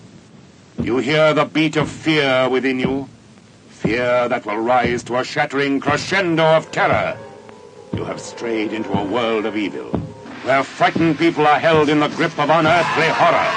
You 0.81 0.99
hear 0.99 1.35
the 1.35 1.45
beat 1.45 1.77
of 1.77 1.89
fear 1.89 2.49
within 2.49 2.79
you? 2.79 3.09
Fear 3.69 4.29
that 4.29 4.47
will 4.47 4.59
rise 4.59 5.03
to 5.05 5.17
a 5.17 5.25
shattering 5.25 5.81
crescendo 5.81 6.45
of 6.45 6.71
terror. 6.71 7.17
You 7.95 8.05
have 8.05 8.21
strayed 8.21 8.73
into 8.73 8.93
a 8.93 9.05
world 9.05 9.45
of 9.45 9.57
evil, 9.57 9.91
where 10.49 10.65
frightened 10.65 11.19
people 11.19 11.47
are 11.47 11.59
held 11.59 11.91
in 11.91 12.01
the 12.01 12.09
grip 12.09 12.33
of 12.39 12.49
unearthly 12.49 13.09
horror. 13.09 13.51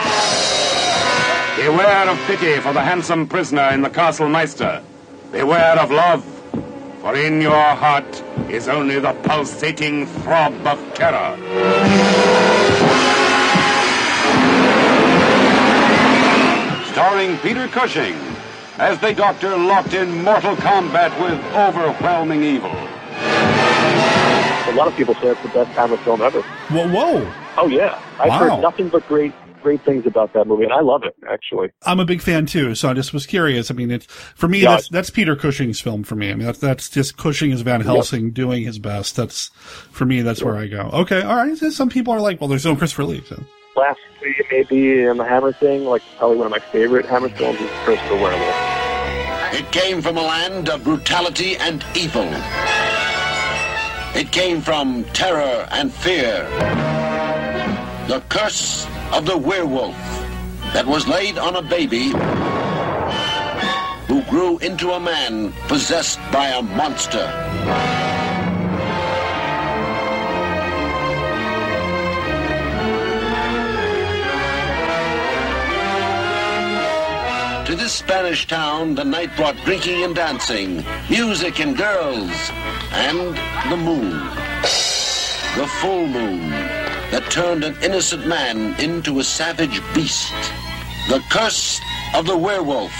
Beware 1.56 2.10
of 2.10 2.18
pity 2.28 2.60
for 2.60 2.74
the 2.74 2.82
handsome 2.82 3.26
prisoner 3.26 3.70
in 3.72 3.82
the 3.82 3.89
Castle 3.89 4.28
Meinster. 4.28 4.84
Beware 5.32 5.80
of 5.80 5.89
love, 5.89 6.22
for 7.00 7.16
in 7.16 7.39
your 7.39 7.76
heart 7.76 8.22
is 8.50 8.68
only 8.68 9.00
the 9.00 9.14
pulsating 9.24 10.06
throb 10.06 10.54
of 10.68 10.94
terror. 10.94 11.38
starring 16.92 17.38
Peter 17.38 17.70
Cushing 17.70 18.18
as 18.80 19.00
the 19.00 19.14
Doctor 19.14 19.56
locked 19.56 19.94
in 19.94 20.24
mortal 20.26 20.58
combat 20.58 21.18
with 21.22 21.39
overwhelming 21.56 22.44
evil. 22.44 22.76
A 24.68 24.74
lot 24.74 24.88
of 24.88 24.95
people 24.95 25.14
say 25.16 25.28
it's 25.28 25.41
the 25.41 25.49
best 25.49 25.70
Hammer 25.72 25.97
film 25.97 26.22
ever. 26.22 26.41
Whoa, 26.41 26.88
whoa. 26.89 27.32
Oh 27.57 27.68
yeah, 27.68 27.99
I've 28.20 28.30
Wow. 28.30 28.38
heard 28.49 28.62
nothing 28.62 28.89
but 28.89 29.07
great 29.07 29.34
great 29.62 29.82
things 29.84 30.07
about 30.07 30.34
that 30.34 30.47
movie, 30.47 30.64
and 30.64 30.74
I 30.74 30.80
love 30.80 31.03
it 31.03 31.16
actually. 31.30 31.70
I'm 31.86 31.99
a 31.99 32.05
big 32.05 32.20
fan 32.22 32.47
too, 32.47 32.74
so 32.74 32.89
I 32.89 32.93
just 32.93 33.14
was 33.14 33.28
curious. 33.28 33.70
I 33.70 33.75
mean, 33.75 33.92
it's 33.92 34.05
for 34.05 34.47
me 34.47 34.59
Yeah. 34.59 34.71
that's 34.71 34.89
that's 34.89 35.09
Peter 35.12 35.36
Cushing's 35.36 35.79
film 35.82 36.04
for 36.04 36.16
me. 36.16 36.32
I 36.32 36.36
mean, 36.36 36.46
that's 36.46 36.58
that's 36.59 36.89
just 36.89 37.17
Cushing 37.17 37.51
as 37.51 37.62
Van 37.62 37.82
Helsing 37.82 38.32
doing 38.32 38.63
his 38.63 38.79
best. 38.79 39.16
That's 39.16 39.47
for 39.92 40.05
me. 40.05 40.21
That's 40.21 40.42
where 40.43 40.58
I 40.58 40.67
go. 40.67 40.89
Okay, 40.93 41.21
all 41.21 41.36
right. 41.36 41.55
Some 41.58 41.89
people 41.89 42.13
are 42.13 42.21
like, 42.21 42.39
well, 42.42 42.47
there's 42.47 42.66
no 42.66 42.75
Christopher 42.75 43.04
Lee. 43.04 43.24
So. 43.28 43.43
Lastly, 43.75 44.36
maybe 44.51 45.04
in 45.04 45.17
the 45.17 45.25
Hammer 45.25 45.54
thing, 45.54 45.86
like 45.86 46.01
probably 46.17 46.38
one 46.38 46.47
of 46.47 46.51
my 46.51 46.59
favorite 46.59 47.05
Hammer 47.05 47.29
films 47.29 47.59
is 47.59 47.70
Curse 47.86 48.00
of 48.12 48.20
Werewolf. 48.20 48.55
It 49.54 49.71
came 49.71 50.01
from 50.01 50.17
a 50.17 50.21
land 50.21 50.70
of 50.70 50.83
brutality 50.83 51.55
and 51.58 51.83
evil. 51.96 52.24
It 54.13 54.32
came 54.32 54.62
from 54.62 55.05
terror 55.13 55.67
and 55.71 55.92
fear. 55.92 56.43
The 58.08 58.21
curse 58.28 58.86
of 59.13 59.25
the 59.25 59.38
werewolf 59.38 59.96
that 60.74 60.86
was 60.86 61.08
laid 61.08 61.38
on 61.38 61.55
a 61.55 61.62
baby 61.62 62.09
who 64.08 64.21
grew 64.29 64.58
into 64.58 64.92
a 64.92 65.00
man 65.00 65.54
possessed 65.67 66.20
by 66.32 66.47
a 66.47 66.62
monster. 66.62 67.25
This 77.92 78.00
Spanish 78.00 78.47
town, 78.47 78.96
the 78.96 79.04
night 79.04 79.36
brought 79.36 79.58
drinking 79.66 80.04
and 80.05 80.16
dancing, 80.16 80.86
music 81.09 81.59
and 81.59 81.76
girls, 81.76 82.32
and 82.93 83.36
the 83.70 83.76
moon. 83.76 84.12
The 85.58 85.68
full 85.82 86.08
moon 86.08 86.51
that 87.12 87.28
turned 87.30 87.66
an 87.66 87.76
innocent 87.84 88.26
man 88.26 88.80
into 88.80 89.20
a 89.20 89.24
savage 89.26 89.82
beast. 89.93 90.32
The 91.09 91.22
curse 91.30 91.82
of 92.16 92.26
the 92.26 92.38
werewolf. 92.38 92.93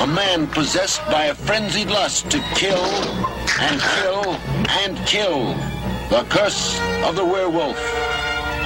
A 0.00 0.06
man 0.06 0.46
possessed 0.46 1.04
by 1.06 1.24
a 1.24 1.34
frenzied 1.34 1.88
lust 1.88 2.30
to 2.30 2.38
kill 2.54 2.84
and 3.58 3.80
kill 3.80 4.36
and 4.82 4.96
kill. 5.08 5.54
The 6.10 6.24
curse 6.30 6.78
of 7.02 7.16
the 7.16 7.24
werewolf. 7.24 7.80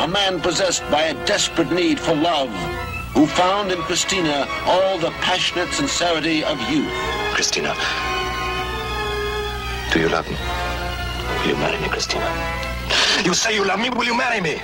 A 0.01 0.09
man 0.09 0.43
possessed 0.43 0.83
by 0.91 1.05
a 1.05 1.27
desperate 1.27 1.73
need 1.73 1.99
for 1.99 2.15
love, 2.15 2.53
who 3.15 3.27
found 3.27 3.73
in 3.73 3.79
Christina 3.83 4.47
all 4.67 4.99
the 4.99 5.11
passionate 5.23 5.71
sincerity 5.73 6.45
of 6.45 6.61
youth. 6.71 6.93
Christina, 7.35 7.75
do 9.93 10.01
you 10.01 10.09
love 10.09 10.29
me? 10.29 10.37
Will 11.41 11.49
you 11.51 11.57
marry 11.57 11.81
me, 11.81 11.89
Christina? 11.89 12.27
You 13.25 13.35
say 13.35 13.55
you 13.55 13.65
love 13.65 13.81
me, 13.81 13.91
will 13.91 14.05
you 14.05 14.17
marry 14.17 14.41
me? 14.41 14.61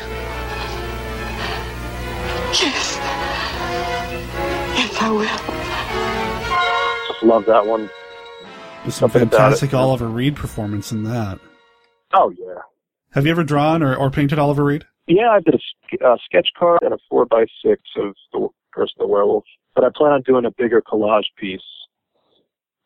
Yes. 2.61 2.99
Yes, 4.77 4.97
I 5.01 5.11
will. 5.11 7.09
Just 7.09 7.23
love 7.25 7.45
that 7.47 7.67
one. 7.67 7.91
There's 8.83 8.95
some 8.95 9.11
Something 9.11 9.31
fantastic. 9.31 9.75
Oliver 9.75 10.09
Reed 10.09 10.37
performance 10.37 10.93
in 10.93 11.05
that. 11.05 11.39
Oh 12.13 12.31
yeah. 12.31 12.61
Have 13.13 13.25
you 13.25 13.31
ever 13.33 13.45
drawn 13.45 13.83
or, 13.83 13.97
or 13.97 14.11
painted 14.11 14.39
Oliver 14.39 14.65
Reed? 14.65 14.85
Yeah, 15.07 15.31
I 15.31 15.41
did 15.41 15.55
a 15.55 15.59
sk- 15.59 16.03
uh, 16.03 16.17
sketch 16.25 16.49
card 16.59 16.81
and 16.83 16.95
a 16.95 16.99
four 17.11 17.27
by 17.27 17.45
six 17.65 17.83
of 17.97 18.15
the 18.33 18.49
Curse 18.75 18.93
of 18.99 19.07
the 19.07 19.07
Werewolf, 19.07 19.45
but 19.75 19.85
I 19.85 19.89
plan 19.95 20.13
on 20.13 20.23
doing 20.23 20.45
a 20.45 20.51
bigger 20.51 20.81
collage 20.83 21.27
piece 21.39 21.61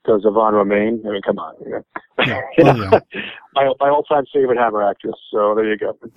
because 0.03 0.20
Yvonne 0.24 0.35
Von 0.35 0.55
Romain. 0.55 1.03
I 1.07 1.11
mean, 1.12 1.23
come 1.23 1.39
on, 1.39 1.55
you 1.65 1.70
know. 1.70 1.85
Yeah. 2.27 2.40
You 2.59 2.65
Oh, 2.66 2.74
yeah. 2.77 3.20
my 3.55 3.73
my 3.81 3.89
all 3.89 4.03
time 4.03 4.24
favorite 4.32 4.59
Hammer 4.59 4.82
actress. 4.82 5.15
So 5.31 5.55
there 5.55 5.70
you 5.70 5.77
go. 5.78 5.97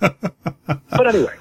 but 0.66 1.06
anyway, 1.06 1.34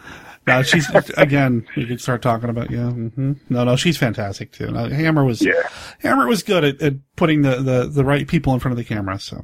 No, 0.48 0.62
she's 0.64 0.88
again. 1.18 1.66
We 1.76 1.86
could 1.86 2.00
start 2.02 2.22
talking 2.22 2.50
about 2.50 2.70
yeah. 2.72 2.90
hmm 2.92 3.34
No, 3.50 3.64
no, 3.64 3.76
she's 3.76 3.98
fantastic 3.98 4.52
too. 4.52 4.68
No, 4.72 4.90
Hammer 4.90 5.24
was 5.26 5.42
Yeah. 5.42 5.54
Hammer 6.00 6.28
was 6.28 6.44
good 6.44 6.64
at, 6.64 6.82
at 6.82 6.94
putting 7.16 7.42
the, 7.42 7.56
the 7.58 7.88
the 7.92 8.06
right 8.06 8.28
people 8.28 8.54
in 8.54 8.60
front 8.60 8.74
of 8.74 8.78
the 8.78 8.84
camera. 8.84 9.18
So 9.20 9.42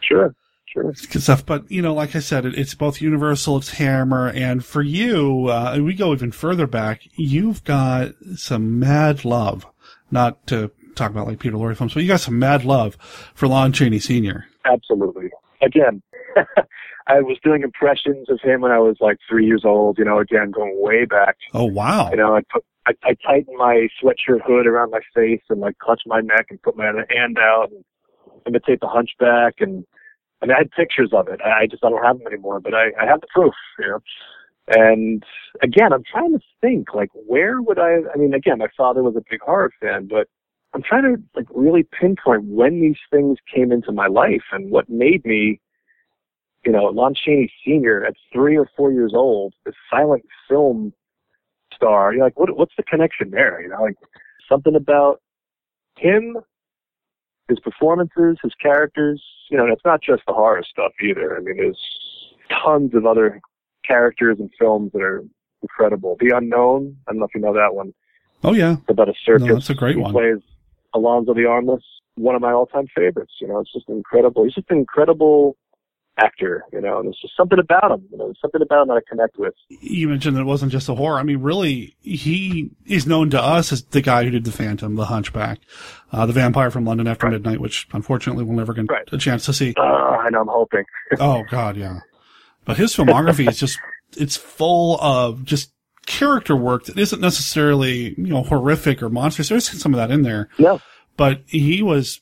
sure, 0.00 0.34
sure, 0.72 0.92
good 0.92 1.22
stuff. 1.22 1.44
But 1.44 1.70
you 1.70 1.82
know, 1.82 1.94
like 1.94 2.14
I 2.16 2.20
said, 2.20 2.44
it, 2.44 2.58
it's 2.58 2.74
both 2.74 3.00
Universal, 3.00 3.58
it's 3.58 3.70
Hammer, 3.70 4.28
and 4.28 4.64
for 4.64 4.82
you, 4.82 5.48
uh, 5.48 5.78
we 5.80 5.94
go 5.94 6.12
even 6.12 6.32
further 6.32 6.66
back. 6.66 7.02
You've 7.14 7.64
got 7.64 8.12
some 8.36 8.78
mad 8.78 9.24
love. 9.24 9.66
Not 10.10 10.46
to 10.48 10.70
talk 10.96 11.10
about 11.10 11.26
like 11.26 11.38
Peter 11.38 11.56
Lorre 11.56 11.76
films, 11.76 11.94
but 11.94 12.02
you 12.02 12.08
got 12.08 12.20
some 12.20 12.38
mad 12.38 12.64
love 12.64 12.96
for 13.34 13.46
Lon 13.46 13.72
Chaney 13.72 14.00
Sr. 14.00 14.46
Absolutely. 14.64 15.30
Again, 15.62 16.02
I 17.06 17.20
was 17.20 17.38
doing 17.42 17.62
impressions 17.62 18.28
of 18.28 18.40
him 18.40 18.60
when 18.60 18.72
I 18.72 18.78
was 18.78 18.96
like 19.00 19.18
three 19.28 19.46
years 19.46 19.62
old. 19.64 19.98
You 19.98 20.04
know, 20.04 20.18
again 20.18 20.50
going 20.50 20.74
way 20.76 21.04
back. 21.04 21.36
Oh 21.54 21.64
wow! 21.64 22.10
You 22.10 22.16
know, 22.16 22.34
I 22.34 22.42
put 22.52 22.64
I, 22.86 22.92
I 23.04 23.14
tightened 23.24 23.56
my 23.56 23.88
sweatshirt 24.02 24.42
hood 24.44 24.66
around 24.66 24.90
my 24.90 25.00
face 25.14 25.42
and 25.48 25.60
like 25.60 25.78
clutched 25.78 26.06
my 26.06 26.20
neck 26.20 26.46
and 26.50 26.60
put 26.62 26.76
my 26.76 26.86
hand 26.86 27.38
out 27.38 27.70
and 27.70 27.84
imitate 28.46 28.80
the 28.80 28.88
Hunchback 28.88 29.54
and 29.60 29.84
I 30.42 30.46
mean 30.46 30.54
I 30.56 30.60
had 30.60 30.70
pictures 30.70 31.10
of 31.12 31.28
it. 31.28 31.40
I 31.42 31.66
just 31.66 31.84
I 31.84 31.90
don't 31.90 32.04
have 32.04 32.18
them 32.18 32.26
anymore, 32.26 32.60
but 32.60 32.74
I 32.74 32.92
I 33.00 33.06
have 33.06 33.20
the 33.20 33.26
proof. 33.32 33.54
You 33.78 33.88
know. 33.88 33.98
And 34.68 35.24
again, 35.62 35.92
I'm 35.92 36.04
trying 36.04 36.32
to 36.32 36.40
think 36.60 36.94
like 36.94 37.10
where 37.12 37.60
would 37.60 37.78
I? 37.78 37.98
I 38.14 38.16
mean, 38.16 38.34
again, 38.34 38.58
my 38.58 38.68
father 38.76 39.02
was 39.02 39.16
a 39.16 39.24
big 39.28 39.40
horror 39.40 39.72
fan, 39.80 40.06
but 40.06 40.28
I'm 40.72 40.82
trying 40.82 41.02
to 41.02 41.22
like 41.34 41.46
really 41.52 41.82
pinpoint 41.82 42.44
when 42.44 42.80
these 42.80 42.98
things 43.10 43.38
came 43.52 43.72
into 43.72 43.90
my 43.90 44.06
life 44.06 44.44
and 44.52 44.70
what 44.70 44.88
made 44.88 45.24
me, 45.24 45.60
you 46.64 46.70
know, 46.70 46.84
Lon 46.84 47.14
Chaney 47.14 47.52
Sr. 47.64 48.04
at 48.04 48.14
three 48.32 48.56
or 48.56 48.70
four 48.76 48.92
years 48.92 49.12
old, 49.14 49.54
the 49.64 49.72
silent 49.90 50.24
film 50.48 50.92
star. 51.74 52.12
You're 52.14 52.24
like, 52.24 52.38
what, 52.38 52.56
what's 52.56 52.74
the 52.76 52.84
connection 52.84 53.30
there? 53.30 53.60
You 53.60 53.70
know, 53.70 53.82
like 53.82 53.96
something 54.48 54.76
about 54.76 55.20
him, 55.96 56.36
his 57.50 57.60
performances, 57.60 58.38
his 58.42 58.54
characters. 58.62 59.22
You 59.50 59.58
know, 59.58 59.64
and 59.64 59.72
it's 59.72 59.84
not 59.84 60.00
just 60.00 60.22
the 60.26 60.32
horror 60.32 60.62
stuff 60.68 60.92
either. 61.02 61.36
I 61.36 61.40
mean, 61.40 61.56
there's 61.56 61.78
tons 62.64 62.94
of 62.94 63.04
other 63.04 63.40
characters 63.86 64.38
and 64.38 64.48
films 64.58 64.92
that 64.92 65.02
are 65.02 65.24
incredible. 65.60 66.16
The 66.20 66.34
Unknown. 66.34 66.96
I 67.06 67.12
don't 67.12 67.18
know 67.18 67.26
if 67.26 67.34
you 67.34 67.40
know 67.40 67.52
that 67.52 67.74
one. 67.74 67.92
Oh 68.42 68.54
yeah, 68.54 68.76
It's 68.80 68.88
about 68.88 69.08
a 69.10 69.14
circus. 69.24 69.46
No, 69.46 69.54
that's 69.54 69.68
a 69.68 69.74
great 69.74 69.96
he 69.96 70.02
one. 70.02 70.12
Plays 70.12 70.38
Alonzo 70.94 71.34
the 71.34 71.44
Armless. 71.44 71.82
One 72.14 72.34
of 72.34 72.40
my 72.40 72.52
all-time 72.52 72.86
favorites. 72.96 73.32
You 73.40 73.48
know, 73.48 73.60
it's 73.60 73.72
just 73.72 73.88
incredible. 73.88 74.44
He's 74.44 74.54
just 74.54 74.70
an 74.70 74.78
incredible 74.78 75.56
actor. 76.20 76.64
You 76.72 76.80
know, 76.80 76.98
and 76.98 77.06
there's 77.06 77.18
just 77.20 77.36
something 77.36 77.58
about 77.58 77.90
him. 77.90 78.06
You 78.10 78.18
know, 78.18 78.32
something 78.40 78.62
about 78.62 78.82
him 78.82 78.88
that 78.88 78.94
I 78.94 79.00
connect 79.08 79.38
with. 79.38 79.54
You 79.68 80.08
mentioned 80.08 80.36
that 80.36 80.42
it 80.42 80.46
wasn't 80.46 80.72
just 80.72 80.88
a 80.88 80.94
horror. 80.94 81.18
I 81.18 81.22
mean, 81.22 81.38
really, 81.38 81.96
he 82.00 82.70
is 82.86 83.06
known 83.06 83.30
to 83.30 83.42
us 83.42 83.72
as 83.72 83.82
the 83.84 84.00
guy 84.00 84.24
who 84.24 84.30
did 84.30 84.44
the 84.44 84.52
Phantom, 84.52 84.94
the 84.96 85.06
Hunchback, 85.06 85.60
uh, 86.12 86.26
the 86.26 86.32
Vampire 86.32 86.70
from 86.70 86.84
London 86.84 87.06
After 87.06 87.30
Midnight, 87.30 87.60
which 87.60 87.88
unfortunately 87.92 88.44
we'll 88.44 88.56
never 88.56 88.72
get 88.74 88.86
a 89.12 89.18
chance 89.18 89.46
to 89.46 89.52
see. 89.52 89.74
Uh, 89.76 89.82
I 89.82 90.30
know. 90.30 90.40
I'm 90.40 90.48
hoping. 90.48 90.84
oh 91.20 91.44
God, 91.50 91.76
yeah. 91.76 92.00
But 92.64 92.76
his 92.76 92.94
filmography 92.94 93.48
is 93.48 93.58
just, 93.58 93.78
it's 94.16 94.36
full 94.36 95.00
of 95.00 95.44
just 95.44 95.72
character 96.06 96.56
work 96.56 96.84
that 96.84 96.98
isn't 96.98 97.20
necessarily, 97.20 98.14
you 98.16 98.26
know, 98.26 98.42
horrific 98.42 99.02
or 99.02 99.08
monstrous. 99.08 99.48
There's 99.48 99.68
some 99.68 99.94
of 99.94 99.98
that 99.98 100.10
in 100.10 100.22
there. 100.22 100.48
Yeah. 100.58 100.78
But 101.16 101.42
he 101.46 101.82
was 101.82 102.20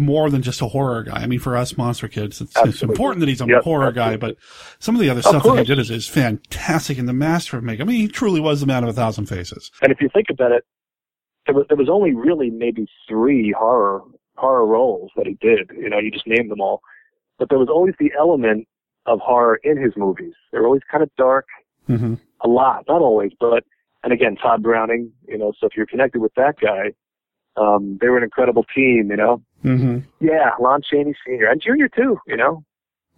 more 0.00 0.30
than 0.30 0.42
just 0.42 0.60
a 0.62 0.66
horror 0.66 1.02
guy. 1.04 1.18
I 1.22 1.26
mean, 1.26 1.38
for 1.38 1.56
us 1.56 1.76
monster 1.76 2.08
kids, 2.08 2.40
it's, 2.40 2.56
it's 2.64 2.82
important 2.82 3.20
that 3.20 3.28
he's 3.28 3.40
a 3.40 3.46
Yep, 3.46 3.62
horror 3.62 3.92
guy, 3.92 4.16
but 4.16 4.36
some 4.78 4.94
of 4.94 5.00
the 5.00 5.10
other 5.10 5.20
Of 5.20 5.26
stuff 5.26 5.44
that 5.44 5.58
he 5.58 5.64
did 5.64 5.78
is, 5.78 5.90
is 5.90 6.08
fantastic 6.08 6.98
and 6.98 7.08
the 7.08 7.12
master 7.12 7.56
of 7.58 7.64
makeup. 7.64 7.86
I 7.86 7.90
mean, 7.90 8.00
he 8.00 8.08
truly 8.08 8.40
was 8.40 8.60
the 8.60 8.66
man 8.66 8.82
of 8.82 8.88
a 8.90 8.92
thousand 8.92 9.26
faces. 9.26 9.70
And 9.82 9.92
if 9.92 10.00
you 10.00 10.08
think 10.12 10.26
about 10.30 10.52
it, 10.52 10.64
there 11.46 11.54
was, 11.54 11.66
there 11.68 11.76
was 11.76 11.88
only 11.88 12.14
really 12.14 12.50
maybe 12.50 12.86
three 13.08 13.54
horror 13.56 14.02
horror 14.36 14.66
roles 14.66 15.10
that 15.16 15.26
he 15.26 15.34
did. 15.40 15.70
You 15.76 15.90
know, 15.90 15.98
you 15.98 16.10
just 16.10 16.26
named 16.26 16.50
them 16.50 16.60
all, 16.60 16.80
but 17.38 17.48
there 17.50 17.58
was 17.58 17.68
always 17.68 17.94
the 17.98 18.10
element 18.18 18.66
of 19.06 19.18
horror 19.20 19.60
in 19.64 19.76
his 19.82 19.92
movies. 19.96 20.34
They 20.52 20.58
were 20.58 20.66
always 20.66 20.82
kind 20.90 21.02
of 21.02 21.10
dark, 21.16 21.46
Mm-hmm. 21.88 22.14
a 22.42 22.48
lot, 22.48 22.84
not 22.88 23.00
always, 23.02 23.32
but 23.40 23.64
and 24.04 24.12
again, 24.12 24.36
Tod 24.36 24.62
Browning. 24.62 25.12
You 25.26 25.38
know, 25.38 25.52
so 25.58 25.66
if 25.66 25.76
you're 25.76 25.86
connected 25.86 26.20
with 26.20 26.32
that 26.36 26.54
guy, 26.60 26.92
um, 27.56 27.98
they 28.00 28.08
were 28.08 28.16
an 28.18 28.22
incredible 28.22 28.64
team. 28.74 29.08
You 29.10 29.16
know, 29.16 29.42
Mm-hmm. 29.64 29.98
yeah, 30.24 30.50
Lon 30.60 30.80
Chaney 30.82 31.14
Sr. 31.26 31.46
and 31.50 31.60
Junior 31.60 31.88
too. 31.88 32.18
You 32.26 32.36
know, 32.36 32.64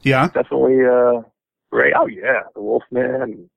Yeah. 0.02 0.26
definitely 0.28 0.84
uh 0.84 1.22
Ray. 1.70 1.92
Oh 1.96 2.06
yeah, 2.06 2.42
the 2.54 2.60
Wolfman. 2.62 3.48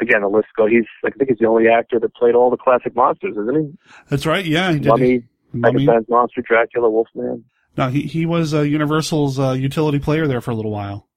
Again, 0.00 0.20
the 0.22 0.28
list 0.28 0.48
goes. 0.56 0.70
He's 0.70 0.84
like 1.02 1.14
I 1.14 1.18
think 1.18 1.30
he's 1.30 1.38
the 1.38 1.46
only 1.46 1.68
actor 1.68 1.98
that 2.00 2.14
played 2.14 2.34
all 2.34 2.50
the 2.50 2.56
classic 2.56 2.94
monsters, 2.94 3.36
isn't 3.36 3.54
he? 3.56 3.78
That's 4.08 4.26
right. 4.26 4.44
Yeah. 4.44 4.72
He 4.72 4.78
did. 4.80 4.88
Mummy, 4.88 5.22
Mummy. 5.52 5.88
Monster, 6.08 6.42
Dracula, 6.42 6.88
Wolfman. 6.90 7.44
No, 7.76 7.88
he, 7.88 8.02
he 8.02 8.26
was 8.26 8.52
uh, 8.54 8.62
Universal's 8.62 9.38
uh, 9.38 9.52
utility 9.52 9.98
player 10.00 10.26
there 10.26 10.40
for 10.40 10.50
a 10.50 10.54
little 10.54 10.72
while. 10.72 11.08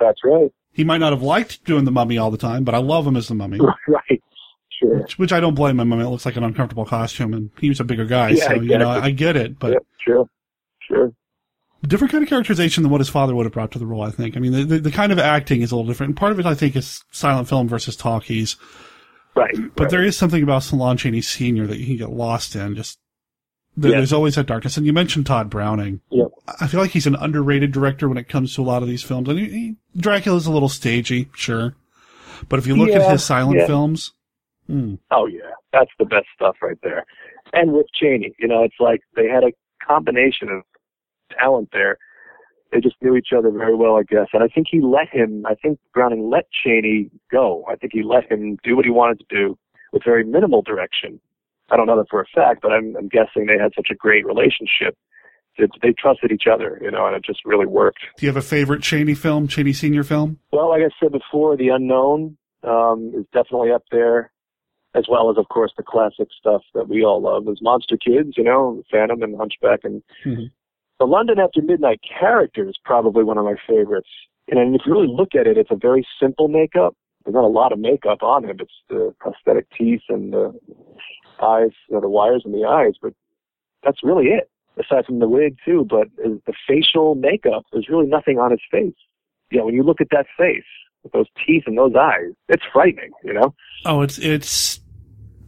That's 0.00 0.20
right. 0.24 0.50
He 0.72 0.82
might 0.84 0.98
not 0.98 1.12
have 1.12 1.22
liked 1.22 1.64
doing 1.64 1.84
the 1.84 1.90
mummy 1.90 2.18
all 2.18 2.30
the 2.30 2.36
time, 2.38 2.64
but 2.64 2.74
I 2.74 2.78
love 2.78 3.06
him 3.06 3.16
as 3.16 3.28
the 3.28 3.34
mummy. 3.34 3.58
right. 3.88 4.22
Sure. 4.70 4.98
Which, 5.00 5.18
which 5.18 5.32
I 5.32 5.40
don't 5.40 5.54
blame 5.54 5.80
him. 5.80 5.92
I 5.92 5.96
mean, 5.96 6.06
it 6.06 6.10
looks 6.10 6.26
like 6.26 6.36
an 6.36 6.44
uncomfortable 6.44 6.84
costume, 6.84 7.32
and 7.32 7.50
he 7.60 7.68
was 7.70 7.80
a 7.80 7.84
bigger 7.84 8.04
guy, 8.04 8.30
Yeah, 8.30 8.48
so 8.48 8.54
you 8.54 8.76
know, 8.78 8.90
exactly. 8.90 9.02
I 9.02 9.10
get 9.12 9.36
it. 9.36 9.58
But 9.58 9.72
Yep, 9.72 9.82
sure. 10.06 10.28
Sure. 10.88 11.12
different 11.86 12.12
kind 12.12 12.22
of 12.22 12.28
characterization 12.28 12.82
than 12.82 12.90
what 12.90 13.00
his 13.00 13.08
father 13.08 13.34
would 13.34 13.46
have 13.46 13.52
brought 13.52 13.72
to 13.72 13.78
the 13.78 13.86
role. 13.86 14.02
I 14.02 14.10
think. 14.10 14.36
I 14.36 14.40
mean, 14.40 14.52
the, 14.52 14.64
the, 14.64 14.78
the 14.80 14.90
kind 14.90 15.12
of 15.12 15.18
acting 15.18 15.62
is 15.62 15.72
a 15.72 15.76
little 15.76 15.88
different. 15.90 16.10
And 16.10 16.16
part 16.16 16.32
of 16.32 16.40
it, 16.40 16.46
I 16.46 16.54
think, 16.54 16.76
is 16.76 17.04
silent 17.10 17.48
film 17.48 17.68
versus 17.68 17.96
talkies. 17.96 18.56
Right. 19.34 19.54
But 19.74 19.84
right. 19.84 19.90
there 19.90 20.02
is 20.04 20.16
something 20.16 20.42
about 20.42 20.62
Salon 20.62 20.96
Chaney 20.96 21.20
Senior 21.20 21.66
that 21.66 21.78
you 21.78 21.86
can 21.86 21.96
get 21.96 22.10
lost 22.10 22.56
in. 22.56 22.74
Just 22.74 22.98
there, 23.76 23.90
Yeah. 23.90 23.98
there's 23.98 24.12
always 24.12 24.36
that 24.36 24.46
darkness. 24.46 24.76
And 24.78 24.86
you 24.86 24.92
mentioned 24.94 25.26
Tod 25.26 25.50
Browning. 25.50 26.00
Yep. 26.10 26.28
I 26.60 26.66
feel 26.68 26.80
like 26.80 26.92
he's 26.92 27.06
an 27.06 27.16
underrated 27.16 27.72
director 27.72 28.08
when 28.08 28.16
it 28.18 28.28
comes 28.28 28.54
to 28.54 28.62
a 28.62 28.64
lot 28.64 28.82
of 28.82 28.88
these 28.88 29.02
films. 29.02 29.28
And 29.28 29.38
he, 29.38 29.48
he, 29.48 29.76
Dracula's 29.96 30.46
a 30.46 30.52
little 30.52 30.68
stagey, 30.68 31.28
sure, 31.34 31.74
but 32.48 32.58
if 32.58 32.66
you 32.66 32.76
look 32.76 32.90
at 32.90 33.10
his 33.10 33.24
silent 33.24 33.58
yeah. 33.58 33.66
films, 33.66 34.12
hmm, 34.66 34.94
Oh 35.10 35.26
yeah, 35.26 35.50
that's 35.72 35.90
the 35.98 36.04
best 36.04 36.26
stuff 36.34 36.56
right 36.62 36.78
there. 36.82 37.04
And 37.52 37.72
with 37.72 37.86
Chaney, 38.00 38.34
you 38.38 38.46
know, 38.48 38.62
it's 38.62 38.76
like 38.80 39.00
they 39.16 39.26
had 39.28 39.42
a 39.44 39.52
combination 39.84 40.48
of 40.48 40.62
talent 41.38 41.70
there. 41.72 41.98
They 42.72 42.80
just 42.80 42.96
knew 43.00 43.16
each 43.16 43.28
other 43.36 43.50
very 43.50 43.76
well, 43.76 43.96
I 43.96 44.02
guess. 44.02 44.26
And 44.32 44.42
I 44.42 44.48
think 44.48 44.66
he 44.70 44.80
let 44.80 45.08
him. 45.08 45.46
I 45.46 45.54
think 45.54 45.78
Browning 45.94 46.28
let 46.28 46.46
Chaney 46.50 47.10
go. 47.30 47.64
I 47.68 47.76
think 47.76 47.92
he 47.92 48.02
let 48.02 48.30
him 48.30 48.58
do 48.64 48.76
what 48.76 48.84
he 48.84 48.90
wanted 48.90 49.20
to 49.20 49.26
do 49.30 49.58
with 49.92 50.02
very 50.04 50.24
minimal 50.24 50.62
direction. 50.62 51.20
I 51.70 51.76
don't 51.76 51.86
know 51.86 51.96
that 51.96 52.10
for 52.10 52.20
a 52.20 52.26
fact, 52.34 52.62
but 52.62 52.72
I'm, 52.72 52.96
I'm 52.96 53.08
guessing 53.08 53.46
they 53.46 53.58
had 53.58 53.72
such 53.74 53.88
a 53.90 53.94
great 53.94 54.26
relationship 54.26 54.96
that 55.58 55.70
they 55.82 55.94
trusted 55.98 56.30
each 56.32 56.44
other, 56.52 56.78
you 56.82 56.90
know, 56.90 57.06
and 57.06 57.16
it 57.16 57.24
just 57.24 57.40
really 57.44 57.66
worked. 57.66 58.00
do 58.18 58.26
you 58.26 58.28
have 58.28 58.36
a 58.36 58.42
favorite 58.42 58.82
Chaney 58.82 59.14
film, 59.14 59.48
Chaney 59.48 59.72
Senior 59.72 60.04
film? 60.04 60.38
Well, 60.52 60.68
like 60.68 60.82
I 60.82 60.90
said 61.00 61.12
before, 61.12 61.56
The 61.56 61.68
Unknown 61.68 62.36
um, 62.62 63.12
is 63.16 63.24
definitely 63.32 63.72
up 63.72 63.84
there, 63.90 64.30
as 64.94 65.06
well 65.08 65.30
as, 65.30 65.38
of 65.38 65.48
course, 65.48 65.72
the 65.76 65.82
classic 65.82 66.28
stuff 66.38 66.62
that 66.74 66.88
we 66.88 67.04
all 67.04 67.22
love. 67.22 67.46
There's 67.46 67.62
Monster 67.62 67.96
Kids, 67.96 68.34
you 68.36 68.44
know, 68.44 68.82
Phantom 68.90 69.22
and 69.22 69.36
Hunchback. 69.36 69.80
And 69.84 70.02
the 70.98 71.06
London 71.06 71.38
After 71.38 71.62
Midnight 71.62 72.00
character 72.02 72.68
is 72.68 72.76
probably 72.84 73.24
one 73.24 73.38
of 73.38 73.44
my 73.44 73.56
favorites. 73.68 74.08
And 74.48 74.74
if 74.74 74.82
you 74.86 74.92
really 74.92 75.12
look 75.12 75.34
at 75.34 75.46
it, 75.46 75.58
it's 75.58 75.70
a 75.70 75.76
very 75.76 76.06
simple 76.20 76.48
makeup. 76.48 76.96
There's 77.24 77.34
not 77.34 77.44
a 77.44 77.48
lot 77.48 77.72
of 77.72 77.78
makeup 77.78 78.22
on 78.22 78.44
him. 78.44 78.58
It's 78.60 78.72
the 78.88 79.12
prosthetic 79.18 79.66
teeth 79.76 80.02
and 80.08 80.32
the 80.32 80.58
eyes, 81.42 81.72
you 81.88 81.96
know, 81.96 82.00
the 82.00 82.08
wires 82.08 82.42
in 82.44 82.52
the 82.52 82.64
eyes, 82.64 82.94
but 83.02 83.12
that's 83.82 84.02
really 84.02 84.26
it. 84.26 84.48
Aside 84.78 85.06
from 85.06 85.18
the 85.18 85.28
wig 85.28 85.56
too, 85.64 85.86
but 85.88 86.08
the 86.16 86.52
facial 86.68 87.14
makeup, 87.14 87.64
there's 87.72 87.88
really 87.88 88.06
nothing 88.06 88.38
on 88.38 88.50
his 88.50 88.60
face. 88.70 88.94
Yeah, 89.50 89.62
when 89.62 89.74
you 89.74 89.82
look 89.82 90.00
at 90.00 90.08
that 90.10 90.26
face 90.36 90.64
with 91.02 91.12
those 91.12 91.26
teeth 91.46 91.64
and 91.66 91.78
those 91.78 91.94
eyes, 91.94 92.32
it's 92.48 92.62
frightening, 92.72 93.10
you 93.24 93.32
know? 93.32 93.54
Oh, 93.84 94.02
it's 94.02 94.18
it's 94.18 94.80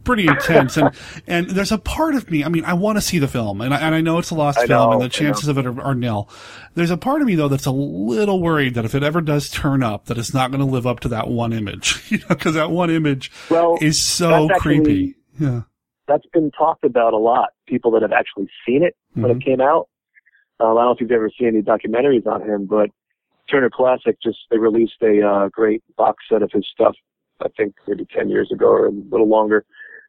pretty 0.09 0.27
intense, 0.27 0.77
and 0.77 0.91
and 1.27 1.49
there's 1.49 1.71
a 1.71 1.77
part 1.77 2.15
of 2.15 2.29
me. 2.31 2.43
I 2.43 2.49
mean, 2.49 2.65
I 2.65 2.73
want 2.73 2.97
to 2.97 3.01
see 3.01 3.19
the 3.19 3.27
film, 3.27 3.61
and 3.61 3.73
I, 3.73 3.79
and 3.79 3.93
I 3.95 4.01
know 4.01 4.17
it's 4.17 4.31
a 4.31 4.35
lost 4.35 4.59
I 4.59 4.67
film, 4.67 4.89
know, 4.89 4.93
and 4.93 5.01
the 5.01 5.09
chances 5.09 5.47
of 5.47 5.57
it 5.57 5.65
are, 5.65 5.81
are 5.81 5.95
nil. 5.95 6.29
There's 6.75 6.91
a 6.91 6.97
part 6.97 7.21
of 7.21 7.27
me 7.27 7.35
though 7.35 7.47
that's 7.47 7.65
a 7.65 7.71
little 7.71 8.41
worried 8.41 8.73
that 8.75 8.85
if 8.85 8.95
it 8.95 9.03
ever 9.03 9.21
does 9.21 9.49
turn 9.49 9.83
up, 9.83 10.05
that 10.05 10.17
it's 10.17 10.33
not 10.33 10.51
going 10.51 10.61
to 10.61 10.65
live 10.65 10.87
up 10.87 10.99
to 11.01 11.07
that 11.09 11.27
one 11.27 11.53
image, 11.53 12.03
you 12.09 12.17
know, 12.19 12.25
because 12.29 12.55
that 12.55 12.71
one 12.71 12.89
image 12.89 13.31
Well, 13.49 13.77
is 13.81 14.01
so 14.01 14.49
actually- 14.51 14.57
creepy. 14.59 15.15
Yeah. 15.39 15.61
That's 16.07 16.25
been 16.33 16.49
talked 16.49 16.83
about 16.83 17.13
a 17.13 17.17
lot. 17.17 17.49
People 17.67 17.91
that 17.91 18.01
have 18.01 18.11
actually 18.11 18.49
seen 18.65 18.81
it 18.83 18.95
when 19.13 19.29
it 19.29 19.45
came 19.45 19.61
out. 19.61 19.87
Um, 20.59 20.69
I 20.69 20.81
don't 20.81 20.85
know 20.85 20.91
if 20.91 21.01
you've 21.01 21.11
ever 21.11 21.29
seen 21.37 21.49
any 21.49 21.61
documentaries 21.61 22.25
on 22.25 22.41
him, 22.41 22.65
but 22.65 22.89
Turner 23.49 23.69
Classic 23.69 24.17
just 24.21 24.39
they 24.49 24.57
released 24.57 24.95
a 25.03 25.21
uh, 25.25 25.49
great 25.49 25.83
box 25.97 26.23
set 26.27 26.41
of 26.41 26.49
his 26.51 26.65
stuff. 26.73 26.95
I 27.41 27.47
think 27.55 27.75
maybe 27.87 28.05
ten 28.13 28.27
years 28.27 28.51
ago 28.51 28.65
or 28.65 28.87
a 28.87 28.91
little 28.91 29.29
longer. 29.29 29.65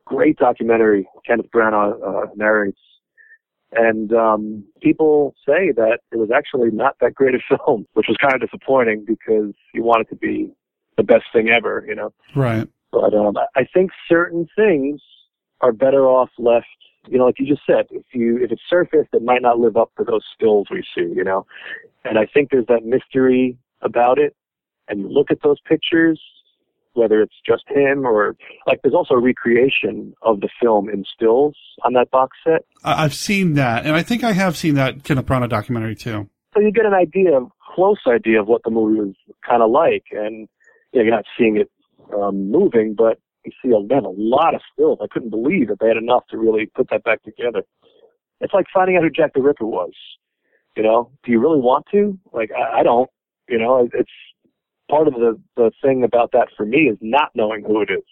Great 0.07 0.37
documentary. 0.39 1.09
Kenneth 1.27 1.47
Branagh 1.55 1.95
uh, 2.05 2.27
narrates, 2.35 2.81
and 3.73 4.13
um, 4.13 4.65
people 4.83 5.35
say 5.47 5.71
that 5.73 6.01
it 6.11 6.17
was 6.17 6.31
actually 6.35 6.71
not 6.71 6.97
that 7.01 7.15
great 7.15 7.35
a 7.35 7.39
film, 7.57 7.87
which 7.93 8.07
was 8.09 8.17
kind 8.21 8.35
of 8.35 8.41
disappointing 8.41 9.05
because 9.07 9.55
you 9.73 9.83
want 9.85 10.01
it 10.03 10.09
to 10.11 10.17
be 10.17 10.51
the 10.97 11.03
best 11.05 11.25
thing 11.33 11.49
ever, 11.49 11.85
you 11.87 11.95
know. 11.95 12.13
Right. 12.35 12.69
But 12.93 13.15
um, 13.15 13.37
I- 13.37 13.61
I 13.61 13.67
think 13.73 13.91
certain 14.09 14.49
things 14.57 15.01
are 15.61 15.73
better 15.73 16.07
off 16.07 16.31
left. 16.39 16.67
You 17.09 17.19
know, 17.19 17.27
like 17.27 17.39
you 17.39 17.47
just 17.47 17.63
said, 17.67 17.87
if 17.91 18.05
you 18.13 18.39
if 18.43 18.51
it's 18.51 18.63
surfaced, 18.69 19.11
it 19.13 19.23
might 19.23 19.43
not 19.43 19.59
live 19.59 19.77
up 19.77 19.91
to 19.99 20.05
those 20.05 20.25
stills 20.35 20.67
we 20.71 20.83
see. 20.95 21.03
You 21.15 21.25
know, 21.25 21.47
and 22.05 22.19
I 22.19 22.27
think 22.27 22.51
there's 22.51 22.67
that 22.67 22.85
mystery 22.85 23.57
about 23.83 24.19
it. 24.19 24.35
And 24.89 25.01
you 25.01 25.09
look 25.09 25.31
at 25.31 25.39
those 25.43 25.61
pictures, 25.61 26.21
whether 27.01 27.21
it's 27.23 27.35
just 27.47 27.65
him 27.69 28.05
or 28.07 28.37
like 28.67 28.81
there's 28.83 28.95
also 28.95 29.15
a 29.15 29.21
recreation 29.21 30.15
of 30.23 30.41
the 30.41 30.49
film 30.61 30.89
in 30.89 31.05
stills 31.15 31.57
on 31.85 31.95
that 31.95 32.11
box 32.11 32.37
set. 32.45 32.65
I- 32.85 33.05
I've 33.05 33.15
seen 33.15 33.55
that, 33.55 33.87
and 33.87 33.97
I 33.97 34.03
think 34.03 34.23
I 34.23 34.33
have 34.33 34.57
seen 34.57 34.75
that 34.75 35.03
Kenneth 35.05 35.27
Branagh 35.27 35.49
documentary 35.49 35.95
too. 35.97 36.29
So 36.55 36.61
you 36.61 36.71
get 36.73 36.85
an 36.85 36.95
idea, 36.95 37.41
close 37.75 37.99
idea 38.07 38.41
of 38.41 38.49
what 38.49 38.63
the 38.65 38.71
movie 38.71 39.01
was 39.01 39.15
kind 39.49 39.63
of 39.63 39.71
like, 39.71 40.05
and 40.13 40.49
you 40.93 40.99
know, 40.99 41.03
you're 41.05 41.15
not 41.15 41.25
seeing 41.39 41.57
it 41.57 41.71
um, 42.15 42.51
moving, 42.51 42.95
but 42.95 43.19
you 43.45 43.53
see 43.63 43.71
a, 43.73 43.81
man, 43.81 44.05
a 44.05 44.11
lot 44.11 44.55
of 44.55 44.61
stills. 44.73 44.99
I 45.03 45.07
couldn't 45.11 45.31
believe 45.31 45.69
that 45.69 45.79
they 45.81 45.89
had 45.89 45.97
enough 45.97 46.25
to 46.31 46.37
really 46.37 46.67
put 46.67 46.91
that 46.91 47.05
back 47.05 47.23
together. 47.23 47.63
It's 48.41 48.53
like 48.53 48.67
finding 48.73 48.97
out 48.97 49.03
who 49.03 49.11
Jack 49.11 49.33
the 49.35 49.41
Ripper 49.43 49.67
was. 49.67 49.93
You 50.77 50.83
know, 50.83 51.11
do 51.25 51.33
you 51.33 51.41
really 51.41 51.61
want 51.61 51.87
to? 51.93 52.19
Like, 52.33 52.51
I, 52.53 52.81
I 52.81 52.83
don't. 52.83 53.09
You 53.49 53.59
know, 53.59 53.89
it's 53.93 54.11
part 54.91 55.09
of 55.09 55.15
the 55.15 55.41
the 55.57 55.71
thing 55.83 56.05
about 56.05 56.33
that 56.33 56.49
for 56.57 56.67
me 56.67 56.89
is 56.91 56.99
not 57.01 57.31
knowing 57.35 57.65
who 57.65 57.81
it 57.81 57.91
is. 57.91 58.05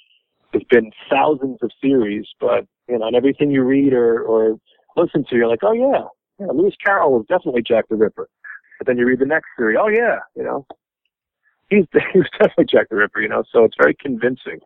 There's 0.53 0.65
been 0.71 0.93
thousands 1.11 1.59
of 1.63 1.71
theories, 1.83 2.27
but 2.41 2.67
you 2.89 2.99
know, 2.99 3.07
and 3.09 3.17
everything 3.17 3.51
you 3.51 3.63
read 3.63 3.93
or 3.93 4.23
or 4.23 4.59
listen 4.97 5.25
to, 5.29 5.37
you're 5.37 5.49
like, 5.49 5.63
oh 5.63 5.73
yeah, 5.73 6.05
yeah, 6.39 6.53
Lewis 6.53 6.75
Carroll 6.83 7.13
was 7.13 7.27
definitely 7.29 7.63
Jack 7.63 7.89
the 7.89 7.97
Ripper. 7.97 8.29
But 8.79 8.87
then 8.87 8.97
you 8.97 9.07
read 9.07 9.19
the 9.19 9.27
next 9.27 9.49
theory, 9.57 9.77
oh 9.77 9.89
yeah, 9.89 10.21
you 10.37 10.45
know, 10.45 10.67
he's 11.69 11.85
he 12.13 12.19
was 12.19 12.29
definitely 12.33 12.67
Jack 12.71 12.89
the 12.89 12.97
Ripper. 12.97 13.21
You 13.21 13.29
know, 13.29 13.43
so 13.53 13.65
it's 13.65 13.77
very 13.79 13.95
convincing. 13.95 14.61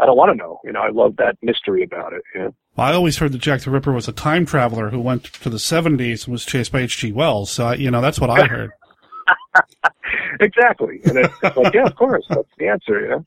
I 0.00 0.06
don't 0.06 0.16
want 0.16 0.32
to 0.32 0.36
know. 0.36 0.60
You 0.64 0.72
know, 0.72 0.80
I 0.80 0.90
love 0.90 1.16
that 1.16 1.36
mystery 1.42 1.84
about 1.84 2.12
it. 2.12 2.22
You 2.34 2.40
know? 2.40 2.54
Well, 2.76 2.86
I 2.86 2.92
always 2.92 3.18
heard 3.18 3.32
that 3.32 3.38
Jack 3.38 3.62
the 3.62 3.70
Ripper 3.70 3.92
was 3.92 4.08
a 4.08 4.12
time 4.12 4.44
traveler 4.44 4.90
who 4.90 5.00
went 5.00 5.24
to 5.24 5.48
the 5.48 5.58
70s 5.58 6.24
and 6.24 6.32
was 6.32 6.44
chased 6.44 6.72
by 6.72 6.80
H.G. 6.80 7.12
Wells. 7.12 7.50
So, 7.50 7.66
I, 7.66 7.74
you 7.74 7.90
know, 7.90 8.00
that's 8.00 8.20
what 8.20 8.30
I 8.30 8.46
heard. 8.46 8.72
exactly. 10.40 11.00
And 11.04 11.18
it's, 11.18 11.34
it's 11.42 11.56
like, 11.56 11.74
yeah, 11.74 11.86
of 11.86 11.96
course, 11.96 12.24
that's 12.28 12.48
the 12.58 12.68
answer. 12.68 13.00
You 13.00 13.08
know. 13.08 13.26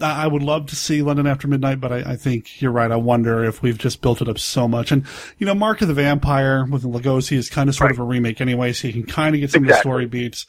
I 0.00 0.26
would 0.26 0.42
love 0.42 0.66
to 0.66 0.76
see 0.76 1.02
London 1.02 1.26
After 1.26 1.48
Midnight, 1.48 1.80
but 1.80 1.92
I, 1.92 2.12
I 2.12 2.16
think 2.16 2.60
you're 2.60 2.72
right. 2.72 2.90
I 2.90 2.96
wonder 2.96 3.44
if 3.44 3.62
we've 3.62 3.78
just 3.78 4.02
built 4.02 4.20
it 4.20 4.28
up 4.28 4.38
so 4.38 4.66
much. 4.66 4.92
And, 4.92 5.04
you 5.38 5.46
know, 5.46 5.54
Mark 5.54 5.82
of 5.82 5.88
the 5.88 5.94
Vampire 5.94 6.64
with 6.64 6.82
Lugosi 6.82 7.36
is 7.36 7.48
kind 7.48 7.68
of 7.68 7.74
sort 7.74 7.90
of 7.90 7.98
a 7.98 8.02
remake 8.02 8.40
anyway, 8.40 8.72
so 8.72 8.88
you 8.88 8.92
can 8.92 9.06
kind 9.06 9.34
of 9.34 9.40
get 9.40 9.50
some 9.50 9.62
of 9.62 9.68
the 9.68 9.76
story 9.76 10.06
beats. 10.06 10.46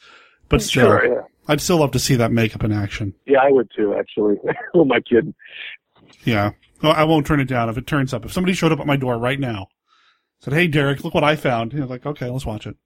But 0.48 0.62
still, 0.62 0.86
Sure, 0.86 1.06
yeah. 1.06 1.22
I'd 1.48 1.60
still 1.60 1.78
love 1.78 1.92
to 1.92 1.98
see 1.98 2.16
that 2.16 2.32
makeup 2.32 2.64
in 2.64 2.72
action. 2.72 3.14
Yeah, 3.24 3.40
I 3.40 3.50
would 3.50 3.70
too. 3.74 3.94
Actually, 3.94 4.36
who 4.72 4.82
am 4.82 4.92
I 4.92 5.00
kidding? 5.00 5.34
Yeah. 6.24 6.52
Well, 6.82 6.92
I 6.92 7.04
won't 7.04 7.26
turn 7.26 7.40
it 7.40 7.48
down 7.48 7.68
if 7.68 7.78
it 7.78 7.86
turns 7.86 8.12
up. 8.12 8.24
If 8.24 8.32
somebody 8.32 8.52
showed 8.52 8.72
up 8.72 8.80
at 8.80 8.86
my 8.86 8.96
door 8.96 9.18
right 9.18 9.40
now, 9.40 9.68
said, 10.40 10.54
"Hey, 10.54 10.66
Derek, 10.66 11.04
look 11.04 11.14
what 11.14 11.24
I 11.24 11.36
found," 11.36 11.72
you 11.72 11.80
know, 11.80 11.86
like, 11.86 12.04
okay, 12.04 12.28
let's 12.28 12.46
watch 12.46 12.66
it. 12.66 12.76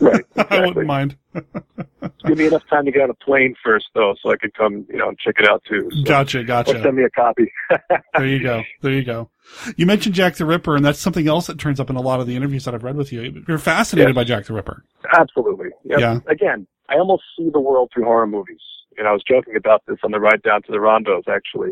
Right. 0.00 0.24
I 0.36 0.60
wouldn't 0.66 0.86
mind. 0.86 1.16
Give 2.26 2.38
me 2.38 2.46
enough 2.46 2.62
time 2.68 2.84
to 2.86 2.90
get 2.92 3.02
on 3.02 3.10
a 3.10 3.14
plane 3.14 3.54
first, 3.62 3.86
though, 3.94 4.14
so 4.22 4.30
I 4.30 4.36
could 4.36 4.54
come, 4.54 4.86
you 4.88 4.96
know, 4.96 5.08
and 5.08 5.18
check 5.18 5.34
it 5.38 5.48
out 5.48 5.62
too. 5.68 5.88
So 5.90 6.02
Gotcha, 6.04 6.44
gotcha. 6.44 6.78
Or 6.78 6.82
send 6.82 6.96
me 6.96 7.02
a 7.04 7.10
copy. 7.10 7.52
there 8.14 8.26
you 8.26 8.42
go. 8.42 8.62
There 8.80 8.92
you 8.92 9.04
go. 9.04 9.30
You 9.76 9.84
mentioned 9.86 10.14
Jack 10.14 10.36
the 10.36 10.46
Ripper, 10.46 10.74
and 10.76 10.84
that's 10.84 10.98
something 10.98 11.28
else 11.28 11.46
that 11.48 11.58
turns 11.58 11.80
up 11.80 11.90
in 11.90 11.96
a 11.96 12.00
lot 12.00 12.20
of 12.20 12.26
the 12.26 12.34
interviews 12.36 12.64
that 12.64 12.74
I've 12.74 12.82
read 12.84 12.96
with 12.96 13.12
you. 13.12 13.42
You're 13.46 13.58
fascinated 13.58 14.10
Yes. 14.10 14.14
by 14.14 14.24
Jack 14.24 14.46
the 14.46 14.54
Ripper. 14.54 14.84
Absolutely. 15.12 15.68
Yep. 15.84 15.98
Yeah. 16.00 16.20
Again, 16.28 16.66
I 16.88 16.94
almost 16.96 17.24
see 17.36 17.50
the 17.50 17.60
world 17.60 17.90
through 17.92 18.04
horror 18.04 18.26
movies. 18.26 18.60
And 18.96 19.08
I 19.08 19.12
was 19.12 19.22
joking 19.28 19.56
about 19.56 19.82
this 19.86 19.98
on 20.04 20.12
the 20.12 20.20
ride 20.20 20.42
down 20.42 20.62
to 20.62 20.72
the 20.72 20.78
Rondos, 20.78 21.28
actually. 21.28 21.70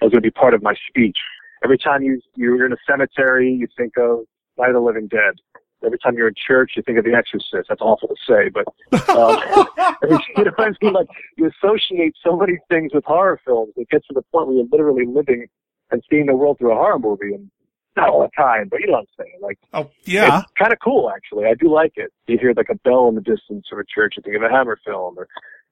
That 0.00 0.06
was 0.06 0.10
going 0.12 0.22
to 0.22 0.26
be 0.26 0.30
part 0.30 0.54
of 0.54 0.62
my 0.62 0.74
speech. 0.88 1.18
Every 1.62 1.78
time 1.78 2.02
you, 2.02 2.20
you're 2.34 2.64
in 2.66 2.72
a 2.72 2.76
cemetery, 2.88 3.52
you 3.52 3.68
think 3.76 3.92
of 3.98 4.20
Night 4.58 4.68
of 4.70 4.74
the 4.74 4.80
Living 4.80 5.06
Dead. 5.06 5.34
Every 5.84 5.98
time 5.98 6.16
you're 6.16 6.28
in 6.28 6.34
church, 6.34 6.72
you 6.76 6.82
think 6.82 6.98
of 6.98 7.04
The 7.04 7.14
Exorcist. 7.14 7.68
That's 7.68 7.80
awful 7.80 8.08
to 8.08 8.16
say, 8.28 8.48
but 8.48 8.66
um, 9.10 9.66
you 10.36 10.44
know 10.44 10.52
what 10.56 10.60
I 10.60 10.70
mean? 10.80 10.92
Like 10.92 11.08
you 11.36 11.50
associate 11.62 12.14
so 12.22 12.36
many 12.36 12.58
things 12.70 12.92
with 12.94 13.04
horror 13.04 13.40
films. 13.44 13.72
It 13.76 13.88
gets 13.90 14.06
to 14.08 14.14
the 14.14 14.22
point 14.32 14.48
where 14.48 14.56
you're 14.56 14.66
literally 14.70 15.06
living 15.06 15.46
and 15.90 16.02
seeing 16.10 16.26
the 16.26 16.34
world 16.34 16.58
through 16.58 16.72
a 16.72 16.76
horror 16.76 16.98
movie, 16.98 17.34
and 17.34 17.50
not 17.96 18.08
all 18.08 18.22
the 18.22 18.30
time, 18.36 18.68
but 18.70 18.80
you 18.80 18.86
know 18.86 18.94
what 18.94 19.00
I'm 19.00 19.24
saying. 19.24 19.38
Like, 19.42 19.58
oh 19.74 19.90
yeah, 20.04 20.40
it's 20.40 20.52
kind 20.58 20.72
of 20.72 20.78
cool 20.82 21.10
actually. 21.14 21.46
I 21.46 21.54
do 21.54 21.72
like 21.72 21.92
it. 21.96 22.12
You 22.26 22.38
hear 22.38 22.54
like 22.56 22.70
a 22.70 22.76
bell 22.76 23.08
in 23.08 23.14
the 23.14 23.20
distance 23.20 23.66
of 23.72 23.78
a 23.78 23.84
church, 23.84 24.14
you 24.16 24.22
think 24.22 24.36
of 24.36 24.42
a 24.42 24.48
Hammer 24.48 24.78
film, 24.84 25.18
or 25.18 25.28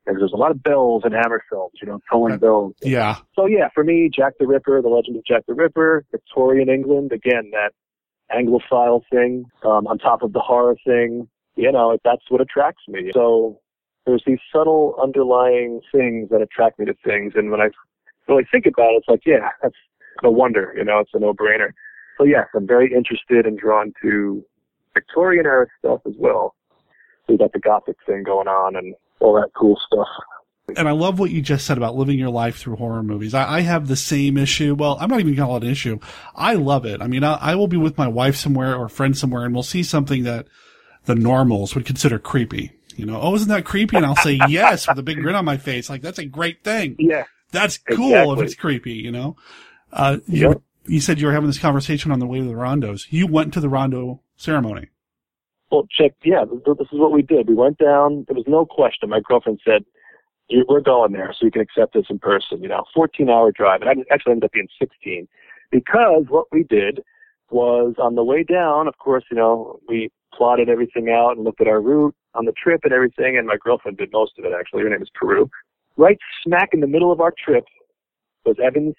and 0.07 0.19
there's 0.19 0.33
a 0.33 0.37
lot 0.37 0.51
of 0.51 0.63
bells 0.63 1.03
in 1.05 1.13
Hammer 1.13 1.43
films. 1.51 1.73
You 1.81 1.89
know, 1.89 2.01
tolling 2.11 2.39
bells. 2.39 2.75
Yeah. 2.83 3.19
So 3.35 3.47
yeah, 3.47 3.69
for 3.75 3.85
me, 3.85 4.11
Jack 4.15 4.35
the 4.39 4.47
Ripper, 4.47 4.83
the 4.83 4.89
Legend 4.89 5.17
of 5.17 5.25
Jack 5.25 5.47
the 5.47 5.55
Ripper, 5.55 6.05
Victorian 6.11 6.69
England, 6.69 7.13
again 7.13 7.51
that 7.53 7.73
Anglophile 8.35 9.03
thing, 9.11 9.45
um, 9.65 9.87
on 9.87 9.99
top 9.99 10.23
of 10.23 10.33
the 10.33 10.41
horror 10.41 10.77
thing. 10.87 11.29
You 11.57 11.73
know, 11.73 11.99
that's 12.05 12.23
what 12.29 12.41
attracts 12.41 12.83
me. 12.89 13.11
So 13.13 13.61
there's 14.07 14.23
these 14.27 14.39
subtle 14.53 14.97
underlying 15.03 15.81
things 15.93 16.31
that 16.31 16.41
attract 16.41 16.79
me 16.79 16.87
to 16.87 16.95
things, 17.05 17.35
and 17.37 17.51
when 17.51 17.61
I 17.61 17.69
really 18.29 18.47
think 18.51 18.67
about 18.67 18.93
it, 18.93 18.99
it's 18.99 19.09
like, 19.09 19.27
yeah, 19.27 19.51
that's 19.63 19.75
no 20.23 20.31
wonder. 20.31 20.73
You 20.77 20.85
know, 20.85 21.01
it's 21.01 21.11
a 21.15 21.19
no-brainer. 21.19 21.71
So 22.19 22.25
yes, 22.25 22.47
I'm 22.55 22.67
very 22.67 22.93
interested 22.93 23.47
and 23.47 23.59
drawn 23.59 23.93
to 24.03 24.45
Victorian 24.95 25.47
era 25.47 25.67
stuff 25.79 26.01
as 26.07 26.15
well. 26.19 26.55
We 27.29 27.37
got 27.37 27.53
the 27.53 27.61
Gothic 27.61 27.97
thing 28.07 28.23
going 28.25 28.49
on 28.49 28.77
and 28.77 28.95
all 29.21 29.35
that 29.35 29.51
cool 29.57 29.79
stuff. 29.87 30.09
And 30.77 30.89
I 30.89 30.93
love 30.93 31.19
what 31.19 31.31
you 31.31 31.43
just 31.43 31.67
said 31.67 31.77
about 31.77 31.97
living 31.97 32.19
your 32.19 32.31
life 32.31 32.57
through 32.57 32.77
horror 32.77 33.03
movies. 33.03 33.35
I, 33.35 33.59
I 33.59 33.61
have 33.61 33.89
the 33.89 33.97
same 33.97 34.37
issue. 34.37 34.75
Well, 34.75 34.97
I'm 35.01 35.09
not 35.09 35.21
even 35.21 35.35
going 35.35 35.37
to 35.37 35.43
call 35.43 35.57
it 35.57 35.65
an 35.65 35.71
issue. 35.71 35.99
I 36.35 36.55
love 36.55 36.85
it. 36.87 37.01
I 37.03 37.07
mean, 37.07 37.25
I, 37.25 37.35
I 37.35 37.55
will 37.55 37.69
be 37.69 37.77
with 37.77 37.99
my 37.99 38.09
wife 38.09 38.37
somewhere 38.37 38.75
or 38.77 38.87
a 38.87 38.91
friend 38.91 39.17
somewhere 39.17 39.45
and 39.45 39.55
we'll 39.55 39.63
see 39.63 39.83
something 39.83 40.25
that 40.25 40.47
the 41.05 41.15
normals 41.15 41.75
would 41.75 41.87
consider 41.87 42.19
creepy. 42.19 42.73
You 42.97 43.07
know, 43.07 43.21
oh, 43.21 43.35
isn't 43.35 43.49
that 43.49 43.65
creepy? 43.65 43.97
And 43.97 44.05
I'll 44.05 44.17
say 44.17 44.39
yes 44.49 44.87
with 44.87 44.99
a 44.99 45.03
big 45.03 45.21
grin 45.23 45.35
on 45.35 45.45
my 45.45 45.57
face. 45.57 45.89
Like, 45.89 46.03
that's 46.03 46.19
a 46.19 46.27
great 46.27 46.63
thing. 46.65 46.97
Yeah. 46.99 47.25
That's 47.53 47.79
cool 47.79 48.11
Exactly. 48.13 48.33
if 48.33 48.41
it's 48.45 48.55
creepy, 48.55 48.93
you 48.93 49.11
know? 49.11 49.37
Uh, 49.93 50.19
you, 50.27 50.63
you 50.87 51.01
said 51.01 51.21
you 51.21 51.27
were 51.27 51.33
having 51.33 51.49
this 51.49 51.59
conversation 51.59 52.13
on 52.13 52.19
the 52.19 52.27
way 52.27 52.39
to 52.39 52.45
the 52.45 52.53
Rondos. 52.53 53.07
You 53.11 53.27
went 53.27 53.55
to 53.55 53.61
the 53.61 53.69
Rondo 53.69 54.21
ceremony. 54.37 54.89
Well, 55.71 55.87
check. 55.97 56.13
Yeah, 56.25 56.45
th- 56.45 56.65
th- 56.65 56.79
this 56.79 56.89
is 56.93 56.99
what 56.99 57.13
we 57.13 57.23
did. 57.23 57.49
We 57.49 57.55
went 57.55 57.79
down. 57.79 58.25
There 58.29 58.35
was 58.37 58.45
no 58.47 58.67
question. 58.67 59.09
My 59.09 59.21
girlfriend 59.21 59.61
said, 59.65 59.85
"You- 60.51 60.67
"We're 60.69 60.81
going 60.81 61.13
there, 61.13 61.33
so 61.33 61.47
you 61.47 61.51
can 61.51 61.63
accept 61.63 61.95
this 61.95 62.07
in 62.11 62.19
person." 62.19 62.63
You 62.63 62.69
know, 62.69 62.85
14-hour 62.95 63.53
drive, 63.53 63.81
and 63.83 63.91
I 63.91 63.95
actually 64.13 64.33
ended 64.33 64.45
up 64.45 64.53
being 64.53 64.69
16 64.79 65.27
because 65.71 66.25
what 66.29 66.47
we 66.53 66.65
did 66.65 67.03
was 67.51 67.95
on 67.99 68.15
the 68.15 68.25
way 68.25 68.43
down. 68.43 68.87
Of 68.89 68.99
course, 68.99 69.25
you 69.31 69.37
know, 69.37 69.81
we 69.89 70.11
plotted 70.33 70.69
everything 70.69 71.11
out 71.11 71.37
and 71.37 71.45
looked 71.45 71.61
at 71.61 71.67
our 71.67 71.81
route 71.81 72.15
on 72.35 72.45
the 72.45 72.53
trip 72.53 72.81
and 72.85 72.93
everything. 72.93 73.37
And 73.37 73.47
my 73.47 73.57
girlfriend 73.63 73.99
did 73.99 74.13
most 74.13 74.39
of 74.39 74.45
it. 74.45 74.53
Actually, 74.59 74.83
her 74.83 74.89
name 74.89 75.03
is 75.03 75.11
Peru. 75.15 75.51
Right 75.97 76.19
smack 76.45 76.71
in 76.73 76.81
the 76.81 76.87
middle 76.87 77.11
of 77.11 77.21
our 77.21 77.33
trip 77.33 77.65
was 78.45 78.57
Evans 78.63 78.95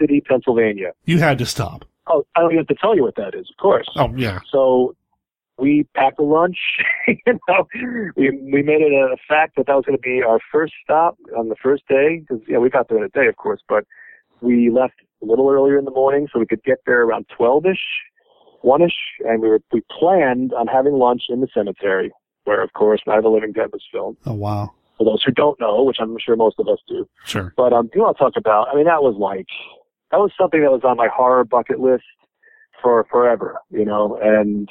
City, 0.00 0.20
Pennsylvania. 0.20 0.92
You 1.04 1.18
had 1.18 1.38
to 1.38 1.46
stop. 1.46 1.84
Oh, 2.06 2.24
I 2.36 2.40
don't 2.40 2.52
even 2.52 2.58
have 2.58 2.68
to 2.68 2.76
tell 2.80 2.94
you 2.94 3.02
what 3.02 3.16
that 3.16 3.34
is, 3.34 3.50
of 3.50 3.56
course. 3.60 3.88
Oh, 3.96 4.12
yeah. 4.14 4.38
So 4.50 4.94
we 5.58 5.86
packed 5.94 6.18
a 6.18 6.22
lunch. 6.22 6.58
you 7.08 7.38
know, 7.48 7.66
we 8.16 8.30
we 8.30 8.62
made 8.62 8.82
it 8.82 8.92
a 8.92 9.16
fact 9.28 9.56
that 9.56 9.66
that 9.66 9.74
was 9.74 9.84
going 9.84 9.98
to 9.98 10.02
be 10.02 10.22
our 10.22 10.38
first 10.52 10.74
stop 10.82 11.16
on 11.36 11.48
the 11.48 11.56
first 11.62 11.86
day 11.88 12.20
because 12.20 12.42
yeah, 12.48 12.58
we 12.58 12.70
got 12.70 12.88
there 12.88 12.98
in 12.98 13.04
a 13.04 13.08
day, 13.08 13.26
of 13.26 13.36
course, 13.36 13.60
but 13.68 13.84
we 14.40 14.70
left 14.70 14.94
a 15.22 15.26
little 15.26 15.48
earlier 15.50 15.78
in 15.78 15.84
the 15.84 15.90
morning 15.90 16.28
so 16.32 16.38
we 16.38 16.46
could 16.46 16.62
get 16.62 16.78
there 16.86 17.02
around 17.02 17.26
twelve 17.34 17.64
ish, 17.66 17.84
one 18.62 18.82
ish, 18.82 18.96
and 19.20 19.40
we 19.40 19.48
were 19.48 19.60
we 19.72 19.82
planned 19.98 20.52
on 20.52 20.66
having 20.66 20.94
lunch 20.94 21.22
in 21.28 21.40
the 21.40 21.48
cemetery 21.54 22.12
where, 22.46 22.62
of 22.62 22.72
course, 22.72 23.02
Night 23.06 23.18
of 23.18 23.24
the 23.24 23.28
Living 23.28 23.52
Dead 23.52 23.70
was 23.72 23.82
filmed. 23.92 24.16
Oh, 24.24 24.32
wow. 24.32 24.72
For 24.96 25.04
those 25.04 25.22
who 25.22 25.32
don't 25.32 25.60
know, 25.60 25.82
which 25.82 25.98
I'm 26.00 26.16
sure 26.24 26.36
most 26.36 26.58
of 26.58 26.68
us 26.68 26.78
do. 26.88 27.06
Sure. 27.24 27.52
But 27.56 27.72
um, 27.72 27.90
you 27.92 28.00
want 28.00 28.16
to 28.16 28.24
talk 28.24 28.32
about? 28.36 28.68
I 28.72 28.76
mean, 28.76 28.86
that 28.86 29.02
was 29.02 29.16
like 29.18 29.48
that 30.10 30.18
was 30.18 30.30
something 30.40 30.62
that 30.62 30.70
was 30.70 30.82
on 30.84 30.96
my 30.96 31.08
horror 31.12 31.44
bucket 31.44 31.80
list 31.80 32.04
for 32.82 33.04
forever, 33.10 33.58
you 33.68 33.84
know. 33.84 34.18
And 34.22 34.70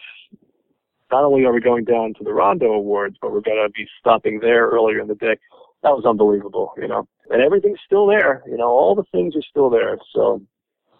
not 1.11 1.23
only 1.23 1.45
are 1.45 1.53
we 1.53 1.61
going 1.61 1.83
down 1.83 2.13
to 2.17 2.23
the 2.23 2.33
Rondo 2.33 2.71
Awards, 2.73 3.17
but 3.21 3.31
we're 3.31 3.41
going 3.41 3.63
to 3.65 3.69
be 3.71 3.87
stopping 3.99 4.39
there 4.39 4.67
earlier 4.69 4.99
in 4.99 5.07
the 5.07 5.15
day. 5.15 5.37
That 5.83 5.91
was 5.91 6.05
unbelievable, 6.05 6.73
you 6.77 6.87
know. 6.87 7.07
And 7.29 7.41
everything's 7.41 7.79
still 7.85 8.07
there, 8.07 8.43
you 8.47 8.57
know. 8.57 8.67
All 8.69 8.95
the 8.95 9.03
things 9.11 9.35
are 9.35 9.43
still 9.49 9.69
there. 9.69 9.97
So 10.13 10.41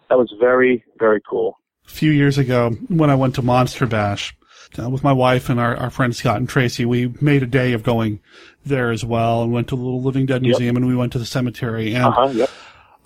that 0.08 0.16
was 0.18 0.32
very, 0.38 0.84
very 0.98 1.20
cool. 1.28 1.58
a 1.86 1.90
few 1.90 2.10
years 2.12 2.38
ago 2.38 2.70
when 2.88 3.10
I 3.10 3.14
went 3.16 3.34
to 3.36 3.42
Monster 3.42 3.86
Bash 3.86 4.36
uh, 4.80 4.88
with 4.88 5.02
my 5.02 5.12
wife 5.12 5.48
and 5.48 5.58
our, 5.58 5.76
our 5.76 5.90
friends 5.90 6.18
Scott 6.18 6.36
and 6.36 6.48
Tracy. 6.48 6.84
We 6.84 7.14
made 7.20 7.42
a 7.42 7.46
day 7.46 7.72
of 7.72 7.82
going 7.82 8.20
there 8.64 8.90
as 8.90 9.04
well 9.04 9.42
and 9.42 9.52
went 9.52 9.68
to 9.68 9.76
the 9.76 9.82
Little 9.82 10.02
Living 10.02 10.26
Dead 10.26 10.42
Yep. 10.42 10.50
Museum 10.50 10.76
and 10.76 10.86
we 10.86 10.94
went 10.96 11.12
to 11.12 11.18
the 11.18 11.26
cemetery. 11.26 11.94
And 11.94 12.04
Uh-huh, 12.04 12.28
yep. 12.28 12.50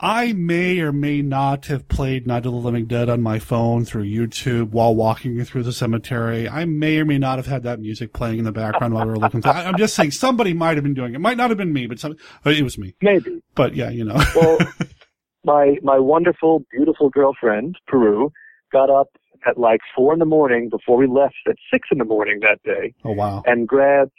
I 0.02 0.32
may 0.32 0.80
or 0.80 0.92
may 0.92 1.20
not 1.20 1.66
have 1.66 1.86
played 1.86 2.26
Night 2.26 2.46
of 2.46 2.52
the 2.52 2.58
Living 2.58 2.86
Dead 2.86 3.10
on 3.10 3.20
my 3.20 3.38
phone 3.38 3.84
through 3.84 4.04
YouTube 4.04 4.70
while 4.70 4.94
walking 4.94 5.44
through 5.44 5.62
the 5.62 5.74
cemetery. 5.74 6.48
I 6.48 6.64
may 6.64 6.98
or 7.00 7.04
may 7.04 7.18
not 7.18 7.36
have 7.36 7.46
had 7.46 7.64
that 7.64 7.80
music 7.80 8.14
playing 8.14 8.38
in 8.38 8.46
the 8.46 8.52
background 8.52 8.94
while 8.94 9.04
we 9.04 9.10
were 9.10 9.18
looking 9.18 9.42
through. 9.42 9.52
I'm 9.52 9.76
just 9.76 9.94
saying 9.94 10.12
somebody 10.12 10.54
might 10.54 10.78
have 10.78 10.84
been 10.84 10.94
doing 10.94 11.14
it. 11.14 11.20
Might 11.20 11.36
not 11.36 11.50
have 11.50 11.58
been 11.58 11.74
me, 11.74 11.86
but 11.86 11.98
some, 11.98 12.16
uh, 12.46 12.50
it 12.50 12.62
was 12.62 12.78
me. 12.78 12.94
Maybe. 13.02 13.42
But 13.54 13.74
yeah, 13.74 13.90
you 13.90 14.04
know. 14.04 14.18
well, 14.34 14.58
my 15.44 15.76
my 15.82 15.98
wonderful, 15.98 16.64
beautiful 16.70 17.10
girlfriend 17.10 17.76
Peru 17.86 18.32
got 18.72 18.88
up 18.88 19.08
at 19.46 19.58
like 19.58 19.80
four 19.94 20.14
in 20.14 20.18
the 20.18 20.24
morning 20.24 20.70
before 20.70 20.96
we 20.96 21.08
left 21.08 21.36
at 21.46 21.56
six 21.70 21.88
in 21.92 21.98
the 21.98 22.06
morning 22.06 22.40
that 22.40 22.62
day, 22.64 22.94
oh 23.04 23.12
wow. 23.12 23.42
and 23.44 23.68
grabbed 23.68 24.12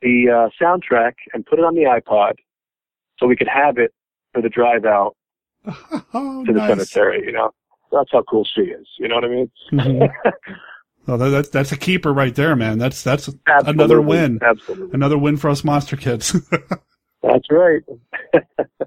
the 0.00 0.48
uh, 0.48 0.64
soundtrack 0.64 1.12
and 1.34 1.44
put 1.44 1.58
it 1.58 1.66
on 1.66 1.74
the 1.74 1.82
iPod 1.82 2.32
so 3.18 3.26
we 3.26 3.36
could 3.36 3.48
have 3.48 3.76
it 3.76 3.92
for 4.32 4.40
the 4.40 4.48
drive 4.48 4.86
out 4.86 5.16
Oh, 6.14 6.44
to 6.44 6.52
the 6.52 6.58
nice. 6.58 6.68
cemetery. 6.70 7.24
You 7.26 7.32
know, 7.32 7.50
that's 7.92 8.10
how 8.12 8.22
cool 8.22 8.46
she 8.54 8.62
is. 8.62 8.86
You 8.98 9.08
know 9.08 9.16
what 9.16 9.24
I 9.24 9.28
mean? 9.28 9.50
Mhm. 9.72 10.08
Well, 11.06 11.16
that, 11.16 11.30
that's 11.30 11.48
that's 11.48 11.72
a 11.72 11.76
keeper 11.78 12.12
right 12.12 12.34
there, 12.34 12.54
man. 12.54 12.76
That's 12.76 13.02
that's 13.02 13.30
Absolutely. 13.46 13.70
another 13.72 14.02
win. 14.02 14.38
Absolutely. 14.42 14.90
Another 14.92 15.16
win 15.16 15.38
for 15.38 15.48
us 15.48 15.64
monster 15.64 15.96
kids. 15.96 16.36
That's 17.22 17.46
right. 17.50 17.82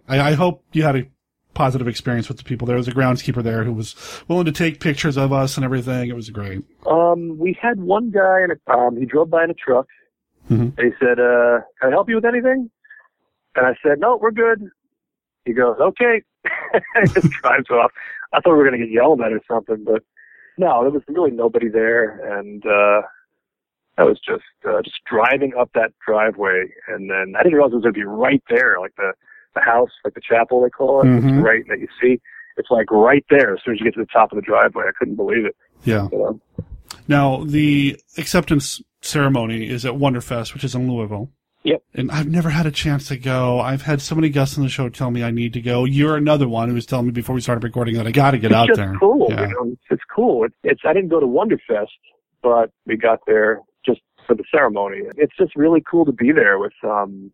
I, 0.07 0.19
I 0.19 0.33
hope 0.33 0.63
you 0.71 0.83
had 0.83 0.95
a 0.95 1.07
positive 1.55 1.87
experience 1.87 2.27
with 2.27 2.37
the 2.37 2.43
people. 2.43 2.67
There 2.67 2.75
There 2.75 2.79
was 2.79 2.87
a 2.87 2.91
groundskeeper 2.91 3.41
there 3.41 3.63
who 3.63 3.73
was 3.73 3.95
willing 4.27 4.45
to 4.45 4.51
take 4.51 4.79
pictures 4.79 5.17
of 5.17 5.33
us 5.33 5.57
and 5.57 5.65
everything. 5.65 6.09
It 6.09 6.15
was 6.15 6.29
great. 6.29 6.61
Um, 6.85 7.39
we 7.39 7.57
had 7.59 7.79
one 7.81 8.11
guy 8.11 8.41
in 8.43 8.51
a, 8.51 8.71
um, 8.71 8.97
he 8.97 9.05
drove 9.05 9.31
by 9.31 9.43
in 9.45 9.49
a 9.49 9.53
truck 9.55 9.87
Mhm. 10.49 10.77
and 10.77 10.79
he 10.79 10.91
said, 10.99 11.19
uh, 11.19 11.61
can 11.81 11.87
I 11.87 11.89
help 11.89 12.07
you 12.07 12.15
with 12.15 12.25
anything? 12.25 12.69
And 13.55 13.65
I 13.65 13.73
said, 13.81 13.99
no, 13.99 14.17
we're 14.21 14.29
good. 14.31 14.63
He 15.45 15.53
goes, 15.53 15.75
okay. 15.81 16.21
just 17.13 17.29
drives 17.41 17.69
off. 17.69 17.91
I 18.33 18.39
thought 18.39 18.51
we 18.53 18.57
were 18.57 18.67
going 18.69 18.79
to 18.79 18.85
get 18.85 18.93
yelled 18.93 19.21
at 19.21 19.31
or 19.33 19.41
something, 19.47 19.83
but 19.83 20.03
no, 20.57 20.81
there 20.83 20.91
was 20.91 21.03
really 21.07 21.31
nobody 21.31 21.67
there. 21.69 22.37
And, 22.39 22.65
uh, 22.65 23.01
I 23.97 24.03
was 24.03 24.19
just, 24.19 24.43
uh, 24.67 24.81
just 24.81 24.99
driving 25.09 25.53
up 25.59 25.69
that 25.75 25.91
driveway. 26.05 26.65
And 26.87 27.09
then 27.09 27.33
I 27.37 27.43
didn't 27.43 27.55
realize 27.55 27.73
it 27.73 27.75
was 27.75 27.83
going 27.83 27.93
to 27.93 27.99
be 27.99 28.05
right 28.05 28.41
there, 28.49 28.77
like 28.79 28.95
the, 28.95 29.13
the 29.53 29.61
house, 29.61 29.89
like 30.05 30.13
the 30.13 30.21
chapel 30.21 30.61
they 30.63 30.69
call 30.69 31.01
it. 31.01 31.07
It's 31.07 31.25
Mhm. 31.25 31.43
right 31.43 31.63
that 31.67 31.79
you 31.79 31.87
see. 32.01 32.19
It's 32.57 32.69
like 32.71 32.89
right 32.91 33.25
there 33.29 33.53
as 33.55 33.59
soon 33.63 33.73
as 33.75 33.79
you 33.79 33.85
get 33.85 33.93
to 33.95 33.99
the 34.01 34.05
top 34.11 34.31
of 34.31 34.37
the 34.37 34.41
driveway. 34.41 34.85
I 34.87 34.91
couldn't 34.97 35.15
believe 35.15 35.45
it. 35.45 35.55
Yeah. 35.83 36.07
You 36.11 36.17
know? 36.17 36.39
Now 37.07 37.43
the 37.43 37.97
acceptance 38.17 38.81
ceremony 39.01 39.67
is 39.69 39.85
at 39.85 39.93
Wonderfest, 39.93 40.53
which 40.53 40.63
is 40.63 40.73
in 40.75 40.89
Louisville. 40.91 41.29
Yep. 41.63 41.83
And 41.93 42.11
I've 42.11 42.27
never 42.27 42.49
had 42.49 42.65
a 42.65 42.71
chance 42.71 43.07
to 43.09 43.17
go. 43.17 43.59
I've 43.59 43.83
had 43.83 44.01
so 44.01 44.15
many 44.15 44.29
guests 44.29 44.57
on 44.57 44.63
the 44.63 44.69
show 44.69 44.89
tell 44.89 45.11
me 45.11 45.23
I 45.23 45.29
need 45.31 45.53
to 45.53 45.61
go. 45.61 45.85
You're 45.85 46.15
another 46.17 46.47
one 46.47 46.69
who 46.69 46.73
was 46.75 46.87
telling 46.87 47.05
me 47.05 47.11
before 47.11 47.35
we 47.35 47.41
started 47.41 47.63
recording 47.63 47.95
that 47.97 48.07
I 48.07 48.11
got 48.11 48.31
to 48.31 48.39
get 48.39 48.51
it's 48.51 48.55
out 48.55 48.67
just 48.67 48.77
there. 48.77 48.95
cool. 48.99 49.27
Yeah. 49.29 49.47
You 49.47 49.53
know, 49.53 49.71
it's, 49.73 49.81
it's 49.91 50.03
cool. 50.15 50.45
It's, 50.45 50.55
it's 50.63 50.81
I 50.85 50.93
didn't 50.93 51.09
go 51.09 51.19
to 51.19 51.27
Wonderfest, 51.27 51.87
but 52.41 52.71
we 52.87 52.97
got 52.97 53.19
there 53.27 53.59
just 53.85 54.01
for 54.25 54.35
the 54.35 54.43
ceremony. 54.51 55.01
It's 55.17 55.35
just 55.37 55.55
really 55.55 55.83
cool 55.89 56.03
to 56.05 56.11
be 56.11 56.31
there 56.31 56.57
with 56.57 56.73
um 56.83 57.29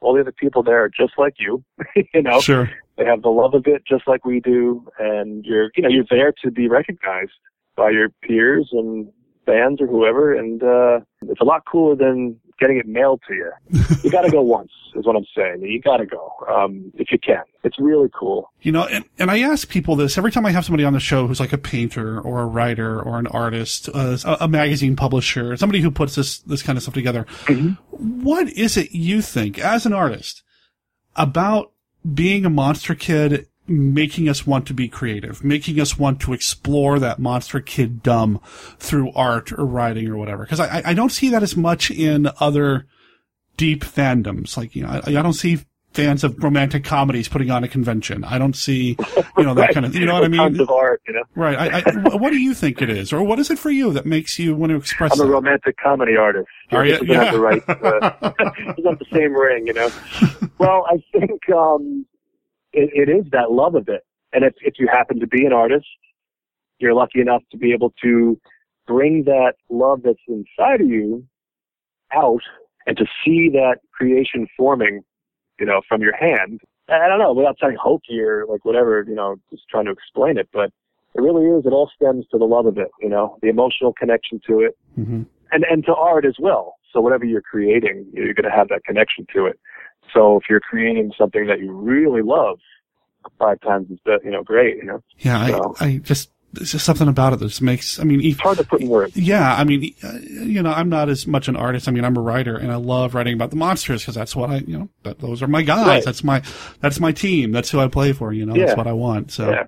all 0.00 0.12
the 0.14 0.20
other 0.22 0.32
people 0.32 0.64
there, 0.64 0.88
just 0.88 1.12
like 1.16 1.34
you. 1.38 1.62
you 2.14 2.22
know, 2.22 2.40
Sure. 2.40 2.68
they 2.98 3.04
have 3.04 3.22
the 3.22 3.28
love 3.28 3.54
of 3.54 3.64
it 3.68 3.82
just 3.88 4.08
like 4.08 4.24
we 4.24 4.40
do, 4.40 4.84
and 4.98 5.44
you're 5.44 5.70
you 5.76 5.84
know 5.84 5.88
you're 5.88 6.04
there 6.10 6.32
to 6.44 6.50
be 6.50 6.68
recognized 6.68 7.30
by 7.76 7.90
your 7.90 8.08
peers 8.24 8.68
and 8.72 9.08
fans 9.46 9.80
or 9.80 9.86
whoever, 9.86 10.34
and 10.34 10.62
uh 10.64 10.98
it's 11.28 11.40
a 11.40 11.44
lot 11.44 11.62
cooler 11.70 11.94
than 11.94 12.36
getting 12.58 12.78
it 12.78 12.86
mailed 12.86 13.20
to 13.28 13.34
you. 13.34 13.52
you 14.02 14.10
got 14.10 14.22
to 14.22 14.30
go 14.30 14.42
once, 14.42 14.70
is 14.94 15.06
what 15.06 15.16
I'm 15.16 15.26
saying. 15.36 15.62
You 15.62 15.80
got 15.80 15.98
to 15.98 16.06
go 16.06 16.32
um 16.48 16.92
if 16.94 17.10
you 17.10 17.18
can. 17.18 17.42
It's 17.64 17.78
really 17.78 18.08
cool. 18.12 18.50
You 18.60 18.72
know, 18.72 18.86
and, 18.86 19.04
and 19.18 19.30
I 19.30 19.40
ask 19.40 19.68
people 19.68 19.96
this 19.96 20.18
every 20.18 20.32
time 20.32 20.44
I 20.44 20.50
have 20.50 20.64
somebody 20.64 20.84
on 20.84 20.92
the 20.92 21.00
show 21.00 21.26
who's 21.26 21.40
like 21.40 21.52
a 21.52 21.58
painter 21.58 22.20
or 22.20 22.42
a 22.42 22.46
writer 22.46 23.00
or 23.00 23.18
an 23.18 23.26
artist, 23.28 23.88
uh, 23.94 24.16
a, 24.24 24.36
a 24.40 24.48
magazine 24.48 24.96
publisher, 24.96 25.56
somebody 25.56 25.80
who 25.80 25.90
puts 25.90 26.14
this, 26.14 26.38
this 26.40 26.62
kind 26.62 26.76
of 26.76 26.82
stuff 26.82 26.94
together. 26.94 27.26
What 27.90 28.48
is 28.48 28.76
it 28.76 28.92
you 28.92 29.22
think 29.22 29.58
as 29.58 29.86
an 29.86 29.92
artist 29.92 30.42
about 31.16 31.72
being 32.14 32.44
a 32.44 32.50
monster 32.50 32.94
kid 32.94 33.46
making 33.68 34.28
us 34.28 34.46
want 34.46 34.66
to 34.66 34.74
be 34.74 34.88
creative, 34.88 35.44
making 35.44 35.80
us 35.80 35.98
want 35.98 36.20
to 36.20 36.32
explore 36.32 36.98
that 36.98 37.18
monster 37.18 37.60
kid 37.60 38.02
dumb 38.02 38.40
through 38.78 39.12
art 39.12 39.52
or 39.52 39.64
writing 39.64 40.08
or 40.08 40.16
whatever? 40.16 40.44
Cause 40.46 40.60
I, 40.60 40.82
I- 40.86 40.94
don't 40.94 41.12
see 41.12 41.28
that 41.30 41.42
as 41.42 41.56
much 41.56 41.90
in 41.90 42.28
other 42.40 42.86
deep 43.56 43.84
fandoms. 43.84 44.56
Like, 44.56 44.74
you 44.74 44.82
know, 44.82 44.88
I, 44.88 45.02
I 45.18 45.22
don't 45.22 45.32
see 45.34 45.60
fans 45.92 46.24
of 46.24 46.42
romantic 46.42 46.84
comedies 46.84 47.28
putting 47.28 47.50
on 47.50 47.62
a 47.64 47.68
convention. 47.68 48.24
I 48.24 48.38
don't 48.38 48.56
see, 48.56 48.96
you 49.36 49.42
know, 49.44 49.52
that 49.52 49.60
Right. 49.60 49.74
kind 49.74 49.84
of, 49.84 49.94
you 49.94 50.06
know 50.06 50.14
what 50.14 50.24
I 50.24 50.28
mean? 50.28 50.58
of 50.58 50.70
art, 50.70 51.02
you 51.06 51.12
know. 51.12 51.22
Right. 51.34 51.56
I, 51.74 51.82
I, 51.86 52.16
what 52.16 52.30
do 52.30 52.38
you 52.38 52.54
think 52.54 52.80
it 52.80 52.88
is? 52.88 53.12
Or 53.12 53.22
what 53.22 53.38
is 53.38 53.50
it 53.50 53.58
for 53.58 53.70
you 53.70 53.92
that 53.92 54.06
makes 54.06 54.38
you 54.38 54.54
want 54.56 54.70
to 54.70 54.76
express 54.76 55.12
I'm 55.12 55.20
a 55.20 55.24
that? 55.28 55.30
romantic 55.32 55.76
comedy 55.76 56.16
artist. 56.16 56.48
Are 56.70 56.84
you? 56.86 56.92
doesn't 56.92 57.08
have 57.08 57.24
Yeah. 57.26 57.30
the 57.32 57.40
right, 57.40 57.62
uh, 57.68 58.32
not 58.78 58.98
the 58.98 59.04
same 59.12 59.34
ring, 59.34 59.66
you 59.66 59.74
know. 59.74 59.90
Well, 60.58 60.86
I 60.90 60.96
think 61.18 61.40
um, 61.54 62.06
it, 62.72 63.08
it 63.08 63.10
is 63.10 63.24
that 63.32 63.52
love 63.52 63.74
of 63.74 63.88
it, 63.88 64.02
and 64.32 64.44
if 64.44 64.54
if 64.60 64.74
you 64.78 64.88
happen 64.88 65.20
to 65.20 65.26
be 65.26 65.44
an 65.44 65.52
artist, 65.52 65.86
you're 66.78 66.94
lucky 66.94 67.20
enough 67.20 67.42
to 67.50 67.56
be 67.56 67.72
able 67.72 67.92
to 68.02 68.38
bring 68.86 69.24
that 69.24 69.54
love 69.70 70.00
that's 70.04 70.18
inside 70.28 70.80
of 70.80 70.88
you 70.88 71.24
out, 72.14 72.42
and 72.86 72.96
to 72.96 73.06
see 73.24 73.48
that 73.50 73.76
creation 73.92 74.46
forming, 74.56 75.02
you 75.58 75.66
know, 75.66 75.80
from 75.88 76.02
your 76.02 76.16
hand. 76.16 76.60
I 76.88 77.08
don't 77.08 77.20
know, 77.20 77.32
without 77.32 77.56
sounding 77.60 77.78
hokey 77.80 78.20
or 78.20 78.44
like 78.46 78.64
whatever, 78.64 79.04
you 79.08 79.14
know, 79.14 79.36
just 79.50 79.62
trying 79.70 79.86
to 79.86 79.92
explain 79.92 80.36
it, 80.36 80.48
but 80.52 80.70
it 81.14 81.20
really 81.22 81.46
is. 81.46 81.64
It 81.64 81.72
all 81.72 81.90
stems 81.94 82.26
to 82.32 82.38
the 82.38 82.44
love 82.44 82.66
of 82.66 82.76
it, 82.76 82.88
you 83.00 83.08
know, 83.08 83.38
the 83.40 83.48
emotional 83.48 83.92
connection 83.92 84.40
to 84.48 84.60
it 84.60 84.76
Mm-hmm. 84.98 85.22
and 85.52 85.64
and 85.70 85.84
to 85.86 85.94
art 85.94 86.26
as 86.26 86.34
well. 86.38 86.74
So 86.92 87.00
whatever 87.00 87.24
you're 87.24 87.40
creating, 87.40 88.06
you're 88.12 88.34
going 88.34 88.50
to 88.50 88.54
have 88.54 88.68
that 88.68 88.84
connection 88.84 89.26
to 89.34 89.46
it. 89.46 89.58
So 90.14 90.36
if 90.36 90.44
you're 90.48 90.60
creating 90.60 91.12
something 91.16 91.46
that 91.46 91.60
you 91.60 91.72
really 91.72 92.22
love, 92.22 92.58
five 93.38 93.60
times 93.60 93.90
is 93.90 93.98
be- 94.04 94.16
you 94.24 94.30
know 94.30 94.42
great. 94.42 94.76
You 94.76 94.84
know. 94.84 95.02
Yeah. 95.18 95.46
So, 95.48 95.74
I, 95.80 95.86
I 95.86 95.96
just, 95.98 96.30
there's 96.52 96.72
just 96.72 96.84
something 96.84 97.08
about 97.08 97.32
it 97.32 97.38
that 97.38 97.48
just 97.48 97.62
makes, 97.62 97.98
I 97.98 98.04
mean, 98.04 98.20
it's 98.22 98.38
hard 98.40 98.58
to 98.58 98.64
put 98.64 98.82
in 98.82 98.88
words. 98.88 99.16
Yeah. 99.16 99.54
I 99.54 99.64
mean, 99.64 99.94
uh, 100.04 100.18
you 100.22 100.62
know, 100.62 100.70
I'm 100.70 100.90
not 100.90 101.08
as 101.08 101.26
much 101.26 101.48
an 101.48 101.56
artist. 101.56 101.88
I 101.88 101.92
mean, 101.92 102.04
I'm 102.04 102.14
a 102.16 102.20
writer 102.20 102.56
and 102.56 102.70
I 102.70 102.76
love 102.76 103.14
writing 103.14 103.32
about 103.32 103.48
the 103.50 103.56
monsters 103.56 104.02
because 104.02 104.16
that's 104.16 104.36
what 104.36 104.50
I, 104.50 104.56
you 104.58 104.78
know, 104.78 104.88
that, 105.04 105.18
those 105.20 105.42
are 105.42 105.46
my 105.46 105.62
guys. 105.62 105.86
Right. 105.86 106.04
That's 106.04 106.22
my, 106.22 106.42
that's 106.80 107.00
my 107.00 107.10
team. 107.10 107.52
That's 107.52 107.70
who 107.70 107.80
I 107.80 107.88
play 107.88 108.12
for. 108.12 108.34
You 108.34 108.44
know, 108.44 108.54
Yeah. 108.54 108.66
that's 108.66 108.76
what 108.76 108.86
I 108.86 108.92
want. 108.92 109.32
So. 109.32 109.48
Yeah. 109.50 109.64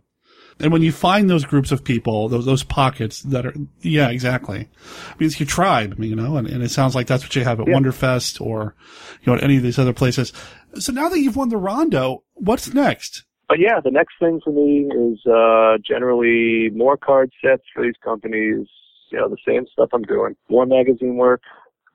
And 0.60 0.72
when 0.72 0.82
you 0.82 0.92
find 0.92 1.28
those 1.28 1.44
groups 1.44 1.72
of 1.72 1.82
people, 1.82 2.28
those 2.28 2.46
those 2.46 2.62
pockets 2.62 3.22
that 3.22 3.44
are, 3.44 3.54
yeah, 3.80 4.08
exactly. 4.10 4.58
I 4.58 5.14
mean, 5.18 5.26
it's 5.26 5.40
your 5.40 5.46
tribe, 5.46 5.98
you 5.98 6.14
know, 6.14 6.36
and, 6.36 6.46
and 6.46 6.62
it 6.62 6.70
sounds 6.70 6.94
like 6.94 7.06
that's 7.06 7.24
what 7.24 7.34
you 7.34 7.44
have 7.44 7.60
at 7.60 7.66
Yeah. 7.66 7.74
Wonderfest 7.74 8.40
or, 8.40 8.74
you 9.22 9.32
know, 9.32 9.36
at 9.36 9.44
any 9.44 9.56
of 9.56 9.62
these 9.62 9.78
other 9.78 9.92
places. 9.92 10.32
So 10.78 10.92
now 10.92 11.08
that 11.08 11.18
you've 11.18 11.36
won 11.36 11.48
the 11.48 11.56
Rondo, 11.56 12.22
what's 12.34 12.72
next? 12.72 13.24
But 13.48 13.58
yeah, 13.58 13.80
the 13.82 13.90
next 13.90 14.14
thing 14.20 14.40
for 14.42 14.52
me 14.52 14.88
is 14.90 15.26
uh 15.26 15.78
generally 15.86 16.70
more 16.70 16.96
card 16.96 17.32
sets 17.44 17.64
for 17.74 17.82
these 17.82 17.98
companies. 18.02 18.68
You 19.10 19.18
know, 19.18 19.28
the 19.28 19.36
same 19.46 19.66
stuff 19.72 19.90
I'm 19.92 20.02
doing. 20.02 20.34
More 20.48 20.66
magazine 20.66 21.16
work 21.16 21.42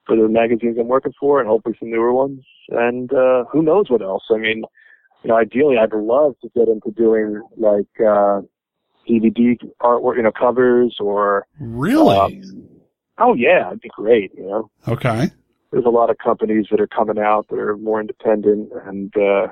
for 0.06 0.16
the 0.16 0.28
magazines 0.28 0.78
I'm 0.80 0.88
working 0.88 1.14
for, 1.20 1.40
and 1.40 1.50
hopefully 1.50 1.76
some 1.80 1.92
newer 1.92 2.14
ones. 2.14 2.42
And 2.70 3.12
uh 3.14 3.46
who 3.52 3.64
knows 3.64 3.90
what 3.90 4.02
else? 4.02 4.24
I 4.30 4.38
mean, 4.38 4.64
you 5.24 5.30
know, 5.30 5.36
ideally, 5.38 5.78
I'd 5.78 5.94
love 5.94 6.36
to 6.42 6.50
get 6.56 6.68
into 6.68 6.92
doing 6.92 7.42
like 7.58 7.88
uh 8.00 8.42
DVD 9.10 9.58
artwork, 9.82 10.18
you 10.18 10.24
know, 10.24 10.32
covers 10.32 10.98
or 11.00 11.46
Really? 11.60 12.18
um, 12.18 12.68
oh 13.18 13.34
yeah, 13.34 13.68
it'd 13.68 13.82
be 13.82 13.90
great. 13.96 14.32
You 14.36 14.48
know, 14.48 14.72
Okay. 14.88 15.30
there's 15.72 15.86
a 15.86 15.90
lot 15.90 16.10
of 16.10 16.18
companies 16.18 16.68
that 16.72 16.80
are 16.80 16.88
coming 16.88 17.20
out 17.20 17.48
that 17.50 17.60
are 17.60 17.78
more 17.78 18.00
independent 18.02 18.72
and 18.86 19.16
uh 19.18 19.48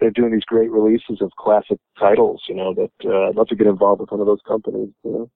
they're 0.00 0.10
doing 0.10 0.32
these 0.32 0.44
great 0.46 0.70
releases 0.70 1.20
of 1.20 1.30
classic 1.38 1.78
titles, 1.98 2.42
you 2.48 2.54
know, 2.54 2.72
that 2.72 2.90
uh, 3.04 3.28
I'd 3.28 3.36
love 3.36 3.48
to 3.48 3.54
get 3.54 3.66
involved 3.66 4.00
with 4.00 4.10
one 4.10 4.20
of 4.20 4.26
those 4.26 4.40
companies, 4.48 4.88
you 5.04 5.10
know. 5.12 5.30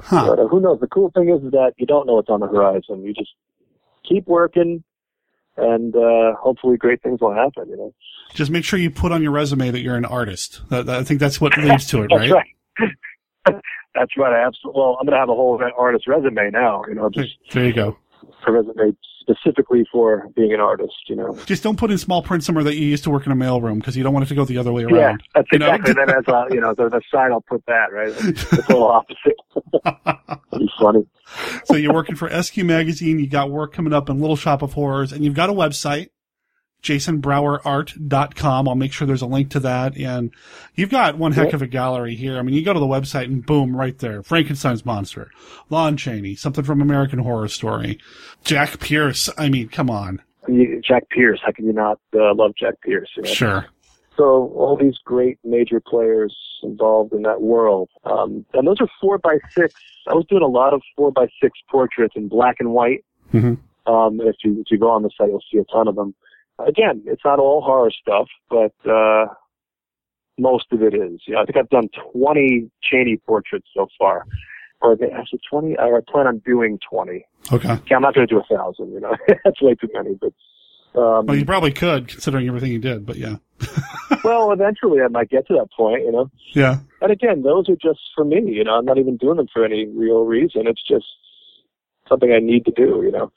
Huh. 0.00 0.26
But 0.30 0.38
uh, 0.40 0.48
who 0.48 0.60
knows? 0.60 0.80
The 0.80 0.88
cool 0.88 1.12
thing 1.14 1.28
is 1.28 1.48
that 1.52 1.74
you 1.76 1.86
don't 1.86 2.06
know 2.08 2.14
what's 2.14 2.28
on 2.28 2.40
the 2.40 2.48
horizon. 2.48 3.04
You 3.04 3.14
just 3.14 3.30
keep 4.08 4.26
working 4.26 4.82
and 5.56 5.94
uh 5.94 6.34
hopefully 6.40 6.76
great 6.76 7.02
things 7.02 7.20
will 7.20 7.34
happen, 7.34 7.68
you 7.68 7.76
know. 7.76 7.94
Just 8.34 8.50
make 8.50 8.64
sure 8.64 8.78
you 8.78 8.90
put 8.90 9.12
on 9.12 9.22
your 9.22 9.32
resume 9.32 9.70
that 9.70 9.80
you're 9.80 9.96
an 9.96 10.04
artist. 10.06 10.62
I 10.70 11.02
think 11.04 11.20
that's 11.20 11.40
what 11.40 11.56
leads 11.58 11.86
to 11.88 12.02
it, 12.02 12.10
That's 12.10 12.30
right? 12.30 12.44
right. 12.78 12.90
That's 13.94 14.16
right. 14.16 14.32
I 14.32 14.46
absolutely. 14.46 14.80
Well, 14.80 14.96
I'm 14.98 15.04
going 15.06 15.12
to 15.14 15.18
have 15.20 15.28
a 15.28 15.34
whole 15.34 15.60
artist 15.76 16.06
resume 16.06 16.50
now. 16.50 16.82
You 16.88 16.94
know, 16.94 17.10
just 17.10 17.36
There 17.52 17.66
you 17.66 17.74
go. 17.74 17.98
a 18.46 18.52
resume 18.52 18.96
specifically 19.22 19.84
for 19.90 20.26
being 20.36 20.52
an 20.52 20.60
artist. 20.60 20.92
You 21.08 21.16
know. 21.16 21.38
Just 21.46 21.62
don't 21.62 21.78
put 21.78 21.90
in 21.90 21.96
small 21.98 22.22
print 22.22 22.44
somewhere 22.44 22.64
that 22.64 22.74
you 22.76 22.84
used 22.86 23.04
to 23.04 23.10
work 23.10 23.24
in 23.24 23.32
a 23.32 23.36
mailroom 23.36 23.76
because 23.78 23.96
you 23.96 24.02
don't 24.02 24.12
want 24.12 24.24
it 24.26 24.28
to 24.28 24.34
go 24.34 24.44
the 24.44 24.58
other 24.58 24.72
way 24.72 24.82
Yeah, 24.82 24.96
around. 24.96 25.22
that's 25.34 25.48
you 25.52 25.58
know? 25.58 25.66
exactly. 25.72 25.94
Then 25.94 26.10
as 26.10 26.24
a, 26.28 26.34
uh, 26.36 26.44
you 26.50 26.60
know, 26.60 26.74
the, 26.76 26.88
the 26.88 27.00
sign, 27.10 27.32
I'll 27.32 27.40
put 27.40 27.64
that 27.66 27.92
right. 27.92 28.12
It's 28.18 28.52
a 28.70 28.76
opposite. 28.76 29.36
Funny. 30.80 31.06
so 31.64 31.76
you're 31.76 31.94
working 31.94 32.16
for 32.16 32.28
SQ 32.42 32.58
Magazine. 32.58 33.18
You 33.18 33.26
got 33.28 33.50
work 33.50 33.72
coming 33.72 33.92
up 33.92 34.10
in 34.10 34.20
Little 34.20 34.36
Shop 34.36 34.62
of 34.62 34.72
Horrors, 34.74 35.12
and 35.12 35.24
you've 35.24 35.34
got 35.34 35.48
a 35.50 35.52
website, 35.52 36.08
jasonbrowerart.com. 36.82 38.68
I'll 38.68 38.74
make 38.74 38.92
sure 38.92 39.06
there's 39.06 39.22
a 39.22 39.26
link 39.26 39.50
to 39.50 39.60
that. 39.60 39.96
And 39.96 40.32
you've 40.74 40.90
got 40.90 41.18
one 41.18 41.32
heck 41.32 41.46
Yep. 41.46 41.54
of 41.54 41.62
a 41.62 41.66
gallery 41.66 42.14
here. 42.14 42.38
I 42.38 42.42
mean, 42.42 42.54
you 42.54 42.64
go 42.64 42.72
to 42.72 42.80
the 42.80 42.86
website 42.86 43.24
and 43.24 43.44
boom, 43.44 43.76
right 43.76 43.96
there. 43.98 44.22
Frankenstein's 44.22 44.84
Monster, 44.84 45.30
Lon 45.70 45.96
Chaney, 45.96 46.34
something 46.34 46.64
from 46.64 46.80
American 46.80 47.18
Horror 47.20 47.48
Story, 47.48 47.98
Jack 48.44 48.80
Pierce. 48.80 49.28
I 49.38 49.48
mean, 49.48 49.68
come 49.68 49.90
on. 49.90 50.20
Jack 50.86 51.08
Pierce. 51.10 51.40
How 51.44 51.52
can 51.52 51.66
you 51.66 51.72
not 51.72 51.98
uh, 52.14 52.34
love 52.34 52.52
Jack 52.58 52.74
Pierce? 52.82 53.08
You 53.16 53.22
know? 53.22 53.28
Sure. 53.30 53.66
So 54.16 54.52
all 54.56 54.76
these 54.76 54.98
great 55.04 55.38
major 55.44 55.80
players 55.80 56.36
involved 56.62 57.12
in 57.14 57.22
that 57.22 57.40
world, 57.40 57.88
um, 58.04 58.44
and 58.52 58.66
those 58.66 58.76
are 58.80 58.88
four 59.00 59.16
by 59.18 59.38
six. 59.56 59.74
I 60.06 60.14
was 60.14 60.26
doing 60.28 60.42
a 60.42 60.46
lot 60.48 60.74
of 60.74 60.82
four 60.96 61.10
by 61.10 61.28
six 61.40 61.58
portraits 61.70 62.14
in 62.16 62.28
black 62.28 62.56
and 62.58 62.72
white. 62.72 63.04
Mhm. 63.32 63.56
Um, 63.86 64.20
if 64.20 64.36
you 64.44 64.60
if 64.60 64.66
you 64.70 64.78
go 64.78 64.90
on 64.90 65.02
the 65.02 65.10
site, 65.16 65.28
you'll 65.28 65.42
see 65.50 65.58
a 65.58 65.64
ton 65.64 65.88
of 65.88 65.94
them. 65.96 66.14
Again, 66.58 67.02
it's 67.06 67.22
not 67.24 67.38
all 67.38 67.62
horror 67.62 67.90
stuff, 67.90 68.28
but 68.48 68.72
uh, 68.88 69.26
most 70.38 70.66
of 70.72 70.82
it 70.82 70.94
is. 70.94 71.20
You 71.26 71.34
know, 71.34 71.42
I 71.42 71.44
think 71.44 71.56
I've 71.56 71.70
done 71.70 71.88
20 72.12 72.70
Chaney 72.82 73.16
portraits 73.26 73.68
so 73.74 73.88
far, 73.98 74.26
or 74.80 74.92
actually 74.92 75.40
20. 75.50 75.78
I 75.78 75.90
plan 76.08 76.26
on 76.26 76.38
doing 76.38 76.78
20. 76.90 77.24
Okay. 77.52 77.72
Okay, 77.72 77.94
I'm 77.94 78.02
not 78.02 78.14
going 78.14 78.26
to 78.26 78.34
do 78.34 78.40
a 78.40 78.56
thousand. 78.56 78.92
You 78.92 79.00
know, 79.00 79.16
that's 79.44 79.60
way 79.60 79.74
too 79.74 79.88
many. 79.94 80.14
But 80.14 81.00
um, 81.00 81.26
Well, 81.26 81.36
you 81.36 81.44
probably 81.44 81.72
could, 81.72 82.08
considering 82.08 82.46
everything 82.48 82.72
you 82.72 82.78
did, 82.78 83.06
but 83.06 83.16
yeah. 83.16 83.36
well, 84.24 84.52
eventually 84.52 85.00
I 85.00 85.08
might 85.08 85.30
get 85.30 85.46
to 85.48 85.54
that 85.54 85.68
point. 85.76 86.02
You 86.04 86.12
know. 86.12 86.30
Yeah. 86.52 86.78
And 87.00 87.10
again, 87.10 87.42
those 87.42 87.68
are 87.68 87.76
just 87.76 88.00
for 88.14 88.24
me. 88.24 88.42
You 88.46 88.64
know, 88.64 88.74
I'm 88.74 88.84
not 88.84 88.98
even 88.98 89.16
doing 89.16 89.36
them 89.36 89.48
for 89.52 89.64
any 89.64 89.86
real 89.86 90.24
reason. 90.24 90.66
It's 90.66 90.82
just 90.86 91.06
something 92.08 92.32
I 92.32 92.38
need 92.38 92.64
to 92.66 92.72
do. 92.72 93.02
You 93.04 93.12
know, 93.12 93.32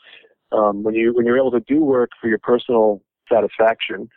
um, 0.51 0.83
when 0.83 0.95
you 0.95 1.13
when 1.13 1.25
you're 1.25 1.37
able 1.37 1.51
to 1.51 1.61
do 1.61 1.83
work 1.83 2.11
for 2.19 2.27
your 2.27 2.39
personal 2.39 3.01
satisfaction, 3.31 4.09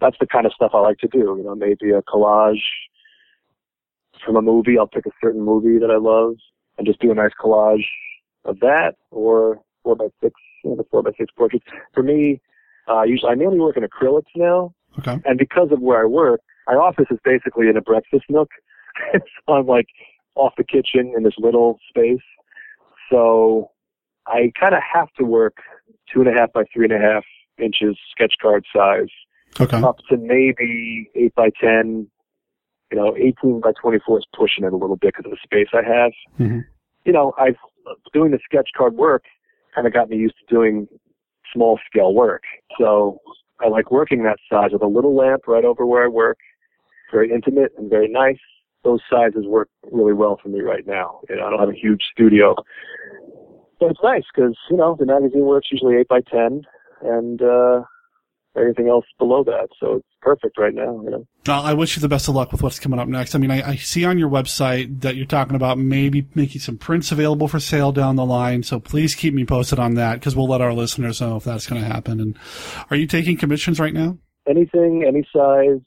that's 0.00 0.16
the 0.20 0.26
kind 0.26 0.46
of 0.46 0.52
stuff 0.52 0.72
I 0.74 0.80
like 0.80 0.98
to 0.98 1.08
do. 1.08 1.36
You 1.38 1.44
know, 1.44 1.54
maybe 1.54 1.90
a 1.90 2.02
collage 2.02 2.62
from 4.24 4.36
a 4.36 4.42
movie. 4.42 4.78
I'll 4.78 4.86
pick 4.86 5.06
a 5.06 5.10
certain 5.22 5.42
movie 5.42 5.78
that 5.78 5.90
I 5.90 5.98
love 5.98 6.34
and 6.78 6.86
just 6.86 7.00
do 7.00 7.10
a 7.10 7.14
nice 7.14 7.32
collage 7.40 7.84
of 8.44 8.60
that, 8.60 8.94
or 9.10 9.60
four 9.82 9.96
by 9.96 10.08
six, 10.22 10.34
you 10.64 10.70
know, 10.70 10.76
the 10.76 10.84
four 10.90 11.02
by 11.02 11.10
six 11.18 11.32
portraits. 11.36 11.64
For 11.94 12.02
me, 12.02 12.40
uh, 12.88 13.02
usually 13.02 13.30
I 13.30 13.34
mainly 13.34 13.58
work 13.58 13.76
in 13.76 13.84
acrylics 13.84 14.32
now. 14.34 14.74
Okay. 14.98 15.20
And 15.24 15.38
because 15.38 15.68
of 15.72 15.80
where 15.80 16.02
I 16.02 16.06
work, 16.06 16.40
my 16.66 16.74
office 16.74 17.06
is 17.10 17.18
basically 17.24 17.68
in 17.68 17.76
a 17.76 17.80
breakfast 17.80 18.24
nook. 18.28 18.50
so 19.12 19.52
I'm 19.52 19.66
like 19.66 19.86
off 20.34 20.54
the 20.56 20.64
kitchen 20.64 21.12
in 21.16 21.22
this 21.22 21.34
little 21.38 21.78
space. 21.88 22.22
So 23.10 23.70
I 24.26 24.52
kind 24.58 24.74
of 24.74 24.80
have 24.82 25.08
to 25.18 25.24
work 25.24 25.56
two 26.12 26.20
and 26.20 26.28
a 26.28 26.32
half 26.32 26.52
by 26.52 26.64
three 26.72 26.84
and 26.84 26.92
a 26.92 26.98
half 26.98 27.24
inches 27.58 27.98
sketch 28.10 28.34
card 28.40 28.64
size 28.74 29.08
Okay. 29.60 29.76
up 29.82 29.98
to 30.08 30.16
maybe 30.16 31.10
eight 31.14 31.34
by 31.34 31.50
ten. 31.60 32.08
You 32.90 32.98
know, 32.98 33.16
18 33.16 33.60
by 33.60 33.72
24 33.80 34.18
is 34.18 34.26
pushing 34.36 34.64
it 34.64 34.72
a 34.72 34.76
little 34.76 34.96
bit 34.96 35.14
because 35.16 35.24
of 35.24 35.30
the 35.30 35.38
space 35.42 35.68
I 35.72 35.82
have. 35.82 36.12
Mhm. 36.38 36.66
You 37.06 37.12
know, 37.12 37.32
I've 37.38 37.56
doing 38.12 38.32
the 38.32 38.38
sketch 38.44 38.68
card 38.76 38.94
work 38.94 39.24
kind 39.74 39.86
of 39.86 39.94
got 39.94 40.10
me 40.10 40.16
used 40.18 40.34
to 40.38 40.54
doing 40.54 40.86
small 41.52 41.78
scale 41.86 42.14
work. 42.14 42.42
So 42.78 43.18
I 43.60 43.68
like 43.68 43.90
working 43.90 44.22
that 44.24 44.38
size 44.48 44.72
with 44.72 44.82
a 44.82 44.86
little 44.86 45.14
lamp 45.14 45.48
right 45.48 45.64
over 45.64 45.86
where 45.86 46.04
I 46.04 46.08
work. 46.08 46.38
Very 47.10 47.30
intimate 47.32 47.72
and 47.78 47.88
very 47.90 48.08
nice. 48.08 48.38
Those 48.84 49.00
sizes 49.08 49.46
work 49.46 49.68
really 49.90 50.12
well 50.12 50.36
for 50.42 50.48
me 50.48 50.60
right 50.60 50.86
now. 50.86 51.20
You 51.30 51.36
know, 51.36 51.46
I 51.46 51.50
don't 51.50 51.60
have 51.60 51.68
a 51.70 51.74
huge 51.74 52.02
studio, 52.12 52.54
but 53.82 53.90
it's 53.90 54.00
nice 54.02 54.22
because 54.34 54.56
you 54.70 54.76
know 54.76 54.96
the 54.98 55.06
magazine 55.06 55.44
works 55.44 55.68
usually 55.70 55.96
eight 55.96 56.08
by 56.08 56.20
ten, 56.20 56.62
and 57.02 57.42
uh, 57.42 57.82
everything 58.56 58.88
else 58.88 59.04
below 59.18 59.42
that. 59.44 59.68
So 59.80 59.96
it's 59.96 60.06
perfect 60.20 60.56
right 60.56 60.72
now. 60.72 61.02
You 61.02 61.10
know. 61.10 61.26
Uh, 61.48 61.62
I 61.62 61.74
wish 61.74 61.96
you 61.96 62.00
the 62.00 62.08
best 62.08 62.28
of 62.28 62.34
luck 62.34 62.52
with 62.52 62.62
what's 62.62 62.78
coming 62.78 63.00
up 63.00 63.08
next. 63.08 63.34
I 63.34 63.38
mean, 63.38 63.50
I, 63.50 63.70
I 63.70 63.76
see 63.76 64.04
on 64.04 64.18
your 64.18 64.30
website 64.30 65.00
that 65.00 65.16
you're 65.16 65.26
talking 65.26 65.56
about 65.56 65.78
maybe 65.78 66.28
making 66.34 66.60
some 66.60 66.78
prints 66.78 67.10
available 67.10 67.48
for 67.48 67.58
sale 67.58 67.90
down 67.90 68.16
the 68.16 68.24
line. 68.24 68.62
So 68.62 68.78
please 68.78 69.14
keep 69.16 69.34
me 69.34 69.44
posted 69.44 69.80
on 69.80 69.94
that 69.94 70.14
because 70.14 70.36
we'll 70.36 70.48
let 70.48 70.60
our 70.60 70.72
listeners 70.72 71.20
know 71.20 71.36
if 71.36 71.44
that's 71.44 71.66
going 71.66 71.82
to 71.82 71.88
happen. 71.88 72.20
And 72.20 72.38
are 72.90 72.96
you 72.96 73.08
taking 73.08 73.36
commissions 73.36 73.80
right 73.80 73.94
now? 73.94 74.18
Anything, 74.48 75.04
any 75.06 75.26
size. 75.34 75.80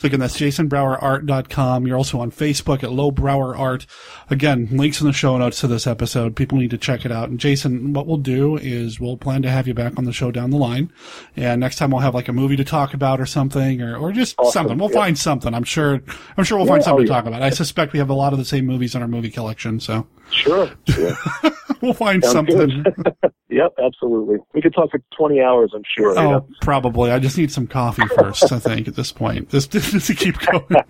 So 0.00 0.06
again, 0.06 0.20
that's 0.20 0.38
jasonbrowerart.com. 0.38 1.86
You're 1.86 1.96
also 1.96 2.20
on 2.20 2.30
Facebook 2.30 2.82
at 2.84 2.92
Low 2.92 3.10
Brower 3.10 3.56
Art. 3.56 3.84
Again, 4.30 4.68
links 4.70 5.00
in 5.00 5.06
the 5.08 5.12
show 5.12 5.36
notes 5.38 5.60
to 5.60 5.66
this 5.66 5.86
episode. 5.88 6.36
People 6.36 6.58
need 6.58 6.70
to 6.70 6.78
check 6.78 7.04
it 7.04 7.10
out. 7.10 7.28
And 7.28 7.40
Jason, 7.40 7.92
what 7.92 8.06
we'll 8.06 8.16
do 8.18 8.56
is 8.56 9.00
we'll 9.00 9.16
plan 9.16 9.42
to 9.42 9.50
have 9.50 9.66
you 9.66 9.74
back 9.74 9.98
on 9.98 10.04
the 10.04 10.12
show 10.12 10.30
down 10.30 10.50
the 10.50 10.56
line. 10.56 10.92
And 11.36 11.60
next 11.60 11.76
time 11.76 11.90
we'll 11.90 12.00
have 12.00 12.14
like 12.14 12.28
a 12.28 12.32
movie 12.32 12.56
to 12.56 12.64
talk 12.64 12.94
about 12.94 13.20
or 13.20 13.26
something 13.26 13.82
or, 13.82 13.96
or 13.96 14.12
just 14.12 14.36
Awesome. 14.38 14.52
something. 14.52 14.78
We'll 14.78 14.90
Yeah. 14.90 15.00
find 15.00 15.18
something. 15.18 15.52
I'm 15.52 15.64
sure, 15.64 16.00
I'm 16.36 16.44
sure 16.44 16.58
we'll 16.58 16.66
Yeah, 16.68 16.74
find 16.74 16.84
something 16.84 17.02
oh, 17.02 17.06
to 17.06 17.12
talk 17.12 17.26
about. 17.26 17.42
I 17.42 17.50
suspect 17.50 17.92
we 17.92 17.98
have 17.98 18.10
a 18.10 18.14
lot 18.14 18.32
of 18.32 18.38
the 18.38 18.44
same 18.44 18.66
movies 18.66 18.94
in 18.94 19.02
our 19.02 19.08
movie 19.08 19.30
collection. 19.30 19.80
So 19.80 20.06
Sure. 20.30 20.70
sure. 20.88 21.16
we'll 21.80 21.92
find 21.94 22.22
Sounds 22.22 22.34
something. 22.54 22.84
yep, 23.58 23.74
absolutely. 23.84 24.36
We 24.54 24.62
could 24.62 24.72
talk 24.74 24.90
for 24.90 25.00
20 25.16 25.40
hours, 25.40 25.72
I'm 25.74 25.82
sure. 25.96 26.12
you 26.14 26.18
Oh, 26.20 26.30
know. 26.30 26.48
probably. 26.62 27.10
I 27.10 27.18
just 27.18 27.36
need 27.36 27.50
some 27.52 27.66
coffee 27.66 28.06
first, 28.16 28.50
I 28.52 28.58
think, 28.58 28.88
at 28.88 28.94
this 28.96 29.12
point. 29.12 29.50
Just, 29.50 29.70
just 29.72 30.06
to 30.06 30.14
keep 30.14 30.38
going. 30.38 30.64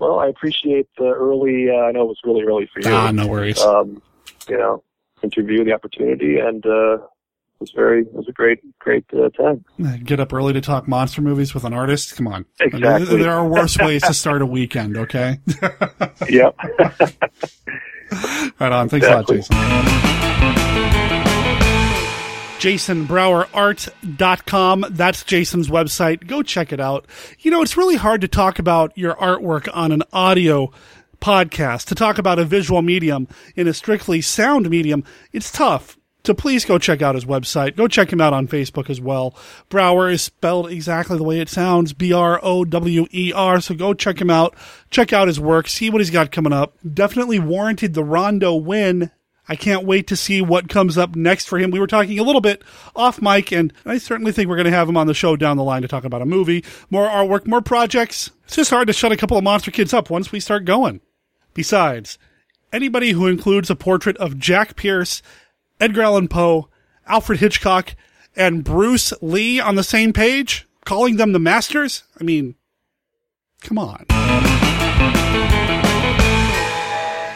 Well, 0.00 0.18
I 0.18 0.26
appreciate 0.26 0.86
the 0.98 1.04
early. 1.06 1.70
Uh, 1.70 1.76
I 1.84 1.92
know 1.92 2.02
it 2.02 2.08
was 2.08 2.18
really 2.24 2.42
early 2.42 2.68
for 2.74 2.80
you. 2.80 2.94
Ah, 2.94 3.10
no 3.10 3.26
worries. 3.26 3.58
Um, 3.60 4.02
you 4.50 4.58
know, 4.58 4.82
interview, 5.22 5.64
the 5.64 5.72
opportunity, 5.72 6.38
and 6.38 6.66
uh, 6.66 6.94
it 6.96 7.00
was 7.60 7.70
very. 7.74 8.00
It 8.02 8.12
was 8.12 8.28
a 8.28 8.32
great, 8.32 8.58
great 8.80 9.06
uh, 9.14 9.30
time. 9.30 9.64
Get 10.04 10.20
up 10.20 10.32
early 10.34 10.52
to 10.52 10.60
talk 10.60 10.86
monster 10.88 11.22
movies 11.22 11.54
with 11.54 11.64
an 11.64 11.72
artist? 11.72 12.16
Come 12.16 12.26
on. 12.26 12.44
Exactly. 12.60 13.16
There 13.22 13.30
are 13.30 13.48
worse 13.48 13.78
ways 13.78 14.02
to 14.02 14.12
start 14.12 14.42
a 14.42 14.46
weekend, 14.46 14.98
okay? 14.98 15.38
Yep. 16.28 16.56
right 18.60 18.72
on. 18.72 18.88
Thanks 18.90 19.06
Exactly. 19.06 19.36
a 19.38 19.40
lot, 19.40 20.66
Jason. 20.66 20.93
JasonBrowerArt.com. 22.64 24.86
That's 24.88 25.22
Jason's 25.22 25.68
website. 25.68 26.26
Go 26.26 26.42
check 26.42 26.72
it 26.72 26.80
out. 26.80 27.06
You 27.40 27.50
know, 27.50 27.60
it's 27.60 27.76
really 27.76 27.96
hard 27.96 28.22
to 28.22 28.28
talk 28.28 28.58
about 28.58 28.96
your 28.96 29.14
artwork 29.16 29.68
on 29.74 29.92
an 29.92 30.02
audio 30.14 30.72
podcast, 31.20 31.84
to 31.88 31.94
talk 31.94 32.16
about 32.16 32.38
a 32.38 32.44
visual 32.46 32.80
medium 32.80 33.28
in 33.54 33.68
a 33.68 33.74
strictly 33.74 34.22
sound 34.22 34.70
medium. 34.70 35.04
It's 35.30 35.52
tough. 35.52 35.98
So 36.24 36.32
please 36.32 36.64
go 36.64 36.78
check 36.78 37.02
out 37.02 37.16
his 37.16 37.26
website. 37.26 37.76
Go 37.76 37.86
check 37.86 38.10
him 38.10 38.22
out 38.22 38.32
on 38.32 38.48
Facebook 38.48 38.88
as 38.88 38.98
well. 38.98 39.36
Brower 39.68 40.08
is 40.08 40.22
spelled 40.22 40.70
exactly 40.70 41.18
the 41.18 41.22
way 41.22 41.40
it 41.40 41.50
sounds, 41.50 41.92
B-R-O-W-E-R. 41.92 43.60
So 43.60 43.74
go 43.74 43.92
check 43.92 44.22
him 44.22 44.30
out. 44.30 44.56
Check 44.88 45.12
out 45.12 45.28
his 45.28 45.38
work. 45.38 45.68
See 45.68 45.90
what 45.90 46.00
he's 46.00 46.08
got 46.08 46.32
coming 46.32 46.54
up. 46.54 46.78
Definitely 46.94 47.40
warranted 47.40 47.92
the 47.92 48.04
Rondo 48.04 48.54
win. 48.54 49.10
I 49.48 49.56
can't 49.56 49.84
wait 49.84 50.06
to 50.06 50.16
see 50.16 50.40
what 50.40 50.68
comes 50.68 50.96
up 50.96 51.14
next 51.14 51.48
for 51.48 51.58
him. 51.58 51.70
We 51.70 51.78
were 51.78 51.86
talking 51.86 52.18
a 52.18 52.22
little 52.22 52.40
bit 52.40 52.62
off 52.96 53.20
mic, 53.20 53.52
and 53.52 53.72
I 53.84 53.98
certainly 53.98 54.32
think 54.32 54.48
we're 54.48 54.56
going 54.56 54.64
to 54.64 54.70
have 54.70 54.88
him 54.88 54.96
on 54.96 55.06
the 55.06 55.14
show 55.14 55.36
down 55.36 55.58
the 55.58 55.64
line 55.64 55.82
to 55.82 55.88
talk 55.88 56.04
about 56.04 56.22
a 56.22 56.26
movie, 56.26 56.64
more 56.90 57.06
artwork, 57.06 57.46
more 57.46 57.60
projects. 57.60 58.30
It's 58.44 58.56
just 58.56 58.70
hard 58.70 58.86
to 58.86 58.94
shut 58.94 59.12
a 59.12 59.16
couple 59.16 59.36
of 59.36 59.44
monster 59.44 59.70
kids 59.70 59.92
up 59.92 60.08
once 60.08 60.32
we 60.32 60.40
start 60.40 60.64
going. 60.64 61.00
Besides, 61.52 62.18
anybody 62.72 63.10
who 63.10 63.26
includes 63.26 63.68
a 63.68 63.76
portrait 63.76 64.16
of 64.16 64.38
Jack 64.38 64.76
Pierce, 64.76 65.20
Edgar 65.78 66.02
Allan 66.02 66.28
Poe, 66.28 66.70
Alfred 67.06 67.40
Hitchcock, 67.40 67.94
and 68.34 68.64
Bruce 68.64 69.12
Lee 69.20 69.60
on 69.60 69.74
the 69.74 69.84
same 69.84 70.14
page, 70.14 70.66
calling 70.86 71.16
them 71.16 71.32
the 71.32 71.38
masters? 71.38 72.02
I 72.18 72.24
mean, 72.24 72.54
come 73.60 73.78
on. 73.78 74.06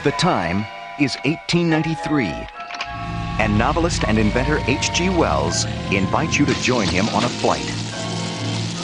The 0.04 0.12
time 0.12 0.64
is 1.00 1.14
1893, 1.24 2.26
and 3.38 3.56
novelist 3.56 4.02
and 4.08 4.18
inventor 4.18 4.58
H.G. 4.66 5.10
Wells 5.10 5.64
invites 5.92 6.38
you 6.38 6.46
to 6.46 6.54
join 6.54 6.88
him 6.88 7.08
on 7.10 7.22
a 7.22 7.28
flight 7.28 7.70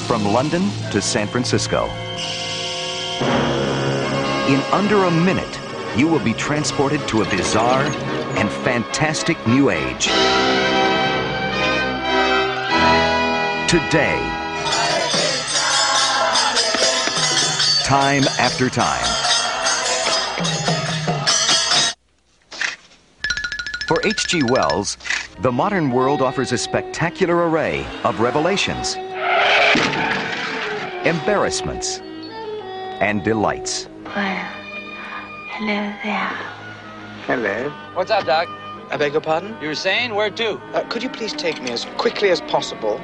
from 0.07 0.25
London 0.25 0.71
to 0.93 1.03
San 1.03 1.27
Francisco. 1.27 1.87
In 4.47 4.61
under 4.73 5.05
a 5.05 5.11
minute, 5.11 5.59
you 5.97 6.07
will 6.07 6.23
be 6.23 6.35
transported 6.35 7.01
to 7.09 7.23
a 7.23 7.31
bizarre 7.31 7.85
and 8.37 8.49
fantastic 8.49 9.37
new 9.49 9.71
age. 9.71 10.05
Today, 13.69 14.21
time 17.85 18.23
after 18.39 18.71
time. 18.71 19.24
For 23.87 24.01
H.G. 24.03 24.45
Wells, 24.45 24.97
the 25.41 25.53
modern 25.53 25.91
world 25.91 26.23
offers 26.23 26.53
a 26.53 26.59
spectacular 26.59 27.51
array 27.51 27.87
of 28.03 28.19
revelations, 28.19 28.95
embarrassments, 31.05 31.99
and 33.03 33.23
delights. 33.23 33.91
Well, 34.07 34.47
hello 35.51 35.93
there. 36.03 36.29
Hello. 37.27 37.71
What's 37.93 38.11
up, 38.11 38.25
Doc? 38.25 38.49
I 38.91 38.97
beg 38.97 39.13
your 39.13 39.21
pardon? 39.21 39.55
You 39.61 39.69
were 39.69 39.75
saying 39.75 40.15
where 40.15 40.31
to? 40.31 40.53
Uh, 40.73 40.89
could 40.89 41.03
you 41.03 41.11
please 41.11 41.35
take 41.35 41.63
me 41.63 41.71
as 41.71 41.85
quickly 41.99 42.31
as 42.31 42.41
possible 42.41 42.99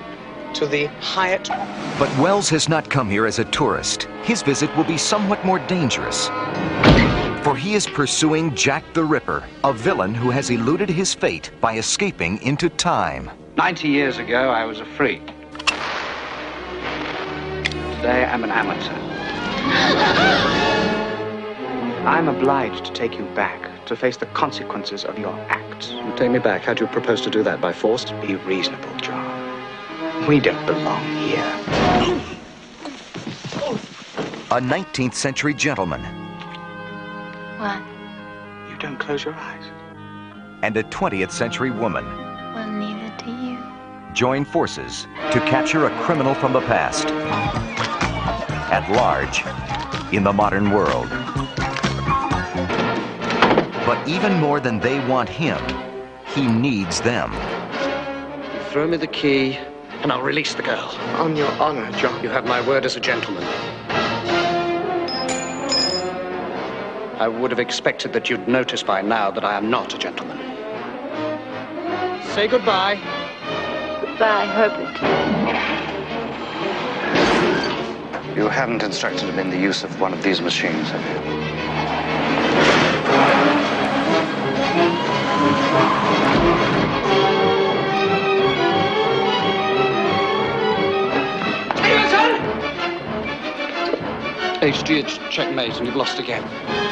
to 0.55 0.67
the 0.67 0.87
Hyatt? 1.01 1.47
But 1.99 2.09
Wells 2.19 2.49
has 2.49 2.71
not 2.71 2.89
come 2.89 3.11
here 3.11 3.27
as 3.27 3.39
a 3.39 3.45
tourist. 3.45 4.05
His 4.23 4.41
visit 4.41 4.75
will 4.79 4.85
be 4.85 4.97
somewhat 4.97 5.45
more 5.45 5.59
dangerous. 5.59 6.31
For 7.43 7.57
he 7.57 7.73
is 7.73 7.87
pursuing 7.87 8.55
Jack 8.55 8.85
the 8.93 9.03
Ripper, 9.03 9.43
a 9.65 9.73
villain 9.73 10.15
who 10.15 10.29
has 10.29 10.51
eluded 10.51 10.91
his 10.91 11.15
fate 11.15 11.51
by 11.59 11.79
escaping 11.79 12.37
into 12.43 12.69
time. 12.69 13.31
Ninety 13.57 13.89
years 13.89 14.19
ago, 14.19 14.51
I 14.51 14.67
was 14.67 14.81
a 14.81 14.85
freak. 14.85 15.27
Today, 17.97 18.27
I'm 18.27 18.45
an 18.45 18.51
amateur. 18.51 18.93
I'm 22.07 22.29
obliged 22.29 22.85
to 22.85 22.93
take 22.93 23.15
you 23.15 23.25
back 23.35 23.87
to 23.87 23.97
face 23.97 24.19
the 24.19 24.27
consequences 24.27 25.07
of 25.07 25.19
your 25.19 25.33
acts. 25.49 25.93
You 25.93 26.13
take 26.17 26.31
me 26.31 26.41
back. 26.41 26.61
How 26.61 26.75
do 26.75 26.85
you 26.85 26.91
propose 26.91 27.23
to 27.23 27.31
do 27.31 27.43
that? 27.43 27.59
By 27.59 27.73
force? 27.73 28.05
Be 28.21 28.37
reasonable, 28.37 28.95
John. 28.97 30.27
We 30.27 30.41
don't 30.41 30.67
belong 30.67 31.03
here. 31.17 31.57
A 34.51 34.61
19th 34.61 35.15
century 35.15 35.55
gentleman 35.55 36.30
What? 37.61 37.83
You 38.71 38.77
don't 38.79 38.97
close 38.99 39.25
your 39.25 39.35
eyes. 39.35 39.65
and 40.63 40.77
a 40.77 40.83
20th 40.85 41.31
century 41.31 41.71
woman 41.71 42.05
Well, 42.55 42.71
neither 42.71 43.13
do 43.25 43.31
you. 43.31 43.59
join 44.15 44.45
forces 44.45 45.07
to 45.33 45.41
capture 45.41 45.85
a 45.87 45.91
criminal 46.03 46.35
from 46.35 46.53
the 46.55 46.61
past 46.63 47.07
at 48.71 48.89
large 48.93 49.45
in 50.15 50.23
the 50.25 50.33
modern 50.33 50.71
world. 50.71 51.09
But 53.87 54.07
even 54.09 54.35
more 54.39 54.61
than 54.61 54.81
they 54.81 54.99
want 55.07 55.29
him, 55.29 55.59
he 56.35 56.47
needs 56.47 57.01
them. 57.01 57.31
Throw 58.71 58.87
me 58.87 58.97
the 58.97 59.07
key, 59.07 59.59
And 60.03 60.11
I'll 60.11 60.23
release 60.23 60.55
the 60.55 60.63
girl. 60.63 60.89
On 61.19 61.37
your 61.37 61.51
honor, 61.61 61.91
John. 61.93 62.23
You 62.23 62.31
have 62.31 62.47
my 62.47 62.67
word 62.67 62.87
as 62.87 62.97
a 62.97 63.01
gentleman. 63.01 63.43
I 67.21 67.29
would 67.29 67.51
have 67.51 67.61
expected 67.61 68.15
that 68.15 68.31
you'd 68.31 68.49
notice 68.49 68.83
by 68.83 69.03
now 69.03 69.31
that 69.31 69.45
I 69.45 69.55
am 69.55 69.69
not 69.69 69.93
a 69.93 69.99
gentleman. 69.99 70.39
Say 72.33 72.49
goodbye. 72.49 72.95
Goodbye, 74.01 74.47
Herbert. 74.47 74.97
You 78.35 78.49
haven't 78.49 78.83
instructed 78.83 79.29
him 79.29 79.39
in 79.39 79.51
the 79.51 79.59
use 79.59 79.85
of 79.85 80.01
one 80.01 80.15
of 80.15 80.23
these 80.23 80.41
machines, 80.41 80.89
have 80.89 81.05
you? 81.05 81.31
HG, 94.63 95.01
it's 95.01 95.19
checkmate, 95.35 95.77
and 95.77 95.87
you've 95.87 95.97
lost 95.97 96.19
again. 96.19 96.90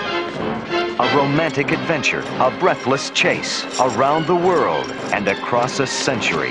A 1.01 1.17
romantic 1.17 1.71
adventure, 1.71 2.25
a 2.41 2.51
breathless 2.59 3.11
chase 3.11 3.65
around 3.79 4.27
the 4.27 4.35
world 4.35 4.91
and 5.13 5.29
across 5.29 5.79
a 5.79 5.87
century. 5.87 6.51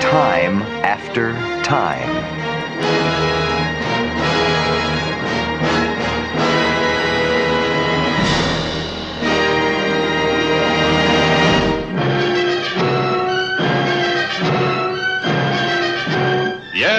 Time 0.00 0.62
after 0.82 1.34
time. 1.62 2.43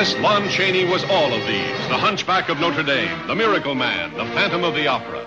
Yes, 0.06 0.22
Lon 0.22 0.48
Chaney 0.50 0.86
was 0.86 1.04
all 1.06 1.34
of 1.34 1.48
these 1.48 1.88
the 1.88 1.98
Hunchback 1.98 2.50
of 2.50 2.60
Notre 2.60 2.84
Dame, 2.84 3.26
the 3.26 3.34
Miracle 3.34 3.74
Man, 3.74 4.14
the 4.14 4.26
Phantom 4.36 4.64
of 4.64 4.76
the 4.76 4.86
Opera. 4.86 5.26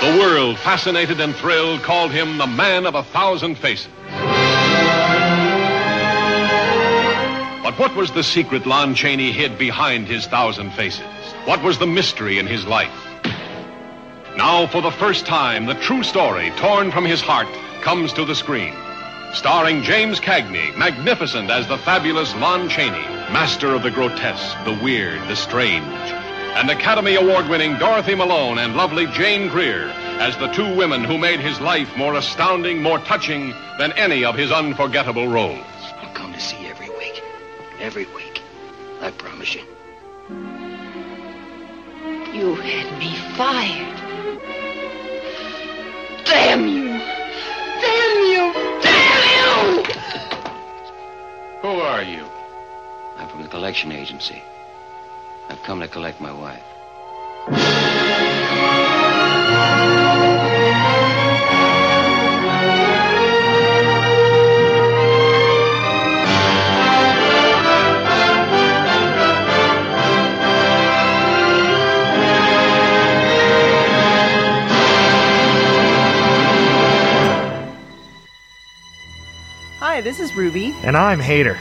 The 0.00 0.18
world, 0.20 0.56
fascinated 0.56 1.20
and 1.20 1.34
thrilled, 1.34 1.82
called 1.82 2.12
him 2.12 2.38
the 2.38 2.46
Man 2.46 2.86
of 2.86 2.94
a 2.94 3.02
Thousand 3.02 3.56
Faces. 3.56 3.88
But 7.64 7.76
what 7.76 7.96
was 7.96 8.12
the 8.12 8.22
secret 8.22 8.66
Lon 8.66 8.94
Chaney 8.94 9.32
hid 9.32 9.58
behind 9.58 10.06
his 10.06 10.28
thousand 10.28 10.70
faces? 10.70 11.02
What 11.44 11.60
was 11.60 11.80
the 11.80 11.88
mystery 11.88 12.38
in 12.38 12.46
his 12.46 12.64
life? 12.64 12.94
Now, 14.36 14.68
for 14.68 14.80
the 14.80 14.92
first 14.92 15.26
time, 15.26 15.66
the 15.66 15.74
true 15.74 16.04
story, 16.04 16.52
torn 16.58 16.92
from 16.92 17.04
his 17.04 17.20
heart, 17.20 17.48
comes 17.80 18.12
to 18.12 18.24
the 18.24 18.36
screen. 18.36 18.74
Starring 19.34 19.82
James 19.82 20.20
Cagney, 20.20 20.76
magnificent 20.76 21.50
as 21.50 21.66
the 21.66 21.76
fabulous 21.78 22.32
Lon 22.36 22.68
Chaney, 22.68 23.02
master 23.32 23.74
of 23.74 23.82
the 23.82 23.90
grotesque, 23.90 24.56
the 24.64 24.78
weird, 24.80 25.20
the 25.28 25.34
strange. 25.34 25.84
And 26.54 26.70
Academy 26.70 27.16
Award 27.16 27.48
winning 27.48 27.76
Dorothy 27.78 28.14
Malone 28.14 28.58
and 28.58 28.76
lovely 28.76 29.06
Jane 29.08 29.48
Greer 29.48 29.88
as 30.20 30.36
the 30.36 30.46
two 30.52 30.76
women 30.76 31.02
who 31.02 31.18
made 31.18 31.40
his 31.40 31.60
life 31.60 31.96
more 31.96 32.14
astounding, 32.14 32.80
more 32.80 33.00
touching 33.00 33.52
than 33.76 33.90
any 33.92 34.24
of 34.24 34.36
his 34.36 34.52
unforgettable 34.52 35.26
roles. 35.26 35.66
I'll 35.96 36.14
come 36.14 36.32
to 36.32 36.40
see 36.40 36.62
you 36.62 36.68
every 36.68 36.90
week. 36.90 37.20
Every 37.80 38.06
week. 38.14 38.40
I 39.00 39.10
promise 39.10 39.52
you. 39.52 39.64
You 42.32 42.54
had 42.54 42.98
me 43.00 43.16
fired. 43.36 44.00
Damn 46.24 46.68
you! 46.68 46.88
Damn 47.80 48.54
you! 48.54 48.63
Who 51.64 51.80
are 51.80 52.02
you? 52.02 52.26
I'm 53.16 53.26
from 53.30 53.40
the 53.40 53.48
collection 53.48 53.90
agency. 53.90 54.42
I've 55.48 55.62
come 55.62 55.80
to 55.80 55.88
collect 55.88 56.20
my 56.20 56.30
wife. 56.30 56.62
Hi, 79.94 80.00
this 80.00 80.18
is 80.18 80.34
Ruby, 80.34 80.74
And 80.82 80.96
I'm 80.96 81.20
Hater, 81.20 81.56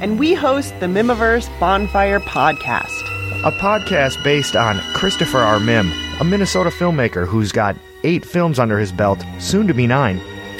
and 0.00 0.18
we 0.18 0.34
host 0.34 0.78
the 0.80 0.86
Mihmiverse 0.86 1.48
Bonfire 1.58 2.20
Podcast. 2.20 3.00
a 3.42 3.50
podcast 3.52 4.22
based 4.22 4.54
on 4.54 4.80
Christopher 4.92 5.38
R. 5.38 5.58
Mihm, 5.58 5.90
a 6.20 6.24
Minnesota 6.24 6.68
filmmaker 6.68 7.26
who's 7.26 7.52
got 7.52 7.74
eight 8.04 8.22
films 8.26 8.58
under 8.58 8.78
his 8.78 8.92
belt, 8.92 9.24
soon 9.38 9.66
to 9.66 9.72
be 9.72 9.86
nine. 9.86 10.18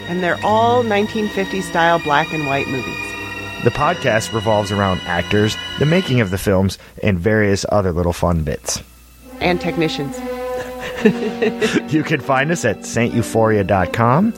And 0.09 0.23
they're 0.23 0.41
all 0.43 0.83
1950s 0.83 1.65
style 1.65 1.99
black 1.99 2.33
and 2.33 2.47
white 2.47 2.69
movies. 2.69 2.97
The 3.65 3.71
podcast 3.71 4.33
revolves 4.33 4.73
around 4.73 5.03
actors, 5.05 5.59
the 5.79 5.85
making 5.85 6.23
of 6.23 6.31
the 6.31 6.39
films, 6.39 6.79
and 7.03 7.19
various 7.19 7.67
other 7.69 7.93
little 7.93 8.15
fun 8.15 8.45
bits. 8.45 8.83
And 9.41 9.61
technicians. 9.61 10.19
You 11.93 12.03
can 12.03 12.21
find 12.21 12.51
us 12.51 12.65
at 12.65 12.79
sainteuphoria.com. 12.79 14.33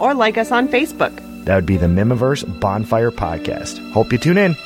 Or 0.00 0.14
like 0.14 0.36
us 0.36 0.50
on 0.50 0.66
Facebook. 0.66 1.23
That 1.44 1.56
would 1.56 1.66
be 1.66 1.76
the 1.76 1.86
Mihmiverse 1.86 2.60
Bonfire 2.60 3.10
Podcast. 3.10 3.92
Hope 3.92 4.12
you 4.12 4.18
tune 4.18 4.38
in. 4.38 4.56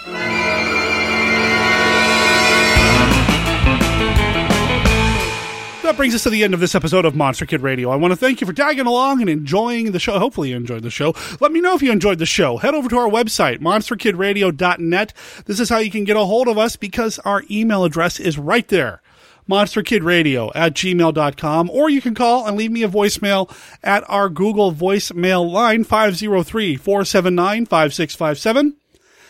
That 5.83 5.97
brings 5.97 6.15
us 6.15 6.23
to 6.25 6.31
the 6.31 6.45
end 6.45 6.53
of 6.53 6.61
this 6.61 6.75
episode 6.75 7.07
of 7.07 7.17
Monster 7.17 7.47
Kid 7.47 7.63
Radio. 7.63 7.89
I 7.89 7.97
want 7.97 8.13
to 8.13 8.17
thank 8.17 8.43
you 8.43 8.47
for 8.47 8.53
tagging 8.53 8.87
along 8.87 9.23
and 9.23 9.31
enjoying 9.31 9.91
the 9.91 9.99
show. 9.99 10.19
Hopefully, 10.19 10.51
you 10.51 10.57
enjoyed 10.57 10.83
the 10.83 10.91
show. 10.91 11.15
Let 11.41 11.51
me 11.51 11.63
know 11.63 11.75
if 11.75 11.81
you 11.81 11.91
enjoyed 11.91 12.19
the 12.19 12.27
show. 12.27 12.59
Head 12.59 12.75
over 12.75 12.91
to 12.91 12.99
our 12.99 13.09
website, 13.09 13.61
monsterkidradio.net. 13.61 15.15
This 15.47 15.59
is 15.59 15.71
how 15.71 15.79
you 15.79 15.91
can 15.91 16.05
get 16.05 16.19
a 16.19 16.25
hold 16.27 16.47
of 16.47 16.59
us 16.59 16.77
because 16.77 17.19
our 17.21 17.43
email 17.51 17.85
address 17.85 18.21
is 18.21 18.37
right 18.39 18.69
there 18.69 19.01
monsterkidradio 19.49 20.53
at 20.55 20.75
gmail.com, 20.75 21.71
or 21.71 21.91
you 21.91 22.01
can 22.01 22.15
call 22.15 22.47
and 22.47 22.57
leave 22.57 22.71
me 22.71 22.83
a 22.83 22.89
voicemail 22.89 23.51
at 23.83 24.05
our 24.09 24.29
Google 24.29 24.73
voicemail 24.73 25.51
line, 25.51 25.85
503 25.85 26.77
479 26.77 27.67
5657. 27.67 28.77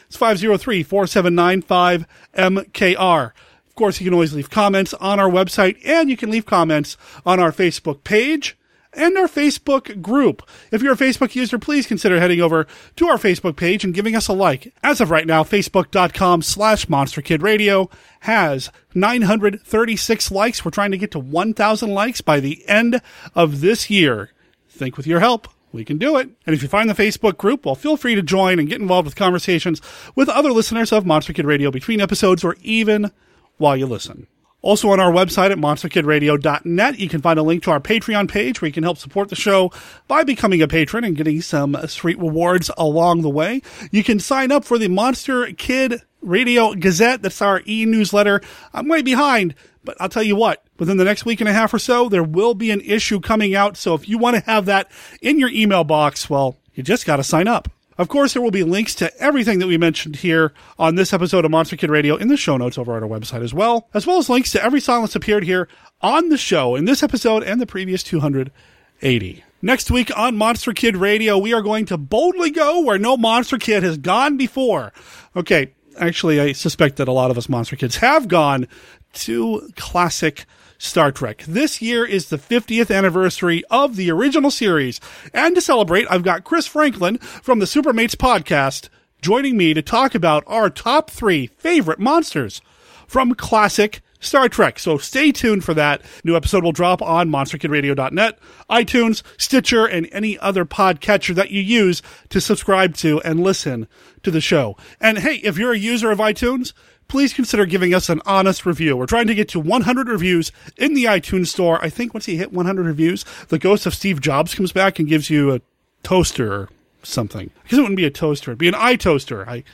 It's 0.07 0.17
503 0.17 0.83
479 0.83 1.63
5MKR. 1.63 3.33
Of 3.69 3.75
course, 3.75 4.01
you 4.01 4.05
can 4.05 4.15
always 4.15 4.35
leave 4.35 4.51
comments 4.51 4.93
on 4.95 5.21
our 5.21 5.31
website, 5.31 5.79
and 5.85 6.11
you 6.11 6.17
can 6.17 6.31
leave 6.31 6.47
comments 6.47 6.97
on 7.25 7.39
our 7.39 7.53
Facebook 7.53 8.03
page 8.03 8.58
and 8.93 9.17
our 9.17 9.27
Facebook 9.27 10.01
group. 10.03 10.49
If 10.71 10.83
you're 10.83 10.95
a 10.95 10.97
Facebook 10.97 11.35
user, 11.35 11.59
please 11.59 11.87
consider 11.87 12.21
heading 12.21 12.41
over 12.41 12.67
to 12.97 13.09
our 13.09 13.17
Facebook 13.17 13.57
page 13.57 13.85
and 13.85 13.95
giving 13.95 14.17
us 14.17 14.29
a 14.29 14.33
like. 14.33 14.73
As 14.83 15.01
of 15.01 15.11
right 15.11 15.27
now, 15.27 15.45
facebook.com 15.45 16.43
slash 16.43 16.87
monsterkidradio 16.87 17.91
has 18.21 18.71
936 18.95 20.31
likes. 20.31 20.65
We're 20.65 20.71
trying 20.71 20.91
to 20.93 20.99
get 20.99 21.11
to 21.13 21.19
1,000 21.19 21.91
likes 21.91 22.21
by 22.21 22.41
the 22.41 22.67
end 22.69 23.01
of 23.35 23.61
this 23.61 23.91
year. 23.91 24.31
Think 24.69 24.97
with 24.97 25.07
your 25.07 25.21
help. 25.21 25.49
We 25.71 25.85
can 25.85 25.99
do 25.99 26.17
it. 26.17 26.31
And 26.47 26.55
if 26.55 26.63
you 26.63 26.69
find 26.69 26.89
the 26.89 26.95
Facebook 26.95 27.37
group, 27.37 27.67
well, 27.67 27.75
feel 27.75 27.97
free 27.97 28.15
to 28.15 28.23
join 28.23 28.59
and 28.59 28.69
get 28.69 28.81
involved 28.81 29.05
with 29.05 29.17
conversations 29.17 29.83
with 30.15 30.29
other 30.29 30.51
listeners 30.51 30.93
of 30.93 31.05
Monster 31.05 31.35
Kid 31.35 31.45
Radio 31.45 31.71
between 31.71 32.01
episodes 32.01 32.43
or 32.43 32.57
even 32.63 33.11
while 33.59 33.77
you 33.77 33.87
listen. 33.87 34.29
Also 34.61 34.91
on 34.91 34.99
our 34.99 35.13
website 35.13 35.53
at 35.53 35.59
monsterkidradio.net, 35.59 36.99
you 36.99 37.09
can 37.09 37.23
find 37.23 37.39
a 37.39 37.43
link 37.43 37.63
to 37.63 37.71
our 37.71 37.81
Patreon 37.81 38.29
page 38.29 38.61
where 38.61 38.67
you 38.67 38.73
can 38.73 38.83
help 38.83 38.99
support 38.99 39.29
the 39.29 39.37
show 39.37 39.71
by 40.09 40.25
becoming 40.25 40.61
a 40.61 40.69
patron 40.69 41.05
and 41.05 41.17
getting 41.17 41.41
some 41.41 41.77
sweet 41.87 42.19
rewards 42.19 42.71
along 42.77 43.23
the 43.23 43.31
way. 43.31 43.63
You 43.93 44.03
can 44.03 44.19
sign 44.19 44.51
up 44.51 44.65
for 44.65 44.77
the 44.77 44.89
Monster 44.89 45.53
Kid 45.53 46.03
Radio 46.23 46.75
Gazette. 46.75 47.23
That's 47.23 47.41
our 47.41 47.63
e 47.67 47.87
newsletter. 47.87 48.41
I'm 48.75 48.89
way 48.89 49.03
behind, 49.03 49.55
but 49.85 49.97
I'll 50.01 50.09
tell 50.09 50.25
you 50.25 50.35
what, 50.35 50.65
within 50.79 50.97
the 50.97 51.05
next 51.05 51.25
week 51.25 51.41
and 51.41 51.49
a 51.49 51.53
half 51.53 51.73
or 51.73 51.79
so, 51.79 52.09
there 52.09 52.25
will 52.25 52.55
be 52.55 52.73
an 52.73 52.81
issue 52.81 53.21
coming 53.21 53.55
out. 53.55 53.77
So 53.77 53.95
if 53.95 54.09
you 54.09 54.19
want 54.19 54.37
to 54.37 54.43
have 54.43 54.67
that 54.67 54.91
in 55.23 55.39
your 55.39 55.51
email 55.51 55.85
box, 55.85 56.29
well, 56.29 56.57
you 56.75 56.83
just 56.83 57.07
got 57.07 57.17
to 57.17 57.25
sign 57.25 57.47
up. 57.47 57.69
Of 57.99 58.07
course, 58.09 58.33
there 58.33 58.43
will 58.43 58.53
be 58.53 58.63
links 58.63 58.95
to 58.97 59.15
everything 59.21 59.59
that 59.59 59.67
we 59.67 59.77
mentioned 59.77 60.17
here 60.17 60.53
on 60.79 60.95
this 60.95 61.13
episode 61.13 61.45
of 61.45 61.51
Monster 61.51 61.77
Kid 61.77 61.91
Radio 61.91 62.15
in 62.15 62.29
the 62.29 62.37
show 62.37 62.57
notes 62.57 62.79
over 62.79 62.97
at 62.97 63.03
our 63.03 63.09
website 63.09 63.43
as 63.43 63.53
well, 63.53 63.89
as 63.93 64.07
well 64.07 64.19
as 64.19 64.31
links 64.31 64.53
to 64.53 64.63
every 64.63 64.81
song 64.81 65.03
that's 65.03 65.17
appeared 65.17 65.43
here 65.43 65.69
on 66.01 66.29
the 66.29 66.39
show 66.39 66.77
in 66.77 66.85
this 66.85 67.03
episode 67.03 67.43
and 67.43 67.61
the 67.61 67.67
previous 67.67 68.05
280. 68.05 69.45
Next 69.61 69.91
week 69.91 70.17
on 70.17 70.37
Monster 70.37 70.73
Kid 70.73 70.97
Radio, 70.97 71.37
we 71.37 71.53
are 71.53 71.61
going 71.61 71.87
to 71.87 71.99
boldly 71.99 72.51
go 72.51 72.81
where 72.81 72.99
no 72.99 73.17
Monster 73.17 73.59
Kid 73.59 73.83
has 73.83 73.99
gone 73.99 74.37
before. 74.37 74.93
Okay, 75.35 75.73
actually, 75.99 76.41
I 76.41 76.53
suspect 76.53 76.99
that 76.99 77.09
a 77.09 77.13
lot 77.13 77.33
of 77.33 77.37
us 77.37 77.49
Monster 77.49 77.75
Kids 77.75 77.97
have 77.97 78.29
gone 78.29 78.69
to 79.15 79.69
classic 79.75 80.47
Star 80.79 81.13
Trek. 81.13 81.45
This 81.47 81.83
year 81.83 82.05
is 82.05 82.29
the 82.29 82.39
50th 82.39 82.95
anniversary 82.95 83.65
of 83.71 83.97
the 83.97 84.11
original 84.11 84.51
series. 84.51 85.01
And 85.35 85.55
to 85.57 85.61
celebrate, 85.61 86.07
I've 86.09 86.23
got 86.23 86.45
Chris 86.45 86.67
Franklin 86.67 87.19
from 87.19 87.59
the 87.59 87.67
Supermates 87.67 88.15
podcast 88.15 88.89
joining 89.21 89.57
me 89.57 89.75
to 89.75 89.83
talk 89.83 90.15
about 90.15 90.45
our 90.47 90.71
top 90.71 91.11
three 91.11 91.49
favorite 91.49 91.99
monsters 91.99 92.63
from 93.07 93.35
classic 93.35 94.01
Star 94.21 94.49
Trek. 94.49 94.79
So 94.79 94.99
stay 94.99 95.33
tuned 95.33 95.65
for 95.65 95.75
that. 95.75 96.03
New 96.25 96.37
episode 96.37 96.65
will 96.65 96.73
drop 96.73 97.03
on 97.03 97.29
monsterkidradio.net, 97.29 98.39
iTunes, 98.71 99.23
Stitcher, 99.37 99.87
and 99.87 100.09
any 100.13 100.39
other 100.39 100.65
podcatcher 100.65 101.35
that 101.35 101.51
you 101.51 101.61
use 101.61 102.03
to 102.31 102.41
subscribe 102.41 102.95
to 102.97 103.21
and 103.23 103.41
listen 103.41 103.87
to 104.23 104.31
the 104.31 104.41
show. 104.41 104.77
And 105.01 105.19
hey, 105.19 105.37
if 105.37 105.59
you're 105.59 105.73
a 105.73 105.79
user 105.79 106.11
of 106.11 106.19
iTunes, 106.19 106.73
please 107.09 107.33
consider 107.33 107.67
giving 107.67 107.95
us 107.95 108.09
an 108.09 108.21
honest 108.27 108.65
review. 108.67 108.97
We're 108.97 109.07
trying 109.07 109.27
to 109.27 109.35
get 109.35 109.49
to 109.51 109.61
100 109.61 110.09
reviews 110.09 110.53
in 110.77 110.95
the 110.95 111.05
iTunes 111.05 111.49
store. 111.49 111.83
I 111.83 111.89
think 111.89 112.15
once 112.15 112.29
you 112.29 112.37
hit 112.37 112.53
100 112.53 112.87
reviews, 112.87 113.25
the 113.49 113.59
ghost 113.59 113.87
of 113.87 113.95
Steve 113.95 114.21
Jobs 114.21 114.55
comes 114.55 114.73
back 114.73 114.99
and 114.99 115.09
gives 115.09 115.31
you 115.31 115.53
a 115.53 115.61
toaster 116.03 116.53
or 116.53 116.69
something. 117.03 117.51
Because 117.63 117.79
it 117.79 117.83
wouldn't 117.83 117.97
be 117.97 118.05
a 118.05 118.11
toaster, 118.11 118.51
it'd 118.51 118.59
be 118.59 118.69
an 118.69 118.75
iToaster. 118.75 119.47
I 119.49 119.65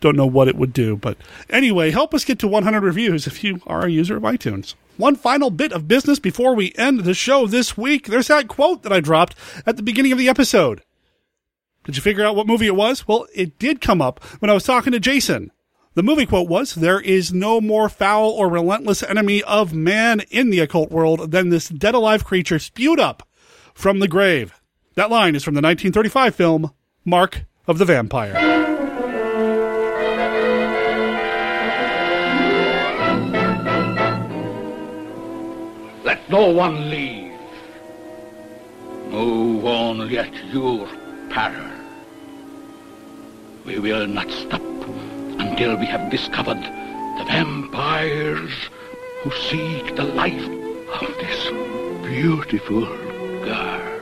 don't 0.00 0.16
know 0.16 0.26
what 0.26 0.48
it 0.48 0.56
would 0.56 0.72
do. 0.72 0.96
But 0.96 1.16
anyway, 1.50 1.90
help 1.90 2.14
us 2.14 2.24
get 2.24 2.38
to 2.40 2.48
100 2.48 2.82
reviews 2.82 3.26
if 3.26 3.42
you 3.42 3.60
are 3.66 3.84
a 3.84 3.90
user 3.90 4.16
of 4.16 4.22
iTunes. 4.22 4.74
One 4.96 5.16
final 5.16 5.50
bit 5.50 5.72
of 5.72 5.88
business 5.88 6.20
before 6.20 6.54
we 6.54 6.72
end 6.76 7.00
the 7.00 7.14
show 7.14 7.46
this 7.46 7.76
week. 7.76 8.06
There's 8.06 8.28
that 8.28 8.46
quote 8.46 8.82
that 8.84 8.92
I 8.92 9.00
dropped 9.00 9.34
at 9.66 9.76
the 9.76 9.82
beginning 9.82 10.12
of 10.12 10.18
the 10.18 10.28
episode. 10.28 10.82
Did 11.84 11.96
you 11.96 12.02
figure 12.02 12.24
out 12.24 12.36
what 12.36 12.46
movie 12.46 12.66
it 12.66 12.76
was? 12.76 13.08
Well, 13.08 13.26
it 13.34 13.58
did 13.58 13.80
come 13.80 14.00
up 14.00 14.22
when 14.40 14.50
I 14.50 14.54
was 14.54 14.64
talking 14.64 14.92
to 14.92 15.00
Jason. 15.00 15.50
The 15.94 16.02
movie 16.02 16.26
quote 16.26 16.48
was, 16.48 16.74
There 16.74 17.00
is 17.00 17.32
no 17.32 17.60
more 17.60 17.88
foul 17.88 18.28
or 18.30 18.48
relentless 18.48 19.04
enemy 19.04 19.44
of 19.44 19.72
man 19.72 20.22
in 20.28 20.50
the 20.50 20.58
occult 20.58 20.90
world 20.90 21.30
than 21.30 21.50
this 21.50 21.68
dead 21.68 21.94
alive 21.94 22.24
creature 22.24 22.58
spewed 22.58 22.98
up 22.98 23.28
from 23.74 24.00
the 24.00 24.08
grave. 24.08 24.60
That 24.96 25.08
line 25.08 25.36
is 25.36 25.44
from 25.44 25.54
the 25.54 25.62
1935 25.62 26.34
film, 26.34 26.72
Mark 27.04 27.44
of 27.68 27.78
the 27.78 27.84
Vampire. 27.84 28.34
Let 36.02 36.28
no 36.28 36.50
one 36.50 36.90
leave. 36.90 37.38
Move 39.10 39.64
only 39.64 40.18
at 40.18 40.34
your 40.46 40.88
peril. 41.30 41.70
We 43.64 43.78
will 43.78 44.08
not 44.08 44.28
stop 44.32 44.73
until 45.50 45.76
we 45.76 45.86
have 45.86 46.10
discovered 46.10 46.62
the 47.18 47.24
vampires 47.26 48.52
who 49.22 49.30
seek 49.32 49.94
the 49.94 50.04
life 50.04 50.48
of 51.00 51.14
this 51.18 51.50
beautiful 52.02 52.86
girl 53.44 54.00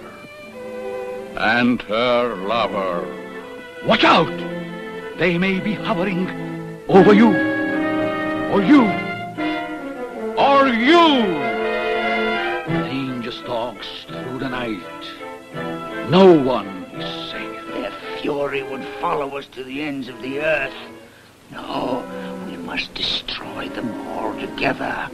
and 1.36 1.82
her 1.82 2.36
lover. 2.46 3.04
Watch 3.84 4.04
out! 4.04 4.32
They 5.18 5.36
may 5.36 5.58
be 5.58 5.74
hovering 5.74 6.28
over 6.88 7.12
you, 7.12 7.28
or 8.52 8.62
you, 8.62 8.84
or 10.38 10.68
you! 10.68 11.08
Danger 12.86 13.32
stalks 13.32 14.04
through 14.06 14.38
the 14.38 14.48
night. 14.48 14.80
No 16.08 16.40
one 16.40 16.84
is 16.94 17.30
safe. 17.30 17.66
Their 17.72 17.92
fury 18.20 18.62
would 18.62 18.84
follow 19.00 19.36
us 19.36 19.46
to 19.48 19.64
the 19.64 19.82
ends 19.82 20.08
of 20.08 20.22
the 20.22 20.40
earth. 20.40 20.91
No, 21.52 22.02
we 22.46 22.56
must 22.56 22.94
destroy 22.94 23.68
them 23.68 23.90
all 24.08 24.32
together. 24.40 25.08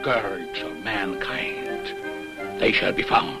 Scourge 0.00 0.58
of 0.60 0.76
mankind, 0.82 1.94
they 2.58 2.72
shall 2.72 2.92
be 2.92 3.02
found. 3.04 3.38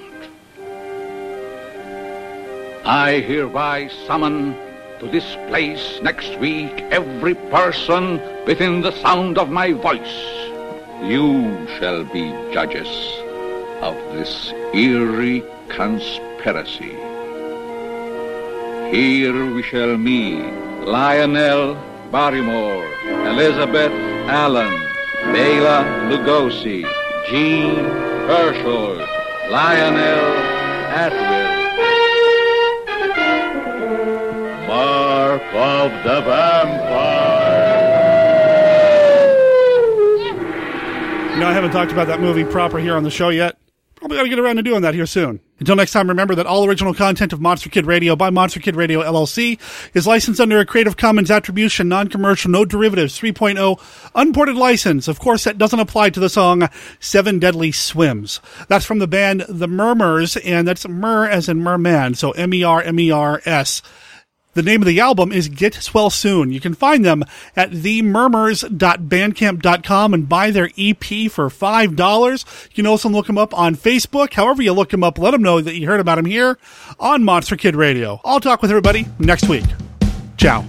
I 2.84 3.20
hereby 3.26 3.88
summon 4.06 4.56
to 5.00 5.08
this 5.08 5.34
place 5.48 5.98
next 6.02 6.38
week 6.38 6.82
every 6.90 7.34
person 7.34 8.20
within 8.44 8.82
the 8.82 8.92
sound 9.00 9.38
of 9.38 9.48
my 9.48 9.72
voice. 9.72 10.16
You 11.02 11.66
shall 11.78 12.04
be 12.04 12.30
judges 12.52 12.88
of 13.80 13.94
this 14.12 14.52
eerie 14.74 15.42
conspiracy. 15.68 16.94
Here 18.94 19.54
we 19.54 19.62
shall 19.62 19.96
meet 19.96 20.44
Lionel 20.84 21.76
Barrymore, 22.12 22.86
Elizabeth 23.32 23.92
Allan, 24.28 24.74
Bela 25.32 25.78
Lugosi, 26.10 26.82
Jean 27.30 27.76
Hersholt, 28.28 29.00
Lionel 29.50 30.24
Atwill, 30.92 31.49
of 35.52 35.90
the 36.04 36.20
Vampire. 36.20 37.80
You 41.34 41.40
know, 41.40 41.46
I 41.46 41.52
haven't 41.52 41.72
talked 41.72 41.92
about 41.92 42.06
that 42.08 42.20
movie 42.20 42.44
proper 42.44 42.78
here 42.78 42.94
on 42.94 43.02
the 43.02 43.10
show 43.10 43.30
yet. 43.30 43.56
Probably 43.96 44.16
got 44.16 44.22
to 44.22 44.28
get 44.30 44.38
around 44.38 44.56
to 44.56 44.62
doing 44.62 44.80
that 44.82 44.94
here 44.94 45.04
soon. 45.04 45.40
Until 45.58 45.76
next 45.76 45.92
time, 45.92 46.08
remember 46.08 46.34
that 46.34 46.46
all 46.46 46.66
original 46.66 46.94
content 46.94 47.34
of 47.34 47.40
Monster 47.40 47.68
Kid 47.68 47.84
Radio 47.84 48.16
by 48.16 48.30
Monster 48.30 48.58
Kid 48.58 48.74
Radio 48.74 49.02
LLC 49.02 49.58
is 49.92 50.06
licensed 50.06 50.40
under 50.40 50.58
a 50.58 50.64
Creative 50.64 50.96
Commons 50.96 51.30
Attribution, 51.30 51.88
Non-Commercial, 51.88 52.50
No 52.50 52.64
Derivatives 52.64 53.18
3.0 53.18 54.10
unported 54.14 54.56
license. 54.56 55.06
Of 55.06 55.18
course, 55.18 55.44
that 55.44 55.58
doesn't 55.58 55.80
apply 55.80 56.10
to 56.10 56.20
the 56.20 56.30
song 56.30 56.68
Seven 56.98 57.38
Deadly 57.38 57.72
Swims. 57.72 58.40
That's 58.68 58.86
from 58.86 59.00
the 59.00 59.06
band 59.06 59.44
The 59.48 59.68
Mermers, 59.68 60.38
and 60.38 60.66
that's 60.66 60.88
Mer 60.88 61.26
as 61.26 61.50
in 61.50 61.60
merman, 61.60 62.14
so 62.14 62.30
M-E-R-M-E-R-S. 62.30 63.82
The 64.60 64.66
name 64.66 64.82
of 64.82 64.86
the 64.86 65.00
album 65.00 65.32
is 65.32 65.48
Get 65.48 65.72
Swell 65.72 66.10
Soon. 66.10 66.52
You 66.52 66.60
can 66.60 66.74
find 66.74 67.02
them 67.02 67.24
at 67.56 67.70
themermers.bandcamp.com 67.70 70.12
and 70.12 70.28
buy 70.28 70.50
their 70.50 70.68
EP 70.76 71.30
for 71.30 71.48
$5. 71.48 72.68
You 72.68 72.74
can 72.74 72.86
also 72.86 73.08
look 73.08 73.26
them 73.26 73.38
up 73.38 73.58
on 73.58 73.74
Facebook. 73.74 74.34
However 74.34 74.60
you 74.60 74.74
look 74.74 74.90
them 74.90 75.02
up, 75.02 75.18
let 75.18 75.30
them 75.30 75.40
know 75.40 75.62
that 75.62 75.76
you 75.76 75.86
heard 75.86 75.98
about 75.98 76.16
them 76.16 76.26
here 76.26 76.58
on 76.98 77.24
Monster 77.24 77.56
Kid 77.56 77.74
Radio. 77.74 78.20
I'll 78.22 78.38
talk 78.38 78.60
with 78.60 78.70
everybody 78.70 79.06
next 79.18 79.48
week. 79.48 79.64
Ciao. 80.36 80.66